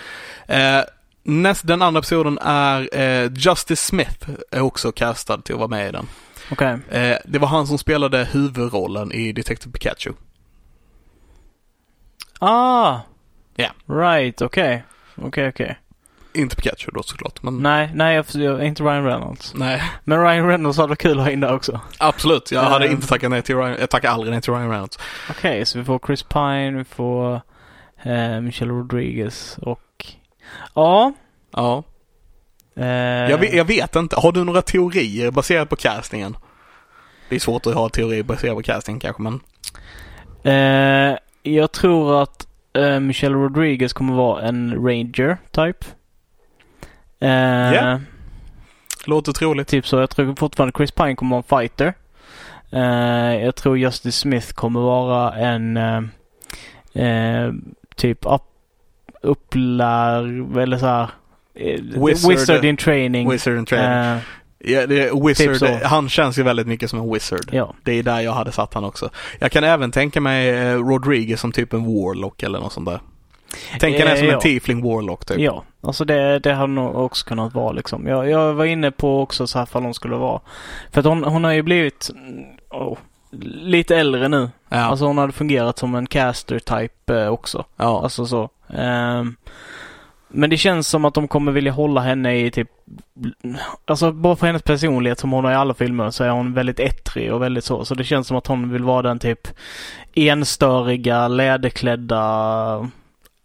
Eh, 0.46 0.82
näst, 1.22 1.66
den 1.66 1.82
andra 1.82 1.98
episoden 1.98 2.38
är 2.42 2.98
eh, 2.98 3.32
Justice 3.32 3.86
Smith 3.86 4.28
är 4.50 4.60
också 4.60 4.92
castad 4.92 5.38
till 5.38 5.54
att 5.54 5.58
vara 5.58 5.68
med 5.68 5.88
i 5.88 5.92
den. 5.92 6.08
Okay. 6.50 6.78
Eh, 6.90 7.18
det 7.24 7.38
var 7.38 7.48
han 7.48 7.66
som 7.66 7.78
spelade 7.78 8.24
huvudrollen 8.24 9.12
i 9.12 9.32
Detective 9.32 9.72
Pikachu. 9.72 10.12
Ah! 12.38 13.00
Ja. 13.54 13.64
Yeah. 13.64 13.72
Right, 13.86 14.42
okej. 14.42 14.64
Okay. 14.64 14.82
Okej, 15.14 15.28
okay, 15.28 15.48
okej. 15.48 15.64
Okay. 15.64 15.76
Inte 16.32 16.56
Pikachu 16.56 16.90
då 16.94 17.02
såklart. 17.02 17.42
Men... 17.42 17.58
Nej, 17.58 17.90
nej 17.94 18.16
jag, 18.16 18.26
jag, 18.34 18.66
inte 18.66 18.82
Ryan 18.82 19.04
Reynolds. 19.04 19.54
Nej. 19.54 19.82
Men 20.04 20.22
Ryan 20.22 20.48
Reynolds 20.48 20.78
hade 20.78 20.88
varit 20.88 20.98
kul 20.98 21.18
att 21.18 21.24
ha 21.24 21.32
in 21.32 21.40
där 21.40 21.54
också. 21.54 21.80
Absolut, 21.98 22.52
jag 22.52 22.62
hade 22.62 22.86
uh, 22.86 22.92
inte 22.92 23.06
tackat 23.06 23.30
nej 23.30 23.42
till 23.42 23.56
Ryan, 23.56 23.76
jag 23.80 23.90
tackar 23.90 24.10
aldrig 24.10 24.32
nej 24.32 24.42
till 24.42 24.52
Ryan 24.52 24.70
Reynolds. 24.70 24.98
Okej, 25.30 25.50
okay, 25.50 25.64
så 25.64 25.78
vi 25.78 25.84
får 25.84 26.00
Chris 26.06 26.22
Pine, 26.22 26.70
vi 26.70 26.84
får 26.84 27.34
uh, 28.06 28.40
Michelle 28.40 28.72
Rodriguez 28.72 29.58
och... 29.62 30.06
Ja. 30.74 31.12
Ja. 31.52 31.84
Uh, 32.78 32.86
jag, 32.86 33.38
vet, 33.38 33.54
jag, 33.54 33.64
vet, 33.64 33.96
inte. 33.96 34.16
Har 34.16 34.32
du 34.32 34.44
några 34.44 34.62
teorier 34.62 35.30
baserat 35.30 35.68
på 35.68 35.76
castingen? 35.76 36.36
Det 37.28 37.34
är 37.34 37.40
svårt 37.40 37.66
att 37.66 37.74
ha 37.74 37.88
teorier 37.88 38.22
baserat 38.22 38.56
på 38.56 38.62
castingen 38.62 39.00
kanske 39.00 39.22
men. 39.22 39.40
Uh, 40.46 41.18
jag 41.42 41.72
tror 41.72 42.22
att 42.22 42.46
uh, 42.78 43.00
Michelle 43.00 43.36
Rodriguez 43.36 43.92
kommer 43.92 44.14
vara 44.14 44.42
en 44.42 44.74
ranger 44.74 45.38
type. 45.50 45.86
Ja. 47.20 47.72
Yeah. 47.72 48.00
Låter 49.06 49.32
troligt. 49.32 49.68
Typ 49.68 49.86
så. 49.86 49.96
Jag 49.96 50.10
tror 50.10 50.34
fortfarande 50.36 50.72
Chris 50.76 50.90
Pine 50.90 51.16
kommer 51.16 51.36
vara 51.36 51.44
en 51.60 51.68
fighter. 51.68 51.94
jag 53.46 53.54
tror 53.54 53.78
Justice 53.78 54.18
Smith 54.18 54.52
kommer 54.52 54.80
vara 54.80 55.34
en 55.34 55.78
typ 57.96 58.26
up, 58.26 58.42
upplär 59.22 60.58
eller 60.58 60.78
så 60.78 60.86
här 60.86 61.08
Eh, 61.54 62.04
wizard, 62.06 62.30
wizard 62.30 62.64
in 62.64 62.76
training. 62.76 63.30
Wizard 63.30 63.58
in 63.58 63.64
training. 63.64 64.16
Uh, 64.16 64.22
Ja, 64.64 64.86
det 64.86 65.08
är 65.08 65.26
wizard, 65.26 65.58
typ 65.58 65.82
han 65.84 66.08
känns 66.08 66.38
ju 66.38 66.42
väldigt 66.42 66.66
mycket 66.66 66.90
som 66.90 66.98
en 66.98 67.12
wizard. 67.12 67.48
Ja. 67.52 67.74
Det 67.84 67.92
är 67.92 68.02
där 68.02 68.20
jag 68.20 68.32
hade 68.32 68.52
satt 68.52 68.74
han 68.74 68.84
också. 68.84 69.10
Jag 69.38 69.52
kan 69.52 69.64
även 69.64 69.90
tänka 69.90 70.20
mig 70.20 70.48
eh, 70.48 70.74
Rodriguez 70.74 71.40
som 71.40 71.52
typ 71.52 71.72
en 71.72 71.84
warlock 71.84 72.42
eller 72.42 72.58
något 72.58 72.72
sånt 72.72 72.88
där. 72.88 73.00
Tänk 73.80 73.98
henne 73.98 74.16
som 74.16 74.26
ja. 74.26 74.34
en 74.34 74.40
tiefling 74.40 74.82
warlock 74.82 75.24
typ. 75.24 75.38
Ja, 75.38 75.64
alltså 75.80 76.04
det, 76.04 76.38
det 76.38 76.52
hade 76.52 76.72
nog 76.72 76.96
också 76.96 77.26
kunnat 77.26 77.54
vara 77.54 77.72
liksom. 77.72 78.06
Jag, 78.06 78.30
jag 78.30 78.54
var 78.54 78.64
inne 78.64 78.90
på 78.90 79.20
också 79.20 79.46
så 79.46 79.58
här 79.58 79.66
fall 79.66 79.82
hon 79.82 79.94
skulle 79.94 80.16
vara. 80.16 80.40
För 80.90 81.00
att 81.00 81.06
hon, 81.06 81.24
hon 81.24 81.44
har 81.44 81.52
ju 81.52 81.62
blivit 81.62 82.10
oh, 82.70 82.98
lite 83.62 83.96
äldre 83.96 84.28
nu. 84.28 84.50
Ja. 84.68 84.78
Alltså 84.78 85.04
hon 85.04 85.18
hade 85.18 85.32
fungerat 85.32 85.78
som 85.78 85.94
en 85.94 86.06
caster 86.06 86.58
type 86.58 87.28
också. 87.28 87.64
Ja. 87.76 88.02
Alltså 88.02 88.26
så. 88.26 88.48
Um, 88.66 89.36
men 90.32 90.50
det 90.50 90.56
känns 90.56 90.88
som 90.88 91.04
att 91.04 91.14
de 91.14 91.28
kommer 91.28 91.52
vilja 91.52 91.72
hålla 91.72 92.00
henne 92.00 92.36
i 92.36 92.50
typ 92.50 92.68
Alltså 93.84 94.12
bara 94.12 94.36
för 94.36 94.46
hennes 94.46 94.62
personlighet 94.62 95.18
som 95.18 95.32
hon 95.32 95.44
har 95.44 95.52
i 95.52 95.54
alla 95.54 95.74
filmer 95.74 96.10
så 96.10 96.24
är 96.24 96.28
hon 96.28 96.54
väldigt 96.54 96.80
ettrig 96.80 97.32
och 97.32 97.42
väldigt 97.42 97.64
så. 97.64 97.84
Så 97.84 97.94
det 97.94 98.04
känns 98.04 98.26
som 98.26 98.36
att 98.36 98.46
hon 98.46 98.72
vill 98.72 98.84
vara 98.84 99.02
den 99.02 99.18
typ 99.18 99.48
enstöriga, 100.14 101.28
läderklädda 101.28 102.90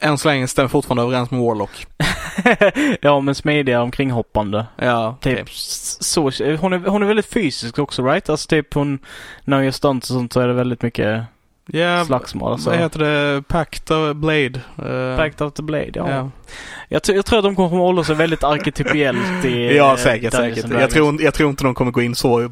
än 0.06 0.18
så 0.18 0.28
länge 0.28 0.48
stämmer 0.48 0.68
fortfarande 0.68 1.04
överens 1.04 1.32
med 1.32 1.40
Warlock. 1.40 1.86
ja, 3.02 3.20
men 3.20 3.36
smidiga 3.36 3.82
omkringhoppande. 3.82 4.66
Ja, 4.76 5.18
typ 5.22 5.34
okay. 5.34 5.46
så. 6.00 6.22
Hon 6.60 6.74
är, 6.74 6.90
hon 6.90 7.04
är 7.04 7.08
väldigt 7.08 7.34
fysisk 7.34 7.80
också, 7.80 8.06
right? 8.06 8.30
Alltså 8.30 8.48
typ 8.48 8.74
hon, 8.74 9.00
när 9.44 9.58
hon 9.58 9.66
gör 9.66 9.72
stunts 9.72 10.10
och 10.10 10.16
sånt 10.16 10.34
så 10.34 10.40
är 10.40 10.48
det 10.48 10.54
väldigt 10.54 10.82
mycket 10.82 11.24
yeah, 11.74 12.06
slagsmål. 12.06 12.52
Alltså. 12.52 12.70
Vad 12.70 12.80
heter 12.80 13.00
det? 13.00 13.42
Pact 13.48 13.92
of 13.92 14.16
Blade? 14.16 14.62
Uh, 14.86 15.18
Pact 15.18 15.42
of 15.42 15.54
the 15.54 15.64
Blade, 15.64 15.92
ja. 15.94 16.08
Yeah. 16.08 16.28
Jag, 16.90 17.02
jag, 17.08 17.26
tror 17.26 17.40
att 17.40 17.46
de 17.46 17.56
kommer 17.56 17.78
hålla 17.78 18.04
sig 18.04 18.16
väldigt 18.16 18.44
arketypiellt 18.44 19.46
i 19.46 19.76
Ja, 19.78 19.98
säkert, 19.98 20.34
säkert. 20.34 20.70
Jag 20.72 20.90
tror, 20.90 21.22
jag 21.22 21.34
tror 21.34 21.50
inte 21.50 21.64
de 21.64 21.76
kommer 21.76 21.92
gå 21.92 22.02
in 22.02 22.16
så 22.16 22.52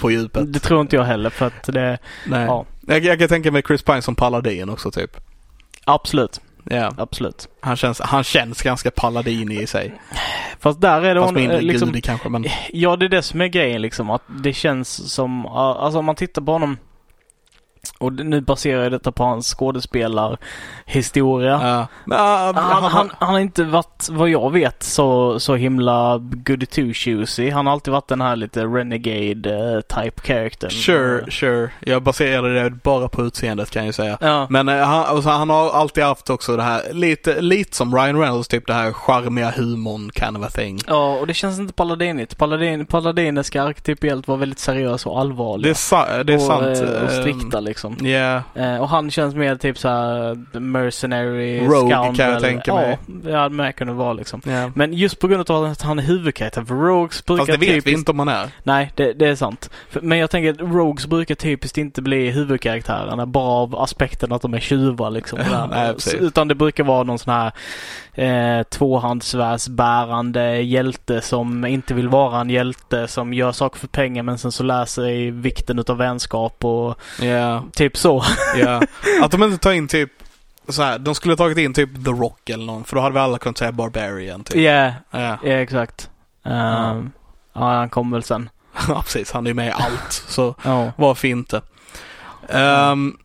på 0.00 0.10
djupet. 0.10 0.52
Det 0.52 0.58
tror 0.58 0.80
inte 0.80 0.96
jag 0.96 1.04
heller 1.04 1.30
för 1.30 1.46
att 1.46 1.62
det... 1.62 1.98
Nej. 2.26 2.44
Ja. 2.46 2.64
Jag, 2.86 3.04
jag 3.04 3.18
kan 3.18 3.28
tänka 3.28 3.52
mig 3.52 3.62
Chris 3.66 3.82
Pine 3.82 4.02
som 4.02 4.14
paladin 4.14 4.68
också 4.68 4.90
typ. 4.90 5.16
Absolut. 5.84 6.40
Ja. 6.64 6.94
Absolut. 6.96 7.48
Han 7.60 7.76
känns, 7.76 8.00
han 8.00 8.24
känns 8.24 8.62
ganska 8.62 8.90
paladin 8.90 9.52
i 9.52 9.66
sig. 9.66 10.00
Fast 10.60 10.80
där 10.80 11.02
är 11.02 11.14
det 11.14 11.20
Fast 11.20 11.34
mindre 11.34 11.60
liksom, 11.60 11.88
gudig 11.88 12.04
kanske 12.04 12.28
men... 12.28 12.44
Ja, 12.72 12.96
det 12.96 13.04
är 13.04 13.08
det 13.08 13.22
som 13.22 13.40
är 13.40 13.46
grejen 13.46 13.82
liksom. 13.82 14.10
Att 14.10 14.22
det 14.26 14.52
känns 14.52 15.12
som, 15.12 15.46
alltså 15.46 15.98
om 15.98 16.04
man 16.04 16.16
tittar 16.16 16.42
på 16.42 16.52
honom 16.52 16.76
och 17.98 18.12
nu 18.12 18.40
baserar 18.40 18.82
jag 18.82 18.92
detta 18.92 19.12
på 19.12 19.24
hans 19.24 19.54
skådespelarhistoria. 19.54 21.60
Ja. 21.62 21.86
Uh, 22.10 22.16
han, 22.54 22.84
han, 22.84 23.10
han, 23.18 23.28
har 23.28 23.38
inte 23.38 23.64
varit, 23.64 24.08
vad 24.10 24.28
jag 24.28 24.52
vet, 24.52 24.82
så, 24.82 25.40
så 25.40 25.54
himla 25.54 26.18
goody 26.18 26.66
two 26.66 26.92
shoesy. 26.94 27.50
Han 27.50 27.66
har 27.66 27.72
alltid 27.72 27.92
varit 27.92 28.08
den 28.08 28.20
här 28.20 28.36
lite 28.36 28.64
renegade 28.64 29.74
uh, 29.74 29.80
type 29.80 30.22
charactern. 30.22 30.70
Sure, 30.70 31.18
uh. 31.18 31.28
sure. 31.28 31.70
Jag 31.80 32.02
baserade 32.02 32.62
det 32.62 32.70
bara 32.70 33.08
på 33.08 33.22
utseendet 33.22 33.70
kan 33.70 33.86
jag 33.86 33.94
säga. 33.94 34.18
Ja. 34.20 34.46
Men 34.50 34.68
uh, 34.68 34.76
han, 34.76 35.22
han 35.22 35.50
har 35.50 35.70
alltid 35.70 36.04
haft 36.04 36.30
också 36.30 36.56
det 36.56 36.62
här, 36.62 36.82
lite, 36.92 37.40
lite 37.40 37.76
som 37.76 37.94
Ryan 37.94 38.20
Reynolds, 38.20 38.48
typ 38.48 38.66
det 38.66 38.74
här 38.74 38.92
charmiga 38.92 39.50
humorn 39.50 40.10
kind 40.14 40.36
of 40.36 40.44
a 40.44 40.50
thing. 40.54 40.80
Ja, 40.86 41.16
och 41.16 41.26
det 41.26 41.34
känns 41.34 41.58
inte 41.58 41.72
paladinigt. 41.72 42.38
Paladin, 42.38 42.86
paladiner 42.86 43.42
ska 43.42 43.62
arketypiellt 43.62 44.28
vara 44.28 44.38
väldigt 44.38 44.58
seriösa 44.58 45.10
och 45.10 45.20
allvarliga. 45.20 45.62
Det 45.62 45.70
är, 45.70 45.74
sa 45.74 46.22
det 46.22 46.32
är 46.32 46.36
och, 46.36 46.42
sant. 46.42 47.04
Och 47.04 47.10
strikta 47.10 47.60
liksom 47.60 47.77
liksom. 47.78 48.06
Yeah. 48.06 48.42
Eh, 48.54 48.80
och 48.80 48.88
han 48.88 49.10
känns 49.10 49.34
mer 49.34 49.56
typ 49.56 49.78
såhär 49.78 50.58
mercenary, 50.60 51.60
Rogue 51.60 51.94
scoundrel. 51.94 52.16
kan 52.16 52.30
jag 52.30 52.42
tänka 52.42 52.74
mig. 52.74 52.98
Ja, 53.06 53.14
det 53.30 53.36
hade 53.36 53.54
med 53.54 53.76
kunna 53.76 53.92
vara 53.92 54.12
liksom. 54.12 54.42
Yeah. 54.46 54.70
Men 54.74 54.92
just 54.92 55.18
på 55.18 55.28
grund 55.28 55.50
av 55.50 55.64
att 55.64 55.82
han 55.82 55.98
är 55.98 56.02
huvudkaraktär. 56.02 56.64
För 56.64 56.74
Rogues 56.74 57.24
brukar 57.24 57.46
Fast 57.46 57.52
det 57.52 57.58
vet 57.58 57.68
typiskt... 57.68 57.86
vi 57.86 57.92
inte 57.92 58.10
om 58.10 58.18
han 58.18 58.28
är. 58.28 58.48
Nej, 58.62 58.92
det, 58.94 59.12
det 59.12 59.28
är 59.28 59.34
sant. 59.34 59.70
För, 59.90 60.00
men 60.00 60.18
jag 60.18 60.30
tänker 60.30 60.50
att 60.50 60.60
Rogues 60.60 61.06
brukar 61.06 61.34
typiskt 61.34 61.78
inte 61.78 62.02
bli 62.02 62.30
huvudkaraktärerna 62.30 63.26
bara 63.26 63.62
av 63.62 63.76
aspekten 63.76 64.32
att 64.32 64.42
de 64.42 64.54
är 64.54 64.60
tjuvar 64.60 65.10
liksom. 65.10 65.38
Nej, 65.70 65.94
Utan 66.20 66.48
det 66.48 66.54
brukar 66.54 66.84
vara 66.84 67.02
någon 67.02 67.18
sån 67.18 67.32
här 67.32 67.52
eh, 68.18 68.62
tvåhandsvärdsbärande 68.62 70.60
hjälte 70.60 71.20
som 71.20 71.64
inte 71.64 71.94
vill 71.94 72.08
vara 72.08 72.40
en 72.40 72.50
hjälte 72.50 73.08
som 73.08 73.34
gör 73.34 73.52
saker 73.52 73.78
för 73.78 73.86
pengar 73.86 74.22
men 74.22 74.38
sen 74.38 74.52
så 74.52 74.62
lär 74.62 74.84
sig 74.84 75.30
vikten 75.30 75.78
utav 75.78 75.96
vänskap 75.96 76.64
och 76.64 76.98
yeah. 77.22 77.62
typ 77.72 77.96
så. 77.96 78.24
Ja, 78.56 78.82
att 79.22 79.30
de 79.30 79.42
inte 79.42 79.58
tar 79.58 79.72
in 79.72 79.88
typ 79.88 80.10
så 80.68 80.82
här, 80.82 80.98
de 80.98 81.14
skulle 81.14 81.32
ha 81.32 81.36
tagit 81.36 81.58
in 81.58 81.74
typ 81.74 82.04
The 82.04 82.10
Rock 82.10 82.50
eller 82.50 82.64
någon 82.64 82.84
för 82.84 82.96
då 82.96 83.02
hade 83.02 83.14
vi 83.14 83.20
alla 83.20 83.38
kunnat 83.38 83.58
säga 83.58 83.72
Barbarian 83.72 84.44
typ. 84.44 84.56
Yeah. 84.56 84.92
Ja, 85.10 85.18
yeah. 85.18 85.44
yeah, 85.44 85.60
exakt. 85.60 86.10
Um, 86.42 86.52
ja. 86.52 87.02
ja, 87.52 87.74
han 87.74 87.88
kommer 87.88 88.16
väl 88.16 88.22
sen. 88.22 88.50
ja, 88.88 89.02
precis. 89.02 89.32
Han 89.32 89.46
är 89.46 89.54
med 89.54 89.68
i 89.68 89.70
allt. 89.70 90.12
Så 90.28 90.48
oh. 90.64 90.88
varför 90.96 91.28
inte? 91.28 91.62
Um, 92.48 93.18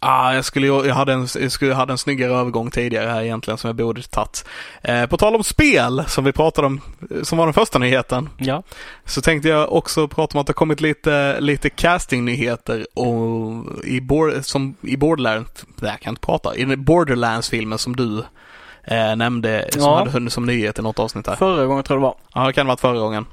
Ah, 0.00 0.34
jag, 0.34 0.44
skulle, 0.44 0.66
jag, 0.66 0.94
hade 0.94 1.12
en, 1.12 1.28
jag 1.40 1.52
skulle, 1.52 1.70
jag 1.70 1.76
hade 1.76 1.92
en 1.92 1.98
snyggare 1.98 2.32
övergång 2.32 2.70
tidigare 2.70 3.10
här 3.10 3.22
egentligen 3.22 3.58
som 3.58 3.68
jag 3.68 3.76
borde 3.76 4.02
tagit. 4.02 4.44
Eh, 4.82 5.06
på 5.06 5.16
tal 5.16 5.34
om 5.34 5.44
spel 5.44 6.04
som 6.06 6.24
vi 6.24 6.32
pratade 6.32 6.66
om, 6.66 6.80
som 7.22 7.38
var 7.38 7.46
den 7.46 7.54
första 7.54 7.78
nyheten. 7.78 8.28
Ja. 8.36 8.62
Så 9.04 9.22
tänkte 9.22 9.48
jag 9.48 9.72
också 9.72 10.08
prata 10.08 10.38
om 10.38 10.40
att 10.40 10.46
det 10.46 10.50
har 10.50 10.54
kommit 10.54 10.80
lite, 10.80 11.40
lite 11.40 11.70
castingnyheter 11.70 12.86
och 12.94 13.84
i, 13.84 14.00
board, 14.00 14.44
som, 14.44 14.74
i 14.80 14.96
Borderlands, 14.96 15.64
jag 15.80 16.00
kan 16.00 16.10
inte 16.12 16.26
prata, 16.26 16.56
i 16.56 16.76
Borderlands-filmen 16.76 17.78
som 17.78 17.96
du 17.96 18.24
eh, 18.84 19.16
nämnde, 19.16 19.68
som 19.70 19.82
ja. 19.82 19.98
hade 19.98 20.10
hunnit 20.10 20.32
som 20.32 20.46
nyhet 20.46 20.78
i 20.78 20.82
något 20.82 20.98
avsnitt 20.98 21.26
här. 21.26 21.36
Förra 21.36 21.66
gången 21.66 21.84
tror 21.84 21.96
jag 21.96 22.02
det 22.02 22.06
var. 22.06 22.16
Ja, 22.42 22.46
det 22.46 22.52
kan 22.52 22.66
ha 22.66 22.72
varit 22.72 22.80
förra 22.80 22.98
gången. 22.98 23.26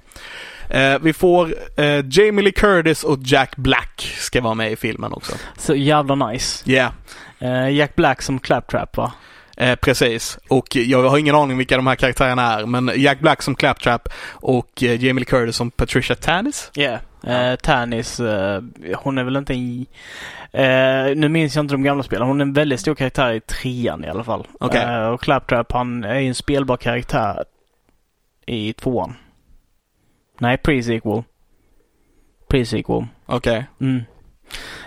Eh, 0.70 1.00
vi 1.02 1.14
får 1.14 1.54
eh, 1.78 2.06
Jamie 2.10 2.44
Lee 2.44 2.52
Curtis 2.52 3.04
och 3.04 3.20
Jack 3.22 3.56
Black 3.56 4.16
ska 4.18 4.42
vara 4.42 4.54
med 4.54 4.72
i 4.72 4.76
filmen 4.76 5.14
också. 5.14 5.36
Så 5.58 5.76
jävla 5.76 6.16
nice. 6.16 6.72
Yeah. 6.72 6.92
Eh, 7.40 7.70
Jack 7.70 7.96
Black 7.96 8.22
som 8.22 8.40
Claptrap 8.40 8.98
va? 8.98 9.14
Eh, 9.58 9.76
precis. 9.76 10.40
Och 10.48 10.76
jag 10.76 11.10
har 11.10 11.18
ingen 11.18 11.36
aning 11.36 11.58
vilka 11.58 11.76
de 11.76 11.88
här 11.88 11.96
karaktärerna 11.96 12.54
är, 12.54 12.66
men 12.66 12.92
Jack 12.96 13.20
Black 13.20 13.42
som 13.42 13.56
Claptrap 13.56 14.10
och 14.30 14.84
eh, 14.84 15.04
Jamie 15.04 15.14
Lee 15.14 15.26
Curtis 15.26 15.56
som 15.56 15.72
Patricia 15.72 16.16
Tannis. 16.16 16.72
Yeah. 16.76 17.00
Eh, 17.24 17.56
Tannis, 17.56 18.20
eh, 18.20 18.62
hon 18.96 19.18
är 19.18 19.24
väl 19.24 19.36
inte 19.36 19.54
i... 19.54 19.88
Eh, 20.52 21.16
nu 21.16 21.30
minns 21.30 21.56
jag 21.56 21.64
inte 21.64 21.74
de 21.74 21.84
gamla 21.84 22.04
spelen. 22.04 22.28
Hon 22.28 22.42
är 22.42 22.46
en 22.46 22.54
väldigt 22.54 22.80
stor 22.80 22.96
karaktär 22.96 23.34
i 23.34 23.40
trean 23.40 24.06
i 24.06 24.08
alla 24.08 24.24
fall. 24.24 24.48
Okay. 24.60 24.84
Eh, 24.84 25.08
och 25.08 25.22
Claptrap, 25.22 25.72
han 25.72 26.04
är 26.04 26.16
en 26.16 26.36
spelbar 26.36 26.78
karaktär 26.78 27.44
i 28.46 28.74
tvåan. 28.74 29.16
Nej, 30.38 30.58
pre-sequel. 30.58 31.24
Pre-sequel. 32.50 33.08
Okej. 33.26 33.38
Okay. 33.58 33.64
Mm. 33.90 34.04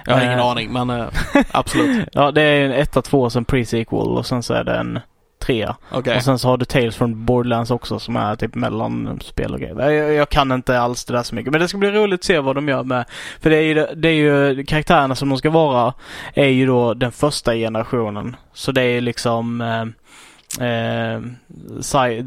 Jag 0.04 0.14
har 0.14 0.22
ingen 0.22 0.38
uh, 0.38 0.46
aning, 0.46 0.72
men 0.72 0.90
uh, 0.90 1.08
absolut. 1.50 2.08
ja, 2.12 2.30
det 2.30 2.42
är 2.42 2.64
en 2.64 2.72
etta, 2.72 3.02
två, 3.02 3.30
sen 3.30 3.44
pre-sequel 3.44 4.16
och 4.16 4.26
sen 4.26 4.42
så 4.42 4.54
är 4.54 4.64
det 4.64 4.76
en 4.76 5.00
trea. 5.38 5.76
Okay. 5.92 6.16
Och 6.16 6.22
sen 6.22 6.38
så 6.38 6.48
har 6.48 6.56
du 6.56 6.64
Tales 6.64 6.96
from 6.96 7.24
Borderlands 7.24 7.70
också 7.70 7.98
som 7.98 8.16
är 8.16 8.36
typ 8.36 8.54
mellanspel 8.54 9.54
och 9.54 9.60
grejer. 9.60 9.90
Jag, 9.90 10.14
jag, 10.14 10.28
kan 10.28 10.52
inte 10.52 10.80
alls 10.80 11.04
det 11.04 11.12
där 11.12 11.22
så 11.22 11.34
mycket. 11.34 11.52
Men 11.52 11.60
det 11.60 11.68
ska 11.68 11.78
bli 11.78 11.90
roligt 11.90 12.20
att 12.20 12.24
se 12.24 12.38
vad 12.38 12.54
de 12.54 12.68
gör 12.68 12.84
med. 12.84 13.04
För 13.40 13.50
det 13.50 13.56
är 13.56 13.62
ju, 13.62 13.86
det 13.94 14.08
är 14.08 14.12
ju 14.12 14.64
karaktärerna 14.64 15.14
som 15.14 15.28
de 15.28 15.38
ska 15.38 15.50
vara 15.50 15.94
är 16.34 16.48
ju 16.48 16.66
då 16.66 16.94
den 16.94 17.12
första 17.12 17.54
generationen. 17.54 18.36
Så 18.52 18.72
det 18.72 18.82
är 18.82 19.00
liksom 19.00 19.60
eh, 19.60 20.66
eh, 20.66 21.20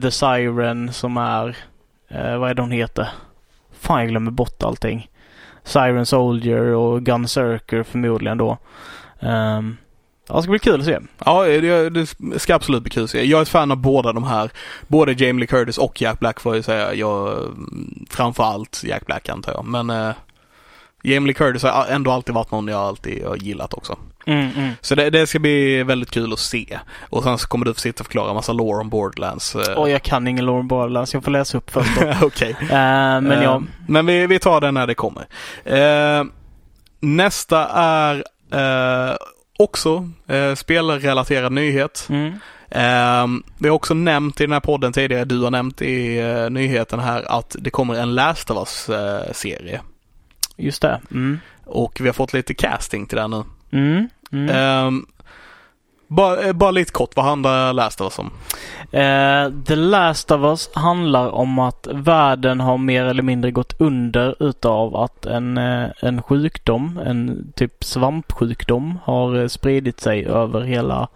The 0.02 0.12
Siren 0.12 0.94
som 0.94 1.18
är 1.18 1.58
Eh, 2.14 2.38
vad 2.38 2.50
är 2.50 2.54
det 2.54 2.62
hon 2.62 2.72
heter? 2.72 3.10
Fan, 3.80 4.00
jag 4.00 4.10
glömmer 4.10 4.32
bort 4.32 4.64
allting. 4.64 5.10
Siren 5.64 6.06
Soldier 6.06 6.64
och 6.64 7.04
Gunzerker 7.04 7.84
förmodligen 7.84 8.38
då. 8.38 8.58
Um, 9.20 9.78
Ja, 10.32 10.36
det 10.36 10.42
ska 10.44 10.50
bli 10.50 10.60
kul 10.60 10.80
att 10.80 10.86
se. 10.86 11.00
Ja, 11.26 11.44
det, 11.44 11.90
det 11.90 12.40
ska 12.40 12.56
absolut 12.56 12.84
bli 12.84 12.90
kul 12.90 13.04
att 13.04 13.10
se. 13.10 13.24
Jag 13.26 13.38
är 13.38 13.42
ett 13.42 13.50
fan 13.50 13.72
av 13.72 13.78
båda 13.78 14.14
de 14.14 14.24
här. 14.24 14.52
Både 14.88 15.12
Jamie 15.12 15.40
Lee 15.40 15.48
Curtis 15.48 15.78
och 15.78 16.02
Jack 16.02 16.20
Black 16.20 16.40
får 16.40 16.56
jag 16.56 16.66
säga. 16.66 16.94
Jag, 16.94 17.38
framförallt 18.10 18.84
Jack 18.86 19.06
Black 19.06 19.30
antar 19.30 19.54
jag. 19.54 19.66
Men 19.66 19.90
eh, 19.90 20.12
Jamie 21.04 21.28
Lee 21.28 21.34
Curtis 21.34 21.64
har 21.64 21.86
ändå 21.86 22.12
alltid 22.12 22.36
varit 22.36 22.52
någon 22.52 22.68
jag 22.68 22.82
alltid 22.82 23.26
har 23.26 23.36
gillat 23.36 23.74
också. 23.74 23.98
Mm, 24.26 24.50
mm. 24.58 24.72
Så 24.82 24.96
det, 24.96 25.10
det, 25.10 25.28
ska 25.28 25.40
bli 25.40 25.84
väldigt 25.84 26.12
kul 26.12 26.34
att 26.34 26.40
se. 26.40 26.80
Och 27.10 27.24
sen 27.24 27.38
så 27.38 27.48
kommer 27.48 27.66
du 27.66 27.74
få 27.74 27.80
sitta 27.80 28.02
och 28.02 28.06
förklara 28.06 28.34
massa 28.34 28.54
lore 28.54 28.82
om 28.82 28.90
Borderlands. 28.90 29.56
Åh, 29.56 29.84
oh, 29.84 29.92
jag 29.92 30.04
kan 30.04 30.28
ingen 30.28 30.46
lore 30.46 30.60
om 30.60 30.68
Borderlands. 30.68 31.14
Jag 31.14 31.24
får 31.24 31.32
läsa 31.32 31.58
upp 31.58 31.72
först 31.72 31.90
Okej. 32.22 32.22
Okay. 32.24 32.54
Uh, 32.54 33.22
men 33.22 33.32
uh, 33.32 33.44
ja. 33.44 33.64
Men 33.88 34.06
vi, 34.06 34.28
vi 34.28 34.40
tar 34.40 34.62
det 34.62 34.72
när 34.72 34.88
det 34.88 34.96
kommer. 34.96 35.26
Uh, 35.72 36.26
nästa 37.00 37.68
är 37.68 38.24
också 39.60 40.10
spelrelaterad 40.56 41.52
nyhet. 41.52 42.08
Mm. 42.10 42.34
Um, 43.24 43.44
vi 43.58 43.70
har 43.70 43.76
också 43.76 43.94
nämnt 43.94 44.42
i 44.42 44.44
den 44.44 44.54
här 44.54 44.60
podden 44.60 44.94
tidigare, 44.94 45.26
du 45.26 45.42
har 45.42 45.52
nämnt 45.52 45.82
i 45.82 46.22
uh, 46.22 46.50
nyheten 46.50 47.00
här 47.00 47.32
att 47.32 47.56
det 47.60 47.70
kommer 47.70 47.96
en 47.96 48.16
Last 48.16 48.52
of 48.52 48.90
Us-serie. 48.90 49.82
Just 50.62 50.82
det. 50.82 51.02
Mm. 51.12 51.40
Och 51.66 51.98
vi 52.02 52.08
har 52.08 52.14
fått 52.14 52.34
lite 52.34 52.54
casting 52.54 53.06
till 53.06 53.18
den 53.18 53.32
nu. 53.32 53.44
Mm. 53.72 54.10
Mm. 54.32 54.86
Um, 54.88 55.06
bara, 56.12 56.42
eh, 56.42 56.54
bara 56.54 56.72
lite 56.72 56.92
kort, 56.92 57.16
vad 57.16 57.26
handlar 57.26 57.74
Last 57.74 58.02
of 58.02 58.06
Us 58.06 58.20
om? 58.20 58.32
Eh, 58.92 59.64
The 59.66 59.76
Last 59.76 60.32
of 60.32 60.42
Us 60.42 60.70
handlar 60.74 61.30
om 61.30 61.60
att 61.60 61.88
världen 61.92 62.60
har 62.60 62.78
mer 62.78 63.06
eller 63.06 63.24
mindre 63.24 63.52
gått 63.52 63.82
under 63.82 64.44
utav 64.44 64.96
att 64.96 65.26
en, 65.26 65.58
eh, 65.58 65.90
en 66.02 66.22
sjukdom, 66.22 67.00
en 67.06 67.52
typ 67.56 67.84
svampsjukdom 67.84 69.00
har 69.04 69.36
eh, 69.42 69.48
spridit 69.48 70.00
sig 70.00 70.26
över 70.26 70.62
hela, 70.62 71.08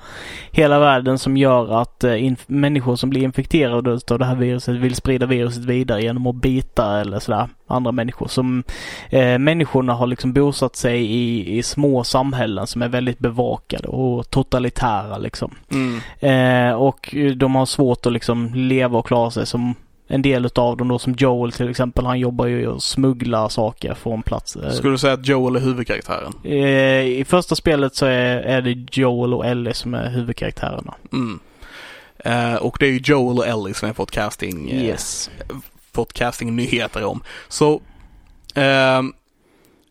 hela 0.52 0.80
världen 0.80 1.20
som 1.20 1.38
gör 1.38 1.82
att 1.82 2.04
människor 2.48 2.96
som 2.96 3.10
blir 3.10 3.24
infekterade 3.24 4.00
av 4.12 4.20
det 4.20 4.26
här 4.26 4.36
viruset 4.36 4.76
vill 4.76 4.96
sprida 4.96 5.26
viruset 5.26 5.66
vidare 5.66 6.02
genom 6.02 6.28
att 6.28 6.36
bita 6.36 7.02
eller 7.02 7.20
sådär 7.20 7.50
andra 7.68 7.92
människor. 7.92 8.28
Som 8.28 8.64
eh, 9.10 9.38
Människorna 9.38 9.94
har 9.94 10.08
liksom 10.08 10.34
bosatt 10.34 10.76
sig 10.76 11.06
i, 11.06 11.58
i 11.58 11.64
små 11.64 12.04
samhällen 12.04 12.68
som 12.68 12.82
är 12.82 12.88
väldigt 12.88 13.20
bevakade 13.20 13.88
och 13.88 14.30
totalitära 14.30 14.85
liksom. 15.18 15.56
Mm. 15.72 16.00
Eh, 16.20 16.76
och 16.76 17.16
de 17.36 17.56
har 17.56 17.66
svårt 17.66 18.06
att 18.06 18.14
liksom 18.14 18.54
leva 18.54 19.00
och 19.00 19.08
klara 19.08 19.32
sig 19.32 19.46
som 19.46 19.76
en 20.08 20.22
del 20.22 20.46
utav 20.46 20.78
dem 20.78 20.88
då 20.88 21.00
som 21.00 21.14
Joel 21.14 21.52
till 21.52 21.70
exempel, 21.70 22.06
han 22.06 22.20
jobbar 22.20 22.46
ju 22.46 22.68
och 22.68 22.84
smugglar 22.84 23.50
saker 23.50 23.94
från 23.94 24.24
plats. 24.24 24.58
Skulle 24.72 24.94
du 24.94 24.98
säga 24.98 25.14
att 25.14 25.28
Joel 25.28 25.56
är 25.56 25.60
huvudkaraktären? 25.60 26.34
Eh, 26.44 27.20
I 27.20 27.26
första 27.28 27.56
spelet 27.56 27.96
så 27.96 28.06
är, 28.06 28.38
är 28.38 28.62
det 28.62 28.98
Joel 28.98 29.34
och 29.34 29.46
Ellie 29.46 29.74
som 29.74 29.94
är 29.94 30.10
huvudkaraktärerna. 30.10 30.94
Mm. 31.14 31.40
Eh, 32.18 32.56
och 32.56 32.78
det 32.80 32.86
är 32.86 32.92
ju 32.92 33.02
Joel 33.04 33.38
och 33.38 33.48
Ellie 33.48 33.74
som 33.74 33.90
har 33.90 33.94
fått 33.94 34.12
casting. 34.12 34.70
Eh, 34.70 34.86
yes 34.86 35.30
fått 35.96 36.14
castingnyheter 36.14 37.04
om. 37.04 37.24
Så 37.48 37.82
eh, 38.56 39.02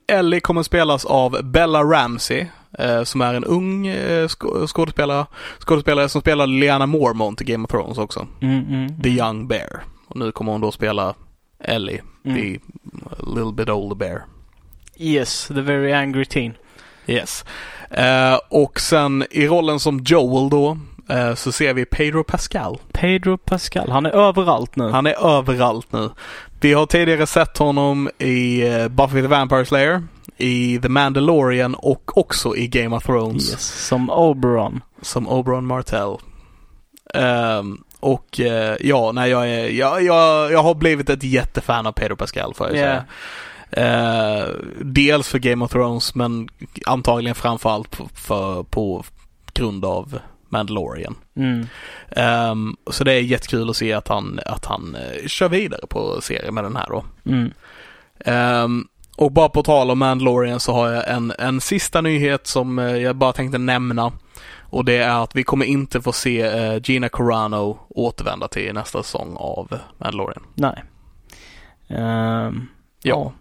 Ellie 0.07 0.41
kommer 0.41 0.63
spelas 0.63 1.05
av 1.05 1.45
Bella 1.45 1.83
Ramsey 1.83 2.41
eh, 2.41 2.47
som 3.05 3.21
är 3.21 3.35
en 3.35 3.45
ung 3.45 3.87
eh, 3.87 4.29
skådespelare, 4.67 5.27
skådespelare 5.59 6.09
som 6.09 6.21
spelade 6.21 6.53
Lyanna 6.53 6.87
Mormont 6.87 7.41
i 7.41 7.45
Game 7.45 7.65
of 7.65 7.71
Thrones 7.71 7.99
också. 7.99 8.27
Mm, 8.41 8.67
mm, 8.69 9.03
the 9.03 9.09
Young 9.09 9.49
Bear. 9.49 9.85
Och 10.09 10.17
nu 10.17 10.33
kommer 10.33 10.53
hon 10.53 10.61
då 10.61 10.73
spela 10.73 11.15
Ellie, 11.59 12.03
mm. 12.25 12.37
the 12.37 12.61
little 13.19 13.53
bit 13.53 13.69
older 13.69 13.97
bear. 13.97 14.23
Yes, 14.97 15.47
the 15.47 15.61
very 15.61 15.93
angry 15.93 16.25
teen. 16.25 16.55
Yes. 17.07 17.45
Eh, 17.91 18.39
och 18.49 18.81
sen 18.81 19.25
i 19.31 19.47
rollen 19.47 19.81
som 19.81 20.01
Joel 20.05 20.51
då 20.51 20.79
Eh, 21.09 21.35
så 21.35 21.53
ser 21.53 21.75
vi 21.75 21.85
Pedro 21.85 22.25
Pascal. 22.25 22.79
Pedro 22.93 23.37
Pascal, 23.37 23.91
han 23.91 24.07
är 24.07 24.11
överallt 24.11 24.77
nu. 24.77 24.91
Han 24.91 25.07
är 25.07 25.39
överallt 25.39 25.93
nu. 25.93 26.11
Vi 26.65 26.73
har 26.73 26.87
tidigare 26.87 27.27
sett 27.27 27.59
honom 27.59 28.11
i 28.19 28.67
eh, 28.69 28.89
Buffy 28.89 29.23
the 29.23 29.29
Vampire 29.29 29.65
Slayer, 29.65 30.03
i 30.37 30.79
The 30.83 30.89
Mandalorian 30.89 31.75
och 31.75 32.19
också 32.19 32.57
i 32.57 32.67
Game 32.67 32.97
of 32.97 33.05
Thrones. 33.05 33.51
Yes, 33.51 33.87
som 33.87 34.11
Oberon. 34.11 34.81
Som 35.03 35.29
Oberon 35.29 35.67
Martell. 35.67 36.17
Um, 37.15 37.85
och 38.01 38.41
uh, 38.41 38.47
ja, 38.81 39.13
nej 39.13 39.31
jag 39.31 39.51
är, 39.51 39.69
jag, 39.69 40.03
jag, 40.03 40.53
jag 40.53 40.63
har 40.63 40.75
blivit 40.75 41.11
ett 41.11 41.23
jättefan 41.23 41.87
av 41.87 41.93
Pedro 41.93 42.17
Pascal 42.17 42.55
får 42.55 42.67
jag 42.67 42.77
yeah. 42.77 43.03
säga. 43.71 44.43
Uh, 44.43 44.55
dels 44.81 45.29
för 45.29 45.39
Game 45.39 45.65
of 45.65 45.71
Thrones 45.71 46.15
men 46.15 46.49
antagligen 46.87 47.35
framförallt 47.35 47.91
på, 47.91 48.09
för, 48.15 48.63
på 48.63 49.05
grund 49.53 49.85
av 49.85 50.19
Mandalorian. 50.55 51.15
Mm. 51.37 51.67
Um, 52.51 52.77
så 52.91 53.05
det 53.05 53.13
är 53.13 53.21
jättekul 53.21 53.71
att 53.71 53.77
se 53.77 53.93
att 53.93 54.09
han, 54.09 54.41
att 54.47 54.65
han 54.65 54.97
uh, 54.97 55.27
kör 55.27 55.49
vidare 55.49 55.87
på 55.89 56.21
serien 56.21 56.55
med 56.55 56.65
den 56.65 56.77
här 56.77 56.87
då. 56.89 57.05
Mm. 57.27 57.53
Um, 58.65 58.89
och 59.17 59.33
bara 59.33 59.49
på 59.49 59.63
tal 59.63 59.91
om 59.91 59.99
Mandalorian 59.99 60.61
så 60.61 60.73
har 60.73 60.91
jag 60.91 61.09
en, 61.09 61.33
en 61.39 61.61
sista 61.61 62.01
nyhet 62.01 62.47
som 62.47 62.79
uh, 62.79 62.99
jag 62.99 63.17
bara 63.17 63.33
tänkte 63.33 63.59
nämna. 63.59 64.13
Och 64.71 64.85
det 64.85 64.97
är 64.97 65.23
att 65.23 65.37
vi 65.37 65.45
kommer 65.45 65.67
inte 65.67 66.01
få 66.01 66.13
se 66.13 66.75
uh, 66.75 66.81
Gina 66.85 67.09
Carano 67.09 67.79
återvända 67.89 68.49
till 68.49 68.75
nästa 68.75 69.03
säsong 69.03 69.37
av 69.37 69.79
Mandalorian. 69.99 70.43
Nej. 70.55 70.85
Um, 71.89 72.69
ja. 73.03 73.33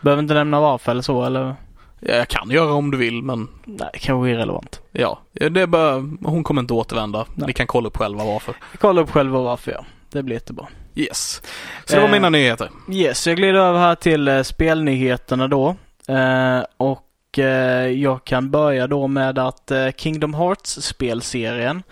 Behöver 0.00 0.22
inte 0.22 0.34
nämna 0.34 0.60
varför 0.60 0.92
eller 0.92 1.02
så 1.02 1.24
eller? 1.24 1.54
Jag 2.00 2.28
kan 2.28 2.50
göra 2.50 2.72
om 2.72 2.90
du 2.90 2.98
vill 2.98 3.22
men... 3.22 3.48
Nej, 3.64 3.90
kanske 4.00 4.30
irrelevant. 4.30 4.80
Ja, 4.92 5.18
det 5.32 5.60
är 5.60 5.66
bara, 5.66 5.92
hon 6.22 6.44
kommer 6.44 6.60
inte 6.60 6.74
återvända. 6.74 7.26
Nej. 7.34 7.46
Ni 7.46 7.52
kan 7.52 7.66
kolla 7.66 7.88
upp 7.88 7.96
själva 7.96 8.24
varför. 8.24 8.54
Kolla 8.80 9.00
upp 9.00 9.10
själva 9.10 9.40
varför 9.40 9.72
ja. 9.72 9.84
Det 10.10 10.22
blir 10.22 10.36
jättebra. 10.36 10.66
Yes. 10.94 11.42
Så 11.84 11.94
det 11.94 12.00
var 12.00 12.08
eh, 12.08 12.12
mina 12.12 12.30
nyheter. 12.30 12.70
Yes, 12.90 13.26
jag 13.26 13.36
glider 13.36 13.54
över 13.60 13.78
här 13.78 13.94
till 13.94 14.28
eh, 14.28 14.42
spelnyheterna 14.42 15.48
då. 15.48 15.76
Eh, 16.08 16.62
och 16.76 17.38
eh, 17.38 17.86
jag 17.88 18.24
kan 18.24 18.50
börja 18.50 18.86
då 18.86 19.06
med 19.06 19.38
att 19.38 19.70
eh, 19.70 19.88
Kingdom 19.96 20.34
Hearts 20.34 20.70
spelserien 20.82 21.82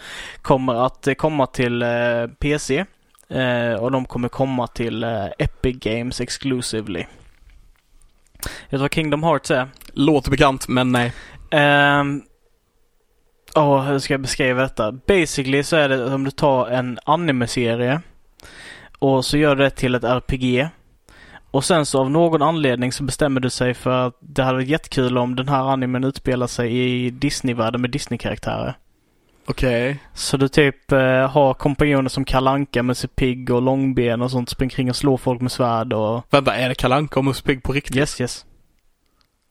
kommer 0.43 0.87
att 0.87 1.07
eh, 1.07 1.15
komma 1.15 1.47
till 1.47 1.85
PC. 2.39 2.85
och 3.81 3.91
de 3.91 4.05
kommer 4.05 4.29
komma 4.29 4.67
till 4.67 5.05
Epic 5.39 5.77
Games 5.79 6.21
exclusively. 6.21 7.05
Vet 8.45 8.71
du 8.71 8.77
vad 8.77 8.95
Kingdom 8.95 9.23
Hearts 9.23 9.51
är? 9.51 9.69
Låter 9.93 10.31
bekant, 10.31 10.69
men 10.69 10.93
nej. 10.93 11.12
Um, 12.01 12.23
oh, 13.55 13.81
hur 13.81 13.99
ska 13.99 14.15
jag 14.15 14.21
beskriva 14.21 14.62
detta? 14.62 14.93
Basically 14.93 15.62
så 15.62 15.77
är 15.77 15.89
det 15.89 16.15
om 16.15 16.25
du 16.25 16.31
tar 16.31 16.69
en 16.69 16.99
anime-serie 17.05 18.01
och 18.99 19.25
så 19.25 19.39
gör 19.39 19.57
du 19.57 19.65
det 19.65 19.71
till 19.71 19.95
ett 19.95 20.05
RPG. 20.05 20.69
Och 21.51 21.65
sen 21.65 21.87
så 21.87 22.01
av 22.01 22.11
någon 22.11 22.43
anledning 22.43 22.93
så 22.93 23.03
bestämmer 23.03 23.41
du 23.41 23.51
sig 23.51 23.75
för 23.75 24.07
att 24.07 24.19
det 24.21 24.43
hade 24.43 24.57
varit 24.57 24.69
jättekul 24.69 25.19
om 25.19 25.37
den 25.37 25.49
här 25.49 25.73
animen 25.73 26.05
utspelar 26.05 26.47
sig 26.47 26.77
i 26.77 27.11
Disney-världen 27.11 27.81
med 27.81 27.91
Disney-karaktärer. 27.91 28.75
Okej. 29.47 29.91
Okay. 29.91 29.97
Så 30.15 30.37
du 30.37 30.49
typ 30.49 30.93
eh, 30.93 31.31
har 31.31 31.55
kompanjoner 31.55 32.09
som 32.09 32.25
Kalanka 32.25 32.83
med 32.83 32.97
sig 32.97 33.11
pigg 33.11 33.51
och 33.51 33.62
långben 33.62 34.23
och 34.23 34.31
sånt, 34.31 34.49
springer 34.49 34.75
kring 34.75 34.91
och 34.91 34.97
slår 34.97 35.16
folk 35.16 35.41
med 35.41 35.53
svärd 35.53 35.93
och... 35.93 36.23
Vänta, 36.31 36.55
är 36.55 36.69
det 36.69 36.75
Kalanka 36.75 37.21
och 37.21 37.25
Musse 37.25 37.43
Pigg 37.43 37.62
på 37.62 37.73
riktigt? 37.73 37.97
Yes, 37.97 38.21
yes. 38.21 38.47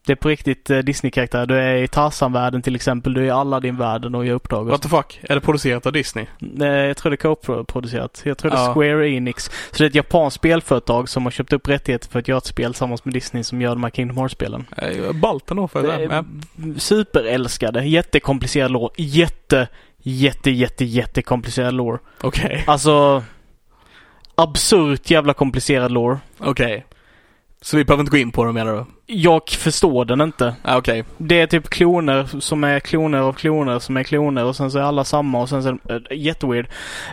Det 0.05 0.11
är 0.11 0.15
på 0.15 0.29
riktigt 0.29 0.69
eh, 0.69 0.77
Disney-karaktär. 0.77 1.45
Du 1.45 1.55
är 1.55 1.75
i 1.75 1.87
Tarzan-världen 1.87 2.61
till 2.61 2.75
exempel. 2.75 3.13
Du 3.13 3.21
är 3.21 3.25
i 3.25 3.29
Aladdin-världen 3.29 4.15
och 4.15 4.25
gör 4.25 4.35
uppdrag. 4.35 4.65
What 4.65 4.81
the 4.81 4.89
fuck? 4.89 5.19
Är 5.21 5.35
det 5.35 5.41
producerat 5.41 5.85
av 5.85 5.93
Disney? 5.93 6.25
Nej, 6.39 6.87
jag 6.87 6.97
tror 6.97 7.09
det 7.09 7.15
är 7.15 7.35
co-producerat. 7.35 8.21
Jag 8.25 8.37
tror 8.37 8.51
det 8.51 8.57
är 8.57 8.73
Square 8.73 9.09
Enix. 9.09 9.51
Så 9.71 9.77
det 9.77 9.83
är 9.83 9.87
ett 9.87 9.95
japanskt 9.95 10.35
spelföretag 10.35 11.09
som 11.09 11.23
har 11.23 11.31
köpt 11.31 11.53
upp 11.53 11.67
rättigheter 11.67 12.09
för 12.09 12.19
att 12.19 12.27
göra 12.27 12.37
ett 12.37 12.45
spel 12.45 12.73
tillsammans 12.73 13.05
med 13.05 13.13
Disney 13.13 13.43
som 13.43 13.61
gör 13.61 13.69
de 13.69 13.83
här 13.83 13.91
Kingdom 13.91 14.17
Hearts-spelen. 14.17 14.65
Balten 15.13 15.57
då 15.57 15.67
för 15.67 15.83
det. 15.83 16.23
det 16.55 16.79
superälskade. 16.79 17.85
Jättekomplicerad 17.85 18.71
lore. 18.71 18.93
Jätte, 18.97 19.67
jätte, 20.01 20.51
jätte, 20.51 20.85
jättekomplicerad 20.85 21.73
lore. 21.73 21.99
Okej. 22.21 22.45
Okay. 22.45 22.61
Alltså 22.67 23.23
absurt 24.35 25.09
jävla 25.09 25.33
komplicerad 25.33 25.91
lore. 25.91 26.19
Okej. 26.39 26.49
Okay. 26.49 26.81
Så 27.63 27.77
vi 27.77 27.85
behöver 27.85 28.01
inte 28.01 28.11
gå 28.11 28.17
in 28.17 28.31
på 28.31 28.45
det 28.45 28.51
menar 28.51 28.73
du? 28.73 28.85
Jag 29.13 29.49
förstår 29.49 30.05
den 30.05 30.21
inte. 30.21 30.55
Ah. 30.61 30.77
Okay. 30.77 31.03
Det 31.17 31.41
är 31.41 31.47
typ 31.47 31.69
kloner 31.69 32.39
som 32.39 32.63
är 32.63 32.79
kloner 32.79 33.19
av 33.19 33.33
kloner 33.33 33.79
som 33.79 33.97
är 33.97 34.03
kloner 34.03 34.43
och 34.43 34.55
sen 34.55 34.71
så 34.71 34.79
är 34.79 34.83
alla 34.83 35.03
samma 35.03 35.41
och 35.41 35.49
sen 35.49 35.63
så 35.63 35.69
är 35.69 35.99
det 35.99 36.15
äh, 36.15 36.17
jätteweird. 36.17 36.67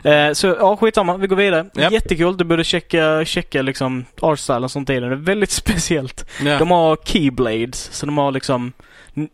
Eh, 0.04 0.32
så 0.32 0.46
ja, 0.46 0.76
skitsamma. 0.76 1.16
Vi 1.16 1.26
går 1.26 1.36
vidare. 1.36 1.70
Yep. 1.78 1.92
Jättekul. 1.92 2.36
Du 2.36 2.44
borde 2.44 2.64
checka, 2.64 3.24
checka 3.24 3.62
liksom 3.62 4.04
artstyle 4.20 4.64
och 4.64 4.70
sånt 4.70 4.90
i 4.90 5.00
den. 5.00 5.08
Det 5.08 5.14
är 5.14 5.16
väldigt 5.16 5.50
speciellt. 5.62 6.26
Yeah. 6.42 6.58
De 6.58 6.70
har 6.70 6.96
keyblades, 7.04 7.92
så 7.92 8.06
de 8.06 8.18
har 8.18 8.32
liksom 8.32 8.72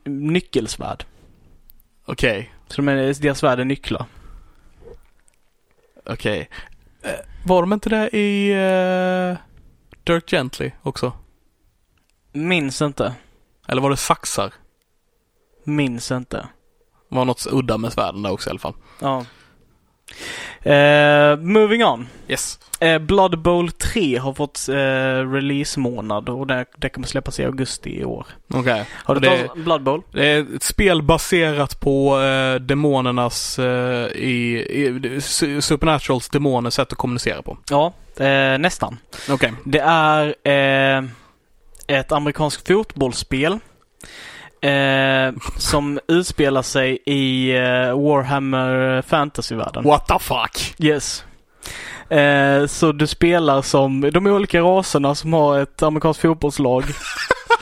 nyckelsvärd. 0.05 1.05
Okej. 2.07 2.31
Okay. 2.31 2.47
Så 2.69 2.77
de 2.77 2.89
är, 2.89 3.23
deras 3.23 3.39
svärd 3.39 3.61
är 3.61 3.65
nycklar. 3.65 4.05
Okej. 6.07 6.49
Okay. 7.01 7.13
Eh, 7.13 7.21
var 7.45 7.61
de 7.61 7.73
inte 7.73 7.89
där 7.89 8.15
i... 8.15 8.55
Uh... 9.33 9.37
Dirk 10.07 10.31
Gently 10.31 10.71
också? 10.83 11.13
Minns 12.33 12.83
inte. 12.83 13.15
Eller 13.69 13.83
var 13.83 13.91
det 13.91 13.97
saxar? 13.97 14.53
Minns 15.65 16.11
inte. 16.11 16.49
Var 17.09 17.25
något 17.25 17.47
udda 17.51 17.79
med 17.79 17.93
svärden 17.93 18.23
där 18.23 18.33
också 18.33 18.49
i 18.49 18.51
alla 18.51 18.59
fall. 18.59 18.75
Ja. 19.01 19.25
Uh, 20.67 21.39
moving 21.41 21.85
on. 21.85 22.09
Yes. 22.29 22.59
Uh, 22.85 22.99
Blood 22.99 23.43
Bowl 23.43 23.71
3 23.71 24.17
har 24.17 24.35
fått 24.35 24.67
uh, 24.69 24.75
release-månad 25.33 26.29
och 26.29 26.47
det, 26.47 26.65
det 26.77 26.89
kommer 26.89 27.07
släppas 27.07 27.41
i 27.41 27.45
augusti 27.45 28.01
i 28.01 28.05
år. 28.05 28.27
Okej. 28.49 28.61
Okay. 28.61 28.85
Har 29.05 29.15
du 29.15 29.29
tagit 29.29 29.55
Blood 29.55 29.83
Bowl? 29.83 30.03
Det 30.13 30.27
är 30.27 30.57
ett 30.57 30.63
spel 30.63 31.03
baserat 31.03 31.81
på 31.81 32.19
uh, 32.19 32.55
demonernas, 32.55 33.59
i, 34.15 34.59
i, 34.71 35.21
Supernaturals 35.61 36.29
demoners 36.29 36.75
sätt 36.75 36.93
att 36.93 36.99
kommunicera 36.99 37.43
på. 37.43 37.59
Ja, 37.71 37.93
nästan. 38.59 38.99
Okej. 39.29 39.35
Okay. 39.35 39.53
Det 39.65 39.81
är 40.45 41.09
ett 41.87 42.13
amerikanskt 42.13 42.69
fotbollsspel 42.69 43.59
Eh, 44.61 45.33
som 45.57 46.01
utspelar 46.09 46.63
sig 46.63 46.99
i 47.07 47.51
eh, 47.57 48.01
Warhammer 48.01 49.03
Fantasy-världen. 49.03 49.85
What 49.85 50.07
the 50.07 50.19
fuck? 50.19 50.75
Yes. 50.79 51.25
Eh, 52.11 52.67
så 52.67 52.93
du 52.93 53.07
spelar 53.07 53.63
som 53.63 54.01
de 54.01 54.27
olika 54.27 54.61
raserna 54.61 55.15
som 55.15 55.33
har 55.33 55.59
ett 55.59 55.83
amerikanskt 55.83 56.23
fotbollslag. 56.23 56.85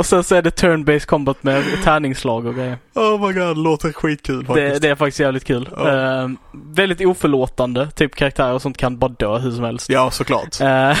och 0.00 0.06
sen 0.06 0.24
så 0.24 0.34
är 0.34 0.42
det 0.42 0.50
turn-based 0.62 1.06
combat 1.06 1.42
med 1.42 1.64
tärningsslag 1.84 2.46
och 2.46 2.54
grejer. 2.54 2.78
Oh 2.94 3.26
my 3.26 3.32
god, 3.32 3.58
låter 3.58 3.92
skitkul 3.92 4.46
faktiskt. 4.46 4.74
Det, 4.74 4.78
det 4.78 4.88
är 4.88 4.94
faktiskt 4.94 5.20
jävligt 5.20 5.44
kul. 5.44 5.68
Oh. 5.76 5.88
Eh, 5.88 6.28
väldigt 6.52 7.00
oförlåtande, 7.00 7.90
typ 7.90 8.14
karaktärer 8.14 8.52
och 8.52 8.62
sånt 8.62 8.76
kan 8.76 8.98
bara 8.98 9.10
dö 9.18 9.38
hur 9.38 9.50
som 9.50 9.64
helst. 9.64 9.90
Ja, 9.90 10.10
såklart. 10.10 10.60
Eh, 10.60 10.94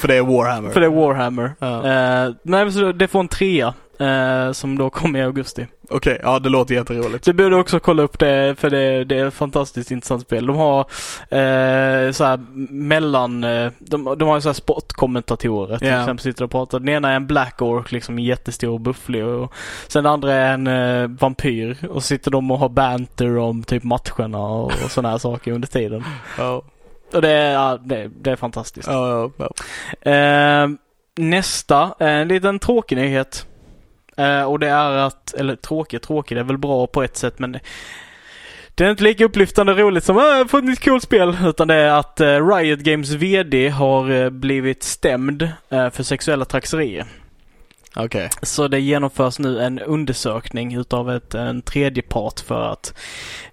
För 0.00 0.08
det 0.08 0.16
är 0.16 0.22
Warhammer. 0.22 0.70
För 0.72 0.80
det 0.80 0.86
är 0.86 0.90
Warhammer. 0.90 1.52
Ja. 1.58 2.26
Uh, 2.26 2.34
nej, 2.42 2.72
så 2.72 2.92
det 2.92 3.08
får 3.08 3.20
en 3.20 3.28
trea. 3.28 3.74
Uh, 4.00 4.52
som 4.52 4.78
då 4.78 4.90
kommer 4.90 5.18
i 5.18 5.22
augusti. 5.22 5.66
Okej, 5.90 5.96
okay, 5.96 6.18
ja 6.22 6.38
det 6.38 6.48
låter 6.48 6.74
jätteroligt. 6.74 7.24
Du 7.24 7.32
borde 7.32 7.56
också 7.56 7.80
kolla 7.80 8.02
upp 8.02 8.18
det 8.18 8.54
för 8.58 8.70
det, 8.70 9.04
det 9.04 9.18
är 9.18 9.26
ett 9.26 9.34
fantastiskt 9.34 9.90
intressant 9.90 10.22
spel. 10.22 10.46
De 10.46 10.56
har 10.56 10.80
eh, 10.80 12.12
så 12.12 12.24
här 12.24 12.38
mellan, 12.72 13.44
eh, 13.44 13.72
de, 13.78 14.14
de 14.18 14.28
har 14.28 14.40
så 14.40 14.48
här 14.48 14.54
sportkommentatorer 14.54 15.78
till 15.78 15.86
yeah. 15.86 16.00
exempel 16.00 16.22
sitter 16.22 16.44
och 16.44 16.50
pratar. 16.50 16.78
Den 16.78 16.88
ena 16.88 17.10
är 17.10 17.16
en 17.16 17.26
Black 17.26 17.62
Orc 17.62 17.92
liksom 17.92 18.18
jättestor 18.18 18.70
och 18.70 18.80
bufflig 18.80 19.24
och 19.24 19.52
sen 19.86 20.04
den 20.04 20.12
andra 20.12 20.34
är 20.34 20.54
en 20.54 20.66
eh, 20.66 21.08
vampyr 21.08 21.76
och 21.90 22.04
sitter 22.04 22.30
de 22.30 22.50
och 22.50 22.58
har 22.58 22.68
banter 22.68 23.38
om 23.38 23.62
typ 23.62 23.82
matcherna 23.82 24.38
och, 24.38 24.72
och 24.84 24.90
sådana 24.90 25.10
här 25.10 25.18
saker 25.18 25.52
under 25.52 25.68
tiden. 25.68 26.04
Oh. 26.38 26.60
Och 27.12 27.22
det 27.22 27.30
är, 27.30 27.52
ja, 27.52 27.78
det, 27.84 28.10
det 28.20 28.30
är 28.30 28.36
fantastiskt. 28.36 28.88
Ja, 28.88 29.30
ja. 29.36 29.50
Eh, 30.12 30.68
nästa, 31.16 31.94
en 31.98 32.28
liten 32.28 32.58
tråkig 32.58 32.96
nyhet. 32.96 33.46
Eh, 34.18 34.42
och 34.42 34.58
det 34.58 34.68
är 34.68 34.90
att, 34.90 35.34
eller 35.34 35.56
tråkig, 35.56 36.02
tråkig, 36.02 36.36
det 36.36 36.40
är 36.40 36.44
väl 36.44 36.58
bra 36.58 36.86
på 36.86 37.02
ett 37.02 37.16
sätt 37.16 37.38
men 37.38 37.58
det 38.74 38.84
är 38.84 38.90
inte 38.90 39.02
lika 39.02 39.24
upplyftande 39.24 39.72
och 39.72 39.78
roligt 39.78 40.04
som 40.04 40.18
äh, 40.18 40.24
jag 40.24 40.50
fått 40.50 40.62
ett 40.62 40.68
nytt 40.68 40.84
coolt 40.84 41.02
spel. 41.02 41.36
Utan 41.44 41.68
det 41.68 41.74
är 41.74 41.90
att 41.90 42.20
uh, 42.20 42.48
Riot 42.48 42.78
Games 42.78 43.10
VD 43.10 43.68
har 43.68 44.10
uh, 44.10 44.30
blivit 44.30 44.82
stämd 44.82 45.42
uh, 45.42 45.90
för 45.90 46.02
sexuella 46.02 46.44
trakasserier. 46.44 47.06
Okej. 47.96 48.26
Okay. 48.26 48.28
Så 48.42 48.68
det 48.68 48.80
genomförs 48.80 49.38
nu 49.38 49.60
en 49.60 49.78
undersökning 49.78 50.74
utav 50.74 51.10
ett, 51.10 51.34
en 51.34 51.62
tredje 51.62 52.02
part 52.02 52.40
för 52.40 52.72
att 52.72 52.94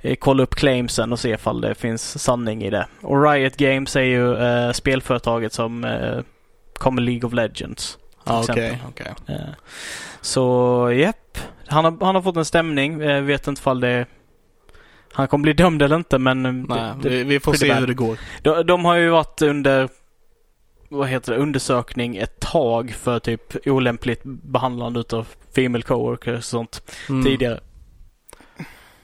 eh, 0.01 0.15
kolla 0.15 0.43
upp 0.43 0.55
claimsen 0.55 1.11
och 1.11 1.19
se 1.19 1.29
ifall 1.29 1.61
det 1.61 1.75
finns 1.75 2.23
sanning 2.23 2.63
i 2.63 2.69
det. 2.69 2.87
Och 3.01 3.23
Riot 3.23 3.57
Games 3.57 3.95
är 3.95 4.01
ju 4.01 4.37
eh, 4.37 4.71
spelföretaget 4.71 5.53
som 5.53 5.83
eh, 5.83 6.19
kommer 6.73 7.01
League 7.01 7.27
of 7.27 7.33
Legends. 7.33 7.97
Ah, 8.23 8.41
Okej, 8.41 8.79
okay, 8.89 9.11
okay. 9.27 9.37
Eh, 10.25 10.29
så 10.29 10.91
jepp. 10.95 11.37
Han 11.67 11.85
har, 11.85 12.05
han 12.05 12.15
har 12.15 12.21
fått 12.21 12.37
en 12.37 12.45
stämning. 12.45 13.01
Jag 13.01 13.21
vet 13.21 13.47
inte 13.47 13.59
ifall 13.59 13.79
det 13.79 14.05
han 15.15 15.27
kommer 15.27 15.43
bli 15.43 15.53
dömd 15.53 15.81
eller 15.81 15.95
inte 15.95 16.17
men... 16.17 16.45
Eh, 16.45 16.53
Nej, 16.53 16.93
det, 17.01 17.09
det, 17.09 17.23
vi 17.23 17.39
får 17.39 17.53
se 17.53 17.67
bad. 17.67 17.77
hur 17.77 17.87
det 17.87 17.93
går. 17.93 18.19
De, 18.41 18.63
de 18.63 18.85
har 18.85 18.95
ju 18.95 19.09
varit 19.09 19.41
under 19.41 19.89
vad 20.89 21.07
heter 21.07 21.33
det, 21.33 21.39
undersökning 21.39 22.17
ett 22.17 22.39
tag 22.39 22.91
för 22.91 23.19
typ 23.19 23.67
olämpligt 23.67 24.21
behandlande 24.23 24.99
utav 24.99 25.27
female 25.55 25.81
coworkers 25.81 26.37
och 26.37 26.43
sånt 26.43 26.91
mm. 27.09 27.23
tidigare. 27.23 27.59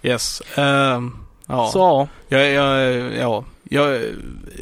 Yes. 0.01 0.41
Um, 0.57 1.27
ja. 1.47 1.69
Så. 1.73 2.07
Jag, 2.27 2.51
jag, 2.51 2.93
ja. 3.17 3.45
Jag, 3.63 4.01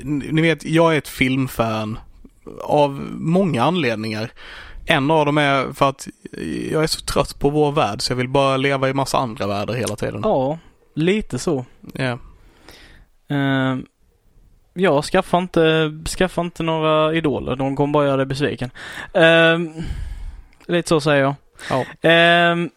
ni 0.03 0.41
vet, 0.41 0.65
jag 0.65 0.93
är 0.93 0.97
ett 0.97 1.07
filmfan 1.07 1.99
av 2.61 2.91
många 3.11 3.63
anledningar. 3.63 4.31
En 4.91 5.11
av 5.11 5.25
dem 5.25 5.37
är 5.37 5.73
för 5.73 5.89
att 5.89 6.07
jag 6.71 6.83
är 6.83 6.87
så 6.87 7.01
trött 7.01 7.39
på 7.39 7.49
vår 7.49 7.71
värld 7.71 8.01
så 8.01 8.11
jag 8.11 8.17
vill 8.17 8.29
bara 8.29 8.57
leva 8.57 8.89
i 8.89 8.93
massa 8.93 9.17
andra 9.17 9.47
världar 9.47 9.73
hela 9.73 9.95
tiden. 9.95 10.21
Ja, 10.23 10.57
lite 10.95 11.39
så. 11.39 11.65
Ja. 11.93 12.03
Yeah. 12.03 12.19
Uh, 13.31 13.79
ja, 14.73 15.01
skaffa 15.01 15.37
inte, 15.37 15.91
skaffa 16.17 16.41
inte 16.41 16.63
några 16.63 17.13
idoler. 17.13 17.55
De 17.55 17.75
kommer 17.75 17.93
bara 17.93 18.05
göra 18.05 18.17
dig 18.17 18.25
besviken. 18.25 18.69
Uh, 19.17 19.83
lite 20.65 20.89
så 20.89 21.01
säger 21.01 21.21
jag. 21.21 21.35
Ja. 21.69 21.79
Uh, 21.79 22.67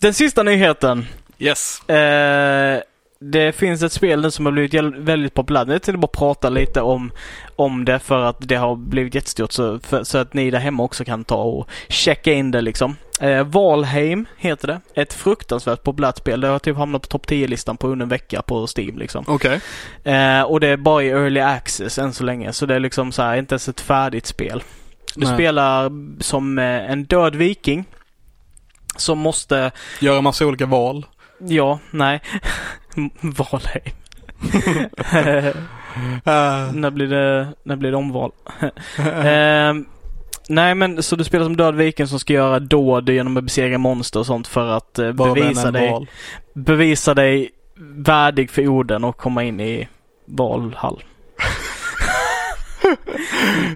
den 0.00 0.14
sista 0.14 0.42
nyheten. 0.42 1.06
Yes. 1.38 1.82
Uh, 1.90 2.82
det 3.30 3.52
finns 3.52 3.82
ett 3.82 3.92
spel 3.92 4.22
nu 4.22 4.30
som 4.30 4.46
har 4.46 4.52
blivit 4.52 4.74
väldigt 4.96 5.34
populärt. 5.34 5.68
Jag 5.68 5.82
tänkte 5.82 5.98
bara 5.98 6.06
prata 6.06 6.48
lite 6.48 6.80
om, 6.80 7.12
om 7.56 7.84
det 7.84 7.98
för 7.98 8.20
att 8.20 8.36
det 8.40 8.54
har 8.54 8.76
blivit 8.76 9.14
jättestort 9.14 9.52
så, 9.52 9.78
för, 9.78 10.04
så 10.04 10.18
att 10.18 10.34
ni 10.34 10.50
där 10.50 10.58
hemma 10.58 10.82
också 10.82 11.04
kan 11.04 11.24
ta 11.24 11.42
och 11.42 11.68
checka 11.88 12.32
in 12.32 12.50
det 12.50 12.60
liksom. 12.60 12.96
Eh, 13.20 13.44
Valheim 13.44 14.26
heter 14.36 14.68
det. 14.68 14.80
Ett 14.94 15.12
fruktansvärt 15.12 15.82
populärt 15.82 16.16
spel. 16.16 16.40
Det 16.40 16.48
har 16.48 16.58
typ 16.58 16.76
hamnat 16.76 17.02
på 17.02 17.08
topp 17.08 17.26
10-listan 17.26 17.76
på 17.76 17.88
under 17.88 18.04
en 18.04 18.08
vecka 18.08 18.42
på 18.42 18.66
Steam 18.76 18.98
liksom. 18.98 19.24
Okej. 19.28 19.60
Okay. 20.02 20.14
Eh, 20.14 20.42
och 20.42 20.60
det 20.60 20.68
är 20.68 20.76
bara 20.76 21.02
i 21.02 21.08
early 21.08 21.40
access 21.40 21.98
än 21.98 22.12
så 22.12 22.24
länge. 22.24 22.52
Så 22.52 22.66
det 22.66 22.74
är 22.74 22.80
liksom 22.80 23.12
så 23.12 23.22
här, 23.22 23.36
inte 23.36 23.52
ens 23.52 23.68
ett 23.68 23.80
färdigt 23.80 24.26
spel. 24.26 24.62
Du 25.14 25.26
Nej. 25.26 25.34
spelar 25.34 25.90
som 26.22 26.58
eh, 26.58 26.90
en 26.90 27.04
död 27.04 27.36
viking. 27.36 27.84
Som 28.96 29.18
måste... 29.18 29.70
Göra 30.00 30.20
massa 30.20 30.46
olika 30.46 30.66
val. 30.66 31.06
Ja, 31.38 31.78
nej. 31.90 32.22
Valheim. 33.20 33.92
uh. 36.24 36.72
när, 36.74 36.90
blir 36.90 37.06
det, 37.06 37.48
när 37.62 37.76
blir 37.76 37.90
det 37.90 37.96
omval? 37.96 38.32
uh, 38.62 39.74
nej 40.48 40.74
men 40.74 41.02
så 41.02 41.16
du 41.16 41.24
spelar 41.24 41.44
som 41.44 41.56
död 41.56 41.74
viken 41.74 42.08
som 42.08 42.18
ska 42.18 42.32
göra 42.32 42.58
dåd 42.58 43.08
genom 43.08 43.36
att 43.36 43.44
besegra 43.44 43.78
monster 43.78 44.20
och 44.20 44.26
sånt 44.26 44.48
för 44.48 44.68
att 44.76 44.98
uh, 44.98 45.12
bevisa 45.12 45.70
dig, 45.70 45.90
val. 45.90 46.06
bevisa 46.54 47.14
dig 47.14 47.50
värdig 47.96 48.50
för 48.50 48.68
orden 48.68 49.04
och 49.04 49.16
komma 49.16 49.42
in 49.44 49.60
i 49.60 49.88
valhall. 50.24 51.04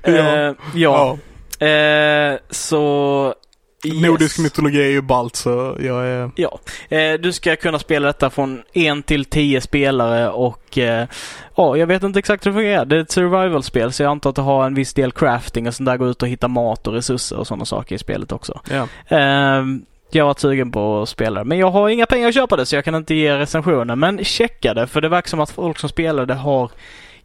ja. 0.03 0.55
ja. 0.75 1.19
ja. 1.59 2.39
så 2.51 3.35
Yes. 3.85 4.03
Nordisk 4.03 4.39
mytologi 4.39 4.83
är 4.83 4.91
ju 4.91 5.03
ballt 5.03 5.37
så 5.37 5.77
jag 5.81 6.07
är... 6.07 6.31
Ja. 6.35 6.59
Eh, 6.89 7.13
du 7.21 7.33
ska 7.33 7.57
kunna 7.57 7.79
spela 7.79 8.07
detta 8.07 8.31
från 8.31 8.63
en 8.73 9.03
till 9.03 9.25
tio 9.25 9.61
spelare 9.61 10.31
och 10.31 10.79
eh, 10.79 11.09
ja, 11.57 11.77
jag 11.77 11.87
vet 11.87 12.03
inte 12.03 12.19
exakt 12.19 12.47
hur 12.47 12.51
det 12.51 12.55
fungerar. 12.55 12.85
Det 12.85 12.97
är 12.97 13.01
ett 13.01 13.11
survival-spel 13.11 13.93
så 13.93 14.03
jag 14.03 14.11
antar 14.11 14.31
att 14.31 14.37
det 14.37 14.43
har 14.43 14.67
en 14.67 14.75
viss 14.75 14.95
del 14.95 15.13
crafting 15.13 15.69
och 15.69 15.75
sånt 15.75 15.87
där. 15.87 15.97
Gå 15.97 16.09
ut 16.09 16.23
och 16.23 16.29
hitta 16.29 16.49
mat 16.49 16.87
och 16.87 16.93
resurser 16.93 17.37
och 17.37 17.47
sådana 17.47 17.65
saker 17.65 17.95
i 17.95 17.99
spelet 17.99 18.33
också. 18.33 18.61
Ja. 18.71 18.89
Eh, 19.17 19.65
jag 20.11 20.25
varit 20.25 20.39
sugen 20.39 20.73
på 20.73 21.03
att 21.03 21.09
spela 21.09 21.41
det. 21.41 21.45
Men 21.45 21.59
jag 21.59 21.71
har 21.71 21.89
inga 21.89 22.07
pengar 22.07 22.29
att 22.29 22.35
köpa 22.35 22.57
det 22.57 22.67
så 22.67 22.77
jag 22.77 22.85
kan 22.85 22.95
inte 22.95 23.15
ge 23.15 23.39
recensioner. 23.39 23.97
Men 23.97 24.25
checka 24.25 24.75
det 24.75 24.87
för 24.87 25.01
det 25.01 25.09
verkar 25.09 25.29
som 25.29 25.41
att 25.41 25.51
folk 25.51 25.79
som 25.79 25.89
spelar 25.89 26.27
det 26.27 26.35
har 26.35 26.71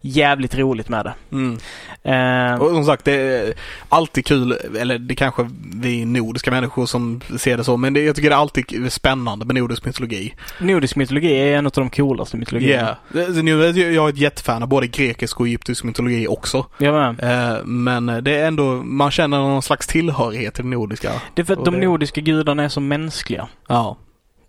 jävligt 0.04 0.54
roligt 0.54 0.88
med 0.88 1.04
det. 1.04 1.14
Mm. 1.32 1.58
Uh, 2.06 2.62
och 2.62 2.70
som 2.70 2.84
sagt, 2.84 3.04
det 3.04 3.12
är 3.12 3.54
alltid 3.88 4.26
kul, 4.26 4.52
eller 4.78 4.98
det 4.98 5.14
kanske 5.14 5.48
vi 5.74 6.04
nordiska 6.04 6.50
människor 6.50 6.86
som 6.86 7.20
ser 7.38 7.56
det 7.56 7.64
så, 7.64 7.76
men 7.76 7.94
det, 7.94 8.00
jag 8.00 8.16
tycker 8.16 8.30
det 8.30 8.36
är 8.36 8.40
alltid 8.40 8.92
spännande 8.92 9.44
med 9.44 9.54
nordisk 9.54 9.84
mytologi. 9.84 10.34
Nordisk 10.60 10.96
mytologi 10.96 11.32
är 11.32 11.58
en 11.58 11.66
av 11.66 11.72
de 11.74 11.90
coolaste 11.90 12.36
mytologierna. 12.36 12.96
Yeah. 13.14 13.94
jag 13.94 14.04
är 14.04 14.08
ett 14.08 14.18
jättefan 14.18 14.62
av 14.62 14.68
både 14.68 14.86
grekisk 14.86 15.40
och 15.40 15.46
egyptisk 15.46 15.84
mytologi 15.84 16.28
också. 16.28 16.66
Ja, 16.78 17.14
uh, 17.22 17.64
men 17.64 18.06
det 18.06 18.36
är 18.36 18.46
ändå, 18.46 18.64
man 18.74 19.10
känner 19.10 19.38
någon 19.38 19.62
slags 19.62 19.86
tillhörighet 19.86 20.54
till 20.54 20.64
det 20.64 20.70
nordiska. 20.70 21.12
Det 21.34 21.42
är 21.42 21.46
för 21.46 21.52
att 21.52 21.64
de 21.64 21.74
det... 21.74 21.86
nordiska 21.86 22.20
gudarna 22.20 22.64
är 22.64 22.68
så 22.68 22.80
mänskliga. 22.80 23.48
Ja. 23.68 23.96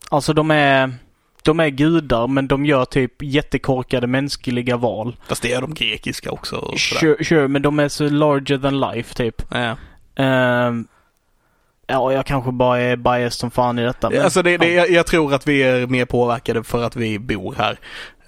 Alltså 0.10 0.34
de 0.34 0.52
är 0.52 0.94
de 1.46 1.60
är 1.60 1.70
gudar 1.70 2.28
men 2.28 2.48
de 2.48 2.66
gör 2.66 2.86
typ 2.86 3.22
jättekorkade 3.22 4.08
mänskliga 4.08 4.78
val. 4.78 5.16
Fast 5.28 5.42
det 5.42 5.54
är 5.54 5.62
de 5.62 5.74
grekiska 5.74 6.32
också. 6.32 6.78
Sure, 6.78 7.24
sure, 7.24 7.48
men 7.48 7.62
de 7.62 7.80
är 7.80 7.90
så 7.90 8.10
larger 8.10 8.58
than 8.58 8.80
life 8.80 9.16
typ. 9.16 9.42
Ja. 9.52 9.78
Uh, 10.20 10.82
ja, 11.88 12.12
jag 12.14 12.26
kanske 12.26 12.52
bara 12.52 12.80
är 12.80 12.96
biased 12.96 13.34
som 13.34 13.52
fan 13.52 13.80
i 13.80 13.84
detta. 13.84 14.10
Men, 14.10 14.22
alltså 14.22 14.42
det, 14.42 14.58
det, 14.58 14.74
jag, 14.74 14.90
jag, 14.90 15.06
tror 15.06 15.34
att 15.34 15.48
vi 15.48 15.64
är 15.64 15.88
mer 15.88 16.06
påverkade 16.06 16.64
för 16.64 16.84
att 16.84 16.96
vi 16.96 17.20
bor 17.20 17.56
här. 17.58 17.80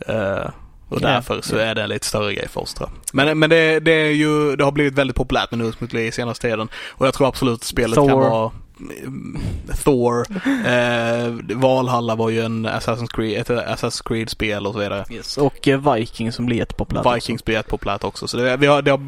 Uh, 0.09 0.49
och 0.89 1.01
därför 1.01 1.35
ja, 1.35 1.41
så 1.41 1.55
ja. 1.55 1.61
är 1.61 1.75
det 1.75 1.83
en 1.83 1.89
lite 1.89 2.05
större 2.05 2.33
grej 2.33 2.47
för 2.47 2.61
oss 2.61 2.73
tror 2.73 2.89
jag. 2.89 3.15
Men, 3.15 3.39
men 3.39 3.49
det, 3.49 3.79
det, 3.79 3.91
är 3.91 4.11
ju, 4.11 4.55
det 4.55 4.63
har 4.63 4.71
blivit 4.71 4.93
väldigt 4.93 5.15
populärt 5.15 5.51
med 5.51 5.59
Newsmutli 5.59 6.07
i 6.07 6.11
senaste 6.11 6.47
tiden. 6.47 6.69
Och 6.89 7.07
jag 7.07 7.13
tror 7.13 7.27
absolut 7.27 7.63
spelet 7.63 7.95
Thor. 7.95 8.07
kan 8.07 8.19
vara 8.19 8.51
Thor, 9.83 10.25
eh, 10.45 11.57
Valhalla 11.57 12.15
var 12.15 12.29
ju 12.29 12.41
en 12.41 12.67
Assassin's 12.67 13.15
Creed, 13.15 13.41
ett 13.41 13.49
Assassin's 13.49 14.07
Creed-spel 14.07 14.67
och 14.67 14.73
så 14.73 14.79
vidare. 14.79 15.05
Yes. 15.11 15.37
Och 15.37 15.67
eh, 15.67 15.93
Viking 15.93 16.31
som 16.31 16.45
blir 16.45 16.57
jättepopulärt 16.57 17.05
Vikings 17.05 17.29
också. 17.41 17.45
blir 17.45 17.55
jättepopulärt 17.55 18.03
också. 18.03 18.27
Så 18.27 18.37
det, 18.37 18.57
vi, 18.57 18.67
har, 18.67 18.81
det, 18.81 18.99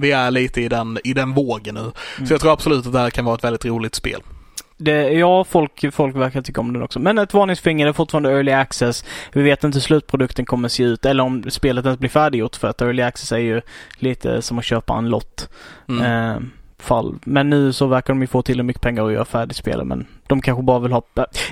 vi 0.00 0.12
är 0.12 0.30
lite 0.30 0.60
i 0.60 0.68
den, 0.68 0.98
i 1.04 1.12
den 1.12 1.32
vågen 1.34 1.74
nu. 1.74 1.80
Mm. 1.80 2.26
Så 2.26 2.34
jag 2.34 2.40
tror 2.40 2.52
absolut 2.52 2.86
att 2.86 2.92
det 2.92 2.98
här 2.98 3.10
kan 3.10 3.24
vara 3.24 3.34
ett 3.34 3.44
väldigt 3.44 3.64
roligt 3.64 3.94
spel. 3.94 4.22
Det, 4.76 5.12
ja, 5.12 5.44
folk, 5.44 5.94
folk 5.94 6.16
verkar 6.16 6.42
tycka 6.42 6.60
om 6.60 6.72
den 6.72 6.82
också. 6.82 7.00
Men 7.00 7.18
ett 7.18 7.34
varningsfinger, 7.34 7.86
det 7.86 7.90
är 7.90 7.92
fortfarande 7.92 8.30
early 8.30 8.52
access. 8.52 9.04
Vi 9.32 9.42
vet 9.42 9.64
inte 9.64 9.76
hur 9.76 9.82
slutprodukten 9.82 10.44
kommer 10.44 10.68
se 10.68 10.82
ut 10.82 11.04
eller 11.04 11.24
om 11.24 11.50
spelet 11.50 11.84
ens 11.84 11.98
blir 11.98 12.10
färdiggjort 12.10 12.56
för 12.56 12.68
att 12.68 12.82
early 12.82 13.02
access 13.02 13.32
är 13.32 13.38
ju 13.38 13.60
lite 13.98 14.42
som 14.42 14.58
att 14.58 14.64
köpa 14.64 14.94
en 14.98 15.08
lott. 15.08 15.48
Mm. 15.88 16.02
Eh, 16.02 16.42
fall. 16.84 17.14
Men 17.24 17.50
nu 17.50 17.72
så 17.72 17.86
verkar 17.86 18.14
de 18.14 18.20
ju 18.20 18.26
få 18.26 18.42
till 18.42 18.62
mycket 18.62 18.82
pengar 18.82 19.06
att 19.06 19.12
göra 19.12 19.24
färdigt 19.24 19.56
spelet 19.56 19.86
men 19.86 20.06
de 20.26 20.42
kanske 20.42 20.62
bara 20.62 20.78
vill 20.78 20.92
ha... 20.92 21.02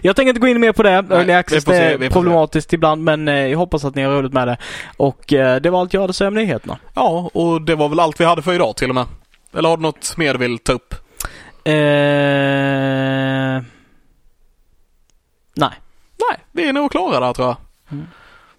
Jag 0.02 0.16
tänker 0.16 0.28
inte 0.28 0.40
gå 0.40 0.48
in 0.48 0.60
mer 0.60 0.72
på 0.72 0.82
det. 0.82 1.02
Nej, 1.02 1.18
Early 1.18 1.32
access 1.32 1.64
se, 1.64 1.72
är 1.72 2.10
problematiskt 2.10 2.70
se. 2.70 2.76
ibland 2.76 3.04
men 3.04 3.28
eh, 3.28 3.34
jag 3.34 3.58
hoppas 3.58 3.84
att 3.84 3.94
ni 3.94 4.02
har 4.02 4.12
roligt 4.12 4.32
med 4.32 4.48
det. 4.48 4.56
Och 4.96 5.32
eh, 5.32 5.60
det 5.60 5.70
var 5.70 5.80
allt 5.80 5.94
jag 5.94 6.00
hade 6.00 6.10
att 6.10 6.16
säga 6.16 6.28
om 6.28 6.34
nyheterna. 6.34 6.78
Ja, 6.94 7.30
och 7.34 7.62
det 7.62 7.74
var 7.74 7.88
väl 7.88 8.00
allt 8.00 8.20
vi 8.20 8.24
hade 8.24 8.42
för 8.42 8.54
idag 8.54 8.76
till 8.76 8.88
och 8.88 8.94
med. 8.94 9.06
Eller 9.54 9.68
har 9.68 9.76
du 9.76 9.82
något 9.82 10.16
mer 10.16 10.32
du 10.32 10.38
vill 10.38 10.58
ta 10.58 10.72
upp? 10.72 10.94
Eh... 11.64 11.72
Nej. 15.54 15.72
Nej, 16.30 16.38
vi 16.52 16.68
är 16.68 16.72
nog 16.72 16.90
klara 16.90 17.20
där 17.20 17.32
tror 17.32 17.48
jag. 17.48 17.56
Mm. 17.90 18.06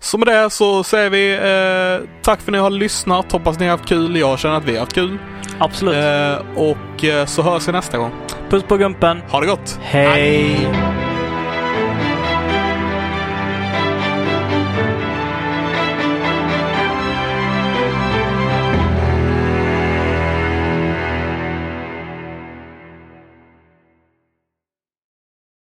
Så 0.03 0.17
med 0.17 0.27
det 0.27 0.49
så 0.49 0.83
säger 0.83 1.09
vi 1.09 1.33
eh, 1.33 2.09
tack 2.21 2.41
för 2.41 2.51
att 2.51 2.53
ni 2.53 2.57
har 2.57 2.69
lyssnat. 2.69 3.31
Hoppas 3.31 3.59
ni 3.59 3.65
har 3.65 3.71
haft 3.77 3.89
kul. 3.89 4.17
Jag 4.17 4.39
känner 4.39 4.55
att 4.55 4.65
vi 4.65 4.71
har 4.71 4.79
haft 4.79 4.93
kul. 4.93 5.17
Absolut. 5.59 5.95
Eh, 5.95 6.61
och 6.61 7.03
eh, 7.03 7.25
så 7.25 7.41
hörs 7.41 7.67
vi 7.67 7.71
nästa 7.71 7.97
gång. 7.97 8.11
Puss 8.49 8.63
på 8.63 8.77
gumpen. 8.77 9.21
Ha 9.29 9.39
det 9.39 9.47
gott. 9.47 9.79
Hej. 9.81 10.07
Hej. 10.07 11.10